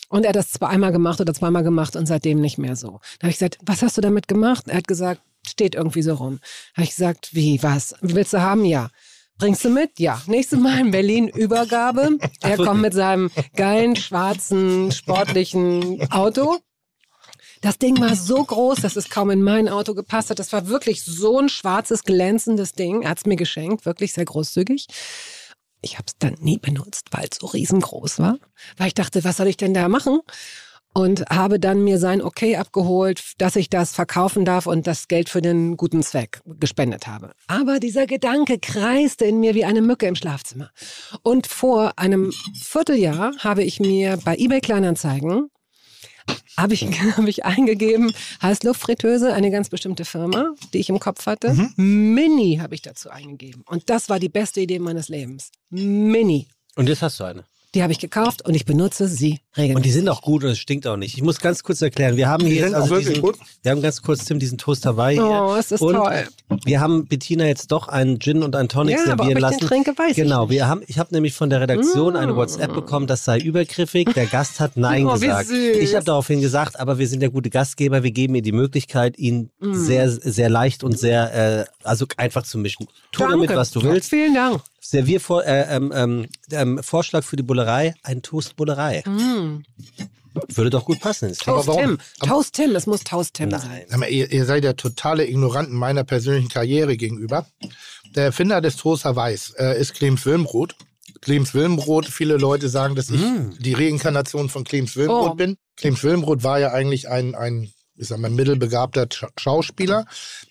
[0.09, 3.01] Und er hat das zwar einmal gemacht oder zweimal gemacht und seitdem nicht mehr so.
[3.19, 4.67] Da habe ich gesagt, was hast du damit gemacht?
[4.69, 6.39] Er hat gesagt, steht irgendwie so rum.
[6.75, 7.95] Da habe ich gesagt, wie, was?
[8.03, 8.65] Willst du haben?
[8.65, 8.91] Ja.
[9.39, 9.99] Bringst du mit?
[9.99, 10.23] Ja.
[10.27, 12.19] Nächstes Mal in Berlin Übergabe.
[12.41, 16.59] Er kommt mit seinem geilen, schwarzen, sportlichen Auto.
[17.61, 20.39] Das Ding war so groß, dass es kaum in mein Auto gepasst hat.
[20.39, 23.03] Das war wirklich so ein schwarzes, glänzendes Ding.
[23.03, 24.87] Er hat es mir geschenkt, wirklich sehr großzügig.
[25.83, 28.39] Ich habe es dann nie benutzt, weil es so riesengroß war.
[28.77, 30.21] Weil ich dachte, was soll ich denn da machen?
[30.97, 35.29] Und habe dann mir sein Okay abgeholt, dass ich das verkaufen darf und das Geld
[35.29, 37.33] für den guten Zweck gespendet habe.
[37.49, 40.71] Aber dieser Gedanke kreiste in mir wie eine Mücke im Schlafzimmer.
[41.23, 45.51] Und vor einem Vierteljahr habe ich mir bei eBay Kleinanzeigen
[46.57, 46.83] habe ich,
[47.17, 51.53] hab ich eingegeben, Heißluftfritteuse, eine ganz bestimmte Firma, die ich im Kopf hatte.
[51.53, 52.15] Mhm.
[52.15, 53.65] Mini habe ich dazu eingegeben.
[53.69, 55.51] Und das war die beste Idee meines Lebens.
[55.69, 56.49] Mini.
[56.75, 57.45] Und jetzt hast du eine.
[57.75, 59.77] Die habe ich gekauft und ich benutze sie regelmäßig.
[59.77, 61.15] Und die sind auch gut und es stinkt auch nicht.
[61.17, 62.17] Ich muss ganz kurz erklären.
[62.17, 63.39] Wir haben hier Die jetzt sind auch also wirklich diesen, gut.
[63.63, 65.19] Wir haben ganz kurz Tim diesen Toast Hawaii.
[65.21, 65.59] Oh, hier.
[65.61, 66.27] es ist und toll.
[66.65, 69.43] Wir haben Bettina jetzt doch einen Gin und einen Tonic Ja, aber ob servieren ich
[69.43, 69.59] lassen.
[69.59, 70.51] den trinke, weiß ich genau, nicht.
[70.53, 72.17] wir haben, ich habe nämlich von der Redaktion Mm.
[72.17, 74.09] eine WhatsApp bekommen, das sei übergriffig.
[74.15, 75.49] Der Gast hat Nein Oh, wie gesagt.
[75.49, 75.77] süß.
[75.79, 79.19] Ich habe daraufhin gesagt, aber wir sind ja gute Gastgeber, wir geben ihr die Möglichkeit,
[79.19, 79.75] ihn Mm.
[79.75, 82.87] sehr, sehr leicht und sehr, äh, also einfach zu mischen.
[83.13, 84.11] Tu damit, was du willst.
[84.11, 84.63] Vielen Dank.
[84.91, 89.03] Serviervor, äh, ähm, ähm, ähm, Vorschlag für die Bullerei, ein Toast Bullerei.
[89.07, 89.65] Mm.
[90.49, 91.33] Würde doch gut passen.
[91.33, 91.81] Toast warum?
[91.81, 91.99] Tim.
[92.21, 93.61] Toast Tim, es muss Toast Tim sein.
[93.67, 93.85] Nein.
[93.89, 97.47] Sag mal, ihr, ihr seid der totale Ignoranten meiner persönlichen Karriere gegenüber.
[98.15, 100.77] Der Erfinder des Toaster Weiß äh, ist Clemens Wilmroth.
[101.23, 103.21] Clemens Wilmroth, viele Leute sagen, dass ich
[103.59, 105.35] die Reinkarnation von Clemens Wilmroth Oh.
[105.35, 105.57] bin.
[105.77, 110.05] Clemens Wilmroth war ja eigentlich ein, ein ich sag mal, mittelbegabter Sch Schauspieler,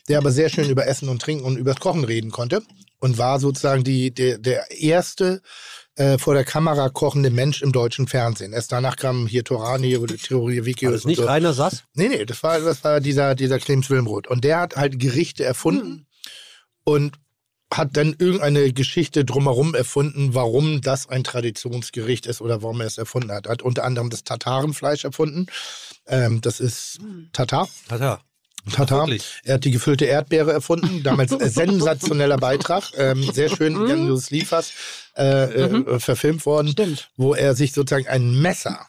[0.10, 2.64] der aber sehr schön über Essen und Trinken und übers Kochen reden konnte
[3.06, 5.44] und war sozusagen die, der, der erste
[5.96, 8.52] äh, vor der Kamera kochende Mensch im deutschen Fernsehen.
[8.52, 11.26] Erst danach kam hier Torani oder Theorie Wiki ist nicht so.
[11.26, 11.84] Rainer Sass?
[11.94, 14.28] Nee, nee, das war, das war dieser, dieser Clemens Wilmroth.
[14.28, 16.08] Und der hat halt Gerichte erfunden
[16.84, 17.20] und
[17.72, 22.98] hat dann irgendeine Geschichte drumherum erfunden, warum das ein Traditionsgericht ist oder warum er es
[22.98, 23.46] erfunden hat.
[23.46, 25.46] Er hat unter anderem das Tatarenfleisch erfunden.
[26.08, 27.00] Ähm, das ist
[27.34, 27.68] Tatar.
[27.88, 27.98] Tata.
[28.00, 28.22] Tatar.
[28.66, 29.42] Wirklich?
[29.44, 31.04] Er hat die gefüllte Erdbeere erfunden.
[31.04, 32.92] Damals äh, sensationeller Beitrag.
[32.98, 34.74] Ähm, sehr schön, wenn du es lieferst,
[35.18, 36.70] äh, äh, verfilmt worden.
[36.70, 37.10] Stimmt.
[37.16, 38.88] Wo er sich sozusagen ein Messer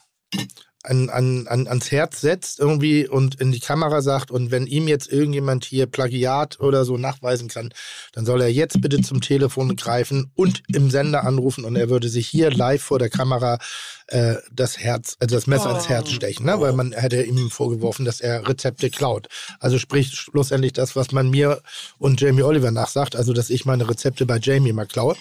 [0.86, 4.88] an, an, an, ans Herz setzt irgendwie und in die Kamera sagt, und wenn ihm
[4.88, 7.72] jetzt irgendjemand hier Plagiat oder so nachweisen kann,
[8.12, 12.08] dann soll er jetzt bitte zum Telefon greifen und im Sender anrufen und er würde
[12.08, 13.58] sich hier live vor der Kamera
[14.08, 16.60] äh, das Herz, also das Messer ins Herz stechen, ne?
[16.60, 19.28] weil man hätte ihm vorgeworfen, dass er Rezepte klaut.
[19.58, 21.60] Also sprich schlussendlich das, was man mir
[21.98, 25.16] und Jamie Oliver nachsagt, also dass ich meine Rezepte bei Jamie mal klaue.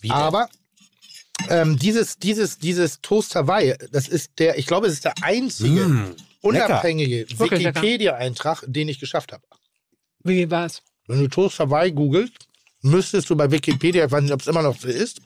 [0.00, 0.16] Wie denn?
[0.16, 0.48] Aber
[1.48, 5.80] ähm, dieses, dieses, dieses Toast Hawaii, das ist der, ich glaube, es ist der einzige
[5.86, 7.26] Mm, unabhängige.
[7.38, 9.42] Wikipedia-Eintrag, den ich geschafft habe.
[10.24, 10.82] Wie war's?
[11.06, 12.46] Wenn du Toast Hawaii googelst,
[12.82, 15.20] müsstest du bei Wikipedia, ich weiß nicht, ob es immer noch so ist,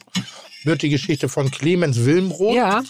[0.64, 2.82] wird die Geschichte von Clemens Wilmroth Ja,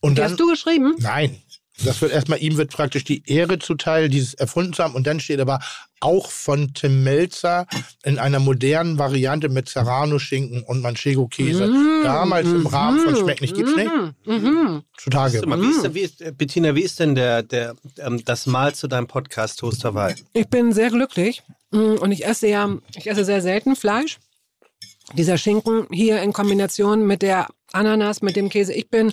[0.00, 0.30] und die dann.
[0.30, 0.94] hast du geschrieben?
[0.98, 1.42] Nein.
[1.84, 4.94] Das wird erstmal, ihm wird praktisch die Ehre zuteil, dieses erfunden zu haben.
[4.94, 5.60] Und dann steht aber
[6.00, 7.66] auch von Tim Melzer
[8.04, 11.70] in einer modernen Variante mit Serrano-Schinken und Manchego-Käse.
[12.02, 13.90] Damals im Rahmen von Schmeckt nicht, gibt's nicht.
[14.26, 14.82] Mhm.
[14.96, 15.46] Zutage.
[15.46, 18.74] Mal, wie ist denn, wie ist, Bettina, wie ist denn der, der, ähm, das Mal
[18.74, 20.14] zu deinem Podcast Toast Hawaii?
[20.32, 24.18] Ich bin sehr glücklich Mm, und ich esse ja, ich esse sehr selten Fleisch.
[25.14, 28.72] Dieser Schinken hier in Kombination mit der Ananas, mit dem Käse.
[28.72, 29.12] Ich bin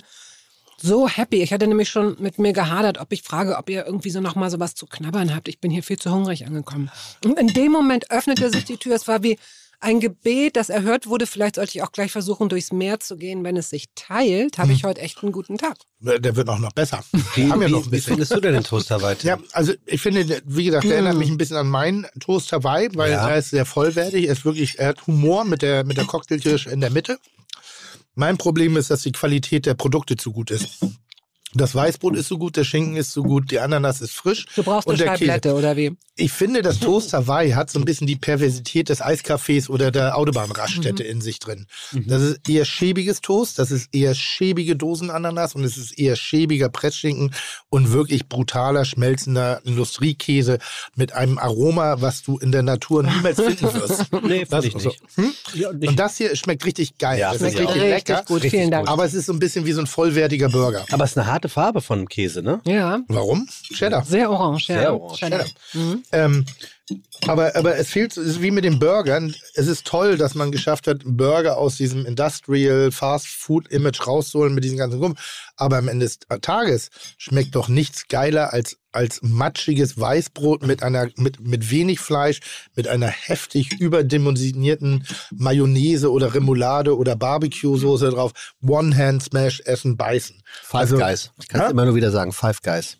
[0.80, 1.42] so happy.
[1.42, 4.50] Ich hatte nämlich schon mit mir gehadert, ob ich frage, ob ihr irgendwie so nochmal
[4.50, 5.48] sowas zu knabbern habt.
[5.48, 6.90] Ich bin hier viel zu hungrig angekommen.
[7.24, 8.94] Und in dem Moment öffnete sich die Tür.
[8.94, 9.38] Es war wie
[9.80, 11.24] ein Gebet, das erhört wurde.
[11.28, 13.44] Vielleicht sollte ich auch gleich versuchen, durchs Meer zu gehen.
[13.44, 15.76] Wenn es sich teilt, habe ich heute echt einen guten Tag.
[16.00, 17.04] Der wird auch noch besser.
[17.36, 18.14] Wie, Wir haben ja wie, noch ein wie bisschen.
[18.14, 19.16] findest du denn den Toast Hawaii?
[19.22, 22.88] Ja, also ich finde, wie gesagt, der erinnert mich ein bisschen an meinen Toast Hawaii,
[22.94, 23.28] weil Ja.
[23.30, 24.26] er ist sehr vollwertig.
[24.26, 27.18] Er ist wirklich, er hat Humor mit der, mit der Cocktailkirsche in der Mitte.
[28.18, 30.84] Mein Problem ist, dass die Qualität der Produkte zu gut ist.
[31.54, 34.46] Das Weißbrot ist so gut, der Schinken ist so gut, die Ananas ist frisch.
[34.54, 35.24] Du brauchst eine und der Käse.
[35.32, 35.96] Scheiblette, oder wie?
[36.16, 40.16] Ich finde, das Toast Hawaii hat so ein bisschen die Perversität des Eiscafés oder der
[40.18, 41.66] Autobahnraststätte in sich drin.
[41.92, 46.68] Das ist eher schäbiges Toast, das ist eher schäbige Dosenananas und es ist eher schäbiger
[46.68, 47.32] Pressschinken
[47.70, 50.58] und wirklich brutaler, schmelzender Industriekäse
[50.96, 54.06] mit einem Aroma, was du in der Natur niemals finden wirst.
[54.28, 54.88] Nee, Das finde ich so.
[54.88, 55.02] nicht.
[55.16, 55.32] Hm?
[55.54, 55.88] Ja, nicht.
[55.88, 57.18] Und das hier schmeckt richtig geil.
[57.20, 57.74] Ja, das richtig auch.
[57.74, 58.24] Richtig lecker.
[58.26, 58.88] gut, Richtig vielen Dank.
[58.88, 60.84] Aber es ist so ein bisschen wie so ein vollwertiger Burger.
[60.90, 62.60] Aber es ist eine harte Farbe von dem Käse, ne?
[62.64, 63.48] Ja, Warum?
[63.72, 64.04] Cheddar.
[64.04, 64.68] sehr orange.
[64.68, 64.80] Ja.
[64.80, 65.20] Sehr orange.
[65.20, 65.44] Cheddar.
[66.10, 66.44] Ähm,
[67.28, 69.34] aber, aber es fehlt, es ist wie mit den Burgern.
[69.54, 74.52] Es ist toll, dass man geschafft hat, Burger aus diesem Industrial Fast Food Image rauszuholen
[74.54, 75.16] mit diesen ganzen Rum.
[75.56, 81.08] Aber am Ende des Tages schmeckt doch nichts geiler als, als matschiges Weißbrot mit einer,
[81.16, 82.40] mit, mit wenig Fleisch,
[82.74, 88.32] mit einer heftig überdimensionierten Mayonnaise oder Remoulade oder Barbecue-Soße drauf.
[88.66, 90.42] One-Hand-Smash, essen, beißen.
[90.64, 91.30] Five Also- Guys.
[91.40, 92.98] Ich kann es immer nur wieder sagen, Five Guys.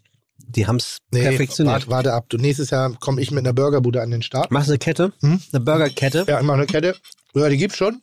[0.51, 1.89] Die haben es Nee, perfektioniert.
[1.89, 2.27] warte, warte ab.
[2.29, 4.51] Du, nächstes Jahr komme ich mit einer Burgerbude an den Start.
[4.51, 5.13] Machst du eine Kette?
[5.21, 6.25] Eine Burgerkette?
[6.29, 6.95] Ja, immer eine Kette.
[7.35, 8.01] Ja, die gibt's schon.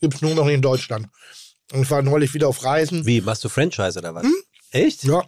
[0.00, 1.06] Gibt's nur noch nicht in Deutschland.
[1.72, 3.06] Und ich war neulich wieder auf Reisen.
[3.06, 4.26] Wie, machst du Franchise oder was?
[4.70, 5.04] Echt?
[5.04, 5.22] Ja,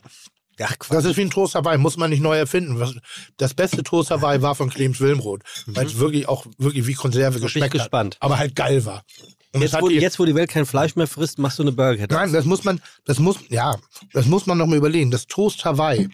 [0.63, 0.97] Ach, Quatsch.
[0.97, 3.01] das ist wie ein Toast Hawaii, muss man nicht neu erfinden.
[3.37, 7.39] Das beste Toast Hawaii war von Clemens Wilmroth, weil es wirklich auch wirklich wie Konserve
[7.39, 8.17] bin ich geschmeckt gespannt.
[8.17, 8.23] hat.
[8.23, 9.05] Aber halt geil war.
[9.53, 11.73] Und Jetzt wo, die- jetzt, wo die Welt kein Fleisch mehr frisst, machst du eine
[11.73, 12.15] Burgerkette.
[12.15, 13.77] Nein, das muss man, das muss, ja,
[14.13, 15.11] das muss man noch mal überlegen.
[15.11, 16.09] Das Toast Hawaii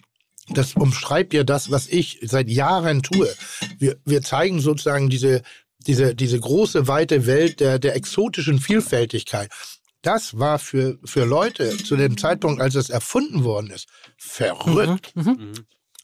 [0.49, 3.27] das umschreibt ja das, was ich seit Jahren tue.
[3.79, 5.41] Wir, wir zeigen sozusagen diese,
[5.85, 9.49] diese, diese große, weite Welt der, der exotischen Vielfältigkeit.
[10.07, 15.13] Das war für, für Leute zu dem Zeitpunkt, als es erfunden worden ist, verrückt.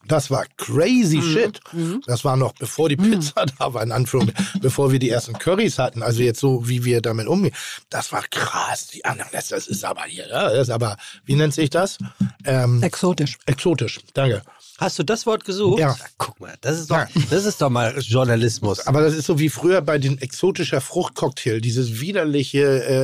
[0.05, 1.61] Das war crazy shit.
[2.05, 5.79] Das war noch bevor die Pizza da war, in Anführungszeichen, bevor wir die ersten Currys
[5.79, 6.03] hatten.
[6.03, 7.55] Also jetzt so, wie wir damit umgehen.
[7.89, 8.87] Das war krass.
[8.87, 11.97] Die anderen, das, das ist aber hier, ja, das ist aber, wie nennt sich das?
[12.43, 13.37] Ähm, Exotisch.
[13.45, 14.01] exotisch.
[14.13, 14.43] Danke.
[14.79, 15.79] Hast du das Wort gesucht?
[15.79, 15.95] Ja.
[16.17, 17.07] Guck mal, das ist doch, Ja.
[17.29, 18.85] das ist doch mal Journalismus.
[18.87, 22.61] Aber das ist so wie früher bei den exotischer Fruchtcocktail, dieses widerliche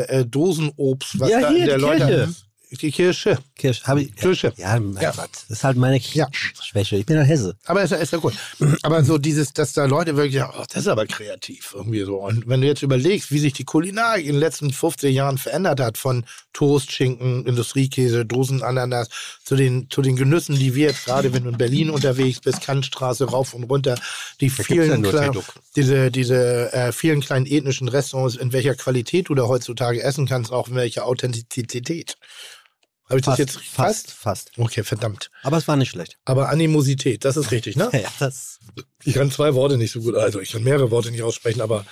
[0.10, 2.34] äh, äh, Dosenobst, was Ja, da in der Leute.
[2.78, 2.86] Kirsche.
[2.88, 3.38] Die Kirsche.
[3.56, 4.54] Kirsch, hab ich, Kirsche.
[4.58, 5.12] Ja, mein Ja.
[5.12, 5.30] Gott.
[5.48, 6.28] Das ist halt meine Ja.
[6.32, 6.98] Schwäche.
[6.98, 7.56] Ich bin doch Hesse.
[7.66, 8.34] Aber ist, ja- ist ja gut.
[8.84, 12.18] Aber so dieses, dass da Leute wirklich sagen, oh, das ist aber kreativ irgendwie so.
[12.18, 15.80] Und wenn du jetzt überlegst, wie sich die Kulinarik in den letzten 50 Jahren verändert
[15.80, 19.10] hat, von Toast, Schinken, Industriekäse, Dosenananas,
[19.44, 22.62] zu den, zu den Genüssen, die wir jetzt gerade, wenn du in Berlin unterwegs bist,
[22.62, 23.96] Kantstraße rauf und runter,
[24.42, 25.42] die vielen kleinen,
[25.76, 30.52] diese, diese äh, vielen kleinen ethnischen Restaurants, in welcher Qualität du da heutzutage essen kannst,
[30.52, 32.18] auch in welcher Authentizität.
[33.10, 34.52] Habe ich das Fast, jetzt fast, fast.
[34.58, 35.32] Okay, verdammt.
[35.44, 36.18] Aber es war nicht schlecht.
[36.26, 37.90] Aber Animosität, das ist richtig, ne?
[37.94, 38.60] Ja, das.
[39.04, 41.86] Ich kann zwei Worte nicht so gut, also ich kann mehrere Worte nicht aussprechen, aber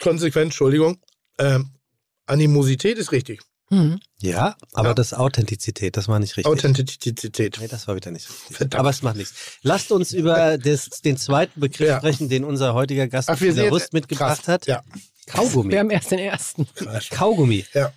[0.00, 0.98] konsequent, Entschuldigung.
[1.38, 1.70] Ähm,
[2.26, 3.40] Animosität ist richtig.
[3.70, 4.00] Mhm.
[4.18, 4.94] Ja, aber Ja.
[4.94, 6.46] das Authentizität, das war nicht richtig.
[6.46, 7.58] Authentizität.
[7.60, 8.56] Nee, das war wieder nicht richtig.
[8.56, 8.80] Verdammt.
[8.80, 9.34] Aber es macht nichts.
[9.62, 11.98] Lasst uns über das, den zweiten Begriff Ja.
[11.98, 14.48] sprechen, den unser heutiger Gast Ach, Rust mitgebracht krass.
[14.48, 14.66] hat.
[14.66, 14.82] Ja.
[15.26, 15.72] Kaugummi.
[15.72, 16.66] Wir haben erst den ersten.
[17.10, 17.64] Kaugummi.
[17.72, 17.92] Ja.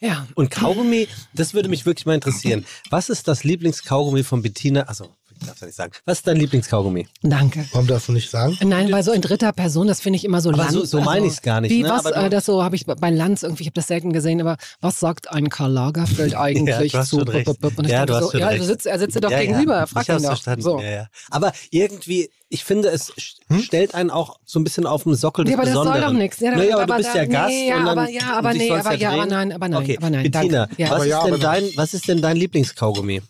[0.00, 0.26] Ja.
[0.34, 2.64] Und Kaugummi, das würde mich wirklich mal interessieren.
[2.90, 4.82] Was ist das Lieblingskaugummi von Bettina?
[4.82, 5.92] Also, ich darf ja nicht sagen.
[6.04, 7.06] Was ist dein Lieblingskaugummi?
[7.22, 7.66] Danke.
[7.72, 8.56] Warum darfst du nicht sagen?
[8.62, 10.72] Nein, weil so in dritter Person, das finde ich immer so Aber Lanz.
[10.72, 11.90] so- so meine ich's gar nicht, Wie ne?
[11.90, 14.56] was, äh, das so habe ich bei Lanz irgendwie, ich habe das selten gesehen, aber
[14.80, 17.18] was sagt ein Karl Lagerfeld eigentlich du hast zu?
[17.18, 17.46] recht.
[17.48, 18.60] Und ich Ja, dachte du hast so, ja, recht.
[18.62, 19.86] du sitzt, er sitzt dir doch Ja, gegenüber, ja.
[19.86, 20.28] frag ich ihn doch.
[20.28, 20.62] verstanden.
[20.62, 20.80] So.
[20.80, 21.06] Ja, ja.
[21.30, 23.12] Aber irgendwie, ich finde, es
[23.48, 23.60] Hm?
[23.60, 26.12] stellt einen auch so ein bisschen auf den Sockel des Ja, aber das soll doch
[26.12, 26.40] nichts.
[26.40, 27.48] Ja, naja, aber, aber du bist da- ja Gast.
[27.50, 29.96] nee, ja, und dann, aber- ja, aber nee, aber ja, aber nein, aber nein, Okay,
[29.98, 30.82] aber nein, Bettina, danke.
[30.82, 30.88] Ja.
[30.90, 33.22] was, Aber ist ja, denn aber dein, was ist denn dein Lieblingskaugummi?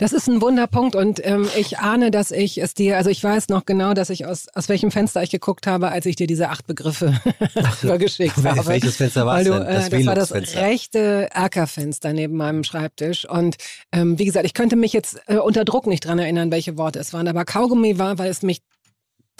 [0.00, 3.50] Das ist ein Wunderpunkt und ähm, ich ahne, dass ich es dir, also ich weiß
[3.50, 6.48] noch genau, dass ich aus, aus welchem Fenster ich geguckt habe, als ich dir diese
[6.48, 7.20] acht Begriffe
[7.82, 8.64] übergeschickt habe.
[8.66, 9.64] welches Fenster Weil du, denn?
[9.66, 13.56] Das äh, das war das rechte Erkerfenster neben meinem Schreibtisch und
[13.92, 16.98] ähm, wie gesagt, ich könnte mich jetzt äh, unter Druck nicht dran erinnern, welche Worte
[16.98, 18.62] es waren, aber Kaugummi war, weil es mich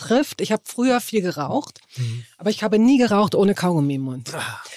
[0.00, 0.40] trifft.
[0.40, 1.80] Ich habe früher viel geraucht,
[2.38, 4.32] aber ich habe nie geraucht ohne Kaugummi im Mund.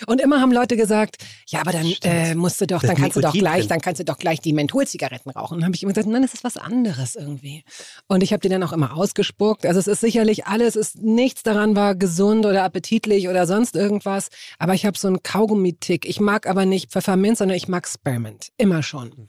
[0.08, 1.18] Und immer haben Leute gesagt,
[1.48, 3.70] ja, aber dann äh, musst du doch, Das dann kannst du doch gleich, drin.
[3.70, 5.56] dann kannst du doch gleich die Mentholzigaretten rauchen.
[5.56, 7.64] Und dann habe ich immer gesagt, nein, das ist was anderes irgendwie.
[8.08, 9.66] Und ich habe die dann auch immer ausgespuckt.
[9.66, 13.76] Also es ist sicherlich alles, es ist nichts daran war gesund oder appetitlich oder sonst
[13.76, 14.30] irgendwas.
[14.60, 16.06] Aber ich habe so einen Kaugummi-Tick.
[16.06, 18.50] Ich mag aber nicht Pfefferminz, sondern ich mag Spearmint.
[18.58, 19.28] Immer schon.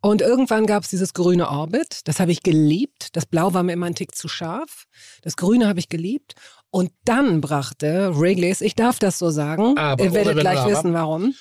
[0.00, 3.16] Und irgendwann gab es dieses grüne Orbit, das habe ich geliebt.
[3.16, 4.84] Das Blau war mir immer ein Tick zu scharf.
[5.22, 6.34] Das Grüne habe ich geliebt.
[6.70, 10.70] Und dann brachte Wrigley's, ich darf das so sagen, Aber, ihr werdet gleich Aber.
[10.70, 11.34] wissen, warum.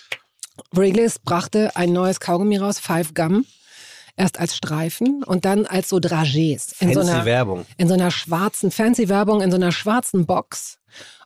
[0.71, 3.45] Wrigley's brachte ein neues Kaugummi raus, Five Gum.
[4.15, 6.73] Erst als Streifen und dann als so Dragés.
[6.79, 7.65] In so Fancy einer, Werbung.
[7.77, 10.79] in so einer schwarzen, fancy Werbung, in so einer schwarzen Box.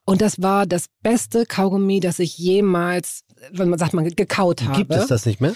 [0.03, 4.75] Und das war das beste Kaugummi, das ich jemals, wenn man sagt, man gekaut habe.
[4.75, 5.53] Gibt es das nicht mehr?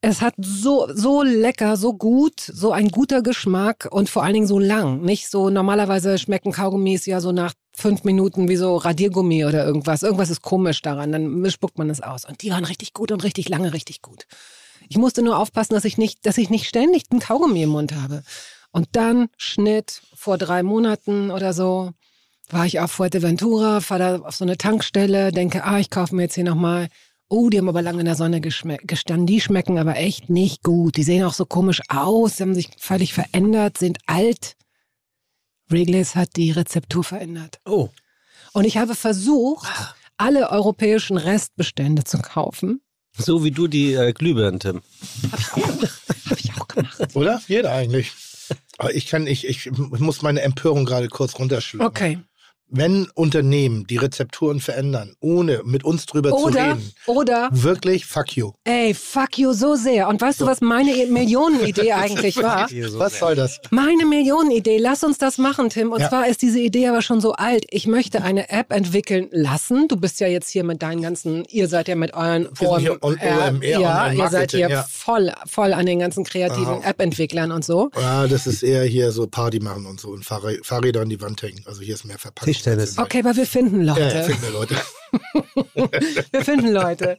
[0.00, 4.46] Es hat so, so lecker, so gut, so ein guter Geschmack und vor allen Dingen
[4.46, 5.02] so lang.
[5.02, 10.04] Nicht so, normalerweise schmecken Kaugummis ja so nach fünf Minuten wie so Radiergummi oder irgendwas.
[10.04, 12.24] Irgendwas ist komisch daran, dann spuckt man es aus.
[12.24, 14.26] Und die waren richtig gut und richtig lange richtig gut.
[14.88, 17.92] Ich musste nur aufpassen, dass ich nicht, dass ich nicht ständig einen Kaugummi im Mund
[17.92, 18.22] habe.
[18.70, 21.90] Und dann Schnitt vor drei Monaten oder so
[22.50, 26.22] war ich auf Fuerteventura, fahre da auf so eine Tankstelle, denke, ah, ich kaufe mir
[26.22, 26.88] jetzt hier nochmal.
[27.30, 29.26] Oh, die haben aber lange in der Sonne gestanden.
[29.26, 30.96] Die schmecken aber echt nicht gut.
[30.96, 34.56] Die sehen auch so komisch aus, die haben sich völlig verändert, sind alt.
[35.68, 37.60] Wrigley's hat die Rezeptur verändert.
[37.66, 37.90] Oh.
[38.54, 39.68] Und ich habe versucht,
[40.16, 42.80] alle europäischen Restbestände zu kaufen.
[43.16, 44.82] So wie du die äh, Glühbirnen, Tim.
[45.52, 47.14] Habe ich auch gemacht.
[47.14, 47.42] Oder?
[47.46, 48.12] Jeder eigentlich.
[48.78, 51.86] Aber ich kann, ich, ich muss meine Empörung gerade kurz runterschlucken.
[51.86, 52.18] Okay.
[52.70, 58.36] Wenn Unternehmen die Rezepturen verändern, ohne mit uns drüber zu Oder, reden, oder, wirklich fuck
[58.36, 58.52] you.
[58.64, 60.08] ey, fuck you so sehr.
[60.08, 62.68] Und weißt du, was meine Millionenidee eigentlich war?
[62.98, 63.60] Was soll das?
[63.70, 65.92] Meine Millionenidee, lass uns das machen, Tim.
[65.92, 66.08] Und Ja.
[66.10, 67.64] zwar ist diese Idee aber schon so alt.
[67.70, 69.88] Ich möchte eine App entwickeln lassen.
[69.88, 73.02] Du bist ja jetzt hier mit deinen ganzen, ihr seid ja mit euren sind hier
[73.02, 74.86] OMR, ja, ihr seid hier ja.
[74.90, 77.90] voll, voll an den ganzen kreativen App-Entwicklern und so.
[77.98, 81.42] Ja, das ist eher hier so Party machen und so und Fahrräder an die Wand
[81.42, 81.62] hängen.
[81.64, 82.57] Also hier ist mehr Verpackung.
[82.58, 82.98] Tischtennis.
[82.98, 84.00] Okay, aber wir finden Leute.
[84.00, 84.76] Ja, finden wir Leute.
[86.32, 87.16] Wir finden Leute.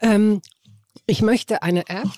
[0.00, 0.40] ähm,
[1.06, 2.08] ich möchte eine App,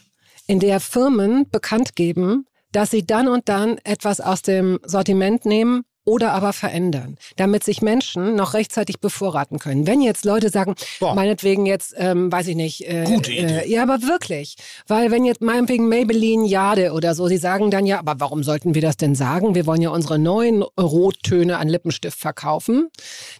[0.47, 5.85] in der Firmen bekannt geben, dass sie dann und dann etwas aus dem Sortiment nehmen
[6.09, 9.87] oder aber verändern, damit sich Menschen noch rechtzeitig bevorraten können.
[9.87, 11.15] Wenn jetzt Leute sagen, Boah.
[11.15, 13.59] meinetwegen jetzt, ähm, weiß ich nicht, äh, Gute Idee.
[13.59, 14.57] Äh, ja, aber wirklich,
[14.87, 18.75] weil wenn jetzt meinetwegen Maybelline Jade oder so, sie sagen dann ja, aber warum sollten
[18.75, 19.55] wir das denn sagen?
[19.55, 22.89] Wir wollen ja unsere neuen Rottöne an Lippenstift verkaufen.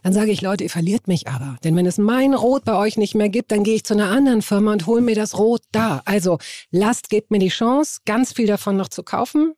[0.03, 2.97] Dann sage ich, Leute, ihr verliert mich aber, denn wenn es mein Rot bei euch
[2.97, 5.61] nicht mehr gibt, dann gehe ich zu einer anderen Firma und hole mir das Rot
[5.71, 6.03] da.
[6.05, 6.37] Also
[6.69, 9.55] lasst, gebt mir die Chance, ganz viel davon noch zu kaufen.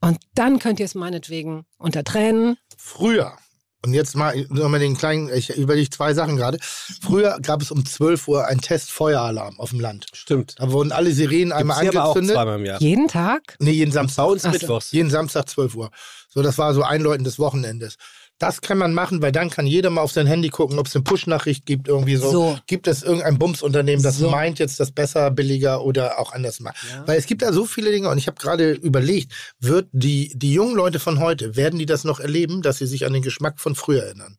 [0.00, 2.56] Und dann könnt ihr es meinetwegen unter Tränen.
[2.76, 3.36] Früher,
[3.84, 6.58] und jetzt mal nochmal den kleinen, ich überlege zwei Sachen gerade.
[6.60, 10.06] Früher gab es um 12 Uhr einen Testfeueralarm auf dem Land.
[10.12, 10.56] Stimmt.
[10.58, 12.36] Da wurden alle Sirenen einmal Gibt's hier aber auch angezündet.
[12.36, 12.80] zweimal im Jahr.
[12.80, 13.56] Jeden Tag?
[13.60, 14.24] Nee, jeden Samstag.
[14.24, 14.58] Bei uns Ach so.
[14.58, 14.92] mittwochs.
[14.92, 15.90] Jeden Samstag 12 Uhr.
[16.28, 17.96] So, das war so Einläuten des Wochenendes.
[18.38, 20.94] Das kann man machen, weil dann kann jeder mal auf sein Handy gucken, ob es
[20.94, 22.30] eine Push-Nachricht gibt, irgendwie so.
[22.30, 22.58] So.
[22.68, 24.30] Gibt es irgendein Bumsunternehmen, das So.
[24.30, 26.76] meint jetzt das besser, billiger oder auch anders macht?
[27.06, 30.52] Weil es gibt da so viele Dinge und ich habe gerade überlegt, wird die, die
[30.52, 33.58] jungen Leute von heute, werden die das noch erleben, dass sie sich an den Geschmack
[33.58, 34.36] von früher erinnern?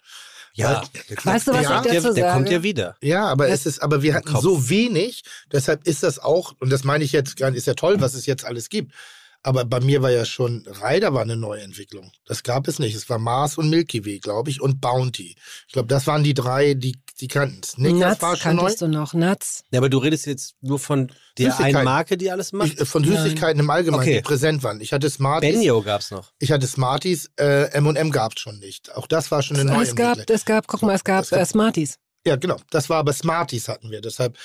[0.54, 0.82] Ja,
[1.24, 2.34] Weißt du, was Ja, ich der, dazu der sage?
[2.34, 2.96] kommt ja wieder.
[3.02, 6.84] Ja, aber es ist, aber wir hatten so wenig, deshalb ist das auch, und das
[6.84, 8.94] meine ich jetzt gar nicht, ist ja toll, was es jetzt alles gibt.
[9.42, 12.12] Aber bei mir war ja schon Ryder war eine Neuentwicklung.
[12.26, 12.94] Das gab es nicht.
[12.96, 15.36] Es war Mars und Milky Way, glaube ich, und Bounty.
[15.68, 17.70] Ich glaube, das waren die drei, die, die kannten es.
[17.72, 18.62] Snickers Nuts war schon neu.
[18.64, 19.64] kanntest du noch, Nuts.
[19.72, 22.74] Ja, aber du redest jetzt nur von der einen Marke, die alles macht.
[22.74, 24.18] Ich, äh, von Süßigkeiten im Allgemeinen, Okay.
[24.18, 24.82] die präsent waren.
[24.82, 25.54] Ich hatte Smarties.
[25.54, 26.32] Benjo gab's noch.
[26.40, 28.94] Ich hatte Smarties, äh, M&M gab es schon nicht.
[28.96, 30.16] Auch das war schon eine Es Neuentwicklung.
[30.18, 31.96] gab, es gab, guck mal, es gab Es gab- äh, Smarties.
[32.26, 32.58] Ja, genau.
[32.72, 34.02] Das war aber Smarties hatten wir.
[34.02, 34.38] Deshalb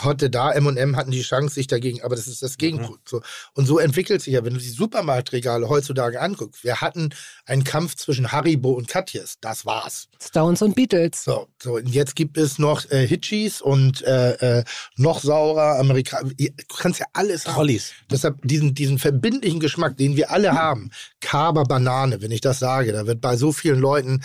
[0.00, 2.98] heute da M&M hatten die Chance, sich dagegen, aber das ist das Gegenpol.
[3.06, 3.20] So.
[3.54, 6.64] Und so entwickelt sich ja, wenn du die Supermarktregale heutzutage anguckst.
[6.64, 7.10] Wir hatten
[7.44, 9.36] einen Kampf zwischen Haribo und Katjes.
[9.40, 10.08] Das war's.
[10.20, 11.24] Stones und Beatles.
[11.24, 14.64] So, so und jetzt gibt es noch äh, Hitchis und äh, äh,
[14.96, 16.30] noch saurer Amerikaner.
[16.30, 16.46] Du
[16.76, 17.54] kannst ja alles haben.
[17.54, 17.92] Trollis.
[18.10, 20.90] Deshalb diesen, diesen verbindlichen Geschmack, den wir alle haben.
[21.20, 24.22] Kaber Banane, wenn ich das sage, da wird bei so vielen Leuten,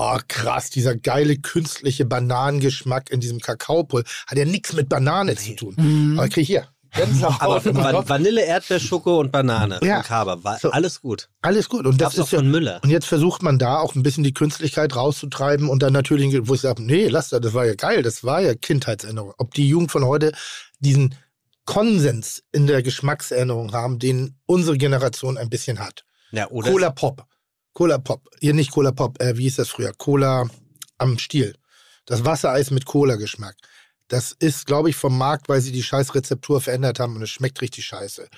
[0.00, 5.54] oh krass, dieser geile künstliche Bananengeschmack in diesem Kakaopulver hat ja nichts mit Banane zu
[5.54, 5.74] tun.
[5.76, 6.18] Mhm.
[6.18, 6.68] Aber krieg ich hier.
[7.38, 8.08] Aber Van.
[8.08, 9.78] Vanille, Erdbeer, Schoko und Banane.
[9.82, 9.98] Ja.
[9.98, 10.42] Und Kaba.
[10.42, 10.70] War So.
[10.70, 11.28] alles gut.
[11.40, 11.86] Alles gut.
[11.86, 12.80] Und das Gab's ist ja, von Müller.
[12.82, 16.54] und jetzt versucht man da auch ein bisschen die Künstlichkeit rauszutreiben und dann natürlich, wo
[16.54, 19.34] ich sage, nee, lass das, das war ja geil, das war ja Kindheitserinnerung.
[19.38, 20.32] Ob die Jugend von heute
[20.80, 21.14] diesen
[21.64, 26.04] Konsens in der Geschmackserinnerung haben, den unsere Generation ein bisschen hat.
[26.32, 26.72] Ja, oder?
[26.72, 27.24] Cola Pop.
[27.72, 28.28] Cola Pop.
[28.40, 29.92] Hier nicht Cola Pop, äh, wie hieß das früher?
[29.96, 30.46] Cola
[30.98, 31.54] am Stiel.
[32.06, 33.54] Das Wassereis mit Cola-Geschmack.
[34.08, 37.30] Das ist, glaube ich, vom Markt, weil sie die scheiß Rezeptur verändert haben und es
[37.30, 38.28] schmeckt richtig scheiße.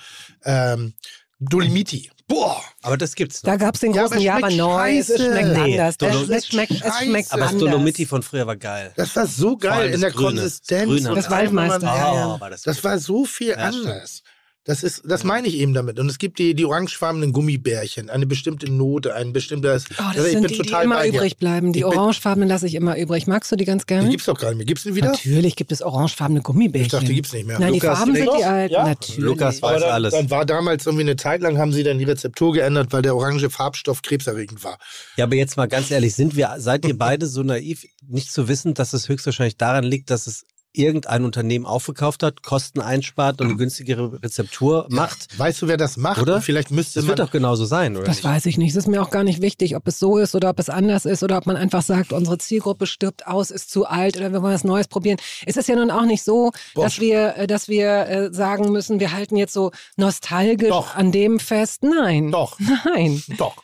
[0.45, 0.93] Ähm,
[1.39, 2.11] Dolomiti.
[2.27, 2.61] Boah.
[2.83, 3.51] Aber das gibt's noch.
[3.51, 5.25] Da gab es den Ja, großen aber es Ja, schmeckt aber neu, es scheiße.
[5.25, 5.97] schmeckt Nee, anders.
[5.97, 7.69] Dolo- Es, es schmeckt, es schmeckt aber das anders.
[7.71, 8.93] Dolomiti von früher war geil.
[8.95, 10.27] Das war so geil in das der Grüne.
[10.41, 10.81] Konsistenz.
[10.91, 12.35] Das Grüne Das Waldmeister.
[12.37, 13.87] Oh, war das, Das war so viel Ja, stimmt.
[13.87, 14.21] anders.
[14.65, 15.99] Das ist, das meine ich eben damit.
[15.99, 19.85] Und es gibt die, die orangefarbenen Gummibärchen, eine bestimmte Note, ein bestimmtes.
[19.91, 21.73] Oh, das Also ich sind bin die, die immer bei übrig bleiben.
[21.73, 23.27] Die orangefarbenen lasse ich immer übrig.
[23.27, 24.09] Magst du die ganz Die gerne?
[24.09, 24.65] gibt's doch gar nicht mehr.
[24.65, 25.11] Gibt's die wieder?
[25.11, 26.85] Natürlich gibt es orangefarbene Gummibärchen.
[26.85, 27.59] Ich dachte, die gibt's nicht mehr.
[27.59, 28.73] Nein, die Lukas, Farben sind die alten.
[28.73, 28.85] Ja?
[28.85, 29.17] Natürlich.
[29.19, 30.13] Lukas weiß dann, alles.
[30.13, 33.17] dann war damals irgendwie eine Zeit lang, haben sie dann die Rezeptur geändert, weil der
[33.17, 34.77] orange Farbstoff krebserregend war.
[35.17, 38.47] Ja, aber jetzt mal ganz ehrlich, sind wir, seid ihr beide so naiv, nicht zu
[38.47, 43.47] wissen, dass es höchstwahrscheinlich daran liegt, dass es irgendein Unternehmen aufgekauft hat, Kosten einspart und
[43.47, 45.37] eine günstigere Rezeptur macht?
[45.37, 46.21] Weißt du, wer das macht?
[46.21, 46.41] Oder?
[46.41, 47.09] Vielleicht müsste Das man.
[47.17, 48.25] wird doch genauso sein, oder Das nicht?
[48.25, 48.71] weiß ich nicht.
[48.71, 51.05] Es ist mir auch gar nicht wichtig, ob es so ist oder ob es anders
[51.05, 54.41] ist oder ob man einfach sagt, unsere Zielgruppe stirbt aus, ist zu alt oder wir
[54.41, 55.17] wollen was Neues probieren.
[55.45, 56.85] Es ist ja nun auch nicht so, Boah.
[56.85, 60.95] dass wir, äh, dass wir äh, sagen müssen, wir halten jetzt so nostalgisch Doch.
[60.95, 61.83] an dem fest.
[61.83, 62.31] Nein.
[62.31, 62.57] Doch.
[62.85, 63.21] Nein.
[63.37, 63.55] Doch.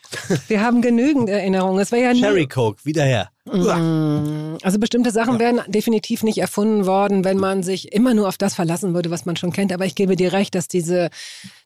[0.48, 1.80] Wir haben genügend Erinnerungen.
[1.80, 3.30] Es wäre ja Cherry Coke, wieder her.
[3.46, 8.36] Mm, Also bestimmte Sachen wären definitiv nicht erfunden worden, wenn man sich immer nur auf
[8.36, 9.72] das verlassen würde, was man schon kennt.
[9.72, 11.10] Aber ich gebe dir recht, dass diese,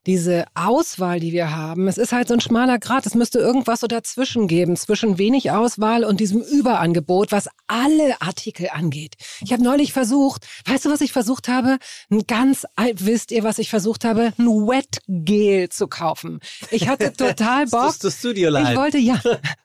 [0.06, 3.06] diese Auswahl, die wir haben, es ist halt so ein schmaler Grat.
[3.06, 8.68] Es müsste irgendwas so dazwischen geben, zwischen wenig Auswahl und diesem Überangebot, was alle Artikel
[8.72, 9.14] angeht.
[9.42, 11.78] Ich habe neulich versucht, weißt du, was ich versucht habe?
[12.10, 14.32] Ein ganz alt, wisst ihr, was ich versucht habe?
[14.38, 16.40] Ein Wet Gel zu kaufen.
[16.70, 17.84] Ich hatte total Bock.
[17.84, 18.72] Das ist das Studio Line.
[18.72, 19.20] Ich wollte, ja,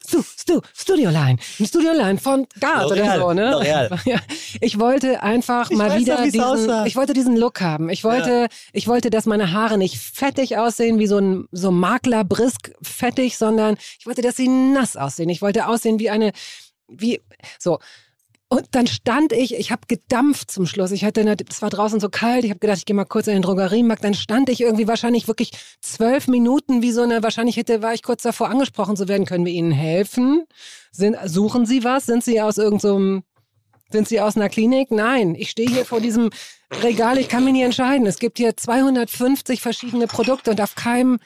[0.08, 1.38] Stu, Stu, Studio Line.
[1.60, 3.52] Ein Studio Line von Gard oder so, ne?
[3.56, 4.00] L'Oreal.
[4.10, 4.20] Ja,
[4.62, 6.86] ich wollte einfach Ich mal wieder noch, diesen, aussah.
[6.86, 7.90] ich wollte diesen Look haben.
[7.90, 10.00] Ich wollte, ich wollte, dass meine Haare nicht
[10.30, 15.30] fettig aussehen, wie so ein, so Maklerbrisk fettig, sondern ich wollte, dass sie nass aussehen.
[15.30, 16.32] Ich wollte aussehen wie eine,
[16.88, 17.22] wie,
[17.58, 17.80] so.
[18.52, 20.92] Und dann stand ich, ich habe gedampft zum Schluss.
[20.92, 22.44] Ich hatte, es war draußen so kalt.
[22.44, 24.04] Ich habe gedacht, ich gehe mal kurz in den Drogeriemarkt.
[24.04, 25.52] Dann stand ich irgendwie wahrscheinlich wirklich
[25.82, 27.22] zwölf Minuten wie so eine.
[27.22, 29.28] Wahrscheinlich hätte war ich kurz davor angesprochen zu werden.
[29.28, 30.46] Können wir Ihnen helfen?
[30.92, 32.08] Sind, suchen Sie was?
[32.08, 33.24] Sind Sie aus irgendeinem
[33.92, 34.92] sind Sie aus einer Klinik?
[34.92, 36.30] Nein, ich stehe hier vor diesem
[36.84, 38.06] Regal, ich kann mich nie entscheiden.
[38.06, 41.20] Es gibt hier 250 verschiedene Produkte und auf keinem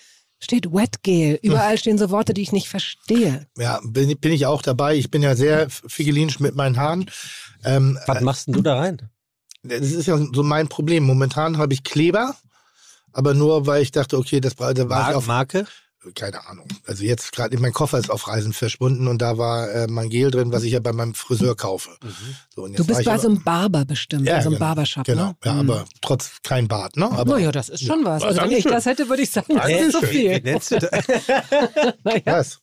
[0.44, 1.40] Steht Wetgel.
[1.42, 3.48] Überall stehen so Worte, die ich nicht verstehe.
[3.58, 4.98] Ja, bin, bin ich auch dabei.
[4.98, 7.10] Ich bin ja sehr figilinisch mit meinen Haaren.
[7.64, 9.10] Ähm, Was machst denn du da rein?
[9.64, 11.06] Das ist ja so mein Problem.
[11.06, 12.36] Momentan habe ich Kleber,
[13.14, 15.66] aber nur, weil ich dachte, okay, das war ich Mar auf, Marke?
[16.16, 16.68] Keine Ahnung.
[16.86, 20.32] Also jetzt gerade, mein Koffer ist auf Reisen verschwunden und da war äh, mein Gel
[20.32, 21.92] drin, was ich ja bei meinem Friseur kaufe.
[22.56, 25.06] So, und jetzt Du bist bei so einem Barber bestimmt, Ja, so einem genau, Barbershop,
[25.06, 25.36] Genau, ne?
[25.46, 25.70] ja, Mhm.
[25.70, 27.10] aber trotz kein Bart, ne?
[27.12, 28.22] Aber naja, das ist schon was.
[28.22, 30.02] Ja, Also wenn ich das hätte, würde ich sagen, das ist so Dankeschön.
[30.02, 30.42] Wie viel.
[30.42, 30.90] nennst du das?
[32.04, 32.22] Naja.
[32.26, 32.60] was?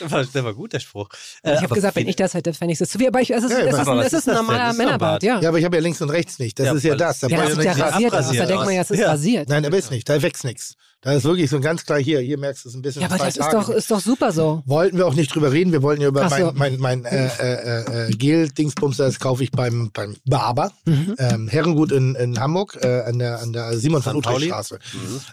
[0.00, 1.10] Das war, der war gut, der Spruch.
[1.42, 3.08] Äh, Ich habe gesagt, wenn ich das hätte, fände ich es zu viel.
[3.08, 4.58] Aber ich, es ist, Ja, es ist, ein, was es ist ist ein das normaler
[4.64, 5.22] Das ist Männerbart, Bart.
[5.24, 5.40] ja.
[5.40, 6.58] Ja, aber ich habe ja links und rechts nicht.
[6.58, 7.18] Das Ja, ist ja das.
[7.20, 8.32] Da Ja, das ist ja rasiert aus.
[8.32, 9.48] Da denkt man ja, es ist rasiert.
[9.50, 10.08] Nein, aber ist nicht.
[10.08, 10.74] Da wächst nichts.
[11.00, 12.18] Da ist wirklich so ganz klar hier.
[12.18, 13.02] Hier merkst du es ein bisschen.
[13.02, 14.62] Ja, aber das ist doch, ist doch super so.
[14.66, 15.70] Wollten wir auch nicht drüber reden.
[15.70, 16.50] Wir wollten ja über Ach so.
[16.56, 20.72] mein, mein, mein äh, äh, äh, Gel-Dingsbums, das kaufe ich beim, beim Barber.
[20.86, 21.14] Mhm.
[21.18, 24.16] Ähm, Herrengut in, in Hamburg, äh, an, der, an der Simon von?
[24.16, 24.80] Utrecht Straße.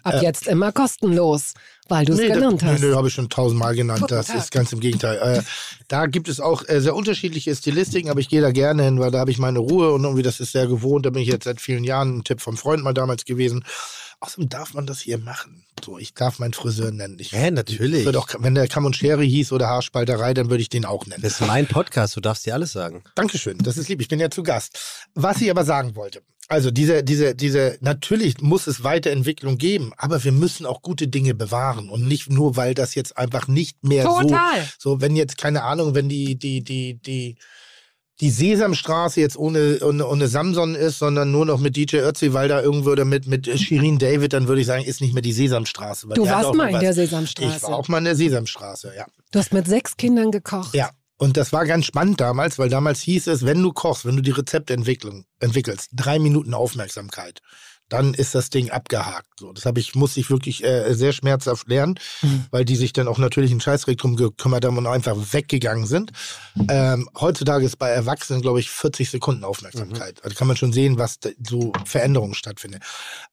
[0.04, 1.56] Ab jetzt immer kostenlos,
[1.88, 2.82] weil du es Nee, genannt das, hast.
[2.82, 4.02] Nee, nee, habe ich schon tausendmal genannt.
[4.02, 4.38] Guten Das Tag.
[4.38, 5.18] ist ganz im Gegenteil.
[5.18, 5.42] Äh,
[5.88, 9.10] da gibt es auch äh, sehr unterschiedliche Stilistiken, aber ich gehe da gerne hin, weil
[9.10, 11.08] da habe ich meine Ruhe und irgendwie das ist sehr gewohnt.
[11.08, 13.66] Da bin ich jetzt seit vielen Jahren ein Tipp vom Freund mal damals gewesen.
[14.26, 15.64] Außerdem darf man das hier machen.
[15.84, 17.18] So, ich darf meinen Friseur nennen.
[17.20, 18.06] Ich, Ja, natürlich.
[18.06, 21.06] Würde auch, wenn der Kamm und Schere hieß oder Haarspalterei, dann würde ich den auch
[21.06, 21.22] nennen.
[21.22, 23.04] Das ist mein Podcast, du darfst dir alles sagen.
[23.14, 24.02] Dankeschön, das ist lieb.
[24.02, 24.80] Ich bin ja zu Gast.
[25.14, 30.24] Was ich aber sagen wollte, also diese, diese, diese, natürlich muss es Weiterentwicklung geben, aber
[30.24, 34.06] wir müssen auch gute Dinge bewahren und nicht nur, weil das jetzt einfach nicht mehr
[34.06, 34.62] Total.
[34.78, 37.38] so, so, wenn jetzt, keine Ahnung, wenn die, die, die, die,
[38.22, 42.48] die Sesamstraße jetzt ohne, ohne, ohne Samson ist, sondern nur noch mit DJ Ötzi, weil
[42.48, 45.34] da irgendwo oder mit, mit Shirin David, dann würde ich sagen, ist nicht mehr die
[45.34, 46.08] Sesamstraße.
[46.14, 47.64] Du warst mal in der Ich Sesamstraße.
[47.64, 49.06] war auch mal in der Sesamstraße, ja.
[49.32, 50.74] Du hast mit sechs Kindern gekocht.
[50.74, 50.92] Ja.
[51.18, 54.22] Und das war ganz spannend damals, weil damals hieß es, wenn du kochst, wenn du
[54.22, 57.40] die Rezepte entwickeln, entwickelst, drei Minuten Aufmerksamkeit,
[57.90, 59.28] dann ist das Ding abgehakt.
[59.40, 62.45] So, das habe ich, musste ich wirklich äh, sehr schmerzhaft lernen, Mhm.
[62.49, 66.12] weil die sich dann auch natürlich einen Scheißdreck drum gekümmert haben und einfach weggegangen sind.
[66.70, 70.24] Ähm, heutzutage ist bei Erwachsenen, glaube ich, 40 Sekunden Aufmerksamkeit.
[70.24, 72.80] Also kann man schon sehen, was da, so Veränderungen stattfinden.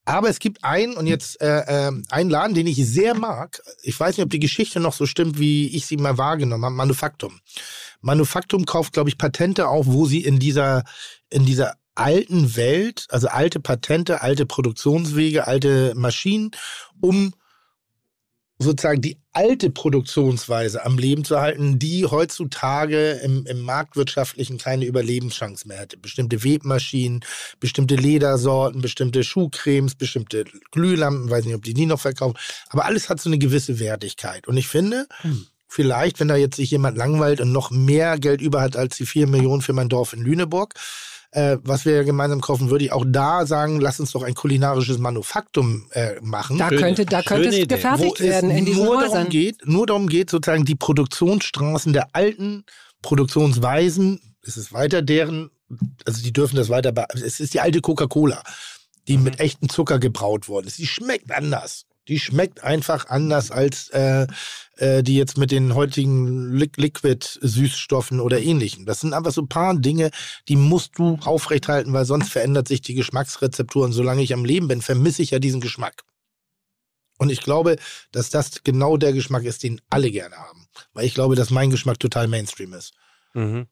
[0.05, 3.63] Aber es gibt einen und jetzt äh, äh, einen Laden, den ich sehr mag.
[3.83, 6.75] Ich weiß nicht, ob die Geschichte noch so stimmt, wie ich sie mal wahrgenommen habe.
[6.75, 7.41] Manufaktum.
[8.01, 10.83] Manufaktum kauft, glaube ich, Patente auf, wo sie in dieser
[11.31, 16.51] in dieser alten Welt, also alte Patente, alte Produktionswege, alte Maschinen,
[17.01, 17.35] um
[18.63, 25.67] sozusagen die alte Produktionsweise am Leben zu halten, die heutzutage im, im marktwirtschaftlichen keine Überlebenschance
[25.67, 25.97] mehr hätte.
[25.97, 27.25] Bestimmte Webmaschinen,
[27.61, 32.39] bestimmte Ledersorten, bestimmte Schuhcremes, bestimmte Glühlampen, weiß nicht, ob die die noch verkaufen,
[32.69, 34.47] aber alles hat so eine gewisse Wertigkeit.
[34.49, 35.07] Und ich finde,
[35.67, 39.07] vielleicht, wenn da jetzt sich jemand langweilt und noch mehr Geld über hat als die
[39.07, 40.75] vier Millionen für mein Dorf in Lüneburg,
[41.33, 44.35] äh, was wir ja gemeinsam kaufen, würde ich auch da sagen, lass uns doch ein
[44.35, 46.59] kulinarisches Manufaktum äh, machen.
[46.59, 47.75] Da könnte, da könnte es Idee.
[47.75, 49.13] gefertigt wo es werden in diesen nur Häusern.
[49.13, 52.65] darum geht, nur darum geht, sozusagen die Produktionsstraßen der alten
[53.01, 55.51] Produktionsweisen, es ist weiter deren,
[56.05, 58.43] also die dürfen das weiter, es ist die alte Coca-Cola,
[59.09, 59.25] die Mhm.
[59.25, 60.79] mit echtem Zucker gebraut worden ist.
[60.79, 61.87] Die schmeckt anders.
[62.09, 64.27] Die schmeckt einfach anders als äh,
[64.77, 68.87] äh, die jetzt mit den heutigen Li Liquid-Süßstoffen oder ähnlichem.
[68.87, 70.11] Das sind einfach so ein paar Dinge,
[70.49, 73.85] die musst du aufrechthalten, weil sonst verändert sich die Geschmacksrezeptur.
[73.85, 76.03] Und solange ich am Leben bin, vermisse ich ja diesen Geschmack.
[77.19, 77.77] Und ich glaube,
[78.11, 80.67] dass das genau der Geschmack ist, den alle gerne haben.
[80.93, 82.95] Weil ich glaube, dass mein Geschmack total Mainstream ist.
[83.35, 83.69] Mhm.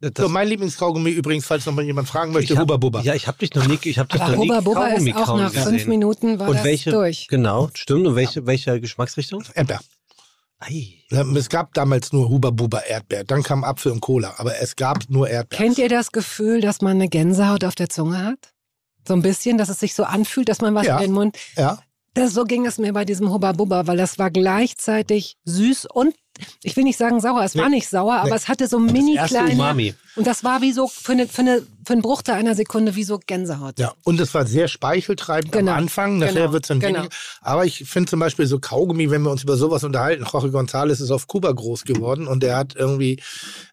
[0.00, 3.00] Das, so, mein Lieblingskaugummi übrigens, falls noch mal jemand fragen möchte, ich hab- Hubba Bubba.
[3.00, 4.92] Ja, ich habe dich noch nie, ich habe dich Aber noch nie Hubba Bubba ist
[4.92, 5.68] Kaugummi auch kauen nach gesehen.
[5.70, 6.90] fünf Minuten war Und das welche?
[6.90, 7.28] durch.
[7.28, 8.06] Genau, stimmt.
[8.06, 9.42] Und welche, welche Geschmacksrichtung?
[9.54, 9.80] Erdbeer.
[10.58, 10.94] Ei.
[11.34, 13.24] Es gab damals nur Hubba Bubba Erdbeer.
[13.24, 14.34] Dann kam Apfel und Cola.
[14.38, 15.58] Aber es gab nur Erdbeer.
[15.58, 18.52] Kennt ihr das Gefühl, dass man eine Gänsehaut auf der Zunge hat?
[19.06, 20.96] So ein bisschen, dass es sich so anfühlt, dass man was Ja.
[20.98, 21.36] in den Mund.
[21.56, 21.78] Ja.
[22.14, 26.14] Das, so ging es mir bei diesem Hubba Bubba, weil das war gleichzeitig süß und
[26.62, 27.76] ich will nicht sagen sauer, es war Nee.
[27.76, 28.36] nicht sauer, aber Nee.
[28.36, 29.52] es hatte so mini kleine.
[29.52, 29.94] Umami.
[30.16, 33.04] Und das war wie so für, eine, für, eine, für einen Bruchteil einer Sekunde wie
[33.04, 33.78] so Gänsehaut.
[33.78, 35.72] Ja, und es war sehr speicheltreibend Genau.
[35.72, 36.18] am Anfang.
[36.18, 36.52] Nachher Genau.
[36.52, 37.00] wird es dann Genau.
[37.00, 37.14] weniger.
[37.42, 40.24] Aber ich finde zum Beispiel so Kaugummi, wenn wir uns über sowas unterhalten.
[40.30, 43.20] Jorge González ist auf Kuba groß geworden und er hat irgendwie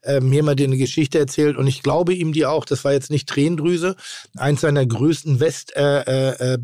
[0.01, 2.65] äh, mir mal eine Geschichte erzählt und ich glaube ihm die auch.
[2.65, 3.95] Das war jetzt nicht Tränendrüse.
[4.35, 6.57] Eins seiner größten West äh, äh, äh,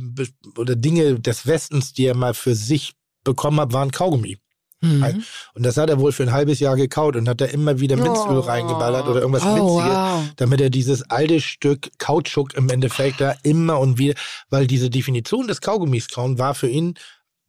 [0.57, 2.93] oder Dinge des Westens, die er mal für sich
[3.23, 4.37] bekommen hat, waren Kaugummi.
[4.81, 5.23] Mhm.
[5.55, 7.95] Und das hat er wohl für ein halbes Jahr gekaut und hat da immer wieder
[7.97, 8.39] Minzöl Oh.
[8.39, 10.23] reingeballert oder irgendwas Oh, Minziges, wow.
[10.37, 14.13] damit er dieses alte Stück Kautschuk im Endeffekt da immer und wieder,
[14.49, 16.93] weil diese Definition des Kaugummis kauen war für ihn,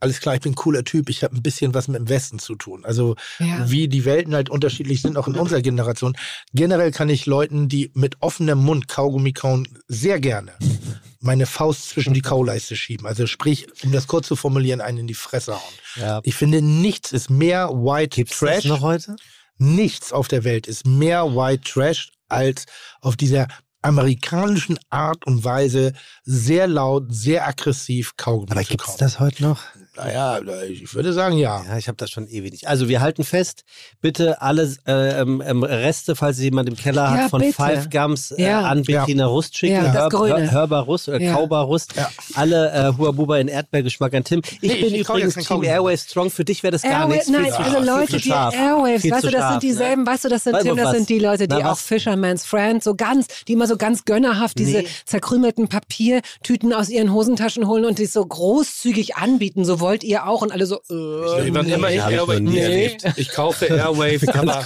[0.02, 2.38] alles klar, ich bin ein cooler Typ, ich habe ein bisschen was mit dem Westen
[2.38, 2.84] zu tun.
[2.86, 3.70] Also Ja.
[3.70, 6.16] wie die Welten halt unterschiedlich sind, auch in unserer Generation.
[6.54, 10.52] Generell kann ich Leuten, die mit offenem Mund Kaugummi kauen, sehr gerne
[11.20, 13.06] meine Faust zwischen die Kauleiste schieben.
[13.06, 15.74] Also sprich, um das kurz zu formulieren, einen in die Fresse hauen.
[15.96, 16.20] Ja.
[16.24, 18.62] Ich finde, nichts ist mehr White Gibt's Trash.
[18.62, 19.16] das noch heute?
[19.58, 22.64] Nichts auf der Welt ist mehr White Trash als
[23.02, 23.48] auf dieser
[23.82, 25.92] amerikanischen Art und Weise
[26.24, 28.96] sehr laut, sehr aggressiv Kaugummi Aber zu kauen.
[28.98, 29.62] das heute noch?
[29.96, 31.64] Naja, ich würde sagen ja.
[31.68, 32.68] Ja, ich habe das schon ewig nicht.
[32.68, 33.64] Also wir halten fest,
[34.00, 37.52] bitte alle äh, ähm, ähm, Reste, falls jemand im Keller Ja, hat, von bitte.
[37.54, 38.60] Five Gums äh, Ja.
[38.62, 39.74] an Bettina Rust schicken.
[39.84, 41.34] Ja, das Hör, hörbar Rust oder Ja.
[41.34, 41.94] Kaubar Rust.
[41.96, 42.08] Ja.
[42.34, 44.42] Alle äh, Hua Buba in Erdbeergeschmack an Tim.
[44.60, 45.62] Ich Nee, bin ich übrigens Team.
[45.64, 46.30] Airways Strong.
[46.30, 47.26] Für dich wäre das gar Airwaves, nichts.
[47.26, 48.30] Viel nein, also scharf, Leute, viel zu die.
[48.30, 50.96] Airwaves, Viel weißt du, das scharf, sind dieselben, weißt du, das sind, Tim, das was?
[50.96, 51.82] sind die Leute, die Na, auch was?
[51.82, 57.66] Fisherman's Friend, so ganz, die immer so ganz gönnerhaft diese zerkrümelten Papiertüten aus ihren Hosentaschen
[57.66, 61.52] holen und die so großzügig anbieten, so wollt ihr auch und alle so, äh, Ich,
[61.52, 61.72] nee.
[61.74, 62.96] immer Airways, nee.
[63.34, 64.64] kaufe Airways, aber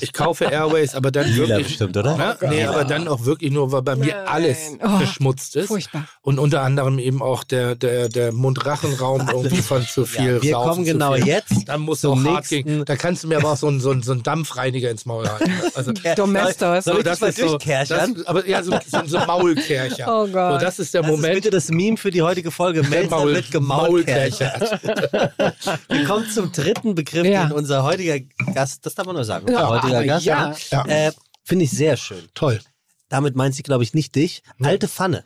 [0.00, 2.16] ich kaufe Airways, aber dann Lila wirklich bestimmt, oder?
[2.16, 2.36] Ne?
[2.48, 4.26] nee, aber dann auch wirklich nur, weil bei mir Nein.
[4.26, 5.68] alles Oh, verschmutzt ist.
[5.68, 6.06] furchtbar.
[6.22, 10.50] Und unter anderem eben auch der, der, der Mund-Rachen-Raum irgendwie von zu viel Ja, wir
[10.52, 11.26] Saufen, kommen genau viel.
[11.26, 12.84] jetzt Dann muss zum auch hart gehen.
[12.84, 15.28] Da kannst du mir aber auch so einen, so einen, so einen Dampfreiniger ins Maul
[15.28, 15.52] halten.
[15.74, 16.86] Also, Domestos.
[16.86, 20.06] Ich das ist so, das, aber ja, so, so, so Maulkercher.
[20.08, 20.60] Oh Gott.
[20.60, 21.34] So, das ist der Das ist Moment.
[21.34, 22.82] bitte das Meme für die heutige Folge.
[22.82, 25.54] der Melzer Maul, Maulkercher.
[25.88, 27.44] Wir kommen zum dritten Begriff, Ja.
[27.46, 28.20] den unser heutiger
[28.54, 30.54] Gast, das darf man nur sagen, unser Ja, heutiger Gast, ja.
[30.70, 30.84] Ja.
[30.86, 31.12] Äh,
[31.44, 32.28] finde ich sehr schön.
[32.34, 32.60] Toll.
[33.08, 34.42] Damit meint sie, glaube ich, nicht dich.
[34.62, 35.24] Alte Pfanne.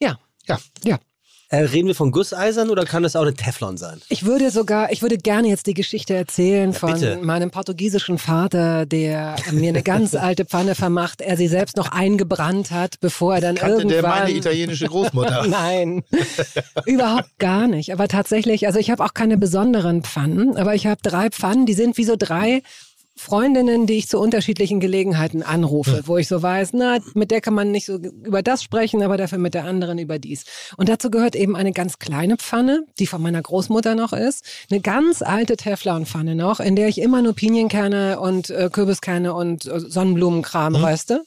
[0.00, 0.18] Ja.
[0.46, 0.58] Ja.
[0.84, 0.98] Ja.
[1.50, 4.02] Äh, reden wir von Gusseisern oder kann das auch eine Teflon sein?
[4.10, 7.18] Ich würde sogar, ich würde gerne jetzt die Geschichte erzählen von bitte.
[7.22, 12.70] meinem portugiesischen Vater, der mir eine ganz alte Pfanne vermacht, er sie selbst noch eingebrannt
[12.70, 14.02] hat, bevor er dann Kannte irgendwann...
[14.02, 15.46] der meine italienische Großmutter.
[15.48, 16.04] Nein,
[16.84, 17.94] überhaupt gar nicht.
[17.94, 21.74] Aber tatsächlich, also ich habe auch keine besonderen Pfannen, aber ich habe drei Pfannen, die
[21.74, 22.62] sind wie so drei
[23.18, 27.52] Freundinnen, die ich zu unterschiedlichen Gelegenheiten anrufe, wo ich so weiß, na, mit der kann
[27.52, 30.44] man nicht so über das sprechen, aber dafür mit der anderen über dies.
[30.76, 34.80] Und dazu gehört eben eine ganz kleine Pfanne, die von meiner Großmutter noch ist, eine
[34.80, 39.80] ganz alte Teflonpfanne noch, in der ich immer nur Pinienkerne und äh, Kürbiskerne und äh,
[39.80, 41.24] Sonnenblumenkram röste.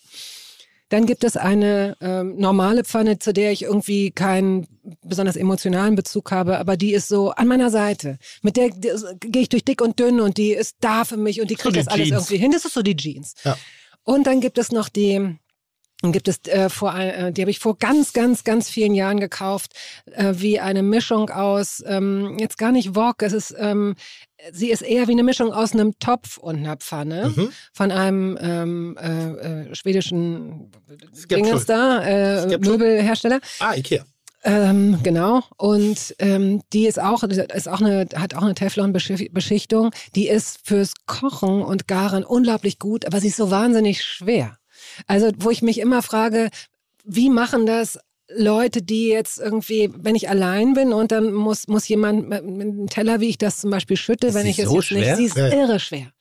[0.91, 4.67] Dann gibt es eine ähm, normale Pfanne, zu der ich irgendwie keinen
[5.03, 8.17] besonders emotionalen Bezug habe, aber die ist so an meiner Seite.
[8.41, 8.91] Mit der die-
[9.21, 11.75] gehe ich durch dick und dünn und die ist da für mich und die kriegt
[11.75, 12.21] die das alles Jeans.
[12.23, 12.51] irgendwie hin.
[12.51, 13.35] Das ist so die Jeans.
[13.45, 13.57] Ja.
[14.03, 15.37] Und dann gibt es noch die,
[16.01, 19.19] dann gibt es äh, vor, äh, die habe ich vor ganz, ganz, ganz vielen Jahren
[19.21, 19.73] gekauft,
[20.11, 23.95] äh, wie eine Mischung aus, ähm, jetzt gar nicht Wok, es ist, ähm,
[24.51, 27.49] sie ist eher wie eine Mischung aus einem Topf und einer Pfanne Mhm.
[27.73, 30.71] von einem ähm, äh, äh, schwedischen
[31.67, 32.57] da, äh?
[32.57, 33.39] Möbelhersteller.
[33.59, 34.03] Ah, Ikea.
[34.43, 35.43] Ähm, genau.
[35.57, 39.91] Und ähm, die ist auch, ist auch eine, hat auch eine Teflon-Beschichtung.
[40.15, 44.57] Die ist fürs Kochen und Garen unglaublich gut, aber sie ist so wahnsinnig schwer.
[45.05, 46.49] Also, wo ich mich immer frage,
[47.03, 47.99] wie machen das
[48.37, 52.87] Leute, die jetzt irgendwie, wenn ich allein bin und dann muss, muss jemand mit einem
[52.87, 54.99] Teller, wie ich das zum Beispiel schütte, Ist wenn ich es so jetzt schwer?
[54.99, 55.47] nicht, sie ist Ja.
[55.47, 56.11] irre schwer.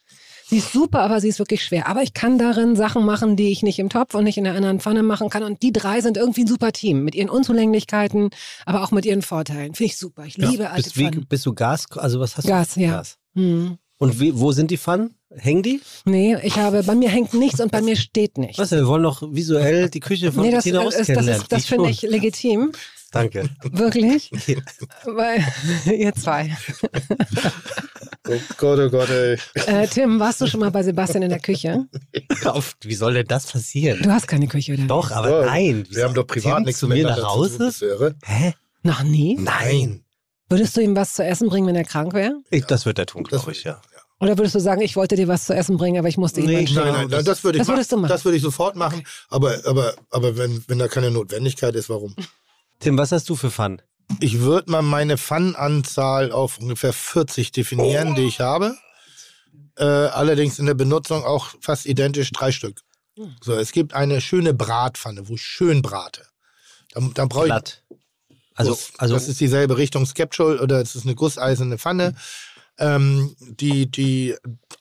[0.48, 1.86] Sie ist super, aber sie ist wirklich schwer.
[1.86, 4.54] Aber ich kann darin Sachen machen, die ich nicht im Topf und nicht in der
[4.54, 5.44] anderen Pfanne machen kann.
[5.44, 7.04] Und die drei sind irgendwie ein super Team.
[7.04, 8.30] Mit ihren Unzulänglichkeiten,
[8.66, 9.74] aber auch mit ihren Vorteilen.
[9.74, 10.24] Finde ich super.
[10.24, 11.86] Ich liebe alte Bist, wie, bist du Gas?
[11.92, 12.80] Also was hast Gas, du?
[12.80, 12.90] ja.
[12.96, 13.16] Gas.
[13.36, 13.78] Hm.
[13.98, 15.14] Und wie, wo sind die Pfannen?
[15.36, 15.80] Hängen die?
[16.04, 18.58] Nee, ich habe, bei mir hängt nichts und bei mir steht nichts.
[18.58, 21.66] Was, wir wollen noch visuell die Küche von Nee, das, Bettina ist, das, ist, das
[21.66, 22.72] finde ich legitim.
[23.12, 23.48] Danke.
[23.62, 24.30] Wirklich.
[25.04, 25.44] Weil,
[25.92, 26.56] ihr zwei.
[28.28, 29.36] Oh Gott, oh Gott, ey.
[29.66, 31.86] Äh, Tim, warst du schon mal bei Sebastian in der Küche?
[32.82, 34.02] Wie soll denn das passieren?
[34.02, 34.84] Du hast keine Küche, oder?
[34.84, 35.86] Doch, aber Ja, nein.
[35.90, 37.58] Wir haben doch privat Tim nichts zu mir nach Hause?
[37.58, 38.14] tun, irre?
[38.24, 38.54] Hä?
[38.82, 39.36] Noch nie?
[39.38, 40.04] Nein.
[40.48, 42.34] Würdest du ihm was zu essen bringen, wenn er krank wäre?
[42.50, 43.80] Ich, das wird er tun, glaube ich, ja.
[44.20, 46.46] Oder würdest du sagen, ich wollte dir was zu essen bringen, aber ich musste ihn
[46.46, 48.10] Nee, nee, Nein, nein, das- würde ich das würdest du machen.
[48.10, 49.02] Das würde ich sofort machen.
[49.30, 52.14] Aber, aber, aber wenn, wenn da keine Notwendigkeit ist, warum?
[52.80, 53.80] Tim, was hast du für Pfannen?
[54.20, 58.76] Ich würde mal meine Pfannenanzahl auf ungefähr 40 definieren, die ich habe.
[59.76, 62.80] Äh, allerdings in der Benutzung auch fast identisch drei Stück.
[63.42, 66.26] So, es gibt eine schöne Bratpfanne, wo ich schön brate.
[66.92, 67.52] Dann, dann brauche ich.
[68.54, 72.14] Also, also das ist dieselbe Richtung Skeptrol oder es ist eine gusseiserne Pfanne.
[72.78, 74.34] Ähm, die, die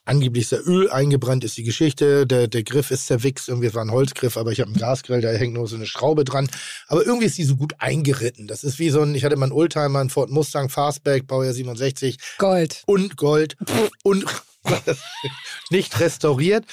[0.04, 2.26] angeblich sehr Öl eingebrannt ist die Geschichte.
[2.26, 3.48] Der, der Griff ist zerwichst.
[3.48, 5.86] Irgendwie es war ein Holzgriff, aber ich habe einen Gasgrill, da hängt nur so eine
[5.86, 6.48] Schraube dran.
[6.88, 8.46] Aber irgendwie ist die so gut eingeritten.
[8.46, 11.52] Das ist wie so ein, ich hatte mal einen Oldtimer, einen Ford Mustang Fastback, Baujahr
[11.52, 12.82] 67 Gold.
[12.86, 13.56] und Gold
[14.02, 14.24] und
[15.70, 16.64] nicht restauriert.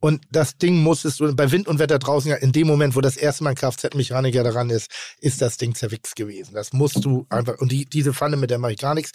[0.00, 3.16] Und das Ding musstest du bei Wind und Wetter draußen, in dem Moment, wo das
[3.16, 4.90] erste Mal ein Kfz-Mechaniker daran ist,
[5.20, 6.54] ist das Ding zerwichst gewesen.
[6.54, 9.12] Das musst du einfach, und die, diese Pfanne, mit der mache ich gar nichts.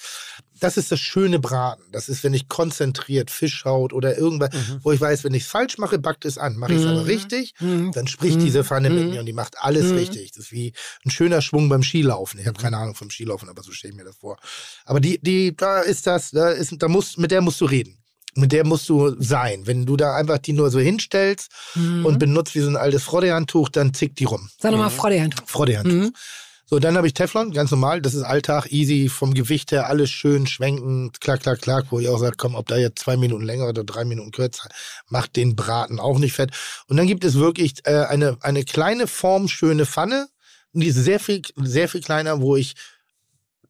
[0.59, 1.83] Das ist das schöne Braten.
[1.91, 4.49] Das ist, wenn ich konzentriert Fischhaut oder irgendwas,
[4.81, 6.57] wo ich weiß, wenn ich es falsch mache, backt es an.
[6.57, 9.91] Mache ich es aber richtig, dann spricht diese Pfanne mit mir und die macht alles
[9.91, 10.31] richtig.
[10.31, 10.73] Das ist wie
[11.05, 12.39] ein schöner Schwung beim Skilaufen.
[12.39, 14.37] Ich habe keine Ahnung vom Skilaufen, aber so stelle ich mir das vor.
[14.85, 18.00] Aber die, die, da ist das, da ist, da musst, mit der musst du reden
[18.35, 19.67] mit der musst du sein.
[19.67, 23.69] Wenn du da einfach die nur so hinstellst und benutzt wie so ein altes Frodde-Handtuch,
[23.69, 24.49] dann zickt die rum.
[24.59, 25.43] Sag nochmal Freudehandtuch.
[25.47, 26.17] Frodde-Handtuch.
[26.65, 28.01] So, dann habe ich Teflon, ganz normal.
[28.01, 32.07] Das ist Alltag, easy, vom Gewicht her, alles schön schwenken, klack, klack, klack, wo ich
[32.07, 34.69] auch sage, komm, ob da jetzt zwei Minuten länger oder drei Minuten kürzer,
[35.09, 36.51] macht den Braten auch nicht fett.
[36.87, 40.29] Und dann gibt es wirklich äh, eine, eine kleine formschöne Pfanne,
[40.73, 42.75] und die ist sehr viel, sehr viel kleiner, wo ich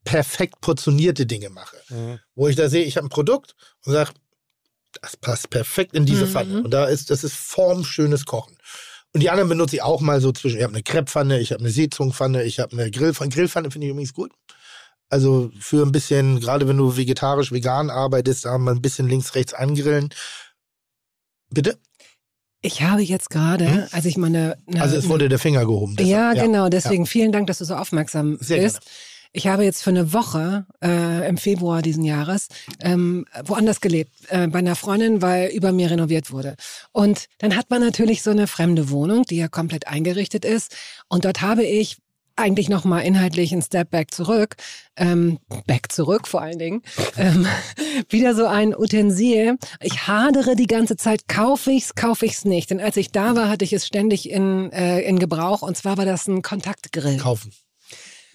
[0.04, 1.78] perfekt portionierte Dinge mache.
[2.36, 3.56] Wo ich da sehe, ich habe ein Produkt
[3.86, 4.12] und sage,
[5.02, 6.64] das passt perfekt in diese Pfanne.
[6.64, 8.58] Und da ist, das ist formschönes Kochen.
[9.14, 10.58] Und die anderen benutze ich auch mal so zwischen.
[10.58, 13.30] Ich habe eine Krepppfanne, ich habe eine Seezungenpfanne, ich habe eine Grillpfanne.
[13.30, 14.32] Grillpfanne finde ich übrigens gut.
[15.10, 19.36] Also für ein bisschen, gerade wenn du vegetarisch, vegan arbeitest, da mal ein bisschen links,
[19.36, 20.10] rechts angrillen.
[21.50, 21.78] Bitte?
[22.62, 24.58] Ich habe jetzt gerade, als ich meine.
[24.68, 25.96] eine- Also es wurde der Finger gehoben.
[25.96, 26.70] Ne, ja, deshalb, genau.
[26.70, 28.80] Deswegen vielen Dank, dass du so aufmerksam Sehr bist.
[29.34, 32.50] Ich habe jetzt für eine Woche äh, im Februar diesen Jahres
[32.82, 36.56] ähm, woanders gelebt, äh, bei einer Freundin, weil über mir renoviert wurde.
[36.92, 40.76] Und dann hat man natürlich so eine fremde Wohnung, die ja komplett eingerichtet ist.
[41.08, 41.98] Und dort habe ich
[42.36, 44.56] eigentlich noch mal inhaltlich einen Step back zurück,
[44.98, 46.82] ähm, back zurück vor allen Dingen,
[47.18, 47.48] ähm,
[48.10, 49.58] wieder so ein Utensil.
[49.82, 52.70] Ich hadere die ganze Zeit, kaufe ich's, kaufe ich's nicht.
[52.70, 55.98] Denn als ich da war, hatte ich es ständig in, äh, in Gebrauch und zwar
[55.98, 57.18] war das ein Kontaktgrill.
[57.18, 57.52] Kaufen.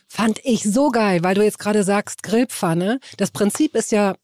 [0.09, 3.01] Fand ich so geil, weil du jetzt gerade sagst Grillpfanne.
[3.17, 4.15] Das Prinzip ist ja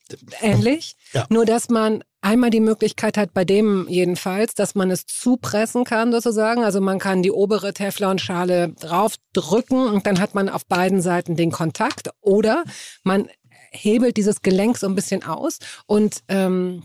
[0.40, 1.26] ähnlich, Ja.
[1.28, 6.12] nur dass man einmal die Möglichkeit hat, bei dem jedenfalls, dass man es zupressen kann
[6.12, 6.62] sozusagen.
[6.62, 11.50] Also man kann die obere Teflonschale draufdrücken und dann hat man auf beiden Seiten den
[11.50, 12.10] Kontakt.
[12.20, 12.62] Oder
[13.02, 13.28] man
[13.72, 16.84] hebelt dieses Gelenk so ein bisschen aus und ähm,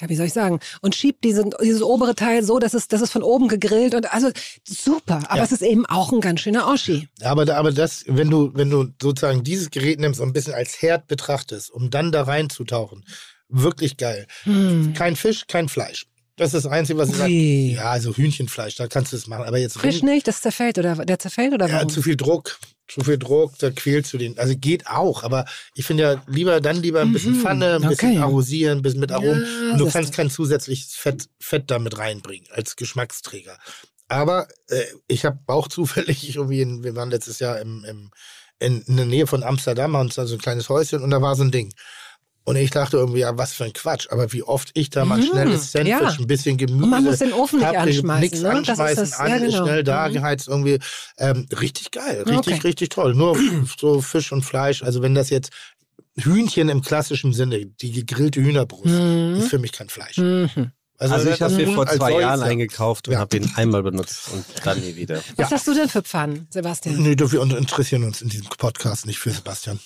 [0.00, 0.60] ja, wie soll ich sagen?
[0.80, 4.12] Und schiebt diese, dieses obere Teil so, dass es, dass es von oben gegrillt und
[4.12, 4.30] also
[4.66, 5.20] super.
[5.28, 5.44] Aber Ja.
[5.44, 7.08] es ist eben auch ein ganz schöner Oschi.
[7.22, 10.80] Aber, aber das, wenn du, wenn du sozusagen dieses Gerät nimmst und ein bisschen als
[10.80, 13.04] Herd betrachtest, um dann da reinzutauchen,
[13.48, 14.26] wirklich geil.
[14.44, 14.94] Hm.
[14.94, 16.06] Kein Fisch, kein Fleisch.
[16.36, 17.30] Das ist das Einzige, was ich sage.
[17.32, 19.44] Ja, also Hühnchenfleisch, da kannst du es machen.
[19.44, 21.90] Aber jetzt Fisch nicht, das zerfällt oder der zerfällt oder ja, warum?
[21.90, 22.58] zu viel Druck.
[22.88, 24.38] Zu viel Druck, da quälst du den.
[24.38, 27.88] Also geht auch, aber ich finde ja lieber dann lieber ein bisschen Mhm, Pfanne, ein
[27.88, 28.18] bisschen okay.
[28.18, 29.42] arrosieren, ein bisschen mit Aromen.
[29.42, 33.56] Ja, und du kannst kein zusätzliches Fett, Fett damit reinbringen als Geschmacksträger.
[34.08, 38.10] Aber äh, ich habe auch zufällig irgendwie, in, wir waren letztes Jahr im, im,
[38.58, 41.22] in, in der Nähe von Amsterdam, haben uns da so ein kleines Häuschen und da
[41.22, 41.72] war so ein Ding.
[42.44, 44.08] Und ich dachte irgendwie, ja, was für ein Quatsch.
[44.10, 46.08] Aber wie oft ich da mal ein Mhm, schnelles Sandwich, ja.
[46.18, 46.82] ein bisschen Gemüse.
[46.82, 48.48] Und man muss den Ofen nicht anschmeißen, Nichts ne?
[48.48, 49.64] Das ist anschmeißen, das- an, ja, genau.
[49.64, 50.12] schnell da Mhm.
[50.14, 50.78] geheizt irgendwie.
[51.18, 52.66] Ähm, richtig geil, richtig, Okay.
[52.66, 53.14] richtig toll.
[53.14, 53.36] Nur
[53.78, 54.82] so Fisch und Fleisch.
[54.82, 55.50] Also wenn das jetzt
[56.18, 59.36] Hühnchen im klassischen Sinne, die gegrillte Hühnerbrust, Mhm.
[59.38, 60.18] ist für mich kein Fleisch.
[60.18, 60.72] Mhm.
[61.10, 62.46] Also ich habe den vor zwei Jahren ja.
[62.46, 63.20] eingekauft und Ja.
[63.20, 65.20] habe ihn einmal benutzt und dann nie wieder.
[65.36, 66.96] Was hast du denn für Pfannen, Sebastian?
[67.02, 69.80] Nee, wir interessieren uns in diesem Podcast nicht für Sebastian.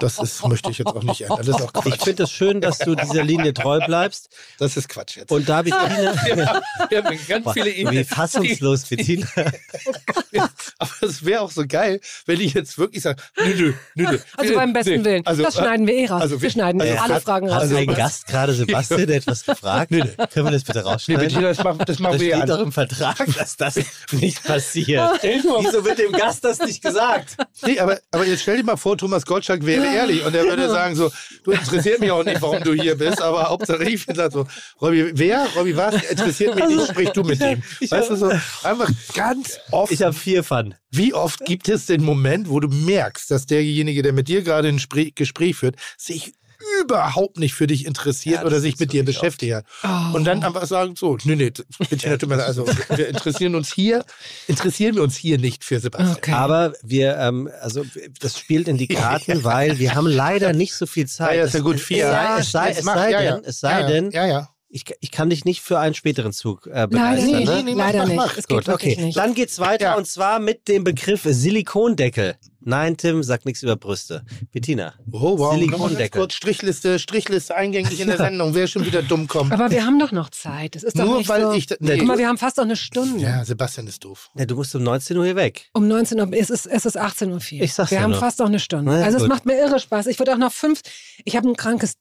[0.00, 1.38] Das ist, möchte ich jetzt auch nicht ändern.
[1.38, 2.04] Das ist auch Ich Quatsch.
[2.04, 4.28] finde es schön, dass du dieser Linie treu bleibst.
[4.58, 5.30] Das ist Quatsch jetzt.
[5.30, 5.74] Und da habe ich
[6.24, 8.04] Bettina, Wir haben ganz viele wie Ideen.
[8.04, 9.26] fassungslos Bettina.
[10.78, 14.18] Aber es wäre auch so geil, wenn ich jetzt wirklich sage, nö, nö, nö, nö.
[14.36, 15.26] Also beim besten Nee, Willen.
[15.26, 16.22] also, das schneiden wir eh raus.
[16.22, 17.72] also wir schneiden also alle hat, Fragen hat raus.
[17.72, 19.90] ein Gast gerade Sebastian etwas gefragt?
[19.90, 21.22] Können wir das bitte Nee, rausschneiden?
[21.24, 22.64] Bettina, das machen, das machen das wir ja steht doch an.
[22.64, 23.76] im Vertrag, dass das
[24.12, 25.20] nicht passiert.
[25.22, 27.36] Wieso wird dem Gast das nicht gesagt?
[27.64, 30.68] Nee, aber, aber jetzt stell dir mal vor, Thomas Gottschalk wäre ehrlich und er würde
[30.68, 31.10] sagen so,
[31.44, 34.46] du interessiert mich auch nicht, warum du hier bist, aber Hauptsache ich finde so,
[34.80, 35.46] Robby, wer?
[35.56, 36.02] Robby was?
[36.10, 37.62] Interessiert mich nicht, sprich du mit ihm.
[37.88, 38.30] Weißt du so,
[38.62, 39.92] einfach ganz oft.
[39.92, 40.74] Ich habe vier Pfannen.
[40.90, 44.68] Wie oft gibt es den Moment, wo du merkst, dass derjenige, der mit dir gerade
[44.68, 44.80] ein
[45.14, 46.34] Gespräch führt, sich
[46.80, 49.64] überhaupt nicht für dich interessiert Ja, oder sich mit dir beschäftigt hat.
[49.82, 50.16] Oh.
[50.16, 51.52] Und dann einfach sagen, so, nee, nee,
[51.90, 54.04] bitte, leid, also wir interessieren uns hier,
[54.48, 56.16] interessieren wir uns hier nicht für Sebastian.
[56.16, 56.32] Okay.
[56.32, 57.84] Aber wir, ähm, also
[58.20, 61.36] das spielt in die Karten, weil wir haben leider nicht so viel Zeit.
[61.38, 62.06] ja, ist ja gut, vier.
[62.38, 63.48] Es sei, es mach- sei ja, denn, ja.
[63.48, 63.86] es sei ja, ja.
[63.86, 64.48] denn, Ja, ja.
[64.74, 67.26] Ich, ich kann dich nicht für einen späteren Zug äh, begeistern.
[67.38, 67.46] nicht.
[67.48, 67.62] ne?
[67.62, 68.16] nee, mach, Leider mach, nicht.
[68.16, 68.36] mach.
[68.36, 69.04] Es geht Gut, wirklich okay.
[69.06, 69.16] nicht.
[69.16, 69.94] Dann geht's weiter Ja.
[69.96, 71.22] und zwar mit dem Begriff
[71.68, 72.34] Silikondeckel.
[72.66, 74.24] Nein, Tim, sag nichts über Brüste.
[74.50, 74.94] Bettina.
[75.12, 75.54] Oh, wow.
[75.54, 76.20] Silikondeckel.
[76.20, 78.54] kurz, Strichliste, Strichliste eingängig in der Sendung.
[78.54, 79.52] Wer schon wieder dumm kommt.
[79.52, 80.74] Aber wir haben doch noch Zeit.
[80.74, 81.52] Das ist doch Nur nicht weil so.
[81.52, 81.66] ich.
[81.66, 81.98] da- Nee.
[81.98, 83.22] Guck mal, wir haben fast noch eine Stunde.
[83.22, 84.30] Ja, Sebastian ist doof.
[84.34, 85.68] Ja, du musst um 19 Uhr hier weg.
[85.74, 87.62] Um 19 Uhr, es ist, es ist 18.04 Uhr.
[87.64, 88.20] Ich sag's Wir ja haben nur.
[88.20, 88.90] fast noch eine Stunde.
[88.90, 89.28] Na also es gut.
[89.30, 90.06] macht mir irre Spaß.
[90.06, 90.80] Ich würde auch noch fünf,
[91.24, 91.94] ich habe ein krankes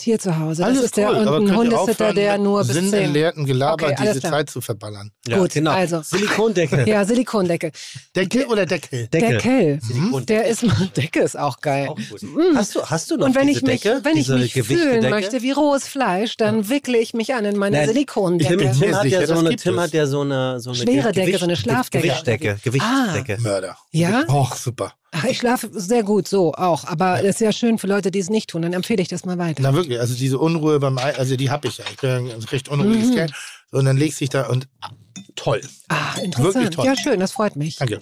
[0.00, 0.62] Tier zu Hause.
[0.62, 2.90] Das Alles ist der cool, und aber ein Hundesitter, der nur bis 10.
[2.90, 4.32] sinnentleerten Gelaber Okay, diese klar.
[4.32, 5.10] Zeit zu verballern.
[5.26, 5.72] Ja, Gut, genau.
[5.72, 6.00] also.
[6.02, 6.88] Silikondeckel.
[6.88, 7.70] Ja, Silikondeckel.
[8.16, 9.08] Deckel oder Deckel?
[9.08, 9.30] Deckel.
[9.38, 9.78] Deckel.
[9.82, 10.26] Silikondeckel.
[10.26, 10.64] Der ist,
[10.96, 11.88] Decke ist auch geil.
[11.88, 11.98] Auch.
[11.98, 12.56] Mm.
[12.56, 14.00] Hast du, hast du noch Und wenn diese ich mich, Decke?
[14.04, 17.56] wenn ich diese mich fühlen möchte wie rohes Fleisch, dann wickle ich mich an in
[17.58, 18.56] meine Nein, Silikondecke.
[18.56, 21.12] Tim mir hat ja so das eine, Tim hat ja so eine, so eine Schwere
[21.12, 22.06] Decke, so eine Schlafdecke.
[22.06, 22.58] Gewichtsdecke.
[22.64, 23.38] Gewichtsdecke.
[23.40, 23.76] Mörder.
[23.92, 24.24] Ja?
[24.28, 24.94] Och, super.
[25.12, 28.20] Ach, ich schlafe sehr gut so auch, aber das ist ja schön für Leute, die
[28.20, 28.62] es nicht tun.
[28.62, 29.60] Dann empfehle ich das mal weiter.
[29.62, 31.84] Na wirklich, also diese Unruhe beim Ei, also die habe ich ja.
[31.90, 33.14] Ich bin ein recht unruhiges Mhm.
[33.14, 33.30] Kerl.
[33.72, 34.90] So, und dann legst dich da und ah,
[35.34, 35.60] toll.
[35.88, 36.74] Ah, Wirklich interessant.
[36.74, 36.86] toll.
[36.86, 37.76] Ja, schön, das freut mich.
[37.76, 38.00] Danke.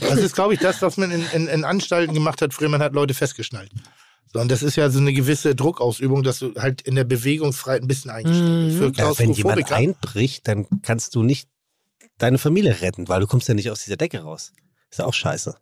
[0.00, 2.52] Das ist, glaube ich, das, was man in, in, in Anstalten gemacht hat.
[2.54, 3.70] Früher, man hat Leute festgeschnallt.
[4.32, 7.82] So, und das ist ja so eine gewisse Druckausübung, dass du halt in der Bewegungsfreiheit
[7.82, 8.78] ein bisschen eingeschränkt bist.
[8.78, 9.74] Für Ja, wenn jemand Klaustrophobiker.
[9.76, 11.48] einbricht, dann kannst du nicht
[12.18, 14.52] deine Familie retten, weil du kommst ja nicht aus dieser Decke raus.
[14.90, 15.56] Ist ja auch scheiße.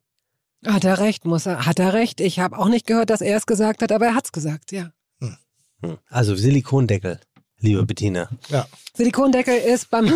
[0.66, 1.66] Hat er recht, muss er.
[1.66, 2.20] Hat er recht.
[2.20, 4.72] Ich habe auch nicht gehört, dass er es gesagt hat, aber er hat es gesagt,
[4.72, 4.90] ja.
[5.20, 5.98] Hm.
[6.08, 7.20] Also Silikondeckel,
[7.60, 8.28] liebe Bettina.
[8.48, 8.66] ja.
[8.94, 10.06] Silikondeckel ist beim,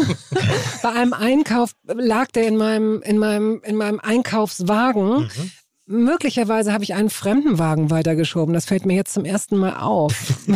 [0.83, 5.25] bei einem Einkauf, lag der in meinem, in meinem, in meinem Einkaufswagen.
[5.25, 5.51] Mhm.
[5.87, 8.55] Möglicherweise habe ich einen fremden Wagen weitergeschoben.
[8.55, 10.15] Das fällt mir jetzt zum ersten Mal auf.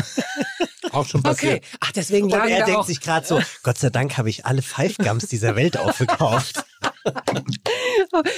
[0.95, 1.29] Auch schon Okay.
[1.31, 1.65] passiert.
[1.81, 4.47] Ach, deswegen Und er da denkt auch, sich gerade so, Gott sei Dank habe ich
[4.47, 6.65] alle Five Gums dieser Welt aufgekauft.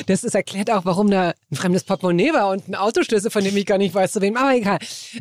[0.07, 3.57] Das ist erklärt auch, warum da ein fremdes Portemonnaie war und ein Autoschlüssel, von dem
[3.57, 4.37] ich gar nicht weiß, zu wem.
[4.37, 4.79] Aber egal.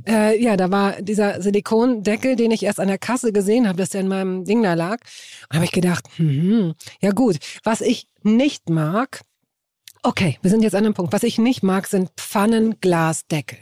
[0.07, 3.90] Äh, ja, da war dieser Silikondeckel, den ich erst an der Kasse gesehen habe, dass
[3.90, 4.98] der in meinem Ding da lag.
[5.49, 7.38] Und habe ich gedacht, hm, ja gut.
[7.64, 9.22] Was ich nicht mag,
[10.03, 11.14] okay, wir sind jetzt an einem Punkt.
[11.14, 13.60] Was ich nicht mag, sind Pfannenglasdeckel.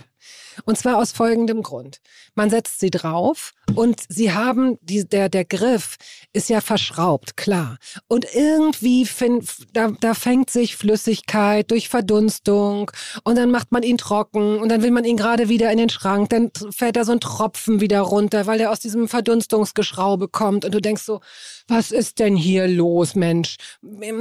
[0.65, 1.99] Und zwar aus folgendem Grund.
[2.35, 5.97] Man setzt sie drauf und sie haben, die, der, der Griff
[6.33, 7.77] ist ja verschraubt, klar.
[8.07, 12.91] Und irgendwie find, da, da fängt sich Flüssigkeit durch Verdunstung
[13.23, 15.89] und dann macht man ihn trocken und dann will man ihn gerade wieder in den
[15.89, 20.65] Schrank, dann fällt da so ein Tropfen wieder runter, weil der aus diesem Verdunstungsgeschraube kommt
[20.65, 21.21] und du denkst so,
[21.67, 23.55] was ist denn hier los, Mensch?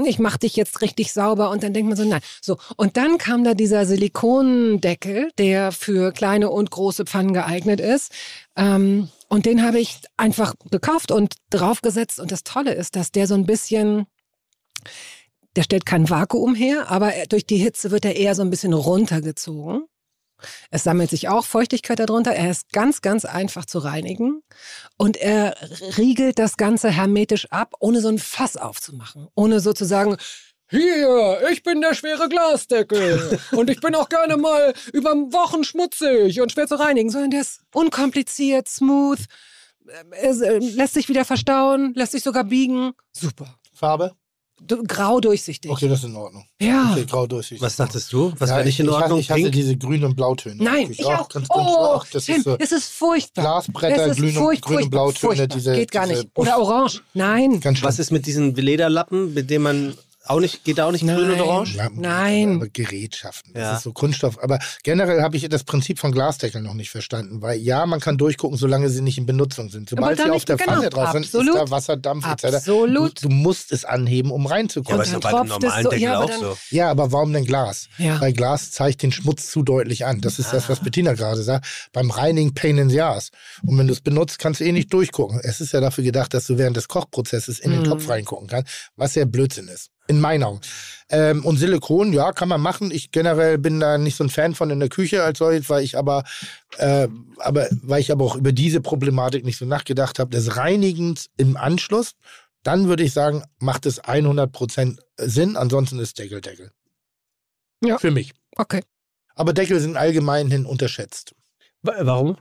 [0.04, 2.20] Ich mach dich jetzt richtig sauber und dann denkt man so, nein.
[2.40, 8.01] So, und dann kam da dieser Silikondeckel, der für kleine und große Pfannen geeignet ist.
[8.56, 12.20] Ähm, und den habe ich einfach gekauft und draufgesetzt.
[12.20, 14.06] Und das Tolle ist, dass der so ein bisschen,
[15.56, 18.50] der stellt kein Vakuum her, aber er- durch die Hitze wird er eher so ein
[18.50, 19.84] bisschen runtergezogen.
[20.70, 22.32] Es sammelt sich auch Feuchtigkeit darunter.
[22.32, 24.42] Er ist ganz, ganz einfach zu reinigen.
[24.96, 25.54] Und er
[25.96, 29.28] riegelt das Ganze hermetisch ab, ohne so ein Fass aufzumachen.
[29.36, 30.16] Ohne sozusagen,
[30.72, 33.38] hier, ich bin der schwere Glasdeckel.
[33.52, 37.10] und ich bin auch gerne mal über Wochen schmutzig und schwer zu reinigen.
[37.10, 39.20] Sondern der ist unkompliziert, smooth,
[40.12, 42.92] äh, äh, lässt sich wieder verstauen, lässt sich sogar biegen.
[43.12, 43.54] Super.
[43.72, 44.16] Farbe?
[44.64, 45.70] Du, grau durchsichtig.
[45.70, 46.46] Okay, das ist in Ordnung.
[46.60, 46.92] Ja.
[46.92, 47.62] Okay, grau durchsichtig.
[47.62, 48.32] Was dachtest du?
[48.38, 49.18] Was ja, wäre nicht in ich, Ordnung?
[49.18, 50.62] Ich hasse, ich hasse diese grünen und Blautöne.
[50.62, 51.28] Nein, ich auch.
[51.28, 53.42] Ganz, ganz oh, ach, das Tim, ist so es ist furchtbar.
[53.42, 55.34] Glasbretter, ist grün und, furcht- grün und Blautöne.
[55.34, 55.46] furchtbar.
[55.48, 56.30] Diese, Geht gar diese, nicht.
[56.36, 57.02] Oder orange.
[57.12, 57.60] Nein.
[57.82, 59.94] Was ist mit diesen Lederlappen, mit denen man
[60.26, 61.40] auch nicht, geht da auch nicht grün und Nein.
[61.40, 61.76] orange?
[61.76, 62.54] Lampen, Nein.
[62.56, 63.52] Aber Gerätschaften.
[63.54, 63.76] Das Ja.
[63.76, 64.42] ist so Kunststoff.
[64.42, 67.42] Aber generell habe ich das Prinzip von Glasdeckeln noch nicht verstanden.
[67.42, 69.90] Weil ja, man kann durchgucken, solange sie nicht in Benutzung sind.
[69.90, 72.44] Sobald sie auf der genau, Pfanne drauf sind, ist da Wasser, Dampf etc.
[72.56, 73.22] Absolut.
[73.22, 75.00] Du, du musst es anheben, um Ja, reinzukommen.
[75.00, 76.56] aber Und ist doch bei normalen so- Deckel ja, aber auch dann- so.
[76.70, 77.88] Ja, aber warum denn Glas?
[77.98, 78.20] Ja.
[78.20, 80.20] Weil Glas zeigt den Schmutz zu deutlich an.
[80.20, 81.66] Das ist das, was Bettina gerade sagt.
[81.92, 83.30] Beim Reinigen Pain in the Ass.
[83.64, 85.40] Und wenn du es benutzt, kannst du eh nicht durchgucken.
[85.42, 87.84] Es ist ja dafür gedacht, dass du während des Kochprozesses in den Mhm.
[87.84, 89.90] Topf reingucken kannst, was ja Blödsinn ist.
[90.08, 90.60] In meinen Augen.
[91.10, 92.90] Ähm, und Silikon, ja, kann man machen.
[92.90, 95.84] Ich generell bin da nicht so ein Fan von in der Küche als solches, weil
[95.84, 96.24] ich aber,
[96.78, 97.06] äh,
[97.38, 101.56] aber, weil ich aber auch über diese Problematik nicht so nachgedacht habe, des Reinigens im
[101.56, 102.12] Anschluss,
[102.64, 105.56] dann würde ich sagen, macht es 100% Sinn.
[105.56, 106.72] Ansonsten ist Deckel Deckel.
[107.84, 107.98] Ja.
[107.98, 108.32] Für mich.
[108.56, 108.82] Okay.
[109.34, 111.34] Aber Deckel sind allgemein hin unterschätzt.
[111.82, 112.36] Wa- Warum?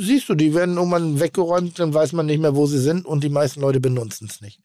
[0.00, 3.24] Siehst du, die werden irgendwann weggeräumt, dann weiß man nicht mehr, wo sie sind und
[3.24, 4.60] die meisten Leute benutzen es nicht.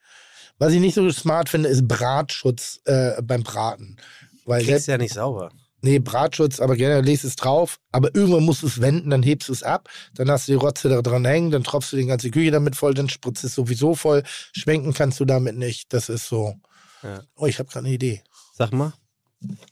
[0.59, 3.97] Was ich nicht so smart finde, ist Bratschutz äh, beim Braten.
[4.45, 5.49] Weil Kriegst selbst, ja nicht sauber.
[5.81, 9.49] nee, Bratschutz, aber generell legst es drauf, aber irgendwann musst du es wenden, dann hebst
[9.49, 12.05] du es ab, dann hast du die Rotze da dran hängen, dann tropfst du die
[12.05, 14.23] ganze Küche damit voll, dann spritzt es sowieso voll,
[14.53, 15.93] schwenken kannst du damit nicht.
[15.93, 16.55] Das ist so.
[17.03, 17.21] Ja.
[17.35, 18.21] Oh, ich habe gerade eine Idee.
[18.53, 18.93] Sag mal.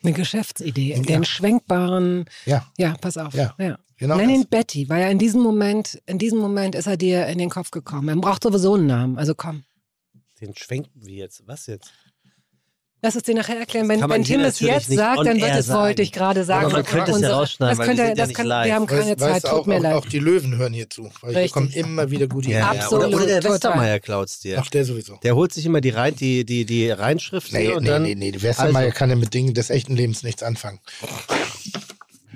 [0.04, 0.96] Eine Geschäftsidee.
[0.96, 1.02] Ja.
[1.02, 2.26] Den schwenkbaren.
[2.46, 2.66] Ja.
[2.78, 3.34] Ja, pass auf.
[3.34, 3.56] Ja.
[3.98, 4.38] Genau Nenn das.
[4.38, 7.50] ihn Betty, weil er in diesem Moment, in diesem Moment ist er dir in den
[7.50, 8.10] Kopf gekommen.
[8.10, 9.18] Er braucht sowieso einen Namen.
[9.18, 9.64] Also komm.
[10.42, 11.44] Den schwenken wir jetzt.
[11.48, 11.92] Was jetzt?
[13.04, 13.90] Lass es dir nachher erklären.
[13.90, 16.02] Wenn, wenn hier Tim es jetzt sagt, dann wird es, wollte sagen.
[16.02, 16.66] ich gerade sagen.
[16.66, 18.46] Aber man könnte es ja rausschneiden, das weil könnte, wir sind ja das nicht kann,
[18.46, 18.66] live.
[18.68, 19.94] Wir haben keine Weißt- Zeit, weißt tut auch, mir auch, leid.
[19.96, 21.04] auch die Löwen hören hier zu.
[21.22, 21.52] Weil hier Richtig.
[21.54, 22.60] kommen immer wieder gute Ideen.
[22.60, 23.44] Ja, Absolut, Oder, oder der.
[23.44, 24.60] Westermeier klaut's dir.
[24.64, 25.18] Ach, der sowieso.
[25.24, 28.04] Der holt sich immer die, rein, die, die, die Reinschrift Nee, hier und nee, dann.
[28.04, 28.34] nee, nee.
[28.40, 28.98] Westermeier Also.
[28.98, 30.80] kann ja mit Dingen des echten Lebens nichts anfangen.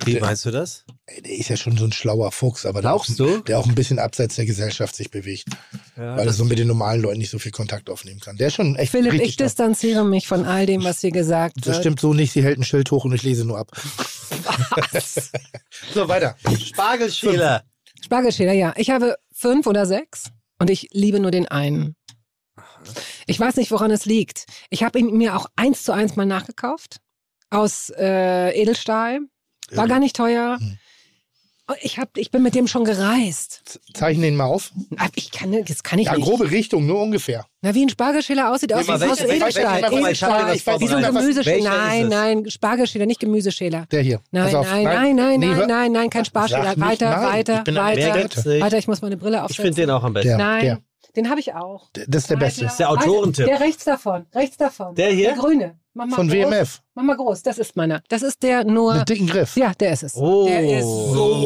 [0.04, 0.84] Wie meinst du das?
[1.24, 3.06] Der ist ja schon so ein schlauer Fuchs, aber der auch,
[3.48, 5.46] der auch ein bisschen abseits der Gesellschaft sich bewegt,
[5.96, 8.36] Ja, weil er das- so mit den normalen Leuten nicht so viel Kontakt aufnehmen kann.
[8.38, 11.68] Der ist schon echt Philipp, ich distanziere mich von all dem, was hier gesagt Das
[11.68, 11.78] wird.
[11.78, 12.34] stimmt so nicht.
[12.34, 13.72] Sie hält ein Schild hoch und ich lese nur ab.
[15.94, 16.36] so, weiter.
[16.60, 17.64] Spargelschäler.
[18.04, 18.74] Spargelschäler, ja.
[18.78, 20.26] Ich habe fünf oder sechs
[20.60, 21.96] und ich liebe nur den einen.
[23.28, 24.46] Ich weiß nicht, woran es liegt.
[24.70, 26.98] Ich habe ihn mir auch eins zu eins mal nachgekauft.
[27.50, 29.20] Aus äh, Edelstahl.
[29.78, 30.58] War gar nicht teuer.
[30.60, 30.78] Hm.
[31.68, 33.80] Und Ich, hab, ich bin mit dem schon gereist.
[33.96, 34.72] Zeichne den mal auf.
[34.98, 36.24] Aber Ich kann, das kann ich Ja, nicht.
[36.24, 37.48] grobe Richtung, nur ungefähr.
[37.62, 39.92] Na, wie ein Spargelschäler aussieht, aus welche- welche- Edelstahl.
[39.92, 40.56] Edelstahl.
[40.56, 41.70] ich Wie so ein Gemüseschäler.
[41.72, 43.88] Nein, nein, Spargelschäler, nicht Gemüseschäler.
[43.92, 44.22] Der hier.
[44.30, 44.68] Nein, Pass auf.
[44.72, 46.76] nein, nein, nein, Nee, nein, nein, nein, kein Sparschäler.
[46.80, 47.24] Weiter, nein.
[47.34, 48.46] weiter, Ich weiter.
[48.62, 49.64] Weiter, ich muss meine Brille Ich aufsetzen.
[49.66, 50.28] finde den auch am besten.
[50.28, 50.82] Der, Nein, der.
[51.16, 51.90] den habe ich auch.
[51.94, 52.66] Das ist der Beste.
[52.66, 53.48] ist der Autorentipp.
[53.48, 54.94] Der rechts davon, rechts davon.
[54.94, 55.30] Der hier?
[55.30, 55.80] Der grüne.
[55.98, 56.38] Mach mal Von groß.
[56.38, 56.82] WMF.
[56.94, 58.02] Mach mal groß, das ist meiner.
[58.10, 58.96] Das ist der nur.
[58.96, 59.56] Mit dicken Griff.
[59.56, 60.14] Ja, der ist es.
[60.16, 60.46] Oh.
[60.46, 61.40] Der ist so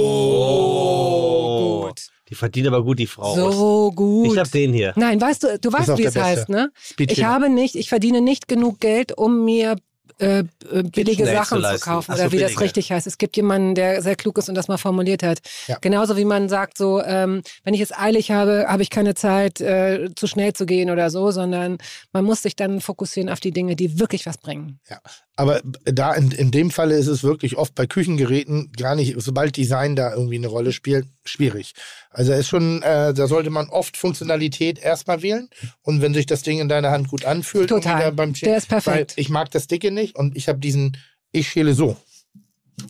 [1.85, 1.99] gut.
[2.30, 3.35] Die verdient aber gut, die Frau.
[3.35, 4.31] So gut.
[4.34, 4.93] Ich habe den hier.
[4.95, 6.23] Nein, weißt du, du weißt, wie es Beste.
[6.23, 6.71] heißt, ne?
[6.80, 9.76] Speed Ich habe nicht, ich verdiene nicht genug Geld, um mir
[10.19, 11.89] äh, äh, billige zu Sachen zu leisten.
[11.89, 12.63] kaufen Ach oder so, wie das billige.
[12.63, 13.07] richtig heißt.
[13.07, 15.39] Es gibt jemanden, der sehr klug ist und das mal formuliert hat.
[15.67, 15.77] Ja.
[15.81, 19.61] Genauso wie man sagt, so, ähm, wenn ich es eilig habe, habe ich keine Zeit,
[19.61, 21.77] äh, zu schnell zu gehen oder so, sondern
[22.11, 24.79] man muss sich dann fokussieren auf die Dinge, die wirklich was bringen.
[24.89, 24.99] Ja.
[25.40, 29.56] Aber da in, in dem Falle ist es wirklich oft bei Küchengeräten gar nicht, sobald
[29.56, 31.76] Design da irgendwie eine Rolle spielt, schwierig.
[32.10, 35.48] Also ist schon, äh, da sollte man oft Funktionalität erstmal wählen
[35.82, 38.11] und wenn sich das Ding in deiner Hand gut anfühlt, Total.
[38.11, 39.14] beim Schälen- Der ist perfekt.
[39.16, 40.98] Ich mag das Dicke nicht und ich habe diesen,
[41.32, 41.95] ich schäle so.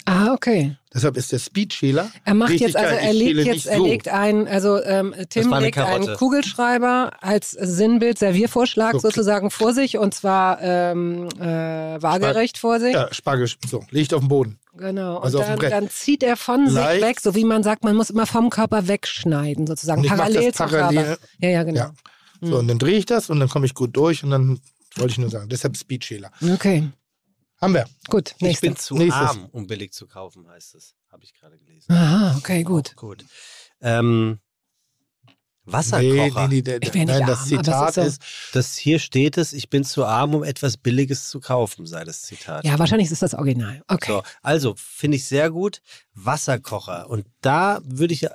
[0.05, 0.75] Ah, okay.
[0.93, 2.09] Deshalb ist der Speedschäler.
[2.25, 3.85] Er macht jetzt, also er legt jetzt, er so.
[3.85, 6.15] legt ein, also ähm, Tim legt einen Karotte.
[6.15, 11.43] Kugelschreiber als Sinnbild, Serviervorschlag So, sozusagen vor sich und zwar ähm, äh,
[12.01, 12.93] waagerecht vor sich.
[12.93, 14.59] Ja, Spargel, so, liegt auf dem Boden.
[14.77, 15.17] Genau.
[15.17, 16.93] Und Also dem dann, dann zieht er von Leicht.
[17.01, 20.01] sich weg, so wie man sagt, man muss immer vom Körper wegschneiden, sozusagen.
[20.01, 21.03] Und Parallel zum parallel.
[21.03, 21.21] Körper.
[21.39, 21.79] Ja, ja, genau.
[21.79, 21.91] Ja.
[22.41, 24.59] So, und dann drehe ich das und dann komme ich gut durch und dann
[24.95, 26.31] wollte ich nur sagen, deshalb Speedschäler.
[26.53, 26.89] Okay,
[27.61, 27.85] Haben wir.
[28.09, 28.31] gut.
[28.37, 28.67] Ich Nächste.
[28.67, 29.21] bin zu Nächstes.
[29.29, 30.95] arm, um billig zu kaufen, heißt es.
[31.11, 31.91] Habe ich gerade gelesen.
[31.91, 32.95] Aha, okay, gut.
[32.95, 33.25] Gut.
[33.81, 34.39] Ähm,
[35.65, 36.47] Wasserkocher.
[36.47, 38.21] Nee, nee, nee, Ich nein, nicht das arm, aber Zitat es ist ist,
[38.53, 42.03] so- Das hier steht es, ich bin zu arm, um etwas Billiges zu kaufen, sei
[42.05, 42.63] das Zitat.
[42.65, 43.81] Ja, wahrscheinlich ist das Original.
[43.87, 44.11] Okay.
[44.11, 45.81] So, also finde ich sehr gut.
[46.15, 47.09] Wasserkocher.
[47.09, 48.25] Und da würde ich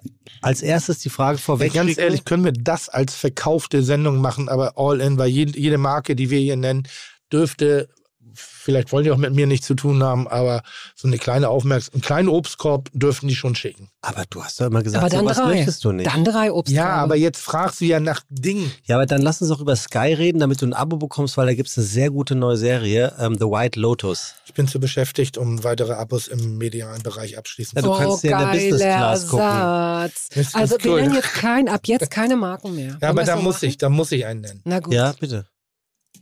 [0.42, 4.74] als erstes die Frage vorweg ganz ehrlich, können wir das als verkaufte Sendung machen, aber
[4.76, 6.86] all in, weil jede, jede Marke, die wir hier nennen,
[7.32, 7.88] dürfte,
[8.32, 10.62] vielleicht wollen die auch mit mir nichts zu tun haben, aber
[10.94, 13.90] so eine kleine Aufmerksamkeit, einen kleinen Obstkorb dürften die schon schicken.
[14.00, 15.46] Aber du hast doch immer gesagt, Aber dann sowas drei.
[15.56, 16.06] möchtest du nicht.
[16.12, 16.72] Dann drei Obst.
[16.72, 18.70] Ja, aber jetzt fragst du ja nach Dingen.
[18.84, 21.46] ja, aber dann lass uns doch über Sky reden, damit du ein Abo bekommst, weil
[21.46, 24.34] da gibt es eine sehr gute neue Serie, ähm, The White Lotus.
[24.46, 28.08] Ich bin zu beschäftigt, um weitere Abos im medialen Bereich abschließen Ja, zu du können.
[28.08, 29.46] kannst ja in der Business Class gucken.
[29.46, 31.00] Oh, Also wir cool.
[31.02, 32.98] nennen jetzt kein, ab jetzt keine Marken mehr.
[33.00, 33.64] Ja, aber da muss machen?
[33.68, 34.60] ich, da muss ich einen nennen.
[34.64, 34.92] Na gut.
[34.94, 35.46] Ja, bitte.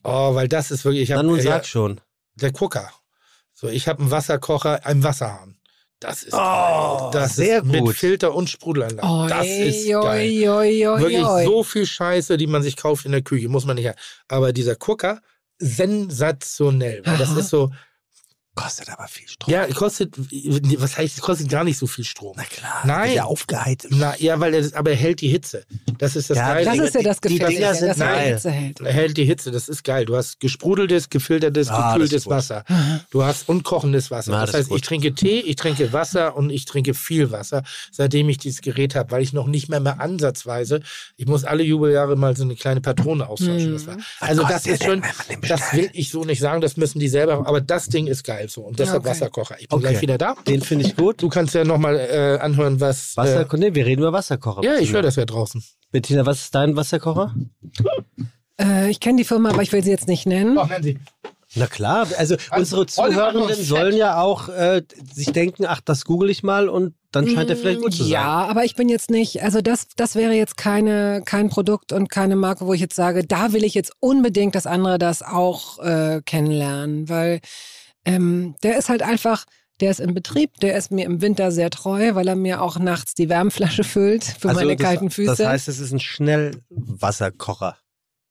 [0.04, 2.00] Oh, weil das ist wirklich, ich Dann habe nun ja, sag schon.
[2.34, 2.90] der Gucker.
[3.54, 5.56] So, ich habe einen Wasserkocher, einen Wasserhahn.
[6.00, 7.10] Das ist Oh.
[7.12, 7.94] Das sehr ist mit gut.
[7.94, 9.06] Filter und Sprudelanlage.
[9.08, 10.48] Oi, das ist oi, geil.
[10.48, 11.44] oi, oi, Wirklich oi.
[11.44, 13.98] so viel Scheiße, die man sich kauft in der Küche, muss man nicht haben.
[14.26, 15.20] Aber dieser Gucker,
[15.58, 17.02] sensationell.
[17.04, 17.70] Weil das ist so,
[18.54, 19.50] Kostet aber viel Strom.
[19.50, 20.14] ja, kostet,
[20.78, 22.34] was heißt, kostet gar nicht so viel Strom.
[22.36, 22.82] Na klar.
[22.84, 23.14] Nein.
[23.14, 23.86] Ja, aufgeheizt.
[23.90, 25.64] Na, ja, weil er, aber er hält die Hitze.
[25.96, 26.66] Das ist das Ja, Geile.
[26.66, 28.34] Das ist ja das Die Gefährliche, Dinger sind dass er geil.
[28.34, 28.80] Hitze hält.
[28.82, 30.04] Er hält die Hitze, das ist geil.
[30.04, 32.28] Du hast gesprudeltes, gefiltertes, Ah, das gekühltes ist.
[32.28, 32.64] Wasser.
[33.10, 34.32] Du hast unkochendes Wasser.
[34.32, 37.30] Na, das das ist heißt, ich trinke Tee, ich trinke Wasser und ich trinke viel
[37.30, 40.80] Wasser, seitdem ich dieses Gerät habe, weil ich noch nicht mehr mehr ansatzweise,
[41.16, 43.72] ich muss alle Jubeljahre mal so eine kleine Patrone austauschen.
[43.72, 43.96] Das war.
[44.20, 46.60] Also das kostet ist denn, schon, wenn man den das will ich so nicht sagen,
[46.60, 49.10] das müssen die selber, aber das Ding ist geil so und deshalb Okay.
[49.10, 49.56] Wasserkocher.
[49.60, 49.88] Ich bin Okay.
[49.88, 50.34] gleich wieder da.
[50.46, 51.22] Den finde ich gut.
[51.22, 53.16] Du kannst ja nochmal äh, anhören, was...
[53.16, 54.62] Wasser, Äh, nee, wir reden über Wasserkocher.
[54.64, 55.62] ja, ich höre das ja draußen.
[55.90, 57.34] Bettina, was ist dein Wasserkocher?
[58.60, 60.56] Äh, ich kenne die Firma, aber ich will sie jetzt nicht nennen.
[60.58, 60.98] Ach, nennen Sie.
[61.54, 64.80] Na klar, also unsere Oliver Zuhörenden sollen ja auch äh,
[65.12, 68.12] sich denken, ach, das google ich mal und dann scheint er vielleicht gut zu sein.
[68.12, 72.08] Ja, aber ich bin jetzt nicht, also das, das wäre jetzt keine, kein Produkt und
[72.08, 75.78] keine Marke, wo ich jetzt sage, da will ich jetzt unbedingt, dass andere das auch
[75.80, 77.40] äh, kennenlernen, weil
[78.04, 79.44] ähm, der ist halt einfach,
[79.80, 82.78] der ist in Betrieb, der ist mir im Winter sehr treu, weil er mir auch
[82.78, 85.36] nachts die Wärmflasche füllt für meine Also das, kalten Füße.
[85.36, 87.76] Das heißt, es ist ein Schnellwasserkocher.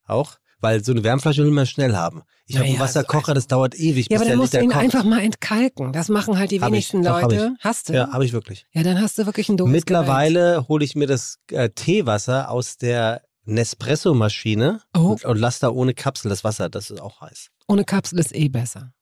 [0.06, 0.38] Auch?
[0.60, 2.22] Weil so eine Wärmflasche will man schnell haben.
[2.46, 4.58] Ich habe Naja, einen Wasserkocher, das dauert ewig, ja, bis aber der dann musst du
[4.60, 4.84] Liter ihn kocht.
[4.84, 5.92] einfach mal entkalken.
[5.94, 7.56] Das machen halt die Hab ich, wenigsten hab Leute.
[7.62, 7.94] Hast du?
[7.94, 8.68] Ja, habe ich wirklich.
[8.72, 12.78] Ja, dann hast du wirklich ein doofes Mittlerweile hole ich mir das äh, Teewasser aus
[12.78, 15.00] der Nespresso-Maschine Oh.
[15.14, 17.48] und, und lasse da ohne Kapsel das Wasser, das ist auch heiß.
[17.68, 18.94] Ohne Kapsel ist eh besser.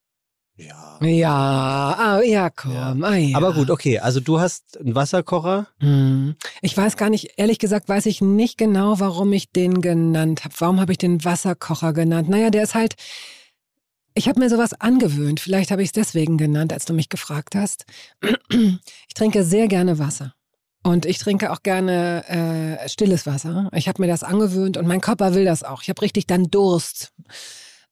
[0.60, 0.98] Ja.
[1.02, 3.04] Ja, ah, ja, komm.
[3.04, 3.38] Ah, ja.
[3.38, 4.00] Aber gut, okay.
[4.00, 5.68] Also du hast einen Wasserkocher.
[5.80, 6.36] Hm.
[6.62, 10.54] Ich weiß gar nicht, ehrlich gesagt, weiß ich nicht genau, warum ich den genannt habe.
[10.58, 12.28] Warum habe ich den Wasserkocher genannt?
[12.28, 12.96] Naja, der ist halt.
[14.14, 15.40] Ich habe mir sowas angewöhnt.
[15.40, 17.86] Vielleicht habe ich es deswegen genannt, als du mich gefragt hast.
[18.52, 20.34] Ich trinke sehr gerne Wasser.
[20.84, 23.70] Und ich trinke auch gerne äh, stilles Wasser.
[23.74, 25.82] Ich habe mir das angewöhnt und mein Körper will das auch.
[25.82, 27.12] Ich habe richtig dann Durst.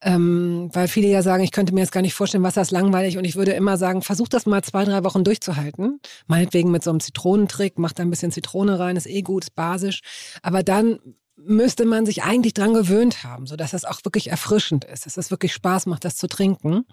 [0.01, 3.17] Ähm, weil viele ja sagen, ich könnte mir jetzt gar nicht vorstellen, Wasser ist langweilig.
[3.17, 5.99] Und ich würde immer sagen, versuch das mal zwei, drei Wochen durchzuhalten.
[6.27, 9.55] Meinetwegen mit so einem Zitronentrick, mach da ein bisschen Zitrone rein, ist eh gut, ist
[9.55, 10.01] basisch.
[10.43, 10.99] Aber dann
[11.35, 15.31] müsste man sich eigentlich dran gewöhnt haben, sodass das auch wirklich erfrischend ist, dass es
[15.31, 16.85] wirklich Spaß macht, das zu trinken.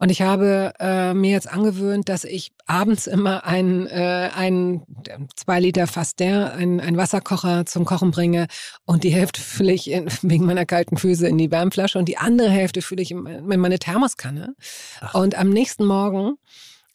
[0.00, 4.82] Und ich habe äh, mir jetzt angewöhnt, dass ich abends immer einen, äh, einen
[5.36, 8.46] zwei Liter Fastin, einen, einen Wasserkocher zum Kochen bringe
[8.86, 12.16] und die Hälfte fülle ich in, wegen meiner kalten Füße in die Wärmflasche und die
[12.16, 14.56] andere Hälfte fülle ich in, in meine Thermoskanne.
[15.02, 15.14] Ach.
[15.14, 16.36] Und am nächsten Morgen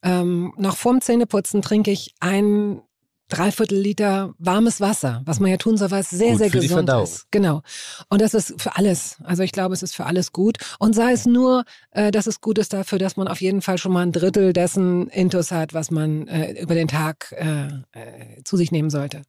[0.01, 2.81] ähm, noch vorm Zähneputzen trinke ich einen
[3.27, 6.89] Dreiviertel Liter warmes Wasser, was man ja tun soll, weil es sehr, Gut sehr gesund
[6.89, 7.25] ist.
[7.31, 7.61] Genau.
[8.09, 9.17] Und das ist für alles.
[9.23, 10.57] Also ich glaube, es ist für alles gut.
[10.77, 13.79] Und sei es nur, äh, dass es gut ist dafür, dass man auf jeden Fall
[13.79, 17.67] schon mal ein Drittel dessen Intus hat, was man äh, über den Tag äh,
[17.99, 19.23] äh, zu sich nehmen sollte.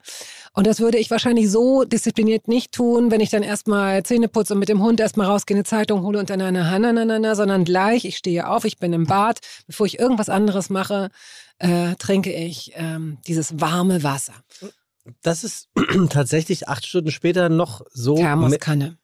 [0.52, 4.54] Und das würde ich wahrscheinlich so diszipliniert nicht tun, wenn ich dann erstmal Zähne putze
[4.54, 8.04] und mit dem Hund erstmal rausgehe, eine Zeitung hole und dann eine Hananana, sondern gleich,
[8.04, 11.10] ich stehe auf, ich bin im Bad, bevor ich irgendwas anderes mache,
[11.58, 14.34] äh, trinke ich ähm, dieses warme Wasser.
[15.22, 15.68] Das ist
[16.10, 18.16] tatsächlich acht Stunden später noch so.
[18.16, 18.98] Thermoskanne.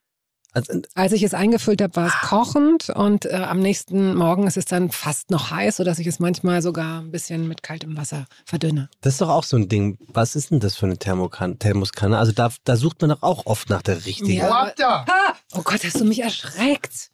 [0.55, 4.59] Also, Als ich es eingefüllt habe, war es kochend und äh, am nächsten Morgen ist
[4.59, 8.27] es dann fast noch heiß, sodass ich es manchmal sogar ein bisschen mit kaltem Wasser
[8.45, 8.91] verdünne.
[9.01, 9.97] das ist doch auch so ein Ding.
[10.09, 12.19] Was ist denn das für eine Thermokan Thermoskanne?
[12.19, 14.31] Also da, da sucht man doch auch oft nach der richtigen.
[14.31, 14.51] Ja.
[14.51, 14.87] Wo habt ihr?
[14.89, 15.37] Ha!
[15.55, 17.11] Oh Gott, hast du mich erschreckt.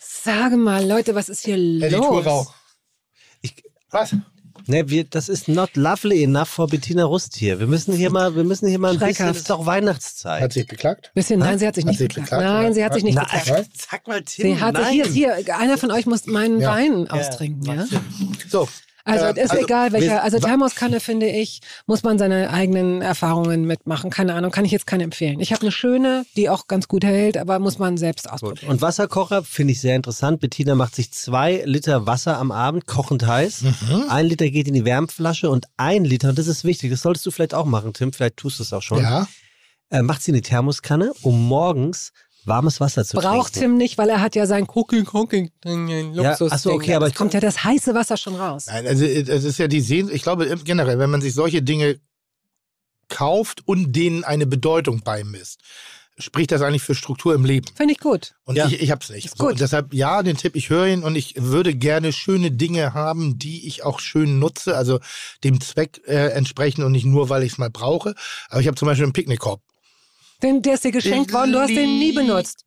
[0.00, 2.26] Sage mal, Leute, was ist hier Editor los?
[2.26, 2.54] Rauch.
[3.40, 4.14] Ich, Was?
[4.66, 7.58] Ne, wir, das ist not lovely enough for Bettina Rust hier.
[7.60, 10.42] Wir müssen hier mal, wir müssen hier mal ein bisschen, es ist doch Weihnachtszeit.
[10.42, 11.10] Hat sich beklagt?
[11.14, 12.30] Bisschen, nein, sie hat sich Hat nicht sie geklagt.
[12.30, 13.70] beklagt, Nein, sie hat sich nicht Nein, geklagt.
[13.90, 14.84] sag mal, Tim, Sie hat nein.
[15.02, 16.70] sich hier, hier, einer von euch muss meinen Ja.
[16.72, 17.84] Wein austrinken, ja?
[18.48, 18.68] So.
[19.06, 23.64] Also Äh, ist also, egal welcher, also Thermoskanne finde ich, muss man seine eigenen Erfahrungen
[23.64, 24.10] mitmachen.
[24.10, 25.38] Keine Ahnung, kann ich jetzt keine empfehlen.
[25.40, 28.32] Ich habe eine schöne, die auch ganz gut hält, aber muss man selbst Gut.
[28.32, 28.68] ausprobieren.
[28.72, 30.40] Und Wasserkocher finde ich sehr interessant.
[30.40, 33.62] Bettina macht sich zwei Liter Wasser am Abend, kochend heiß.
[33.62, 34.04] Mhm.
[34.08, 37.24] Ein Liter geht in die Wärmflasche und ein Liter, und das ist wichtig, das solltest
[37.26, 39.28] du vielleicht auch machen, Tim, vielleicht tust du es auch schon, Ja.
[39.90, 42.12] äh, macht sie eine Thermoskanne, um morgens
[42.46, 43.70] warmes Wasser zu Braucht trinken.
[43.70, 46.52] Tim nicht, weil er hat ja sein Cooking, Cooking, Ja, Luxus.
[46.52, 48.66] ach so, okay, aber es kommt ja das heiße Wasser schon raus.
[48.68, 51.98] Nein, also es ist ja die Sehn, ich glaube generell, wenn man sich solche Dinge
[53.08, 55.60] kauft und denen eine Bedeutung beimisst,
[56.18, 57.66] spricht das eigentlich für Struktur im Leben.
[57.74, 58.34] Finde ich gut.
[58.44, 58.66] Und Ja.
[58.66, 59.26] ich, ich hab's nicht.
[59.26, 59.52] Ist So, gut.
[59.52, 63.38] und deshalb, ja, den Tipp, ich höre ihn und ich würde gerne schöne Dinge haben,
[63.38, 64.98] die ich auch schön nutze, also
[65.44, 68.14] dem Zweck äh, entsprechen und nicht nur, weil ich es mal brauche.
[68.48, 69.60] Aber ich habe zum Beispiel einen Picknickkorb.
[70.42, 72.65] Den, der ist dir geschenkt worden, du hast den nie benutzt.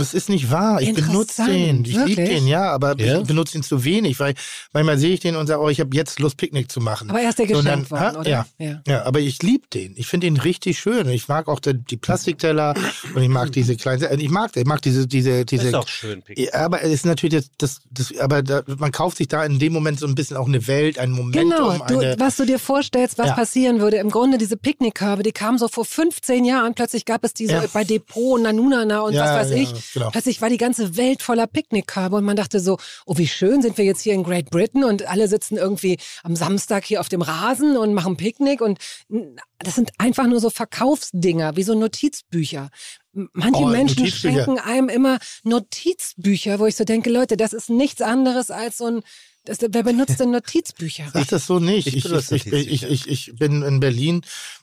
[0.00, 0.80] Das ist nicht wahr.
[0.82, 1.84] Ich benutze den.
[1.84, 3.20] Ich liebe den, ja, aber Ja?
[3.20, 4.34] ich benutze ihn zu wenig, weil
[4.72, 7.10] manchmal sehe ich den und sage, oh, ich habe jetzt Lust, Picknick zu machen.
[7.10, 8.20] Aber er ist So, und geschenkt dann- worden, ha?
[8.20, 8.28] oder?
[8.30, 8.46] Ja.
[8.58, 8.80] ja.
[8.86, 9.94] Ja, aber ich liebe den.
[9.96, 11.08] Ich finde ihn richtig schön.
[11.10, 12.74] Ich mag auch die, die Plastikteller
[13.14, 14.02] und ich mag diese kleinen.
[14.02, 15.70] äh, Ich mag, ich mag diese, diese, Das ist diese.
[15.72, 16.38] doch schön, Pick.
[16.38, 19.58] Ja, aber es ist natürlich das, das, das aber da, man kauft sich da in
[19.58, 22.16] dem Moment so ein bisschen auch eine Welt, ein Momentum, Genau, du, eine.
[22.18, 23.34] was du dir vorstellst, was Ja.
[23.34, 23.98] passieren würde.
[23.98, 26.74] Im Grunde diese Picknickkörbe, die kamen so vor 15 Jahren.
[26.74, 27.64] Plötzlich gab es diese Ja.
[27.72, 29.68] bei Depot, Nanunana und Ja, was weiß ja, ich.
[29.94, 30.10] Genau.
[30.10, 33.78] Plötzlich war die ganze Welt voller Picknickkörbe und man dachte so, oh wie schön, sind
[33.78, 37.22] wir jetzt hier in Great Britain und alle sitzen irgendwie am Samstag hier auf dem
[37.22, 38.78] Rasen und machen Picknick und
[39.58, 42.70] das sind einfach nur so Verkaufsdinger, wie so Notizbücher.
[43.12, 48.02] Manche Oh, Menschen schenken einem immer Notizbücher, wo ich so denke, Leute, das ist nichts
[48.02, 49.00] anderes als so ein,
[49.44, 51.04] das, wer benutzt denn Notizbücher?
[51.12, 51.86] Sag das so nicht.
[51.86, 54.22] Ich Ich, ich, ich, ich, ich, ich bin in Berlin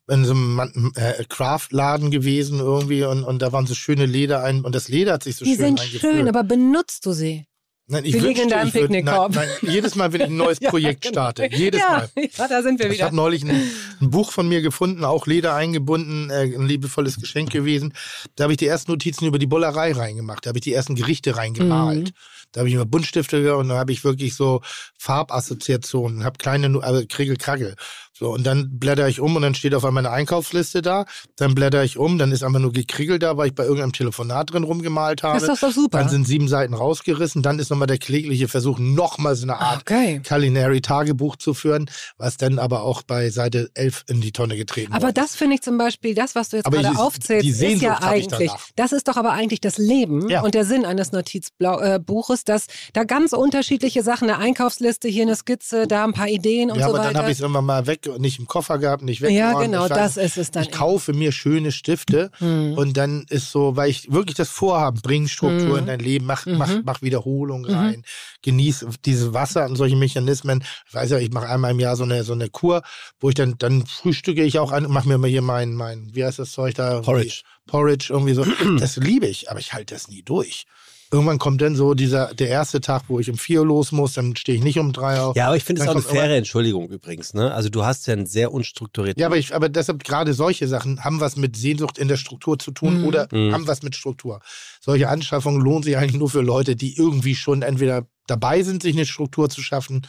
[0.09, 4.61] in so einem äh, Craft-Laden gewesen irgendwie und, und da waren so schöne Leder ein
[4.61, 6.01] und das Leder hat sich so Die schön sind eingefügt.
[6.01, 7.45] schön, aber benutzt du sie?
[7.89, 9.33] Nein, ich die liegen in wünschte, deinem ich Picknickkorb.
[9.35, 12.09] Nein, nein, jedes Mal, wenn ich ein neues Projekt starte, jedes ja, Mal.
[12.37, 13.05] ja, da sind wir Ich wieder.
[13.05, 13.63] habe neulich ein,
[14.01, 17.93] ein Buch von mir gefunden, auch Leder eingebunden, äh, ein liebevolles Geschenk gewesen.
[18.35, 20.45] Da habe ich die ersten Notizen über die Bullerei reingemacht.
[20.45, 22.09] Da habe ich die ersten Gerichte reingemalt.
[22.09, 22.13] Mhm.
[22.51, 24.61] Da habe ich immer Buntstifte und da habe ich wirklich so
[24.97, 27.75] Farbassoziationen, habe kleine, also Krigel-Kragel.
[28.19, 31.05] So, und dann blätter ich um und dann steht auf einmal eine Einkaufsliste da.
[31.35, 34.51] Dann blätter ich um, dann ist einfach nur gekriegelt da, weil ich bei irgendeinem Telefonat
[34.53, 35.39] drin rumgemalt habe.
[35.39, 35.99] Das ist doch super.
[35.99, 37.43] Dann sind sieben Seiten rausgerissen.
[37.43, 40.21] Dann ist nochmal der klägliche Versuch, nochmal so eine Art Okay.
[40.27, 45.03] Culinary-Tagebuch zu führen, was dann aber auch bei Seite 11 in die Tonne getreten Aber
[45.07, 45.13] wurde.
[45.13, 47.81] das finde ich zum Beispiel, das, was du jetzt Aber gerade die- aufzählst, die ist
[47.81, 50.41] ja ich eigentlich, das ist doch aber eigentlich das Leben Ja.
[50.41, 55.35] und der Sinn eines Notizbuches, raus, dass da ganz unterschiedliche Sachen, eine Einkaufsliste, hier eine
[55.35, 57.13] Skizze, da ein paar Ideen und ja, so aber weiter.
[57.13, 59.31] dann habe ich es immer mal weg und nicht im Koffer gehabt, nicht weg.
[59.31, 60.63] ja, genau, das ist es dann.
[60.63, 62.73] Ich kaufe mir schöne Stifte Hm.
[62.73, 65.77] und dann ist so, weil ich wirklich das Vorhaben, bring Struktur Mhm.
[65.79, 66.81] in dein Leben, mach, mach, Mhm.
[66.85, 67.69] mach Wiederholung Mhm.
[67.73, 68.03] rein,
[68.41, 70.63] genieß diese Wasser und solche Mechanismen.
[70.87, 72.81] Ich weiß ja, ich mache einmal im Jahr so eine, so eine Kur,
[73.19, 76.09] wo ich dann, dann frühstücke ich auch an und mache mir mal hier mein, mein,
[76.13, 77.01] wie heißt das Zeug da?
[77.01, 77.41] Porridge.
[77.65, 78.45] Porridge, irgendwie so.
[78.79, 80.65] Das liebe ich, aber ich halte das nie durch.
[81.11, 84.35] Irgendwann kommt dann so dieser, der erste Tag, wo ich um vier los muss, dann
[84.35, 85.35] stehe ich nicht um drei auf.
[85.37, 87.33] Ja, aber ich finde es auch eine faire Entschuldigung übrigens.
[87.33, 87.53] Ne?
[87.53, 89.19] Also du hast ja einen sehr unstrukturierten.
[89.21, 92.59] Ja, aber, ich, aber deshalb gerade solche Sachen haben was mit Sehnsucht in der Struktur
[92.59, 93.05] zu tun Mhm.
[93.05, 93.53] oder Mhm.
[93.53, 94.41] haben was mit Struktur.
[94.81, 98.95] Solche Anschaffungen lohnen sich eigentlich nur für Leute, die irgendwie schon entweder dabei sind, sich
[98.95, 100.05] eine Struktur zu schaffen,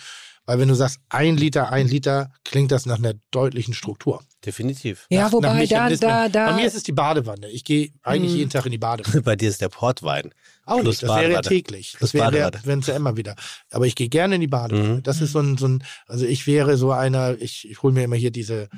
[0.49, 4.23] weil wenn du sagst, ein Liter, ein Liter, klingt das nach einer deutlichen Struktur.
[4.47, 5.05] Definitiv.
[5.11, 6.47] ja, nach, wobei nach da, da, da.
[6.47, 7.51] Bei mir ist es die Badewanne.
[7.51, 9.21] Ich gehe eigentlich jeden Tag in die Badewanne.
[9.25, 10.33] Bei dir ist der Portwein.
[10.65, 11.49] Auch Plus nicht, das wäre ja Badewanne.
[11.49, 11.97] täglich.
[11.99, 12.61] Plus Das wäre Badewanne.
[12.65, 13.37] wenn es ja immer wieder.
[13.71, 14.95] Aber ich gehe gerne in die Badewanne.
[14.95, 15.03] Mhm.
[15.03, 18.05] Das ist so ein, so ein, also ich wäre so einer, ich, ich hole mir
[18.05, 18.71] immer hier diese,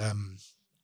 [0.00, 0.36] ähm,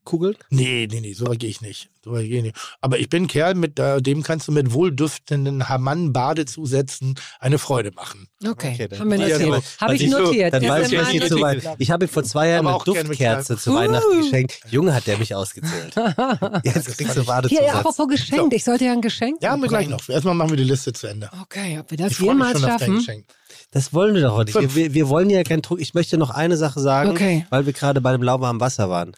[0.07, 0.37] Kugeln?
[0.49, 1.91] Nee, nee, nee, so weit gehe ich nicht.
[2.03, 2.57] So weit gehe ich nicht.
[2.81, 7.91] Aber ich bin ein Kerl, mit äh, dem kannst du mit wohlduftenden Hamann-Badezusätzen eine Freude
[7.93, 8.29] machen.
[8.47, 9.65] Okay, Okay, haben wir notiert.
[9.81, 10.55] Habe ich notiert.
[10.55, 11.69] Dann weiß ich, geht zu weit.
[11.79, 13.75] Ich habe ihm vor zwei Jahren eine Duftkerze zu Uh.
[13.75, 14.61] Weihnachten geschenkt.
[14.71, 15.95] Junge, hat der mich ausgezählt.
[16.65, 17.75] Jetzt kriegst du Hier, Badezusatz.
[17.75, 18.55] apropos geschenkt.
[18.55, 20.09] Ich sollte ja ein Geschenk Ja, haben wir gleich noch.
[20.09, 21.29] Erstmal machen wir die Liste zu Ende.
[21.43, 23.25] Okay, ob wir das Ich freue mich jemals schon auf dein schaffen.
[23.73, 24.75] Das wollen wir doch heute nicht.
[24.75, 25.81] Wir, wir wollen ja keinen Druck.
[25.81, 27.47] Ich möchte noch eine Sache sagen, Okay.
[27.51, 29.13] weil wir gerade bei dem lauwarmen Wasser waren.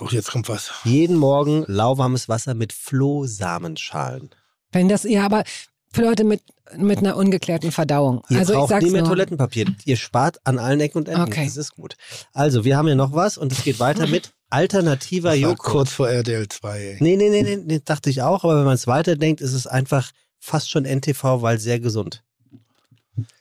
[0.00, 0.70] Oh, jetzt kommt was.
[0.84, 4.30] Jeden Morgen lauwarmes Wasser mit Flohsamenschalen.
[4.72, 5.44] Wenn das, ja, aber
[5.92, 6.42] für Leute mit,
[6.76, 8.22] mit einer ungeklärten Verdauung.
[8.28, 9.10] Ihr also ich braucht sag's nie mehr nur.
[9.10, 9.66] Toilettenpapier.
[9.84, 11.22] Ihr spart an allen Ecken und Enden.
[11.22, 11.46] Okay.
[11.46, 11.96] Das ist gut.
[12.34, 15.58] Also, wir haben hier noch was und es geht weiter mit alternativer Das war Joghurt.
[15.58, 16.78] kurz vor RDL 2.
[16.78, 16.96] Ey.
[17.00, 18.44] Nee, nee, nee, nee, nee, dachte ich auch.
[18.44, 22.22] Aber wenn man es weiterdenkt, ist es einfach fast schon NTV, weil sehr gesund.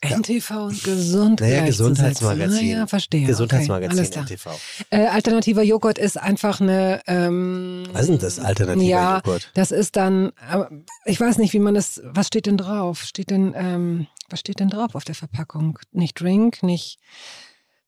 [0.02, 1.42] NTV und gesund.
[1.42, 1.66] Naja.
[1.66, 2.70] Gesundheitsmagazin.
[2.70, 3.28] Naja, verstehe.
[3.28, 4.20] Gesundheitsmagazin okay.
[4.22, 4.50] NTV.
[4.90, 7.02] Äh, alternativer Joghurt ist einfach eine.
[7.08, 9.52] Ähm, Was ist denn das alternativer ja, Joghurt?
[9.54, 10.70] Das ist dann, aber
[11.06, 13.04] ich weiß nicht, wie man das, was steht denn drauf?
[13.04, 15.80] Steht denn, ähm, was steht denn drauf auf der Verpackung?
[15.92, 17.00] Nicht Drink, nicht.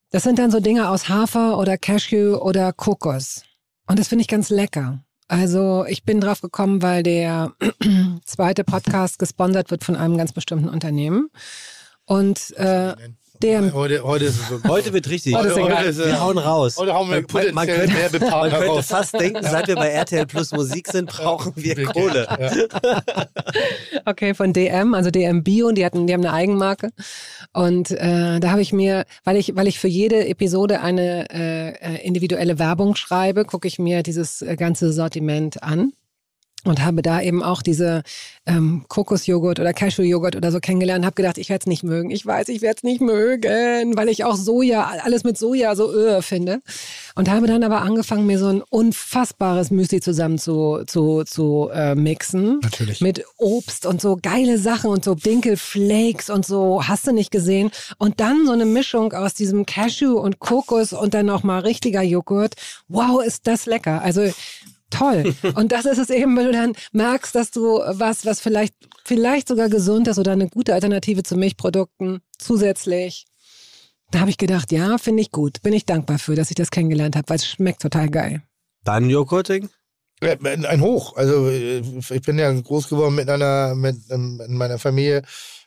[0.09, 3.43] Das sind dann so Dinge aus Hafer oder Cashew oder Kokos.
[3.87, 5.03] Und das finde ich ganz lecker.
[5.27, 7.51] Also ich bin drauf gekommen, weil der
[8.25, 11.29] zweite Podcast gesponsert wird von einem ganz bestimmten Unternehmen.
[12.07, 12.93] Und äh,
[13.43, 14.59] der, Heute, heute ist es so.
[14.67, 15.35] Heute wird richtig.
[15.35, 15.85] Heute ist egal.
[15.85, 16.75] ist, wir hauen raus.
[16.77, 18.87] Heute haben wir Man- man könnte- mehr Man könnte raus.
[18.87, 22.25] fast denken, seit wir bei RTL Plus Musik sind, brauchen wir Kohle.
[22.39, 23.01] Ja.
[24.05, 26.89] Okay, von DM, also DM Bio, die hatten, die haben eine Eigenmarke.
[27.53, 31.69] Und äh, da habe ich mir, weil ich, weil ich für jede Episode eine äh,
[31.97, 35.91] äh, individuelle Werbung schreibe, gucke ich mir dieses äh, ganze Sortiment an.
[36.67, 38.03] Und habe da eben auch diese
[38.45, 41.05] ähm, Kokosjoghurt oder Cashewjoghurt oder so kennengelernt.
[41.05, 42.09] Habe gedacht, ich werde es nicht mögen.
[42.11, 45.91] Ich weiß, ich werde es nicht mögen, weil ich auch Soja, alles mit Soja so
[45.91, 46.61] öh finde.
[47.15, 51.95] Und habe dann aber angefangen, mir so ein unfassbares Müsli zusammen zu, zu, zu äh,
[51.95, 52.59] mixen.
[52.61, 53.01] Natürlich.
[53.01, 57.71] Mit Obst und so geile Sachen und so Dinkelflakes und so, hast du nicht gesehen.
[57.97, 62.55] Und dann so eine Mischung aus diesem Cashew und Kokos und dann nochmal richtiger Joghurt.
[62.87, 64.01] Wow, ist das lecker.
[64.01, 64.29] Also
[64.89, 65.35] toll.
[65.55, 68.73] Und das ist es eben, wenn du dann merkst, dass du was, was vielleicht,
[69.03, 73.25] vielleicht sogar gesund ist oder eine gute Alternative zu Milchprodukten zusätzlich.
[74.11, 75.61] Da habe ich gedacht, ja, finde ich gut.
[75.61, 78.41] Bin ich dankbar für, dass ich das kennengelernt habe, weil es schmeckt total geil.
[78.83, 79.69] Dein Joghurting?
[80.21, 81.15] Ein Hoch.
[81.15, 85.21] Also äh, ich bin ja groß geworden mit einer, mit ähm, in meiner Familie.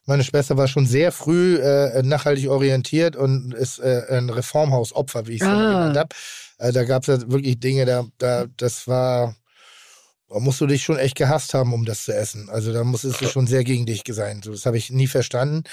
[0.06, 5.34] Meine Schwester war schon sehr früh äh, nachhaltig orientiert und ist äh, ein Reformhausopfer, wie
[5.34, 5.54] ich es Ah.
[5.54, 6.08] genannt habe.
[6.60, 9.34] Äh, da gab es ja wirklich Dinge, da, da, das war,
[10.28, 12.48] da musst du dich schon echt gehasst haben, um das zu essen.
[12.50, 14.42] Also da musstest du schon sehr gegen dich sein.
[14.44, 15.64] So, das habe ich nie verstanden.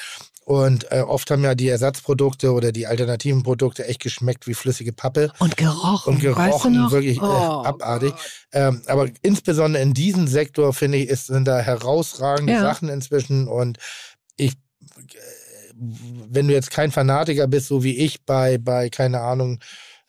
[0.45, 4.93] Und äh, oft haben ja die Ersatzprodukte oder die alternativen Produkte echt geschmeckt wie flüssige
[4.93, 6.13] Pappe Und gerochen.
[6.13, 6.91] und gerochen, weißt du noch?
[6.91, 8.13] wirklich äh, Oh, abartig.
[8.53, 12.61] Ähm, aber insbesondere in diesem Sektor, finde ich, ist, sind da herausragende Ja.
[12.61, 13.49] Sachen inzwischen.
[13.49, 13.77] Und
[14.37, 15.73] ich, äh,
[16.29, 19.59] wenn du jetzt kein Fanatiker bist, so wie ich bei, bei keine Ahnung,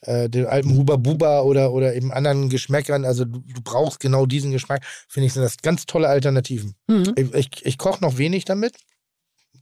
[0.02, 4.26] äh, den alten Huba Buba oder, oder eben anderen Geschmäckern, also du, du brauchst genau
[4.26, 6.74] diesen Geschmack, finde ich, sind das ganz tolle Alternativen.
[6.86, 7.14] Mhm.
[7.16, 8.74] Ich, ich, ich koche noch wenig damit.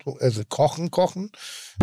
[0.05, 1.31] So, Also kochen, kochen.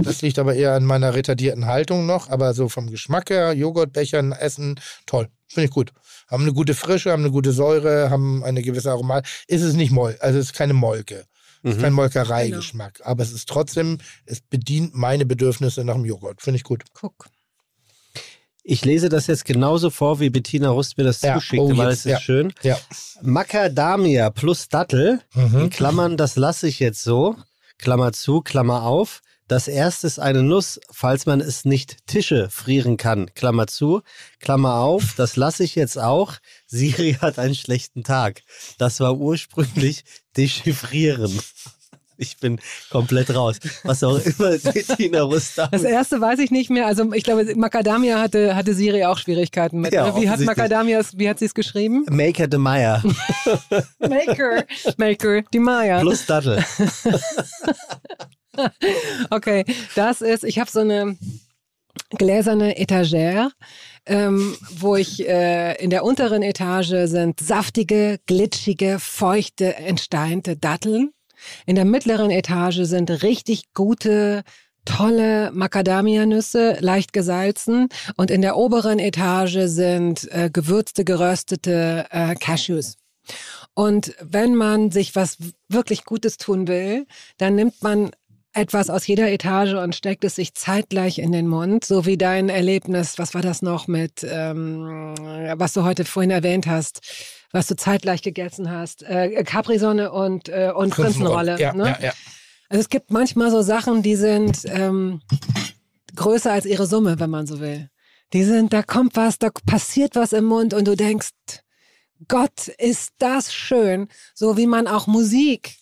[0.02, 2.30] Das liegt aber eher an meiner retardierten Haltung noch.
[2.30, 5.28] Aber so vom Geschmack her, Joghurtbechern, Essen, toll.
[5.48, 5.92] Finde ich gut.
[6.30, 9.28] Haben eine gute Frische, haben eine gute Säure, haben eine gewisse Aromat.
[9.48, 11.26] Ist es nicht Moll, also es ist keine Molke.
[11.66, 13.00] Es ist kein Molkereigeschmack.
[13.04, 16.42] Aber es ist trotzdem, es bedient meine Bedürfnisse nach dem Joghurt.
[16.42, 16.84] Finde ich gut.
[16.94, 17.28] Guck.
[18.66, 21.90] Ich lese das jetzt genauso vor, wie Bettina Rust mir das Ja, zuschickte, oh, weil
[21.90, 22.20] jetzt, es ist ja.
[22.22, 22.54] schön.
[22.64, 22.78] Ja.
[23.22, 25.60] Macadamia plus Dattel, Mhm.
[25.62, 27.36] in Klammern, das lasse ich jetzt so.
[27.78, 29.22] Klammer zu, Klammer auf.
[29.50, 34.02] Das erste ist eine Nuss, falls man es nicht Tische frieren kann, Klammer zu,
[34.40, 35.16] Klammer auf.
[35.18, 36.36] Das lasse ich jetzt auch.
[36.66, 38.42] Siri hat einen schlechten Tag.
[38.78, 40.06] Das war ursprünglich
[40.38, 41.38] dechiffrieren.
[42.18, 42.60] Ich bin
[42.90, 43.60] komplett raus.
[43.84, 44.58] Was auch immer
[44.98, 45.70] Tina Rustam.
[45.72, 46.86] Das erste weiß ich nicht mehr.
[46.88, 49.94] Also ich glaube, Macadamia hatte, hatte Siri auch Schwierigkeiten mit.
[49.94, 50.46] Ja, wie hat offensichtlich.
[50.48, 52.06] Macadamia, es- wie hat sie es geschrieben?
[52.10, 53.04] Maker de Meyer
[54.00, 54.64] Maker.
[54.98, 56.00] Maker, die Maya.
[56.00, 56.64] plus Dattel.
[59.30, 61.18] Okay, das ist, ich habe so eine
[62.18, 63.50] gläserne Etagere,
[64.06, 71.12] ähm, wo ich äh, in der unteren Etage sind saftige, glitschige, feuchte, entsteinte Datteln.
[71.66, 74.44] In der mittleren Etage sind richtig gute,
[74.86, 77.90] tolle Macadamia-Nüsse, leicht gesalzen.
[78.18, 82.96] Und in der oberen Etage sind äh, gewürzte, geröstete äh, Cashews.
[83.74, 87.08] Und wenn man sich was wirklich Gutes tun will,
[87.38, 88.12] dann nimmt man
[88.54, 92.50] etwas aus jeder Etage und steckt es sich zeitgleich in den Mund, so wie dein
[92.50, 95.16] Erlebnis, was war das noch mit, ähm,
[95.58, 97.02] was du heute vorhin erwähnt hast,
[97.52, 101.60] was du zeitgleich gegessen hast, äh, Capri-Sonne und, äh, und Prinzenrolle.
[101.60, 101.98] Ja, ne?
[102.00, 102.14] ja, ja.
[102.70, 105.22] Also es gibt manchmal so Sachen, die sind ähm,
[106.16, 107.90] größer als ihre Summe, wenn man so will.
[108.34, 111.30] Die sind, da kommt was, da passiert was im Mund und du denkst,
[112.28, 114.08] Gott, ist das schön.
[114.34, 115.76] So wie man auch Musik,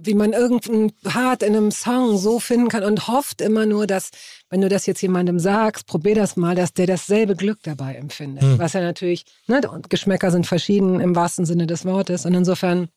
[0.00, 4.10] wie man irgendeinen Part in einem Song so finden kann und hofft immer nur, dass,
[4.50, 8.42] wenn du das jetzt jemandem sagst, probier das mal, dass der dasselbe Glück dabei empfindet.
[8.42, 8.58] Hm.
[8.58, 12.26] Was ja natürlich, ne, und Geschmäcker sind verschieden im wahrsten Sinne des Wortes.
[12.26, 12.88] Und insofern,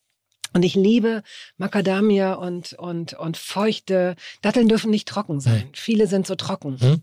[0.54, 1.24] und ich liebe
[1.58, 4.16] Macadamia und, und, und feuchte.
[4.42, 5.70] Datteln dürfen nicht trocken sein.
[5.74, 6.78] Viele sind so trocken.
[6.80, 7.02] Hm.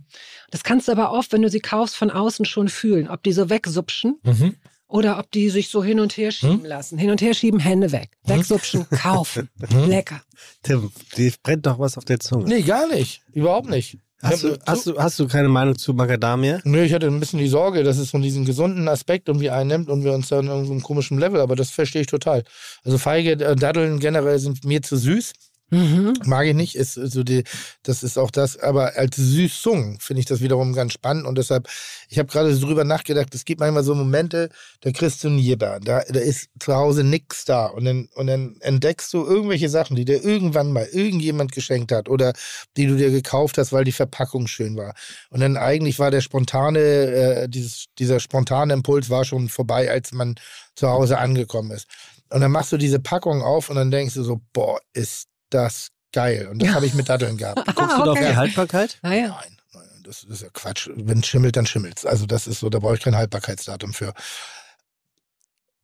[0.50, 3.32] Das kannst du aber oft, wenn du sie kaufst, von außen schon fühlen, ob die
[3.32, 4.56] so wegsupschen Mhm.
[4.88, 6.98] Oder ob die sich so hin und her schieben lassen.
[6.98, 8.10] Hin und her schieben, Hände weg.
[8.24, 9.50] Wegsupschen, kaufen.
[9.86, 10.20] Lecker.
[10.62, 12.44] Tim, dir brennt doch was auf der Zunge.
[12.44, 13.22] Nee, gar nicht.
[13.32, 13.98] Überhaupt nicht.
[14.20, 16.58] Hast, du, hast, du, hast du keine Meinung zu Macadamia?
[16.64, 19.88] Nö, ich hatte ein bisschen die Sorge, dass es von diesem gesunden Aspekt irgendwie einnimmt
[19.88, 22.42] und wir uns dann in irgendeinem komischen Level, aber das verstehe ich total.
[22.84, 25.34] Also Feige, äh, Datteln generell sind mir zu süß.
[25.70, 26.14] Mhm.
[26.24, 27.44] Mag ich nicht, ist so die,
[27.82, 31.68] das ist auch das, aber als Süßung finde ich das wiederum ganz spannend und deshalb,
[32.08, 34.48] ich habe gerade so drüber nachgedacht, es gibt manchmal so Momente,
[34.80, 38.28] da kriegst du einen Jibber, da, da ist zu Hause nix da und dann, und
[38.28, 42.32] dann entdeckst du irgendwelche Sachen, die dir irgendwann mal irgendjemand geschenkt hat oder
[42.78, 44.94] die du dir gekauft hast, weil die Verpackung schön war.
[45.28, 50.12] Und dann eigentlich war der spontane, äh, dieses, dieser spontane Impuls war schon vorbei, als
[50.12, 50.36] man
[50.74, 51.86] zu Hause angekommen ist.
[52.30, 55.88] Und dann machst du diese Packung auf und dann denkst du so, boah, ist das
[56.12, 56.48] geil.
[56.50, 57.64] Und das habe ich mit Datteln gehabt.
[57.74, 58.30] Guckst du da auf okay.
[58.30, 58.98] die Haltbarkeit?
[59.02, 59.28] Naja.
[59.28, 60.88] Nein, nein, das ist ja Quatsch.
[60.94, 64.14] Wenn es schimmelt, dann schimmelt Also das ist so, da brauche ich kein Haltbarkeitsdatum für.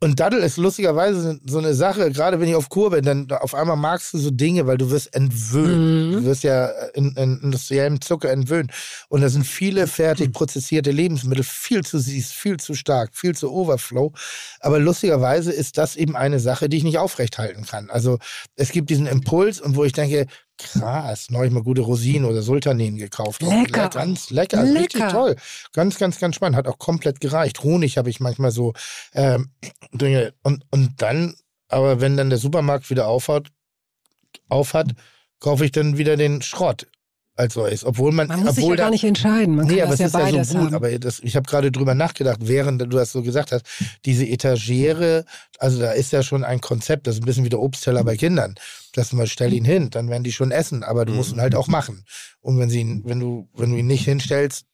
[0.04, 3.54] Und Dattel ist lustigerweise so eine Sache, gerade wenn ich auf Kur bin, dann auf
[3.54, 6.10] einmal magst du so Dinge, weil du wirst entwöhnt.
[6.10, 6.12] Mhm.
[6.12, 8.70] Du wirst ja in, in industriellem Zucker entwöhnt.
[9.08, 13.50] Und da sind viele fertig prozessierte Lebensmittel viel zu süß, viel zu stark, viel zu
[13.50, 14.12] Overflow.
[14.60, 17.88] Aber lustigerweise ist das eben eine Sache, die ich nicht aufrechthalten kann.
[17.88, 18.18] Also
[18.56, 20.26] es gibt diesen Impuls und wo ich denke,
[20.58, 23.42] krass, neulich mal gute Rosinen oder Sultanen gekauft.
[23.42, 23.88] Lecker.
[23.88, 25.12] Ganz lecker, also richtig Lecker.
[25.12, 25.36] toll.
[25.72, 26.56] Ganz, ganz, ganz spannend.
[26.56, 27.62] Hat auch komplett gereicht.
[27.62, 28.72] Honig habe ich manchmal so
[29.14, 29.50] ähm,
[29.92, 30.34] Dinge.
[30.42, 31.34] Und, und dann,
[31.68, 33.48] aber wenn dann der Supermarkt wieder aufhat,
[34.48, 34.92] aufhat,
[35.40, 36.86] kaufe ich dann wieder den Schrott
[37.36, 37.84] als solches.
[37.84, 39.56] Obwohl man, Man muss sich obwohl ja gar da- nicht entscheiden.
[39.56, 40.66] Man nee, kann aber es ja ist ja so gut.
[40.66, 40.74] haben.
[40.74, 43.66] Aber das, ich habe gerade drüber nachgedacht, während du das so gesagt hast,
[44.04, 45.24] diese Etagere,
[45.58, 48.16] also da ist ja schon ein Konzept, das ist ein bisschen wie der Obstteller bei
[48.16, 48.54] Kindern.
[48.94, 51.54] Dass man stell ihn hin, dann werden die schon essen, aber du musst ihn halt
[51.54, 52.04] auch machen.
[52.40, 54.66] Und wenn sie ihn, wenn du, wenn du ihn nicht hinstellst,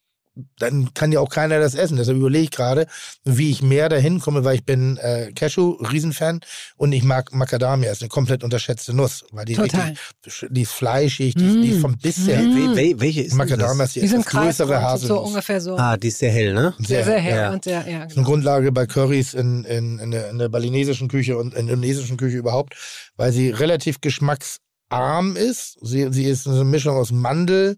[0.59, 1.97] dann kann ja auch keiner das essen.
[1.97, 2.87] Deshalb überlege ich gerade,
[3.25, 6.41] wie ich mehr dahin komme, weil ich bin äh, Cashew, Riesenfan
[6.77, 9.95] und ich mag Macadamia, ist eine komplett unterschätzte Nuss, weil die, Total.
[10.23, 12.41] richtig, die ist fleischig, die, ist- die ist vom Biss her.
[12.41, 13.89] Wel- wel- welche ist Macadamia das?
[13.89, 15.09] ist die Die sind größere Haselnuss.
[15.09, 15.77] so ungefähr so.
[15.77, 16.75] Ah, die ist sehr hell, ne?
[16.79, 17.53] sehr, sehr hell ja.
[17.53, 18.27] und sehr, ja, Das ist eine genau.
[18.29, 22.17] Grundlage bei Currys in, in, in, der, in der balinesischen Küche und in der indonesischen
[22.17, 22.75] Küche überhaupt,
[23.17, 25.77] weil sie relativ geschmacksarm ist.
[25.83, 27.77] Sie, sie ist eine Mischung aus Mandel,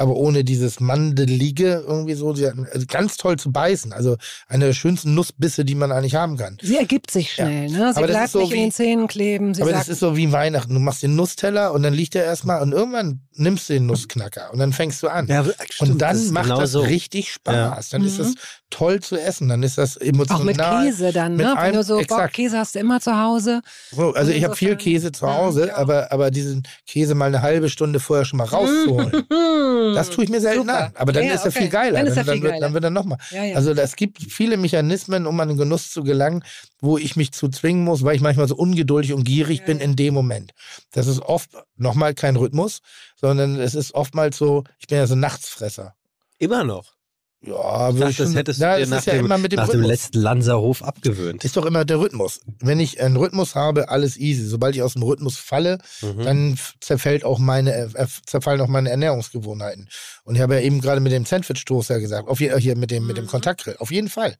[0.00, 2.34] aber ohne dieses Mandelige irgendwie so.
[2.34, 3.92] Sie hat, also ganz toll zu beißen.
[3.92, 4.16] Also
[4.48, 6.56] eine der schönsten Nussbisse, die man eigentlich haben kann.
[6.62, 7.92] Sie ergibt sich schnell, ne?
[7.92, 9.54] Sie Aber das bleibt ist so nicht in wie- den Zähnen kleben.
[9.54, 10.72] Sie aber sagt, das ist so wie Weihnachten.
[10.72, 14.50] Du machst den Nussteller und dann liegt er erstmal und irgendwann nimmst du den Nussknacker
[14.52, 15.26] und dann fängst du an.
[15.26, 16.80] Ja, stimmt, und dann das ist macht genau das so.
[16.80, 17.90] richtig Spaß.
[17.90, 18.22] Dann ist Mhm.
[18.24, 18.34] das
[18.70, 19.48] toll zu essen.
[19.48, 20.44] Dann ist das auch emotional.
[20.84, 21.52] mit Käse dann, mit ne?
[21.52, 22.34] Wenn einem- du so Bock, exakt.
[22.34, 23.60] Käse hast du immer zu Hause.
[23.92, 25.78] So, also Und ich habe viel Käse zu Ja, Hause, auch.
[25.78, 29.24] aber, aber diesen Käse mal eine halbe Stunde vorher schon mal rauszuholen.
[29.90, 29.94] Hm.
[29.96, 30.86] Das tue ich mir selten super.
[30.86, 30.92] an.
[30.96, 31.60] Aber dann Ja, ist er okay.
[31.60, 31.98] viel geiler.
[31.98, 32.60] Dann ist er viel wird, geiler.
[32.60, 33.18] dann wird er nochmal.
[33.30, 33.56] Ja, ja.
[33.56, 36.42] Also es gibt viele Mechanismen, um an den Genuss zu gelangen,
[36.80, 39.78] wo ich mich zu zwingen muss, weil ich manchmal so ungeduldig und gierig Ja, bin
[39.78, 40.52] in dem Moment.
[40.92, 42.80] Das ist oft nochmal kein Rhythmus,
[43.16, 45.94] sondern es ist oftmals so, ich bin ja so ein Nachtsfresser.
[46.38, 46.99] Immer noch.
[47.42, 49.38] Ja, Ich dachte, ich das schon, hättest du dir es nach, ist ja dem, immer
[49.38, 49.88] mit dem nach dem Rhythmus.
[49.90, 51.42] letzten Lanzerhof abgewöhnt.
[51.42, 52.40] Ist doch immer der Rhythmus.
[52.60, 54.44] Wenn ich einen Rhythmus habe, alles easy.
[54.44, 56.22] Sobald ich aus dem Rhythmus falle, Mhm.
[56.24, 59.88] dann zerfällt auch meine, äh, zerfallen auch meine Ernährungsgewohnheiten.
[60.24, 63.06] Und ich habe ja eben gerade mit dem Sandwich-Toaster gesagt, auf je, hier mit dem,
[63.06, 64.36] mit dem Kontaktgrill, auf jeden Fall.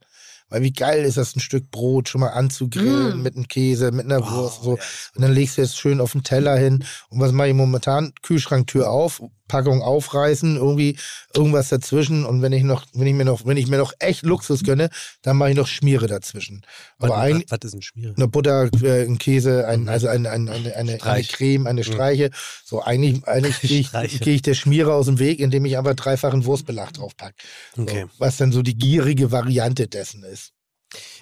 [0.51, 3.23] Weil wie geil ist das, ein Stück Brot schon mal anzugrillen Mm.
[3.23, 4.73] mit einem Käse, mit einer Wurst, so.
[4.73, 4.83] Oh, ja.
[5.15, 6.85] Und dann legst du es schön auf den Teller hin.
[7.09, 8.13] Und was mache ich momentan?
[8.23, 10.97] Kühlschranktür auf, Packung aufreißen, irgendwie
[11.35, 12.25] irgendwas dazwischen.
[12.25, 14.89] Und wenn ich noch, wenn ich mir noch, wenn ich mir noch echt Luxus gönne,
[15.23, 16.63] dann mache ich noch Schmiere dazwischen.
[16.99, 18.15] Aber was, eigentlich, was, ist ein Schmiere?
[18.17, 21.25] eine Butter, äh, ein Käse, ein, also ein, ein, eine, eine, eine.
[21.25, 22.31] Creme, eine Streiche.
[22.65, 25.95] So eigentlich, eigentlich gehe ich, gehe ich der Schmiere aus dem Weg, indem ich einfach
[25.95, 27.35] dreifachen Wurstbelag draufpacke.
[27.75, 28.07] So, Okay.
[28.19, 30.53] was dann so die gierige Variante dessen ist.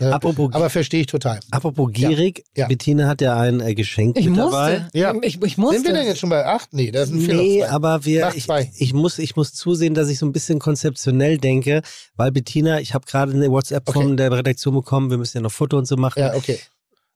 [0.01, 1.41] Ja, Apropos, aber verstehe ich total.
[1.51, 2.67] apropos gierig, Ja.
[2.69, 4.51] Bettina hat ja ein äh, Geschenk Ich mit musste.
[4.53, 4.87] dabei.
[4.95, 5.15] Ja.
[5.23, 5.77] Ich, ich musste.
[5.77, 6.73] Sind wir denn jetzt schon bei acht?
[6.73, 8.49] Nee, das sind vier Nee, aber wir, ich,
[8.79, 11.83] ich, muss, ich muss zusehen, dass ich so ein bisschen konzeptionell denke,
[12.17, 14.17] weil Bettina, ich habe gerade eine WhatsApp von Okay.
[14.17, 16.21] der Redaktion bekommen, wir müssen ja noch Foto und so machen.
[16.21, 16.59] Ja, okay.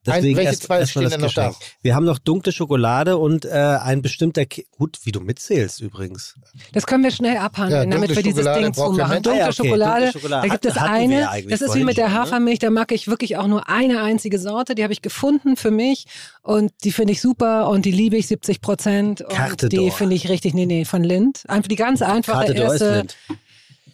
[0.04, 1.54] Deswegen welche erst- zwei erst stehen das denn noch da?
[1.80, 6.34] Wir haben noch dunkle Schokolade und äh, ein bestimmter, Ke gut, wie du mitzählst übrigens.
[6.72, 9.22] Das können wir schnell Ja, abhandeln, damit dunkle wir dieses Ding zumachen.
[9.22, 10.48] Dunkle Ah ja, okay, Schokolade, dunkle Schokolade.
[10.48, 12.14] da gibt es ja eine, das ist wie mit der ne?
[12.14, 15.70] Hafermilch, da mag ich wirklich auch nur eine einzige Sorte, die habe ich gefunden für
[15.70, 16.06] mich
[16.42, 20.16] und die finde ich super und die liebe ich 70 Prozent und Carte die finde
[20.16, 21.44] ich richtig, nee, nee, von Lind.
[21.48, 22.94] Einfach die ganz einfache Karte d'Or ist erste.
[22.96, 23.16] Lind.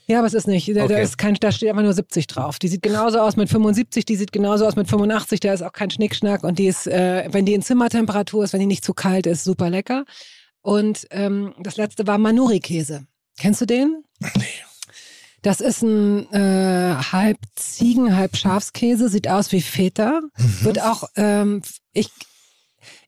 [0.09, 0.67] Ja, aber es ist nicht.
[0.71, 1.03] Da, da, Okay.
[1.03, 2.59] ist kein, da steht einfach nur 70 drauf.
[2.59, 5.73] Die sieht genauso aus mit 75, die sieht genauso aus mit 85, da ist auch
[5.73, 8.95] kein Schnickschnack und die ist, äh, wenn die in Zimmertemperatur ist, wenn die nicht zu
[8.95, 10.05] kalt ist, super lecker.
[10.63, 13.07] Und ähm, das letzte war Manuri-Käse.
[13.39, 14.03] Kennst du den?
[15.43, 20.21] Das ist ein äh, halb Ziegen, halb Schafskäse, sieht aus wie Feta.
[20.63, 21.63] Wird auch, ähm,
[21.93, 22.11] ich,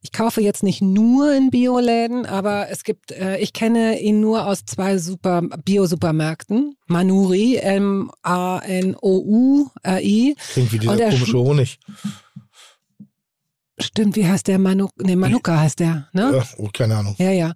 [0.03, 4.47] ich kaufe jetzt nicht nur in Bioläden, aber es gibt, äh, ich kenne ihn nur
[4.47, 6.77] aus zwei super Bio-Supermärkten.
[6.87, 8.07] Manuri, M-A-N-O-U-R-I.
[10.53, 11.79] Klingt wie dieser er komische Honig.
[13.83, 14.59] Stimmt, wie heißt der?
[14.59, 16.33] Manu nee, Manuka heißt der, ne?
[16.37, 17.15] Ja, oh, keine Ahnung.
[17.19, 17.53] Ja, ja.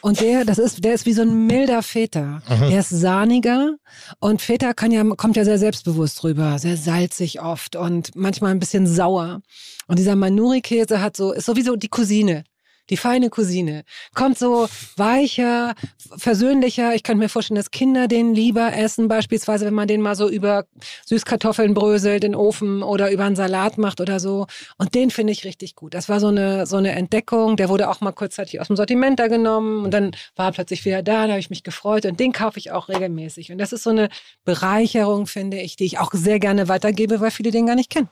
[0.00, 2.42] Und der, das ist, der ist wie so ein milder Feta.
[2.48, 2.70] Mhm.
[2.70, 3.74] Der ist sahniger
[4.18, 8.60] und Feta kann ja, kommt ja sehr selbstbewusst rüber, sehr salzig oft und manchmal ein
[8.60, 9.40] bisschen sauer.
[9.86, 12.44] Und dieser Manuri-Käse hat so, ist sowieso die Cousine.
[12.90, 13.84] Die feine Cousine.
[14.14, 15.74] Kommt so weicher,
[16.16, 16.94] versöhnlicher.
[16.94, 20.28] Ich könnte mir vorstellen, dass Kinder den lieber essen, beispielsweise, wenn man den mal so
[20.28, 20.66] über
[21.06, 24.46] Süßkartoffeln bröselt, in den Ofen oder über einen Salat macht oder so.
[24.76, 25.94] Und den finde ich richtig gut.
[25.94, 27.56] Das war so eine, so eine Entdeckung.
[27.56, 30.84] Der wurde auch mal kurzzeitig aus dem Sortiment da genommen und dann war er plötzlich
[30.84, 31.26] wieder da.
[31.26, 33.52] Da habe ich mich gefreut und den kaufe ich auch regelmäßig.
[33.52, 34.08] Und das ist so eine
[34.44, 38.08] Bereicherung, finde ich, die ich auch sehr gerne weitergebe, weil viele den gar nicht kennen.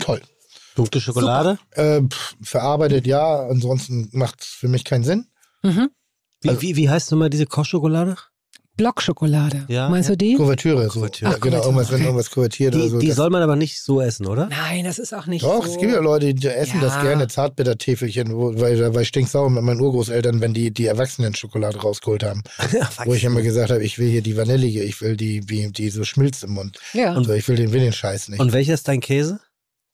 [0.00, 0.20] Toll.
[0.76, 1.58] Dunkle Schokolade?
[1.72, 5.26] Äh, pff, verarbeitet ja, ansonsten macht es für mich keinen Sinn.
[5.62, 5.90] Mhm.
[6.42, 8.16] Wie, wie, wie heißt nochmal diese Kochschokolade?
[8.76, 9.66] Blockschokolade.
[9.68, 10.16] Ja, Meinst ja.
[10.16, 10.34] du die?
[10.34, 10.94] Kuvertüre, so.
[10.94, 11.30] Kuvertüre.
[11.30, 12.98] Ja, Ach, genau, Kuvertüre, irgendwas, wenn irgendwas kuvertiert Die, oder so.
[12.98, 14.46] die das- soll man aber nicht so essen, oder?
[14.48, 15.70] Nein, das ist auch nicht Doch, so.
[15.72, 17.02] es gibt ja Leute, die essen das Ja.
[17.02, 22.42] gerne, Zartbittertäfelchen, weil, weil ich stinksauer mit meinen Urgroßeltern, wenn die die Erwachsenen-Schokolade rausgeholt haben.
[23.04, 25.90] wo ich immer gesagt habe, ich will hier die vanillige, ich will die, wie, die
[25.90, 26.78] so schmilzt im Mund.
[26.94, 27.14] Ja.
[27.14, 28.40] Und so, ich will den, will den Scheiß nicht.
[28.40, 29.38] Und welcher ist dein Käse?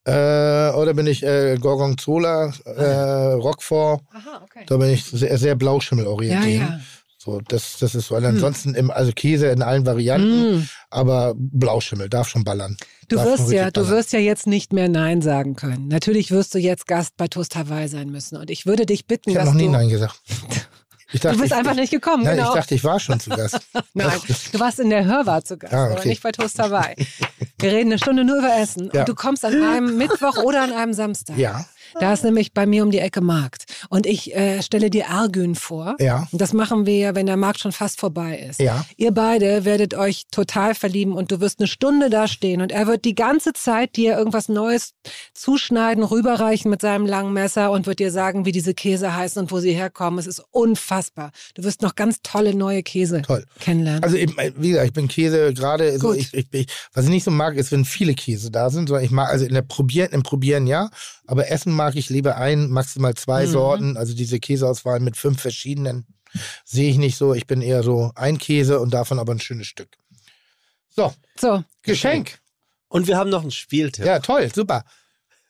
[0.05, 4.65] Äh, oder bin ich äh, Gorgonzola, äh, Roquefort, Aha, okay.
[4.67, 6.81] da bin ich sehr, sehr Blauschimmel Ja, ja.
[7.23, 8.17] So, das, das ist so.
[8.17, 10.69] Und ansonsten im, also Käse in allen Varianten, Mm.
[10.89, 12.79] aber Blauschimmel darf schon ballern.
[13.09, 15.89] Du Darf wirst ja, du wirst ja jetzt nicht mehr Nein sagen können.
[15.89, 18.39] Natürlich wirst du jetzt Gast bei Toast Hawaii sein müssen.
[18.39, 19.69] Und ich würde dich bitten, Ich habe dass noch nie.
[19.69, 20.19] Nein gesagt.
[21.13, 22.51] Dachte, Du bist ich, einfach nicht gekommen, Nein, genau.
[22.51, 23.59] ich dachte, ich war schon zu Gast.
[23.95, 24.13] Nein,
[24.53, 26.09] du warst in der Hörbar zu Gast, Ah, aber okay.
[26.09, 26.95] nicht bei Toast Hawaii.
[27.63, 28.91] Wir reden eine Stunde nur über Essen.
[28.93, 29.01] Ja.
[29.01, 31.37] Und du kommst an einem Mittwoch oder an einem Samstag.
[31.37, 31.65] Ja,
[31.99, 33.65] Da ist nämlich bei mir um die Ecke Markt.
[33.89, 35.97] Und ich äh, stelle dir Argün vor.
[35.99, 38.61] ja, Und das machen wir ja, wenn der Markt schon fast vorbei ist.
[38.61, 38.85] ja.
[38.97, 42.87] Ihr beide werdet euch total verlieben und du wirst eine Stunde da stehen und er
[42.87, 44.93] wird die ganze Zeit dir irgendwas Neues
[45.35, 49.51] zuschneiden, rüberreichen mit seinem langen Messer und wird dir sagen, wie diese Käse heißen und
[49.51, 50.19] wo sie herkommen.
[50.19, 51.31] Es ist unfassbar.
[51.55, 53.45] Du wirst noch ganz tolle neue Käse Toll.
[53.61, 54.03] kennenlernen.
[54.03, 56.19] Also eben, wie gesagt, ich bin Käse gerade, so Gut.
[56.19, 59.05] ich, ich, ich, was ich nicht so mag, ist, wenn viele Käse da sind, sondern
[59.05, 60.91] ich mag, also in der Probieren, im Probieren ja,
[61.31, 63.51] aber Essen mag ich lieber ein, maximal zwei Mhm.
[63.51, 66.07] Sorten, also diese Käseauswahl mit fünf verschiedenen
[66.65, 67.35] sehe ich nicht so.
[67.35, 69.89] Ich bin eher so ein Käse und davon aber ein schönes Stück.
[70.89, 72.41] So, so, Geschenk.
[72.89, 74.05] Und wir haben noch einen Spieltipp.
[74.05, 74.85] Ja, toll, super.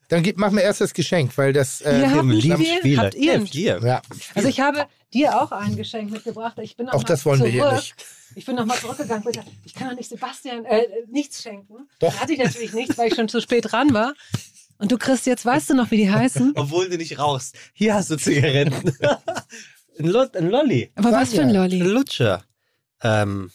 [0.08, 1.80] Dann gib, mach mir erst das Geschenk, weil das.
[1.80, 2.98] Äh, dem ein lieben Spiel?
[2.98, 3.80] Habt ihr ein Spiel?
[3.82, 4.02] Ja,
[4.34, 6.58] also ich habe, dir auch ein Geschenk mitgebracht.
[6.60, 7.94] Ich bin noch Auch mal das wollen wir hier nicht.
[8.36, 9.24] Ich bin nochmal zurückgegangen.
[9.24, 9.42] Bitte.
[9.64, 11.88] Ich kann doch nicht Sebastian äh, nichts schenken.
[11.98, 12.12] Doch.
[12.12, 14.14] Da hatte ich natürlich nichts, weil ich schon zu spät dran war.
[14.80, 16.52] Und du kriegst jetzt, weißt du noch, wie die heißen?
[16.56, 17.54] Obwohl du nicht rauchst.
[17.74, 18.96] Hier hast du Zigaretten.
[19.98, 20.90] ein, Lo ein Lolli.
[20.96, 21.78] Aber was für ein Ein Lolli?
[21.80, 22.42] Lutscher.
[23.02, 23.50] Ähm,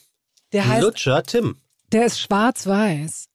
[0.52, 1.60] Der ein heißt, Lutscher, Tim.
[1.92, 3.26] der ist schwarz-weiß.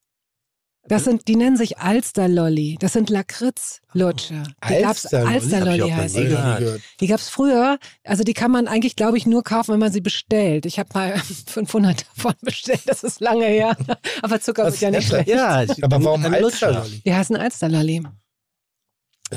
[0.88, 2.76] Das sind, die nennen sich Alster-Lolli.
[2.80, 4.42] Das sind Lakritz-Lutscher.
[4.68, 5.84] Die gab's Alster-Lolli?
[5.92, 6.82] Nie die.
[7.00, 7.78] Die gab's früher.
[8.04, 10.66] Also die kann man eigentlich, glaube ich, nur kaufen, wenn man sie bestellt.
[10.66, 12.82] Ich habe mal 500 davon bestellt.
[12.86, 13.76] Das ist lange her.
[14.22, 15.22] Aber Zucker Was wird ja nicht das?
[15.22, 15.28] schlecht.
[15.28, 16.24] Ja, Aber warum.
[16.24, 17.02] Alster-Lolli?
[17.06, 18.02] Die heißen Alster-Lolli.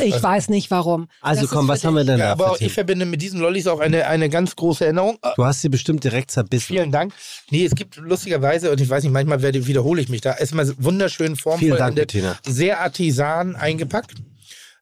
[0.02, 1.08] Ich weiß nicht warum.
[1.22, 2.44] Also Das ist komm, was haben wir denn Ja, da?
[2.44, 5.18] aber ich verbinde mit diesen Lollis auch eine, eine ganz große Erinnerung.
[5.36, 6.68] Du hast sie bestimmt direkt zerbissen.
[6.76, 7.14] Vielen Dank.
[7.50, 10.72] Nee, es gibt lustigerweise, und ich weiß nicht, manchmal werde, wiederhole ich mich da, erstmal
[10.78, 12.38] wunderschön formvoll Vielen Dank, Bettina.
[12.46, 14.12] sehr artisan eingepackt.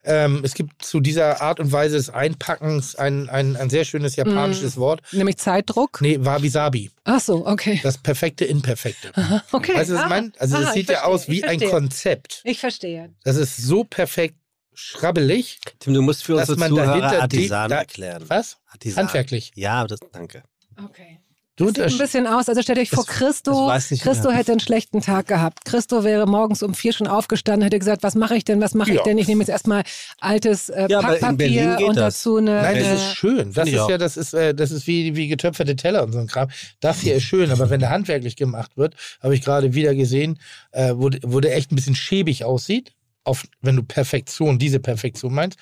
[0.05, 4.17] Ähm, es gibt zu dieser Art und Weise des Einpackens ein, ein, ein sehr schönes
[4.17, 5.01] japanisches Wort.
[5.13, 6.01] Nämlich Zeitdruck.
[6.01, 6.91] Nee, Wabi-Sabi.
[7.05, 7.79] Ach so, okay.
[7.83, 9.13] Das perfekte Imperfekte.
[9.53, 9.73] Okay.
[9.75, 10.31] Weißt du, was ich Ah, meine?
[10.39, 11.69] Also, das ah, sieht ich ja verstehe, aus wie ein verstehe.
[11.69, 12.41] Konzept.
[12.43, 13.11] Ich verstehe.
[13.23, 14.35] Das ist so perfekt
[14.75, 15.59] schrabbelig.
[15.79, 18.23] Tim, du musst für unsere man Zuhörer dahinter die- Artisan da- erklären.
[18.27, 18.57] Was?
[18.71, 19.03] Artisan.
[19.05, 19.51] Handwerklich.
[19.55, 20.43] Ja, das, danke.
[20.83, 21.19] Okay.
[21.55, 24.59] Du Sieht ein bisschen aus, also stellt euch vor, das Christo, nicht Christo hätte einen
[24.59, 25.65] schlechten Tag gehabt.
[25.65, 28.89] Christo wäre morgens um vier schon aufgestanden, hätte gesagt, was mache ich denn, was mache
[28.89, 29.03] ich Ja.
[29.03, 29.19] denn?
[29.19, 29.83] Ich nehme jetzt erstmal
[30.19, 32.15] altes äh, Ja, Packpapier und das.
[32.15, 32.59] dazu eine...
[32.59, 33.53] Nein, das eine ist schön.
[33.53, 33.89] Das ich ist auch.
[33.91, 36.49] ja, das ist, äh, das ist wie, wie getöpferte Teller und so ein Kram.
[36.79, 40.39] Das hier ist schön, aber wenn der handwerklich gemacht wird, habe ich gerade wieder gesehen,
[40.71, 42.93] äh, wo, wo der echt ein bisschen schäbig aussieht,
[43.23, 45.57] auf, wenn du Perfektion, diese Perfektion meinst,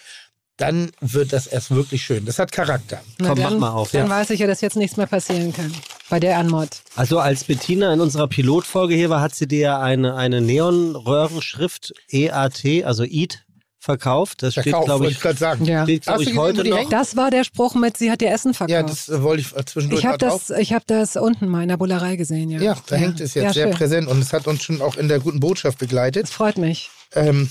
[0.58, 2.26] dann wird das erst wirklich schön.
[2.26, 3.02] Das hat Charakter.
[3.18, 3.92] Na, Komm, mach dann, mal auf.
[3.92, 4.10] Dann Ja.
[4.10, 5.74] weiß ich ja, dass jetzt nichts mehr passieren kann.
[6.10, 6.70] Bei der Anmod.
[6.96, 11.94] Also als Bettina in unserer Pilotfolge hier war, hat sie dir ja eine, eine Neonröhrenschrift
[12.10, 13.44] EAT, also EAT,
[13.80, 14.44] verkauft.
[14.44, 15.66] Das steht, Verkauf, glaube wollte ich, ich gerade sagen.
[15.66, 15.84] Ja.
[15.84, 16.90] steht, glaube Hast ich, heute noch.
[16.90, 18.72] Das war der Spruch mit, sie hat ihr Essen verkauft.
[18.72, 20.44] Ja, das äh, wollte ich äh, zwischendurch ich habe mal drauf.
[20.48, 22.52] das, ich hab das unten mal in der Bullerei gesehen.
[22.52, 23.74] Ja, Ja, da hängt es jetzt ja, sehr schön.
[23.78, 26.24] präsent und es hat uns schon auch in der guten Botschaft begleitet.
[26.24, 26.92] Das freut mich.
[27.14, 27.50] Ähm,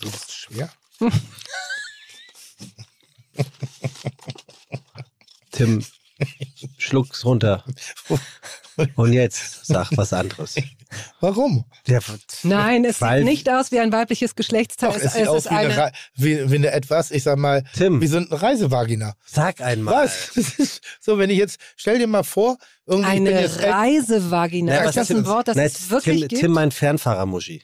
[0.00, 0.70] das ist schwer.
[5.52, 5.84] Tim,
[6.78, 7.64] schluck's runter.
[8.94, 10.56] Und jetzt sag was anderes.
[11.20, 11.64] Warum?
[11.86, 12.02] Der,
[12.42, 14.90] Nein, es sieht nicht aus wie ein weibliches Geschlechtsteil.
[14.90, 17.64] Doch, es sieht aus ist wie eine, eine, wie, wie eine etwas, ich sag mal,
[17.74, 18.02] Tim.
[18.02, 19.14] wie so eine Reisevagina.
[19.24, 20.04] Sag einmal.
[20.04, 20.30] Was?
[20.34, 24.74] Das ist so, wenn ich jetzt, stell dir mal vor, irgendwie eine Reisevagina.
[24.74, 26.40] Na, ist was das Tim- ein Wort, das Na, es wirklich Tim, gibt?
[26.42, 27.62] Tim, mein Fernfahrermuschi.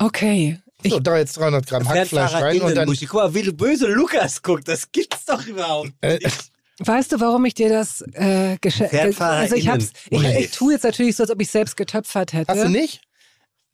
[0.00, 0.58] Okay.
[0.82, 3.86] Ich, so, da jetzt 300 Gramm Hackfleisch rein und dann, Guck mal, wie du böse
[3.86, 4.68] Lukas guckt.
[4.68, 5.90] Das gibt's doch überhaupt.
[6.02, 6.18] äh,
[6.80, 9.42] weißt du, warum ich dir das äh, geschenkt Fernfahrerinnen.
[9.42, 12.52] Also ich, hab's, ich, ich tue jetzt natürlich so, als ob ich selbst getöpfert hätte.
[12.52, 13.00] hast du nicht?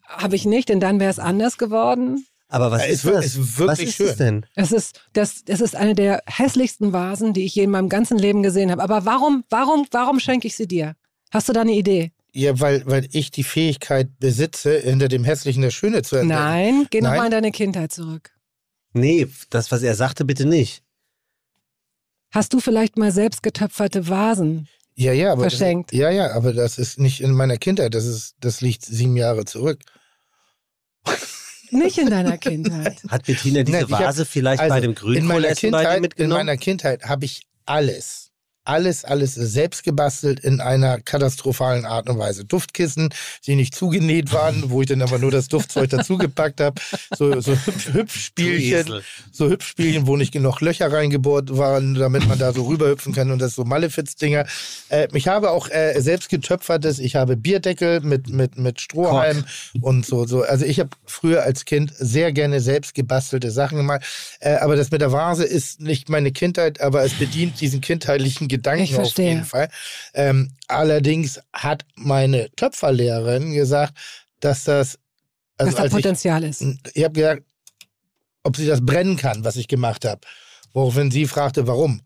[0.07, 2.27] Habe ich nicht, denn dann wäre es anders geworden.
[2.49, 3.25] Aber was Ja, ist das?
[3.27, 4.07] ist wirklich was ist schön.
[4.07, 4.47] das denn?
[4.57, 8.19] Es ist, das, das ist eine der hässlichsten Vasen, die ich je in meinem ganzen
[8.19, 8.83] Leben gesehen habe.
[8.83, 10.95] Aber warum, warum, warum schenke ich sie dir?
[11.33, 12.11] Hast du da eine Idee?
[12.33, 16.41] Ja, weil, weil ich die Fähigkeit besitze, hinter dem Hässlichen das Schöne zu entdecken.
[16.41, 17.19] Nein, geh noch Nein.
[17.19, 18.31] mal in deine Kindheit zurück.
[18.93, 20.83] Nee, das, was er sagte, bitte nicht.
[22.33, 24.69] Hast du vielleicht mal selbst getöpferte Vasen?
[24.95, 25.93] Ja, ja, aber Verschenkt.
[25.93, 27.95] Das, ja, ja, aber das ist nicht in meiner Kindheit.
[27.95, 29.81] Das ist, das liegt sieben Jahre zurück.
[31.73, 33.01] Nicht in deiner Kindheit.
[33.09, 36.47] Hat Bettina diese Nein, ich hab- Vase vielleicht Also, bei dem dir Kindheit, in mitgenommen?
[36.47, 38.30] meiner Kindheit habe ich alles,
[38.71, 42.45] alles, alles selbst gebastelt in einer katastrophalen Art und Weise.
[42.45, 43.13] Duftkissen,
[43.45, 46.81] die nicht zugenäht waren, wo ich dann aber nur das Duftzeug dazugepackt habe.
[47.19, 52.53] So, so Hüpf Hüpfspielchen, so Hüpfspielchen, wo nicht genug Löcher reingebohrt waren, damit man da
[52.53, 54.47] so rüberhüpfen kann und das so Malefiz-Dinger.
[54.89, 59.45] Äh, ich habe auch äh, selbst getöpfertes, ich habe Bierdeckel mit, mit, mit Strohhalm
[59.81, 60.43] und so, so.
[60.43, 64.03] Also ich habe früher als Kind sehr gerne selbst gebastelte Sachen gemacht.
[64.39, 68.49] Äh, aber das mit der Vase ist nicht meine Kindheit, aber es bedient diesen kindheitlichen
[68.49, 69.29] Ich Gedanken auf verstehe.
[69.31, 69.69] jeden Fall.
[70.15, 73.95] Ähm, allerdings hat meine Töpferlehrerin gesagt,
[74.41, 74.99] dass das,
[75.57, 76.63] also dass da als ich, Potenzial ist.
[76.95, 77.43] ich habe gesagt,
[78.43, 80.21] ob sie das brennen kann, was ich gemacht habe.
[80.73, 82.03] Woraufhin sie fragte, warum?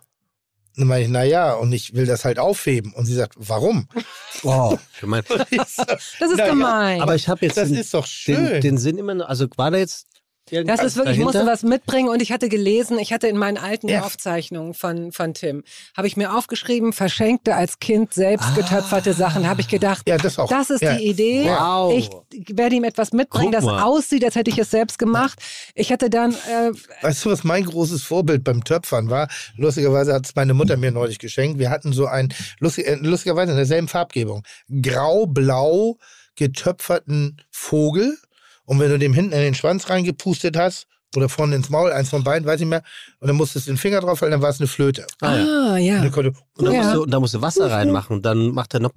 [0.76, 2.92] Dann meine ich, naja, und ich will das halt aufheben.
[2.94, 3.88] Und sie sagt, warum?
[4.42, 5.22] Oh, gemein.
[5.28, 7.00] Das ist gemein.
[7.00, 8.44] Aber ich habe jetzt Das den, ist doch schön.
[8.44, 10.06] den, den Sinn immer noch, also war da jetzt
[10.50, 11.52] Das ist wirklich, ich musste dahinter?
[11.52, 14.02] was mitbringen und ich hatte gelesen, ich hatte in meinen alten Ja.
[14.02, 15.64] Aufzeichnungen von, von Tim,
[15.96, 18.54] habe ich mir aufgeschrieben, verschenkte als Kind selbst Ah.
[18.54, 20.48] getöpferte Sachen, habe ich gedacht, ja, das auch.
[20.48, 20.96] das ist ja.
[20.96, 21.46] die Idee.
[21.46, 21.94] Wow.
[21.96, 22.10] Ich
[22.56, 25.38] werde ihm etwas mitbringen, das aussieht, als hätte ich es selbst gemacht.
[25.74, 29.28] Ich hatte dann, äh, Weißt du, was mein großes Vorbild beim Töpfern war?
[29.56, 31.58] Lustigerweise hat es meine Mutter mir neulich geschenkt.
[31.58, 34.42] Wir hatten so ein, lustig, äh, lustigerweise in derselben Farbgebung,
[34.82, 35.96] grau-blau
[36.36, 38.18] getöpferten Vogel.
[38.64, 40.86] Und wenn du dem hinten in den Schwanz reingepustet hast,
[41.16, 42.82] oder vorne ins Maul, eins von beiden, weiß ich mehr.
[43.20, 45.06] Und dann musstest du den Finger drauf halten, dann war es eine Flöte.
[45.20, 45.44] Ah, ja.
[45.74, 45.96] Ah, ja.
[45.96, 46.82] Und dann konnte, Und dann, Ja.
[46.82, 48.22] musst du, und dann musst du Wasser reinmachen.
[48.22, 48.90] Dann macht er noch.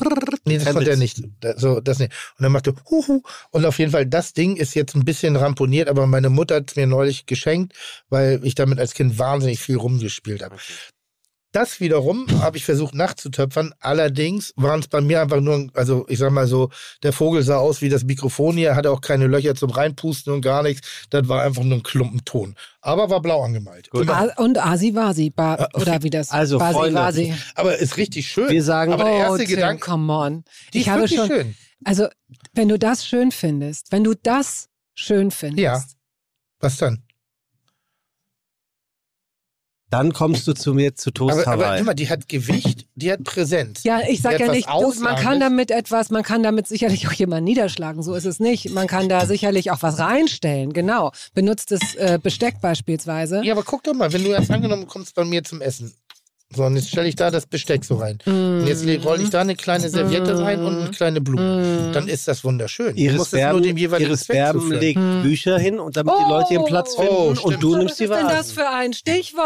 [0.46, 1.22] nee, das konnte er nicht.
[1.58, 2.12] So, das nicht.
[2.38, 3.22] Und dann machte Huhu.
[3.52, 6.70] Und auf jeden Fall, das Ding ist jetzt ein bisschen ramponiert, aber meine Mutter hat
[6.72, 7.74] es mir neulich geschenkt,
[8.10, 10.56] weil ich damit als Kind wahnsinnig viel rumgespielt habe.
[11.58, 13.74] Das wiederum habe ich versucht nachzutöpfern.
[13.80, 16.70] Allerdings waren es bei mir einfach nur, also ich sag mal so,
[17.02, 20.42] der Vogel sah aus wie das Mikrofon hier, hatte auch keine Löcher zum Reinpusten und
[20.42, 20.88] gar nichts.
[21.10, 22.54] Das war einfach nur ein Klumpenton.
[22.82, 23.90] Aber war blau angemalt.
[23.90, 24.04] Gut.
[24.04, 24.18] Immer.
[24.38, 25.82] A- Und Asi ba Ah, okay.
[25.82, 26.30] oder wie das?
[26.30, 27.34] Also, Basi Freunde, Vasi.
[27.56, 28.50] Aber ist richtig schön.
[28.50, 30.44] Wir sagen, aber der oh, erste Tim, Gedanke, come on.
[30.76, 31.56] die Ich ist habe schon, schön.
[31.86, 32.08] also
[32.54, 35.84] wenn du das schön findest, wenn du das schön findest, Ja.
[36.60, 37.02] Was dann?
[39.90, 41.80] Dann kommst du zu mir zu Toast Aber, aber Hawaii.
[41.80, 43.84] immer, die hat Gewicht, die hat Präsenz.
[43.84, 47.14] Ja, ich sag ja nicht, du, man kann damit etwas, man kann damit sicherlich auch
[47.14, 48.70] jemanden niederschlagen, so ist es nicht.
[48.72, 51.12] Man kann da sicherlich auch was reinstellen, genau.
[51.34, 53.42] Benutztes äh, Besteck beispielsweise.
[53.44, 55.94] Ja, aber guck doch mal, wenn du jetzt angenommen kommst bei mir zum Essen.
[56.56, 58.20] So, und jetzt stelle ich da das Besteck so rein.
[58.26, 61.92] Und jetzt rolle ich da eine kleine Serviette rein und eine kleine Blume.
[61.94, 62.96] Dann ist das wunderschön.
[62.96, 66.54] Iris es nur Berben, dem jeweiligen Iris Berben legt Bücher hin und damit die Leute
[66.54, 69.44] ihren Platz finden Oh, und du Was nimmst die ist denn das für ein Stichwort?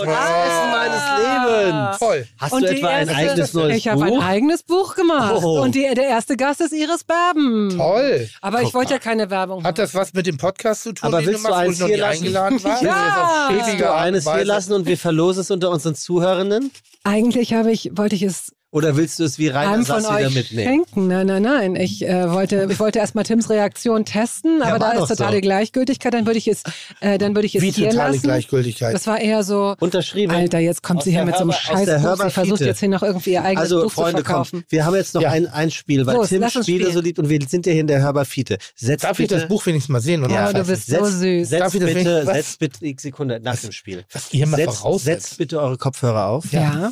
[0.00, 1.98] Oh, das Essen meines Lebens.
[2.00, 2.26] Toll.
[2.36, 4.24] Hast Und du etwa ein erste- eigenes neues Ich habe ein Buch?
[4.24, 5.40] eigenes Buch gemacht.
[5.44, 5.60] Oh.
[5.62, 7.74] Und die, der erste Gast ist Iris Berben.
[7.76, 8.28] Toll.
[8.40, 11.06] Aber ich Guck wollte ja keine Werbung Hat das was mit dem Podcast zu tun,
[11.06, 12.26] Aber willst du du eins ich noch hier lassen?
[12.32, 12.48] Ja.
[13.52, 16.70] Willst du eines hier lassen und wir verlosen es unter unseren Zuhörenden?
[17.04, 20.18] Eigentlich habe ich, wollte ich es Oder willst du es wie Rainer einem von Sass
[20.18, 20.66] wieder mitnehmen?
[20.86, 21.06] schenken.
[21.06, 21.76] Nein, nein, nein.
[21.76, 25.40] Ich äh, wollte, ich wollte erstmal Tims Reaktion testen, aber war da ist totale so.
[25.42, 26.14] Gleichgültigkeit.
[26.14, 26.62] Dann würde ich es,
[27.00, 28.22] äh, dann würde ich es Wie hier totale lassen.
[28.22, 28.94] Gleichgültigkeit.
[28.94, 29.76] Das war eher so.
[29.78, 30.32] Unterschrieben.
[30.34, 32.16] Alter, jetzt kommt Aus sie hier mit so einem Scheißbuch.
[32.24, 34.60] Sie versucht jetzt hier noch irgendwie ihr eigenes Also, Buch Freunde, zu verkaufen.
[34.60, 35.30] komm, wir haben jetzt noch Ja.
[35.32, 37.86] ein, ein Spiel, weil Los, Tim Spiele so liebt und wir sind ja hier in
[37.88, 38.56] der Hörbar-Fiete.
[38.74, 40.24] Setz Darf ich bitte, das Buch wenigstens mal sehen?
[40.24, 40.32] Oder?
[40.34, 41.46] Ja, Oh, du bist so süß.
[41.50, 44.04] Setz Darf ich das bitte, setz bitte x Sekunde nach dem Spiel.
[44.12, 45.26] Was ihr mal Setz, voraussetzt.
[45.26, 46.50] setzt bitte eure Kopfhörer auf.
[46.52, 46.90] Ja.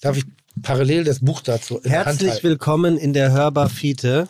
[0.00, 0.24] Darf ich
[0.62, 4.28] parallel das Buch dazu in der Hand Herzlich willkommen in der Hörbar-Fiete.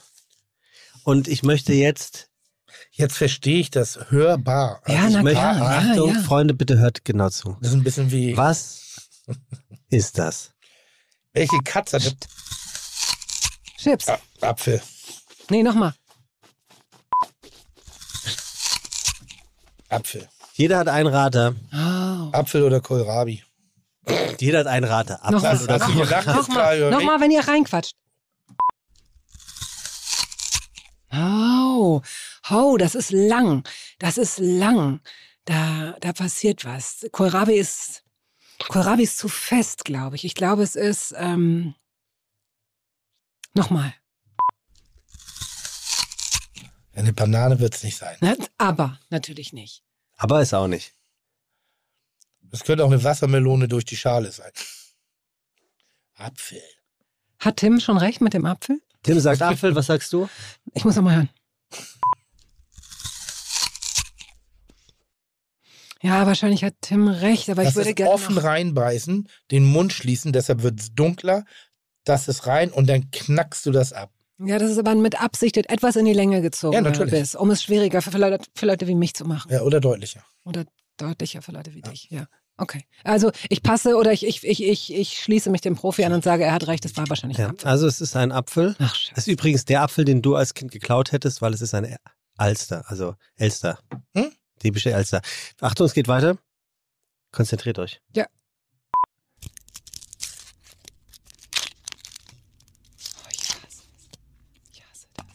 [1.04, 2.28] Und ich möchte jetzt,
[2.96, 4.80] Jetzt verstehe ich das hörbar.
[4.86, 6.20] Ja, Also na ich- möchte, klar, ja, Achtung, ja.
[6.22, 7.56] Freunde, bitte hört genau zu.
[7.60, 9.08] Das ist ein bisschen wie, Was
[9.90, 10.52] ist das?
[11.32, 12.16] welche Katze hat
[13.78, 14.08] Chips.
[14.08, 14.80] Ah, Apfel?
[15.50, 15.92] Nee, nochmal.
[19.88, 20.28] Apfel.
[20.54, 21.54] Jeder hat einen Rater.
[21.72, 22.30] Oh.
[22.32, 23.42] Apfel oder Kohlrabi?
[24.41, 25.20] Jeder hat einen Rater.
[25.31, 25.55] Nochmal.
[25.57, 25.78] ist klar,
[26.36, 26.91] Nochmal, Jörg?
[26.92, 27.94] nochmal, wenn ihr reinquatscht.
[31.12, 32.02] Oh,
[32.50, 33.66] oh, das ist lang.
[33.99, 35.00] Das ist lang.
[35.44, 37.07] Da, da passiert was.
[37.12, 38.02] Kohlrabi ist,
[38.68, 40.24] Kohlrabi ist zu fest, glaube ich.
[40.24, 41.74] Ich glaube, es ist, ähm,
[43.55, 43.94] nochmal.
[46.94, 48.16] Eine Banane wird es nicht sein.
[48.20, 49.83] Na, aber natürlich nicht.
[50.16, 50.93] Aber ist auch nicht.
[52.50, 54.50] Es könnte auch eine Wassermelone durch die Schale sein.
[56.14, 56.62] Apfel.
[57.40, 58.81] Hat Tim schon recht mit dem Apfel?
[59.02, 60.28] Tim sagt Apfel, was sagst du?
[60.73, 61.31] Ich muss noch mal hören.
[66.02, 69.92] Ja, wahrscheinlich hat Tim recht, aber ich Das würde ist gerne offen reinbeißen, den Mund
[69.92, 71.44] schließen, deshalb wird es dunkler.
[72.05, 74.10] Das ist rein und dann knackst du das ab.
[74.39, 77.12] Ja, das ist aber mit Absicht etwas in die Länge gezogen, Ja, natürlich.
[77.14, 79.50] Bist, um es schwieriger für Leute, für Leute wie mich zu machen.
[79.50, 80.23] Ja, oder deutlicher.
[80.44, 80.66] Oder
[80.97, 82.26] deutlicher für Leute wie dich, ja.
[82.56, 82.84] Okay.
[83.02, 86.23] Also ich passe oder ich, ich, ich, ich, ich schließe mich dem Profi an und
[86.23, 87.68] sage, er hat recht, es war wahrscheinlich ein Ja, Apfel.
[87.68, 88.76] also es ist ein Apfel.
[88.78, 89.20] Ach, Das scheiße.
[89.20, 91.97] ist übrigens der Apfel, den du als Kind geklaut hättest, weil es ist ein
[92.36, 93.81] Alster, also Elster.
[94.14, 94.31] Hm?
[94.62, 95.20] Diebische Elster.
[95.60, 96.39] Achtung, es geht weiter.
[97.32, 98.00] Konzentriert euch.
[98.16, 98.20] Oh,
[103.32, 104.08] ich hasse es.
[104.73, 105.26] Ich hasse das.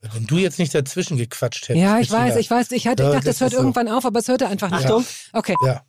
[0.00, 1.68] Ich hasse Wenn du jetzt nicht dazwischen gequatscht das.
[1.70, 1.82] hättest.
[1.84, 2.70] Ja, ich weiß, ich weiß.
[2.72, 3.58] Ich, hatte, ich Ja, dachte, das es hört so.
[3.58, 5.00] irgendwann auf, aber es hörte einfach nicht Achtung.
[5.00, 5.28] auf.
[5.34, 5.54] Okay.
[5.66, 5.82] Ja.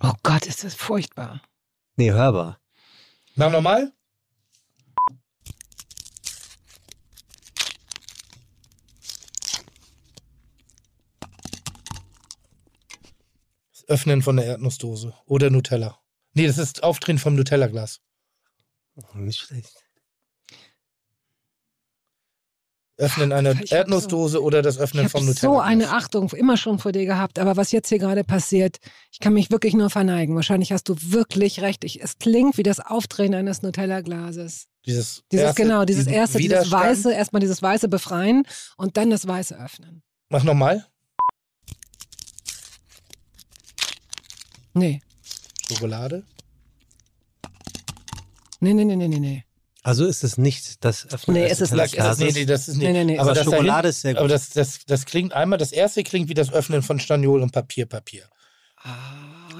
[0.00, 1.40] Oh Gott, ist das furchtbar.
[1.96, 2.60] Nee, hörbar.
[3.34, 3.92] Mach nochmal.
[13.86, 15.98] Öffnen von der Erdnussdose oder Nutella.
[16.34, 18.00] Nee, das ist Aufdrehen vom Nutella-Glas.
[19.14, 19.72] Nicht schlecht.
[22.98, 25.52] Öffnen einer ich Erdnussdose oder das Ich Öffnen habe vom Nutella.
[25.52, 28.78] so eine Achtung immer schon vor dir gehabt, aber was jetzt hier gerade passiert,
[29.12, 30.34] ich kann mich wirklich nur verneigen.
[30.34, 31.84] Wahrscheinlich hast du wirklich recht.
[31.84, 34.66] Ich, es klingt wie das Aufdrehen eines Nutella-Glases.
[34.86, 38.44] Dieses, Dieses erste, genau, dieses erste, dieses weiße, erstmal dieses weiße befreien
[38.78, 40.02] und dann das weiße öffnen.
[40.30, 40.86] Mach nochmal.
[44.76, 45.00] Nee.
[45.68, 46.22] Schokolade?
[48.60, 49.44] Nee, nee, nee, nee, nee, nee.
[49.82, 52.44] Also ist es nicht das Öffnen Nee, es ist Tellers nicht, es ist nee, nee,
[52.44, 52.86] das ist nicht.
[52.86, 53.18] Nee, nee, nee.
[53.18, 54.18] Aber Aber das Schokolade dahin- ist sehr gut.
[54.20, 57.52] Aber das, das, das klingt einmal, das erste klingt wie das Öffnen von Staniol und
[57.52, 58.24] Papier, Papier.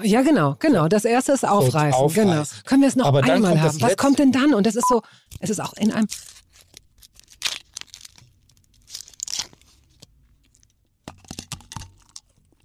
[0.03, 0.87] Ja, genau, genau.
[0.87, 1.93] Das erste ist aufreißen.
[1.93, 2.23] aufreißen.
[2.29, 2.43] Genau.
[2.65, 3.65] Können wir es noch Aber dann einmal haben?
[3.75, 4.53] Was letzte- kommt denn dann?
[4.53, 5.01] Und das ist so,
[5.39, 6.07] es ist auch in einem.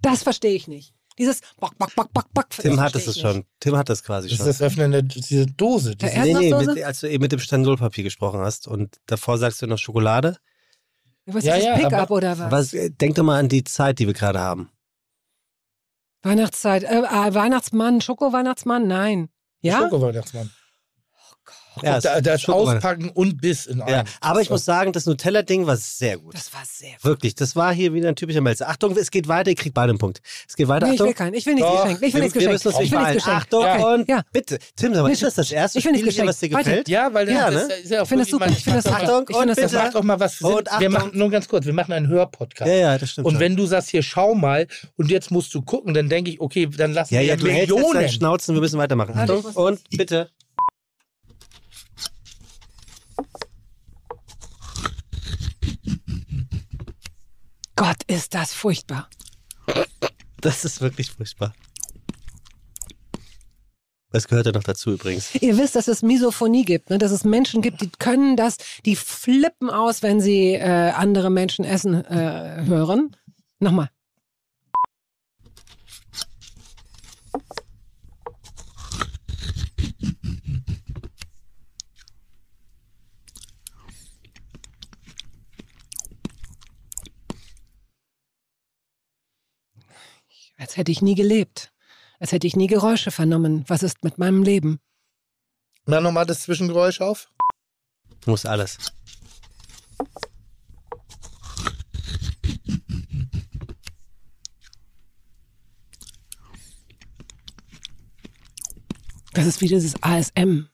[0.01, 0.92] Das verstehe ich nicht.
[1.17, 2.49] Dieses Bock, Bock, Bock, Bock, Bock.
[2.49, 3.45] Tim das hat es schon.
[3.59, 4.47] Tim hat es quasi Das ist schon.
[4.47, 5.95] das Öffnen der diese Dose.
[5.95, 9.61] Diese, Nee, nee, mit, als du eben mit dem Standolpapier gesprochen hast und davor sagst
[9.61, 10.37] du noch Schokolade.
[11.25, 12.51] Was Ja, ist ja, das Pickup oder was?
[12.51, 14.69] Was, äh, denk doch mal an die Zeit, die wir gerade haben.
[16.23, 16.83] Weihnachtszeit.
[16.83, 18.87] Äh, äh, Weihnachtsmann, Schoko-Weihnachtsmann?
[18.87, 19.29] Nein.
[19.61, 19.79] Ja?
[19.81, 20.49] Schoko-Weihnachtsmann.
[21.81, 24.07] Ja, da, das Auspacken und Biss in Ja, einem.
[24.21, 26.35] aber ich muss sagen, das Nutella-Ding war sehr gut.
[26.35, 27.03] Das war sehr gut.
[27.05, 28.69] Wirklich, das war hier wieder ein typischer Melzer.
[28.69, 30.21] Achtung, es geht weiter, ihr kriegt beide einen Punkt.
[30.47, 31.15] Es geht weiter, Nee, ich will Achtung.
[31.17, 31.33] keinen.
[31.33, 32.03] Ich will nichts geschenkt.
[32.03, 32.53] Ich will wir, nichts wir geschenkt.
[32.65, 33.39] müssen uns Ich nicht will nichts beeilen.
[33.39, 33.53] geschenkt.
[33.53, 34.21] Achtung Okay, und ja.
[34.31, 34.59] bitte.
[34.75, 36.89] Tim, sag mal, ist das das erste ich will nicht Spielchen, was dir gefällt?
[36.89, 37.73] Ja, weil das, Ja, das ne?
[37.75, 38.57] ist ja auch Ich finde das wirklich super.
[38.57, 38.93] Ich finde das.
[38.93, 39.83] Achtung, Ich finde und das Das bitte.
[39.83, 40.55] macht doch mal was für Sinn.
[40.57, 40.91] Und Wir Achtung.
[40.93, 42.69] machen, nur ganz kurz, wir machen einen Hörpodcast.
[42.69, 45.61] Ja, ja, das stimmt Und wenn du sagst, hier schau mal und jetzt musst du
[45.61, 47.93] gucken, dann denke ich, okay, dann lassen ja, wir ja, du hältst jetzt Millionen.
[47.99, 49.15] deinen Schnauzen, wir müssen weitermachen.
[49.15, 50.29] Warte, Achtung und bitte.
[57.75, 59.09] Gott, ist das furchtbar.
[60.41, 61.53] Das ist wirklich furchtbar.
[64.11, 65.33] Das gehört ja noch dazu übrigens.
[65.35, 66.99] Ihr wisst, dass es Misophonie gibt, ne?
[66.99, 71.65] dass es Menschen gibt, die können das, die flippen aus, wenn sie äh, andere Menschen
[71.65, 73.15] essen äh, hören.
[73.59, 73.89] Nochmal.
[90.63, 91.73] Als hätte ich nie gelebt.
[92.19, 93.65] Als hätte ich nie Geräusche vernommen.
[93.67, 94.79] Was ist mit meinem Leben?
[95.85, 97.27] Mach nochmal das Zwischengeräusch auf.
[98.25, 98.77] Muss alles.
[109.33, 110.69] Das ist wie dieses ASM.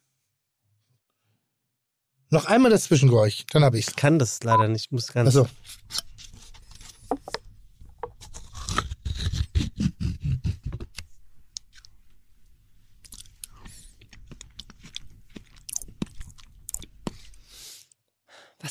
[2.29, 3.95] Noch einmal das Zwischengeräusch, dann habe ich's.
[3.95, 4.91] Kann das leider nicht.
[4.91, 5.25] Muss ganz.
[5.25, 5.49] Also,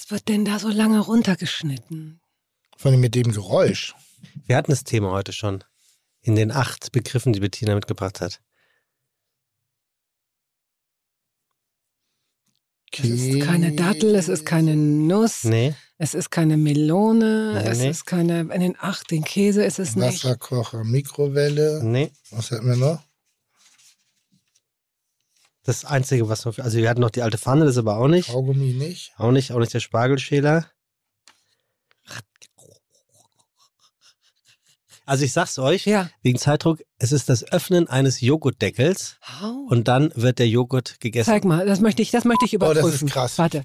[0.09, 2.21] Was wird denn da so lange runtergeschnitten?
[2.79, 3.95] vor allem mit dem Geräusch.
[4.47, 5.65] Wir hatten das Thema heute schon.
[6.23, 8.41] In den acht Begriffen, die Bettina mitgebracht hat.
[12.97, 15.75] Es ist keine Dattel, es ist keine Nuss, Nee.
[15.99, 17.91] es ist keine Melone, Nee, es nee.
[17.91, 20.25] ist keine, in den acht, den Käse ist es nicht.
[20.25, 21.83] Wasserkocher, Mikrowelle.
[21.85, 22.11] Nee.
[22.31, 23.03] Was hatten wir noch?
[25.69, 26.57] Das Einzige, was noch.
[26.61, 28.31] Also, wir hatten noch die alte Pfanne, das aber auch nicht.
[28.31, 29.13] Kaugummi nicht.
[29.19, 30.65] Auch nicht, auch nicht der Spargelschäler.
[35.05, 36.09] Also ich sag's euch, Ja.
[36.23, 39.67] wegen Zeitdruck, es ist das Öffnen eines Joghurtdeckels Oh.
[39.69, 41.27] und dann wird der Joghurt gegessen.
[41.31, 43.09] Zeig mal, das möchte ich, das möchte ich Oh, das ist überprüfen.
[43.11, 43.37] krass.
[43.37, 43.65] Warte.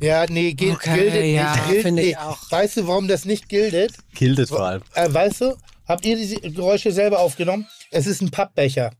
[0.00, 1.96] Ja, nee, gilt, Okay, gildet ja, nicht.
[1.96, 2.38] Gilt auch.
[2.50, 3.94] Weißt du, warum das nicht gildet?
[4.14, 4.82] Gildet vor allem.
[4.94, 5.56] Äh, weißt du,
[5.86, 7.66] habt ihr diese Geräusche selber aufgenommen?
[7.90, 8.92] Es ist ein Pappbecher.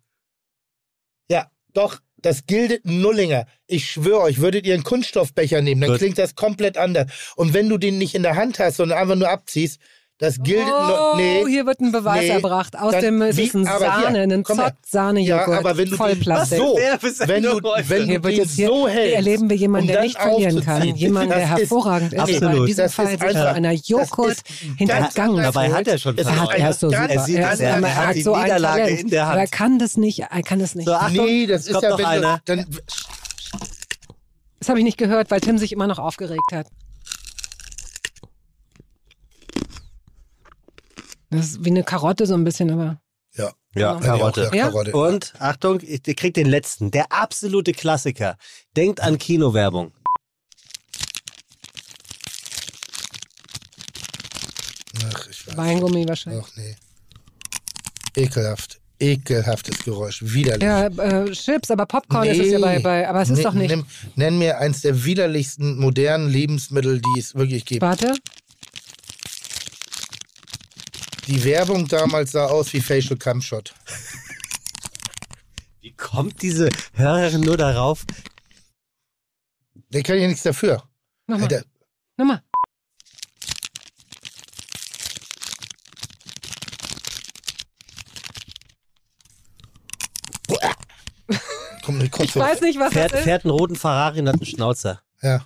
[1.28, 3.46] Ja, doch, das gildet ein Nullinger.
[3.66, 5.98] Ich schwöre euch, würdet ihr einen Kunststoffbecher nehmen, dann Gut.
[5.98, 7.34] klingt das komplett anders.
[7.36, 9.80] Und wenn du den nicht in der Hand hast, sondern einfach nur abziehst,
[10.18, 11.16] das gildet Oh, nur.
[11.16, 11.44] Nee.
[11.48, 12.78] hier wird ein Beweis Nee, erbracht.
[12.78, 14.66] Aus dem es ist ein aber hier, Sahne, ein komm her.
[14.68, 15.48] Zott-Sahne-Joghurt.
[15.48, 16.58] Ja, aber wenn du Vollplastik.
[16.58, 16.76] So,
[17.26, 19.92] wenn du, wenn Hier du wird den jetzt hier so hältst, erleben wir jemanden, um
[19.92, 20.82] der nicht verlieren kann.
[20.94, 22.20] Jemanden, der das ist- hervorragend ist.
[22.20, 22.54] Absolut.
[22.54, 24.36] In diesem Das Fall ist einfach- einer Joghurt
[24.78, 26.60] hintergangen Dabei hat er schon Es Er, hat, verloren.
[26.60, 27.14] er so ganz- super.
[27.14, 29.00] Er sieht, er, er er, hat so ein Talent.
[29.00, 29.32] in der Hand.
[29.32, 30.20] Aber er kann das nicht.
[30.20, 30.86] Er kann das nicht.
[30.86, 32.40] So, Achtung, Nee, das es ist ja, wenn einer.
[32.44, 32.66] du, dann,
[34.60, 36.66] Das habe ich nicht gehört, weil Tim sich immer noch aufgeregt hat.
[41.36, 43.00] Das ist wie eine Karotte so ein bisschen, aber.
[43.36, 44.48] ja, Ja, Ja, Karotte.
[44.48, 44.70] auch, ja, Ja?
[44.70, 44.92] Karotte.
[44.92, 48.36] Und Achtung, ihr kriegt den letzten, der absolute Klassiker.
[48.76, 49.92] Denkt an Kinowerbung.
[55.12, 55.56] Ach, ich weiß.
[55.56, 56.44] Weingummi wahrscheinlich.
[56.46, 56.76] Ach nee.
[58.16, 58.80] Ekelhaft.
[59.00, 60.22] Ekelhaftes Geräusch.
[60.22, 60.62] Widerlich.
[60.62, 63.08] Ja, äh, Chips, aber Popcorn ist es ja bei, bei.
[63.08, 63.70] Aber es ist Nee, doch nicht.
[63.70, 67.82] Nimm, nenn mir eins der widerlichsten modernen Lebensmittel, die es wirklich gibt.
[67.82, 68.14] Warte.
[71.26, 73.74] Die Werbung damals sah aus wie Facial Cam Shot.
[75.80, 78.04] Wie kommt diese Hörerin nur darauf?
[79.88, 80.82] Der kann ja nichts dafür.
[81.26, 81.44] Nochmal.
[81.44, 81.64] Alter.
[82.16, 82.42] Nochmal.
[91.84, 93.24] Komm, ich weiß nicht, was fährt, das ist.
[93.24, 95.02] Fährt einen roten Ferrari und hat einen Schnauzer.
[95.20, 95.44] Ja.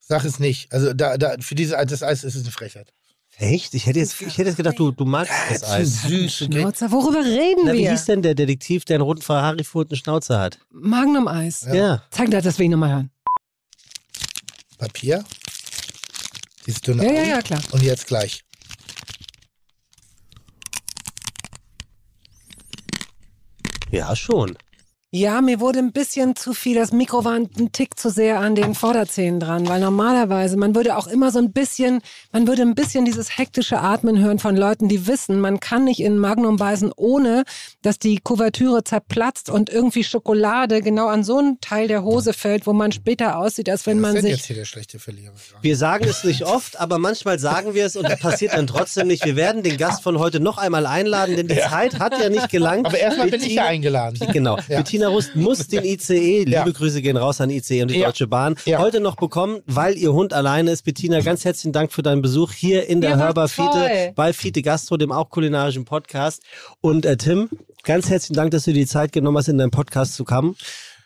[0.00, 0.72] Sag es nicht.
[0.72, 2.92] Also da, da, für diese, das Eis ist es eine Frechheit.
[3.38, 3.74] Echt?
[3.74, 6.02] Ich hätte jetzt, ich hätte jetzt gedacht, du, du magst das Zu Eis.
[6.02, 6.34] süß.
[6.36, 6.90] Schnauzer.
[6.92, 7.90] Worüber reden Na, wie wir?
[7.92, 10.58] hieß denn der Detektiv, der einen roten Ferrari fuhr und einen Schnauzer hat?
[10.70, 11.66] Magnum-Eis.
[11.72, 12.02] Ja.
[12.10, 13.10] Zeig dir das, will ich nochmal hören.
[14.78, 15.24] Papier.
[16.66, 17.28] Dieses dünne Ja, ja, Ei.
[17.28, 17.60] ja, klar.
[17.72, 18.44] Und jetzt gleich.
[23.90, 24.56] Ja, schon.
[25.14, 26.74] Ja, mir wurde ein bisschen zu viel.
[26.74, 30.96] Das Mikro war ein Tick zu sehr an den Vorderzähnen dran, weil normalerweise, man würde
[30.96, 32.00] auch immer so ein bisschen,
[32.32, 36.00] man würde ein bisschen dieses hektische Atmen hören von Leuten, die wissen, man kann nicht
[36.00, 37.44] in Magnum beißen, ohne
[37.82, 42.66] dass die Kuvertüre zerplatzt und irgendwie Schokolade genau an so einen Teil der Hose fällt,
[42.66, 45.34] wo man später aussieht, als wenn man sich jetzt hier der schlechte Verlierer?
[45.60, 49.08] Wir sagen es nicht oft, aber manchmal sagen wir es und es passiert dann trotzdem
[49.08, 49.26] nicht.
[49.26, 52.48] Wir werden den Gast von heute noch einmal einladen, denn die Zeit hat ja nicht
[52.48, 52.86] gelangt.
[52.86, 54.18] Aber erstmal bin ich ja eingeladen.
[54.32, 54.56] Genau.
[54.68, 54.78] Ja.
[54.78, 56.64] Bettina Rust muss den ICE, liebe Ja.
[56.68, 58.06] Grüße gehen raus an ICE und die Ja.
[58.06, 58.78] Deutsche Bahn, Ja.
[58.78, 60.82] heute noch bekommen, weil ihr Hund alleine ist.
[60.84, 63.48] Bettina, ganz herzlichen Dank für deinen Besuch hier in der Hörbar.
[63.48, 66.42] Fiete bei Fiete Gastro, dem auch kulinarischen Podcast.
[66.80, 67.48] Und äh, Tim,
[67.84, 70.56] ganz herzlichen Dank, dass du dir die Zeit genommen hast, in deinen Podcast zu kommen.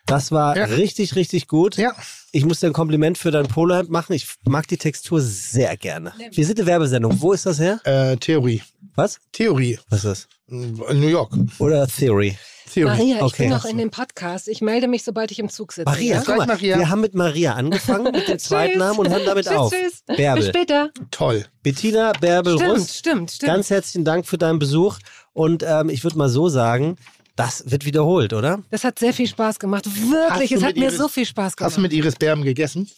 [0.07, 0.65] Das war Ja.
[0.67, 1.77] richtig, richtig gut.
[1.77, 1.93] Ja.
[2.33, 4.13] Ich muss dir ein Kompliment für dein Polohemd machen.
[4.13, 6.13] Ich mag die Textur sehr gerne.
[6.33, 7.21] Wir sind eine Werbesendung.
[7.21, 7.81] Wo ist das her?
[7.85, 8.63] Äh, Theorie.
[8.95, 9.19] Was?
[9.33, 9.79] Theorie.
[9.91, 11.33] Was ist In New York.
[11.37, 11.61] das?
[11.61, 12.39] Oder Theory?
[12.73, 12.91] Theorie.
[12.91, 13.43] Maria, ich Okay.
[13.45, 14.49] bin noch in dem Podcast.
[14.49, 15.89] Ich melde mich, sobald ich im Zug sitze.
[15.91, 16.19] Maria, ja?
[16.21, 16.79] guck mal, Gleich Maria.
[16.79, 18.79] wir haben mit Maria angefangen, mit dem zweiten.
[18.79, 19.73] Namen und hören damit tschüss, auf.
[19.73, 20.03] Tschüss.
[20.07, 20.49] Bis Bärbel.
[20.49, 20.91] später.
[21.11, 21.45] Toll.
[21.63, 23.53] Bettina Bärbel Stimmt, Rust, stimmt, stimmt.
[23.53, 24.99] ganz herzlichen Dank für deinen Besuch
[25.33, 26.97] und ähm, ich würde mal so sagen,
[27.37, 28.63] das wird wiederholt, oder?
[28.71, 29.85] Das hat sehr viel Spaß gemacht.
[29.87, 31.71] Wirklich, es hat mir Iris- so viel Spaß gemacht.
[31.71, 32.89] Hast du mit Iris Berben gegessen?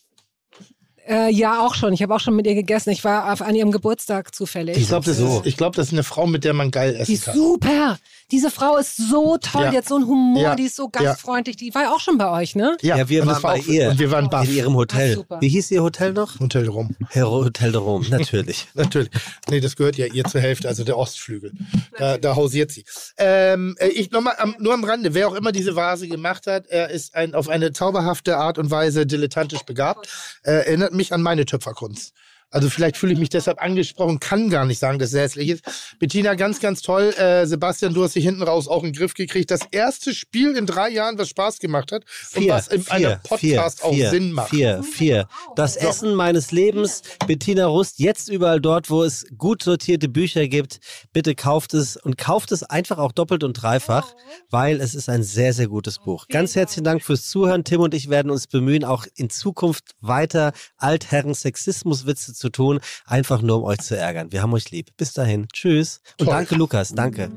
[1.08, 1.92] Äh, ja, auch schon.
[1.92, 2.90] Ich habe auch schon mit ihr gegessen.
[2.90, 4.76] Ich war auf, an ihrem Geburtstag zufällig.
[4.76, 5.38] Ich glaube, das, So.
[5.38, 7.34] ist- ich glaub, das ist eine Frau, mit der man geil die essen ist kann.
[7.34, 7.98] super.
[8.30, 9.62] Diese Frau ist so toll.
[9.64, 9.70] Ja.
[9.70, 10.42] Die hat so einen Humor.
[10.42, 10.54] Ja.
[10.54, 11.02] Die ist so Ja.
[11.02, 11.56] gastfreundlich.
[11.56, 12.76] Die war ja auch schon bei euch, ne?
[12.82, 13.88] Ja, wir und waren war bei auch, ihr.
[13.90, 14.46] Und wir waren baff.
[14.46, 15.24] In ihrem Hotel.
[15.30, 15.40] Ach.
[15.40, 16.38] Wie hieß ihr Hotel noch?
[16.38, 16.94] Hotel rum.
[17.08, 18.66] Herr Hotel de Rome, natürlich.
[18.74, 19.08] Natürlich.
[19.48, 21.52] Nee, das gehört ja ihr zur Hälfte, also der Ostflügel.
[21.98, 22.84] Da, da hausiert sie.
[23.16, 26.66] Ähm, äh, ich nochmal am, nur am Rande, wer auch immer diese Vase gemacht hat,
[26.66, 30.06] er ist ein, auf eine zauberhafte Art und Weise dilettantisch begabt.
[30.42, 32.12] Äh, erinnert mich an meine Töpferkunst.
[32.50, 35.62] Also vielleicht fühle ich mich deshalb angesprochen, kann gar nicht sagen, dass es hässlich ist.
[35.98, 37.10] Bettina, ganz, ganz toll.
[37.18, 39.50] Äh, Sebastian, du hast dich hinten raus auch in den Griff gekriegt.
[39.50, 42.04] Das erste Spiel in drei Jahren, was Spaß gemacht hat
[42.34, 44.50] und was in einem Podcast auch vier, Sinn macht.
[44.50, 45.28] Vier, vier.
[45.56, 47.02] Das Essen meines Lebens.
[47.26, 50.80] Bettina Rust, jetzt überall dort, wo es gut sortierte Bücher gibt.
[51.12, 54.14] Bitte kauft es und kauft es einfach auch doppelt und dreifach,
[54.50, 56.26] weil es ist ein sehr, sehr gutes Buch.
[56.28, 57.64] Ganz herzlichen Dank fürs Zuhören.
[57.64, 63.58] Tim und ich werden uns bemühen, auch in Zukunft weiter Altherren-Sexismuswitze zu tun, einfach nur
[63.58, 64.32] um euch zu ärgern.
[64.32, 64.90] Wir haben euch lieb.
[64.96, 65.46] Bis dahin.
[65.52, 66.00] Tschüss.
[66.18, 66.34] Und Toll.
[66.34, 66.92] danke, Lukas.
[66.94, 67.30] Danke.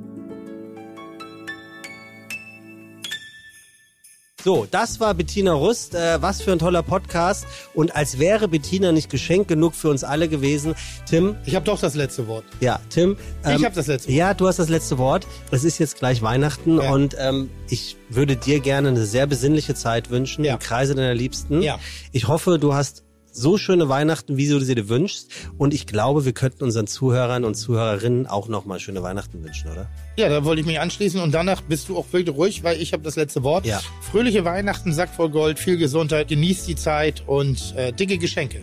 [4.44, 5.94] So, das war Bettina Rust.
[5.94, 7.46] Äh, was für ein toller Podcast.
[7.76, 10.74] Und als wäre Bettina nicht Geschenk genug für uns alle gewesen.
[11.08, 12.44] Tim, Ich habe doch das letzte Wort.
[12.60, 13.18] ja, Tim.
[13.46, 14.18] ähm, ich habe das letzte Wort.
[14.18, 15.28] Ja, du hast das letzte Wort.
[15.52, 16.92] Es ist jetzt gleich Weihnachten Ja.
[16.92, 20.54] und ähm, ich würde dir gerne eine sehr besinnliche Zeit wünschen Ja.
[20.54, 21.62] im Kreise deiner Liebsten.
[21.62, 21.78] Ja.
[22.12, 25.32] Ich hoffe, du hast so schöne Weihnachten, wie du sie dir wünschst.
[25.58, 29.90] Und ich glaube, wir könnten unseren Zuhörern und Zuhörerinnen auch nochmal schöne Weihnachten wünschen, oder?
[30.18, 32.94] Ja, da wollte ich mich anschließen und danach bist du auch wirklich ruhig, weil ich
[32.94, 33.66] habe das letzte Wort.
[33.66, 33.82] Ja.
[34.12, 38.62] Fröhliche Weihnachten, Sack voll Gold, viel Gesundheit, genießt die Zeit und äh, dicke Geschenke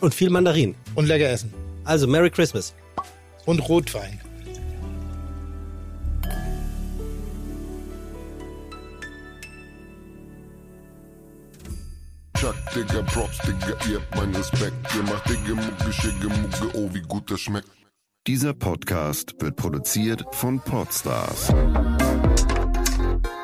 [0.00, 0.74] Und viel Mandarin.
[0.94, 1.52] und lecker essen
[1.84, 2.74] Also, Merry Christmas.
[3.46, 4.20] und Rotwein.
[12.40, 14.94] Chuck, Digga, Props, Digga, ihr habt meinen Respekt.
[14.94, 17.68] Ihr macht Digga, Mucke, Schicke, Mucke, oh, wie gut das schmeckt.
[18.28, 21.48] Dieser Podcast wird produziert von Podstars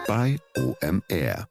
[0.06, 1.48] bei OMR.